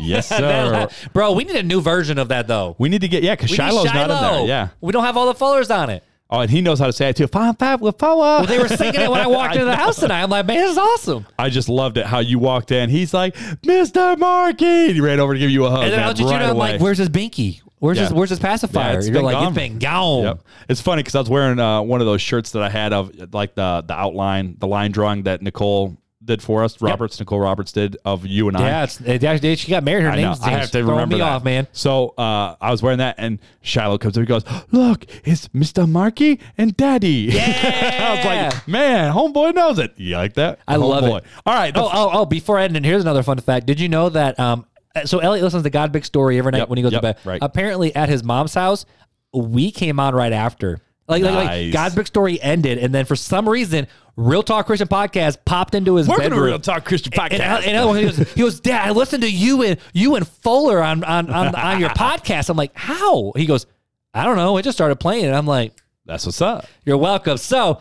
Yes, 0.00 0.28
sir. 0.28 0.88
bro. 1.12 1.32
We 1.32 1.44
need 1.44 1.56
a 1.56 1.62
new 1.62 1.80
version 1.80 2.18
of 2.18 2.28
that 2.28 2.46
though. 2.46 2.76
we 2.78 2.88
need 2.88 3.00
to 3.02 3.08
get 3.08 3.22
yeah, 3.22 3.34
because 3.34 3.50
We 3.50 3.56
need 3.58 3.70
Shiloh's 3.70 3.84
not 3.86 4.10
in 4.10 4.16
Shiloh. 4.16 4.38
there. 4.38 4.46
Yeah. 4.46 4.68
we 4.80 4.92
don't 4.92 5.04
have 5.04 5.16
all 5.16 5.26
the 5.26 5.34
followers 5.34 5.70
on 5.70 5.90
it. 5.90 6.04
Oh, 6.32 6.38
and 6.40 6.48
he 6.50 6.60
knows 6.60 6.78
how 6.78 6.86
to 6.86 6.92
say 6.92 7.08
it 7.08 7.16
too. 7.16 7.26
Five 7.26 7.58
five 7.58 7.80
with 7.80 7.98
power. 7.98 8.16
Well, 8.16 8.46
they 8.46 8.60
were 8.60 8.68
singing 8.68 9.00
it 9.00 9.10
when 9.10 9.20
I 9.20 9.26
walked 9.28 9.54
into 9.54 9.64
the 9.64 9.74
house 9.74 9.98
tonight. 9.98 10.22
I'm 10.22 10.30
like, 10.30 10.46
man, 10.46 10.58
this 10.58 10.70
is 10.72 10.78
awesome. 10.78 11.26
I 11.36 11.50
just 11.50 11.68
loved 11.68 11.96
it 11.98 12.06
how 12.06 12.20
you 12.20 12.38
walked 12.38 12.70
in. 12.70 12.88
He's 12.88 13.12
like, 13.12 13.34
Mr. 13.34 14.16
Markey. 14.16 14.92
He 14.92 15.00
ran 15.00 15.18
over 15.18 15.32
to 15.34 15.40
give 15.40 15.50
you 15.50 15.64
a 15.66 15.70
hug. 15.70 15.82
And 15.82 15.92
then 15.92 15.98
man, 15.98 16.06
I'll 16.08 16.14
just, 16.14 16.30
right 16.30 16.34
you 16.34 16.38
know, 16.46 16.50
I'm 16.50 16.56
away. 16.56 16.72
like, 16.74 16.80
where's 16.80 16.98
his 16.98 17.08
binky? 17.08 17.62
Where's 17.80 17.96
Yeah. 17.98 18.04
his 18.04 18.12
Where's 18.12 18.30
his 18.30 18.38
pacifier? 18.38 18.92
Yeah, 18.92 18.98
it's 18.98 19.06
You're 19.08 19.14
been 19.14 19.24
like, 19.24 19.32
gone. 19.34 19.46
it's 19.48 19.56
been 19.56 19.78
gone. 19.80 20.22
Yep. 20.22 20.42
It's 20.68 20.80
funny 20.80 21.02
because 21.02 21.16
I 21.16 21.18
was 21.20 21.30
wearing 21.30 21.58
uh, 21.58 21.82
one 21.82 22.00
of 22.00 22.06
those 22.06 22.22
shirts 22.22 22.52
that 22.52 22.62
I 22.62 22.68
had 22.68 22.92
of 22.92 23.34
like 23.34 23.56
the 23.56 23.82
the 23.86 23.94
outline, 23.94 24.54
the 24.60 24.66
line 24.68 24.92
drawing 24.92 25.24
that 25.24 25.42
Nicole 25.42 25.96
did 26.24 26.42
for 26.42 26.62
us. 26.62 26.80
Roberts, 26.82 27.18
Nicole 27.18 27.40
Roberts 27.40 27.72
did 27.72 27.96
of 28.04 28.26
you 28.26 28.48
and 28.48 28.56
I. 28.56 28.60
Yeah, 28.60 28.86
it's, 29.06 29.60
she 29.60 29.70
got 29.70 29.82
married. 29.84 30.02
Her 30.04 30.10
I 30.10 30.16
know. 30.16 30.28
name's 30.28 30.40
I 30.42 30.50
have 30.50 30.70
to 30.72 30.84
remember 30.84 31.14
me 31.16 31.20
that. 31.20 31.28
off, 31.28 31.44
man. 31.44 31.66
So 31.72 32.10
uh, 32.18 32.56
I 32.60 32.70
was 32.70 32.82
wearing 32.82 32.98
that, 32.98 33.14
and 33.18 33.38
Shiloh 33.62 33.98
comes 33.98 34.16
up. 34.16 34.22
He 34.22 34.26
goes, 34.26 34.44
"Look, 34.70 35.06
it's 35.26 35.48
Mr. 35.48 35.88
Markey 35.88 36.40
and 36.58 36.76
Daddy." 36.76 37.30
Yeah. 37.32 37.98
I 38.00 38.14
was 38.16 38.24
like, 38.54 38.68
"Man, 38.68 39.12
homeboy 39.12 39.54
knows 39.54 39.78
it." 39.78 39.94
You 39.96 40.16
like 40.16 40.34
that? 40.34 40.60
I 40.68 40.76
love 40.76 41.04
Homeboy. 41.04 41.18
it. 41.18 41.24
All 41.46 41.54
right. 41.54 41.72
Oh, 41.76 41.88
oh, 41.92 42.10
oh! 42.12 42.26
Before 42.26 42.58
I 42.58 42.64
end, 42.64 42.76
and 42.76 42.84
here's 42.84 43.02
another 43.02 43.22
fun 43.22 43.38
fact. 43.38 43.66
Did 43.66 43.80
you 43.80 43.88
know 43.88 44.08
that? 44.10 44.38
Um, 44.38 44.66
so 45.04 45.20
Elliot 45.20 45.44
listens 45.44 45.62
to 45.62 45.70
God 45.70 45.92
Big 45.92 46.04
Story 46.04 46.38
every 46.38 46.52
night 46.52 46.58
Yep, 46.58 46.68
when 46.68 46.76
he 46.76 46.82
goes 46.82 46.92
yep, 46.92 47.00
to 47.02 47.14
bed. 47.14 47.18
right. 47.24 47.38
Apparently, 47.42 47.94
at 47.94 48.08
his 48.08 48.24
mom's 48.24 48.54
house, 48.54 48.84
we 49.32 49.70
came 49.70 50.00
on 50.00 50.14
right 50.14 50.32
after. 50.32 50.80
Like, 51.10 51.22
like, 51.22 51.34
like 51.34 51.72
God's 51.72 51.94
Big 51.94 52.06
Story 52.06 52.40
ended, 52.40 52.78
and 52.78 52.94
then 52.94 53.04
for 53.04 53.16
some 53.16 53.48
reason, 53.48 53.86
Real 54.16 54.42
Talk 54.42 54.66
Christian 54.66 54.88
Podcast 54.88 55.38
popped 55.44 55.74
into 55.74 55.96
his 55.96 56.06
to 56.06 56.16
bedroom. 56.16 56.42
Real 56.42 56.58
Talk 56.58 56.84
Christian 56.84 57.12
And, 57.14 57.32
Podcast. 57.32 57.40
and, 57.66 57.76
and 57.76 57.98
he, 57.98 58.42
goes, 58.42 58.56
he 58.56 58.60
Dad, 58.62 58.88
I 58.88 58.90
listened 58.92 59.22
to 59.22 59.30
you 59.30 59.62
and 59.62 59.78
you 59.92 60.14
and 60.16 60.26
Fuller 60.26 60.82
on 60.82 61.04
on 61.04 61.30
on, 61.30 61.54
on 61.54 61.80
your 61.80 61.88
podcast. 61.90 62.48
I'm 62.50 62.56
like, 62.56 62.72
how? 62.74 63.32
He 63.36 63.46
goes, 63.46 63.66
I 64.14 64.24
don't 64.24 64.36
know. 64.36 64.56
It 64.56 64.62
just 64.62 64.76
started 64.76 64.96
playing, 64.96 65.26
and 65.26 65.34
I'm 65.34 65.46
like, 65.46 65.72
That's 66.06 66.26
what's 66.26 66.40
up. 66.42 66.66
you're 66.84 66.98
welcome. 66.98 67.36
So 67.38 67.80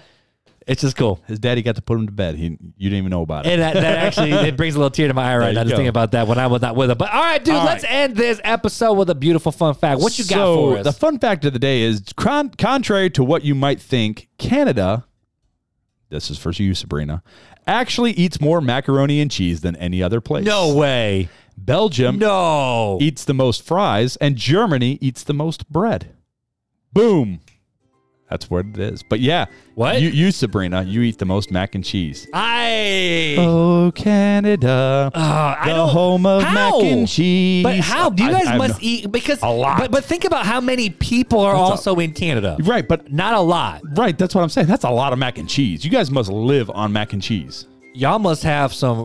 it's 0.70 0.82
just 0.82 0.96
cool. 0.96 1.20
His 1.28 1.40
daddy 1.40 1.62
got 1.62 1.76
to 1.78 1.82
put 1.82 1.98
him 1.98 2.06
to 2.06 2.12
bed. 2.14 2.36
He, 2.36 2.46
you 2.78 2.90
didn't 2.90 3.00
even 3.00 3.10
know 3.10 3.24
about 3.24 3.46
it. 3.46 3.52
And 3.54 3.62
that, 3.62 3.74
that 3.74 3.98
actually 3.98 4.32
it 4.32 4.56
brings 4.56 4.76
a 4.76 4.78
little 4.78 4.92
tear 4.92 5.08
to 5.10 5.14
my 5.14 5.34
eye 5.34 5.38
right 5.38 5.54
now 5.54 5.64
just 5.64 5.76
thinking 5.76 5.88
about 5.88 6.12
that 6.12 6.28
when 6.28 6.38
I 6.38 6.48
was 6.48 6.62
not 6.62 6.76
with 6.76 6.92
him. 6.92 6.98
But 6.98 7.12
all 7.12 7.22
right, 7.22 7.44
dude, 7.44 7.56
All 7.56 7.66
let's 7.66 7.84
right. 7.84 7.92
end 7.92 8.16
this 8.16 8.40
episode 8.44 8.94
with 8.94 9.10
a 9.10 9.16
beautiful 9.16 9.52
fun 9.52 9.74
fact. 9.74 10.00
What 10.00 10.18
you 10.20 10.26
got 10.26 10.36
so 10.36 10.56
for 10.74 10.78
us? 10.78 10.84
The 10.86 10.94
fun 10.94 11.20
fact 11.20 11.44
of 11.46 11.54
the 11.54 11.60
day 11.60 11.82
is 11.82 12.04
con- 12.16 12.50
contrary 12.52 13.10
to 13.12 13.24
what 13.24 13.44
you 13.44 13.56
might 13.56 13.82
think, 13.82 14.30
Canada, 14.38 15.06
this 16.10 16.30
is 16.32 16.38
for 16.38 16.52
you, 16.52 16.74
Sabrina, 16.74 17.24
actually 17.68 18.12
eats 18.12 18.40
more 18.40 18.62
macaroni 18.62 19.20
and 19.22 19.30
cheese 19.30 19.62
than 19.62 19.76
any 19.76 20.02
other 20.04 20.22
place. 20.22 20.46
no 20.46 20.74
way. 20.76 21.30
Belgium 21.58 22.18
No. 22.20 22.98
eats 23.02 23.26
the 23.26 23.34
most 23.34 23.64
fries, 23.64 24.16
and 24.18 24.38
Germany 24.38 24.98
eats 25.02 25.24
the 25.24 25.34
most 25.34 25.70
bread. 25.70 26.16
Boom. 26.94 27.42
That's 28.30 28.50
what 28.50 28.66
it 28.68 28.78
is. 28.78 29.02
But 29.02 29.20
yeah, 29.22 29.46
What? 29.74 30.02
you, 30.02 30.10
you 30.10 30.32
Sabrina, 30.32 30.84
you 30.84 31.02
eat 31.02 31.18
the 31.18 31.26
most 31.26 31.50
mac 31.52 31.74
and 31.74 31.84
cheese. 31.84 32.28
I. 32.34 33.36
Oh, 33.40 33.92
Canada, 33.96 35.12
uh, 35.16 35.56
I 35.60 35.74
the 35.74 35.88
home 35.88 36.26
of 36.26 36.44
how? 36.44 36.54
mac 36.54 36.74
and 36.92 37.08
cheese. 37.08 37.64
But 37.64 37.78
how? 37.80 38.10
Do 38.12 38.24
you 38.24 38.30
guys 38.32 38.46
I 38.46 38.52
have 38.52 38.58
must 38.60 38.74
no- 38.76 38.80
eat 38.88 39.12
because 39.12 39.42
A 39.42 39.50
lot. 39.50 39.80
But, 39.80 39.92
but 39.92 40.06
think 40.06 40.26
about 40.26 40.46
how 40.46 40.62
many 40.62 40.90
people 40.92 41.40
are 41.40 41.54
That's 41.54 41.86
a- 41.86 41.90
also 41.92 42.00
in 42.00 42.14
Canada. 42.14 42.58
Right, 42.62 42.88
but 42.88 43.12
Not 43.12 43.34
a 43.34 43.40
lot. 43.42 43.82
right, 43.98 44.18
that's 44.18 44.36
what 44.36 44.44
I'm 44.44 44.50
saying. 44.50 44.68
That's 44.68 44.84
a 44.84 44.90
lot 44.92 45.12
of 45.14 45.20
mac 45.20 45.38
and 45.38 45.50
cheese. 45.50 45.84
You 45.84 45.90
guys 45.90 46.12
must 46.12 46.30
live 46.30 46.70
on 46.70 46.94
mac 46.94 47.14
and 47.14 47.22
cheese. 47.22 47.66
Y'all 47.96 48.20
must 48.20 48.44
have 48.44 48.72
some. 48.74 49.00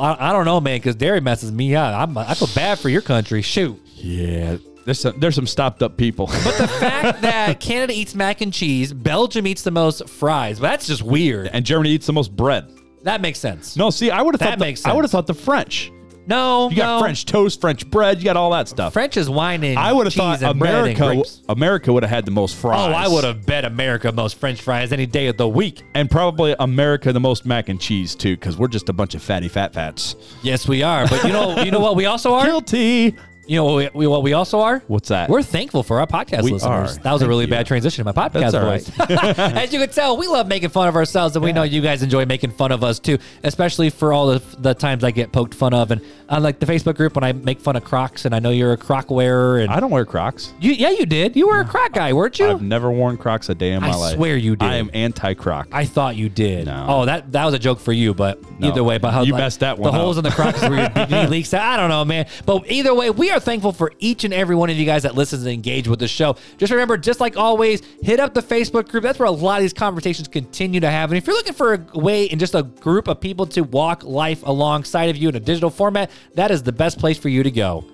I 0.00 0.32
don't 0.32 0.46
know, 0.46 0.60
man, 0.60 0.78
because 0.78 0.96
dairy 0.96 1.20
messes 1.20 1.52
me 1.52 1.76
up. 1.76 2.08
I'm, 2.08 2.16
I 2.16 2.32
feel 2.34 2.48
bad 2.54 2.78
for 2.78 2.88
your 2.88 3.02
country. 3.02 3.42
Shoot. 3.42 3.78
Yeah, 3.96 4.56
there's 4.84 5.00
some 5.00 5.18
there's 5.20 5.34
some 5.34 5.46
stopped 5.46 5.82
up 5.82 5.96
people. 5.96 6.26
But 6.44 6.56
the 6.58 6.68
fact 6.68 7.22
that 7.22 7.60
Canada 7.68 7.92
eats 7.94 8.14
mac 8.14 8.40
and 8.40 8.52
cheese, 8.52 8.92
Belgium 8.92 9.46
eats 9.46 9.62
the 9.62 9.70
most 9.70 10.08
fries, 10.08 10.58
but 10.60 10.68
that's 10.70 10.86
just 10.86 11.02
weird. 11.02 11.48
and 11.52 11.64
Germany 11.64 11.90
eats 11.90 12.06
the 12.06 12.12
most 12.12 12.34
bread. 12.34 12.70
That 13.02 13.20
makes 13.20 13.38
sense. 13.38 13.76
No, 13.76 13.90
see, 13.90 14.10
I 14.10 14.20
would 14.22 14.34
have 14.34 14.40
That 14.40 14.50
thought 14.50 14.58
the, 14.58 14.64
makes 14.64 14.84
I 14.84 14.92
would 14.92 15.04
have 15.04 15.10
thought 15.10 15.26
the 15.26 15.34
French. 15.34 15.90
No, 16.26 16.68
You 16.70 16.76
got 16.76 16.96
no. 16.98 17.00
French 17.00 17.24
toast, 17.24 17.60
French 17.60 17.88
bread, 17.90 18.18
you 18.18 18.24
got 18.24 18.36
all 18.36 18.50
that 18.52 18.68
stuff. 18.68 18.92
French 18.92 19.16
is 19.16 19.28
wine 19.28 19.64
and 19.64 19.76
I 19.78 19.92
would 19.92 20.06
have 20.06 20.12
cheese 20.12 20.18
thought 20.20 20.42
and 20.42 20.60
bread 20.60 20.74
and 20.74 20.82
America 20.96 21.06
grapes. 21.16 21.42
America 21.48 21.92
would 21.92 22.02
have 22.04 22.10
had 22.10 22.24
the 22.24 22.30
most 22.30 22.54
fries. 22.56 22.78
Oh, 22.78 22.92
I 22.92 23.08
would 23.08 23.24
have 23.24 23.44
bet 23.46 23.64
America 23.64 24.12
most 24.12 24.36
French 24.38 24.60
fries 24.62 24.92
any 24.92 25.06
day 25.06 25.26
of 25.26 25.38
the 25.38 25.48
week. 25.48 25.82
and 25.94 26.08
probably 26.10 26.54
America 26.60 27.12
the 27.12 27.18
most 27.18 27.46
mac 27.46 27.68
and 27.68 27.80
cheese 27.80 28.14
too, 28.14 28.36
because 28.36 28.56
we're 28.56 28.68
just 28.68 28.88
a 28.88 28.92
bunch 28.92 29.14
of 29.16 29.22
fatty 29.22 29.48
fat 29.48 29.72
fats. 29.74 30.14
Yes, 30.42 30.68
we 30.68 30.82
are. 30.84 31.08
But 31.08 31.24
you 31.24 31.32
know, 31.32 31.62
you 31.62 31.70
know 31.72 31.80
what 31.80 31.96
we 31.96 32.04
also 32.06 32.34
are. 32.34 32.44
Guilty. 32.50 33.16
You 33.50 33.56
know 33.56 33.64
what 33.64 33.94
we, 33.96 34.06
what 34.06 34.22
we 34.22 34.32
also 34.32 34.60
are. 34.60 34.80
What's 34.86 35.08
that? 35.08 35.28
We're 35.28 35.42
thankful 35.42 35.82
for 35.82 35.98
our 35.98 36.06
podcast 36.06 36.44
We 36.44 36.52
listeners. 36.52 36.98
are. 36.98 37.02
That 37.02 37.12
was 37.12 37.20
a 37.20 37.24
Thank 37.24 37.28
really 37.30 37.44
you. 37.46 37.50
bad 37.50 37.66
transition 37.66 38.06
in 38.06 38.14
my 38.14 38.28
podcast 38.28 38.52
That's 38.52 38.54
all 38.54 38.64
voice. 38.64 38.90
As 39.40 39.72
you 39.72 39.80
can 39.80 39.88
tell, 39.88 40.16
we 40.16 40.28
love 40.28 40.46
making 40.46 40.68
fun 40.68 40.86
of 40.86 40.94
ourselves, 40.94 41.34
and 41.34 41.44
we 41.44 41.52
know 41.52 41.64
you 41.64 41.80
guys 41.80 42.04
enjoy 42.04 42.26
making 42.26 42.52
fun 42.52 42.70
of 42.70 42.84
us 42.84 43.00
too, 43.00 43.18
especially 43.42 43.90
for 43.90 44.12
all 44.12 44.28
the, 44.28 44.40
the 44.58 44.72
times 44.74 45.02
I 45.02 45.10
get 45.10 45.32
poked 45.32 45.54
fun 45.54 45.74
of. 45.74 45.90
And 45.90 46.00
on 46.28 46.44
like 46.44 46.60
the 46.60 46.66
Facebook 46.66 46.94
group 46.94 47.16
when 47.16 47.24
I 47.24 47.32
make 47.32 47.58
fun 47.58 47.74
of 47.74 47.82
Crocs, 47.82 48.24
and 48.24 48.36
I 48.36 48.38
know 48.38 48.50
you're 48.50 48.72
a 48.72 48.76
Croc 48.76 49.10
wearer. 49.10 49.58
And 49.58 49.72
I 49.72 49.80
don't 49.80 49.90
wear 49.90 50.04
Crocs. 50.04 50.54
you, 50.60 50.70
yeah, 50.70 50.90
you 50.90 51.04
did. 51.04 51.34
You 51.34 51.48
were 51.48 51.58
a 51.58 51.64
Croc 51.64 51.90
guy, 51.92 52.12
weren't 52.12 52.38
you? 52.38 52.46
I've 52.50 52.62
never 52.62 52.88
worn 52.88 53.16
Crocs 53.16 53.48
a 53.48 53.56
day 53.56 53.72
in 53.72 53.80
my 53.80 53.88
life. 53.88 53.96
I 53.96 53.98
life. 53.98 54.14
swear 54.14 54.36
you 54.36 54.54
did. 54.54 54.68
I 54.68 54.76
am 54.76 54.90
anti 54.94 55.34
Croc. 55.34 55.66
I 55.72 55.86
thought 55.86 56.14
you 56.14 56.28
did. 56.28 56.66
No. 56.66 56.86
Oh, 56.88 57.04
that 57.06 57.32
that 57.32 57.46
was 57.46 57.54
a 57.54 57.58
joke 57.58 57.80
for 57.80 57.92
you, 57.92 58.14
but 58.14 58.38
No. 58.60 58.68
either 58.68 58.84
way, 58.84 58.98
but 58.98 59.10
how 59.10 59.22
You 59.22 59.34
messed 59.34 59.58
that 59.58 59.76
one 59.76 59.88
The 59.88 59.98
one 59.98 60.00
holes 60.02 60.18
in 60.18 60.22
the 60.22 60.30
Crocs 60.30 60.60
where 60.62 60.92
your 61.08 61.26
leaks 61.26 61.52
out. 61.52 61.64
I 61.64 61.76
don't 61.76 61.88
know, 61.88 62.04
man. 62.04 62.28
But 62.46 62.70
either 62.70 62.94
way, 62.94 63.10
we 63.10 63.32
are 63.32 63.39
thankful 63.42 63.72
for 63.72 63.92
each 63.98 64.24
and 64.24 64.32
every 64.34 64.54
one 64.56 64.70
of 64.70 64.76
you 64.76 64.84
guys 64.86 65.02
that 65.04 65.14
listens 65.14 65.42
and 65.42 65.52
engage 65.52 65.88
with 65.88 65.98
the 65.98 66.08
show. 66.08 66.36
Just 66.58 66.70
remember, 66.72 66.96
just 66.96 67.20
like 67.20 67.36
always, 67.36 67.82
hit 68.02 68.20
up 68.20 68.34
the 68.34 68.42
Facebook 68.42 68.88
group. 68.88 69.02
That's 69.02 69.18
where 69.18 69.26
a 69.28 69.30
lot 69.32 69.56
of 69.56 69.62
these 69.62 69.72
conversations 69.72 70.28
continue 70.28 70.80
to 70.80 70.90
happen. 70.90 71.16
If 71.16 71.26
you're 71.26 71.36
looking 71.36 71.52
for 71.54 71.74
a 71.92 71.98
way 71.98 72.28
and 72.28 72.38
just 72.38 72.54
a 72.54 72.62
group 72.62 73.08
of 73.08 73.20
people 73.20 73.46
to 73.46 73.62
walk 73.62 74.04
life 74.04 74.42
alongside 74.44 75.10
of 75.10 75.16
you 75.16 75.28
in 75.28 75.36
a 75.36 75.40
digital 75.40 75.70
format, 75.70 76.10
that 76.34 76.50
is 76.50 76.62
the 76.62 76.72
best 76.72 76.98
place 76.98 77.18
for 77.18 77.28
you 77.28 77.42
to 77.42 77.50
go. 77.50 77.84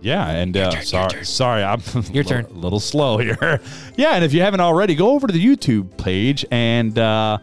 Yeah, 0.00 0.28
and 0.30 0.56
uh, 0.56 0.80
sorry, 0.82 1.24
sorry, 1.24 1.62
I'm 1.64 1.80
Your 2.12 2.22
a 2.22 2.24
turn. 2.24 2.42
little- 2.44 2.60
little 2.60 2.80
slow 2.80 3.18
here. 3.18 3.60
yeah, 3.96 4.12
and 4.12 4.24
if 4.24 4.32
you 4.32 4.40
haven't 4.42 4.60
already, 4.60 4.94
go 4.94 5.10
over 5.10 5.26
to 5.26 5.32
the 5.32 5.44
YouTube 5.44 5.96
page 5.98 6.44
and 6.52 6.96
uh, 6.98 7.38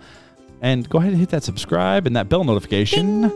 and 0.62 0.88
go 0.90 1.00
ahead 1.00 1.12
and 1.12 1.20
hit 1.20 1.30
that 1.30 1.44
subscribe 1.44 2.08
and 2.08 2.16
that 2.16 2.30
bell 2.30 2.46
notification. 2.46 3.30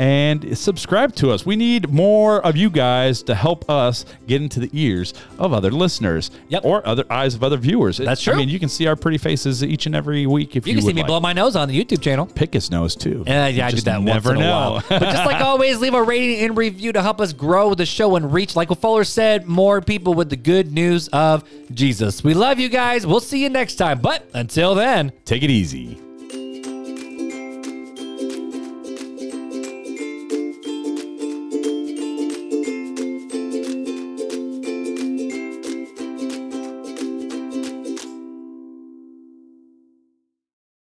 And 0.00 0.56
subscribe 0.56 1.14
to 1.16 1.30
us. 1.30 1.44
We 1.44 1.56
need 1.56 1.90
more 1.90 2.40
of 2.40 2.56
you 2.56 2.70
guys 2.70 3.22
to 3.24 3.34
help 3.34 3.68
us 3.68 4.06
get 4.26 4.40
into 4.40 4.58
the 4.58 4.70
ears 4.72 5.12
of 5.38 5.52
other 5.52 5.70
listeners 5.70 6.30
Yep. 6.48 6.64
or 6.64 6.86
other 6.88 7.04
eyes 7.10 7.34
of 7.34 7.44
other 7.44 7.58
viewers. 7.58 7.98
That's 7.98 8.22
true. 8.22 8.32
I 8.32 8.36
mean, 8.38 8.48
you 8.48 8.58
can 8.58 8.70
see 8.70 8.86
our 8.86 8.96
pretty 8.96 9.18
faces 9.18 9.62
each 9.62 9.84
and 9.84 9.94
every 9.94 10.26
week 10.26 10.56
if 10.56 10.66
you, 10.66 10.70
You 10.72 10.78
can 10.78 10.86
see 10.86 10.94
me 10.94 11.02
like. 11.02 11.06
blow 11.08 11.20
my 11.20 11.34
nose 11.34 11.54
on 11.54 11.68
the 11.68 11.78
YouTube 11.78 12.00
channel. 12.00 12.24
Pick 12.24 12.54
his 12.54 12.70
nose 12.70 12.96
too. 12.96 13.24
Uh, 13.28 13.30
yeah, 13.32 13.46
You 13.48 13.62
I 13.64 13.70
do 13.72 13.80
that 13.82 14.00
never 14.00 14.30
once 14.30 14.38
in 14.40 14.42
a 14.42 14.48
know. 14.48 14.50
while. 14.70 14.82
but 14.88 15.02
just 15.02 15.26
like 15.26 15.42
always, 15.42 15.78
leave 15.80 15.92
a 15.92 16.02
rating 16.02 16.46
and 16.46 16.56
review 16.56 16.92
to 16.94 17.02
help 17.02 17.20
us 17.20 17.34
grow 17.34 17.74
the 17.74 17.84
show 17.84 18.16
and 18.16 18.32
reach, 18.32 18.56
like 18.56 18.70
what 18.70 18.80
Fuller 18.80 19.04
said, 19.04 19.46
more 19.46 19.82
people 19.82 20.14
with 20.14 20.30
the 20.30 20.36
good 20.36 20.72
news 20.72 21.08
of 21.08 21.44
Jesus. 21.74 22.24
We 22.24 22.32
love 22.32 22.58
you 22.58 22.70
guys. 22.70 23.06
We'll 23.06 23.20
see 23.20 23.42
you 23.42 23.50
next 23.50 23.74
time. 23.74 23.98
But 24.00 24.26
until 24.32 24.74
then, 24.74 25.12
Take 25.26 25.42
it 25.42 25.50
easy. 25.50 25.98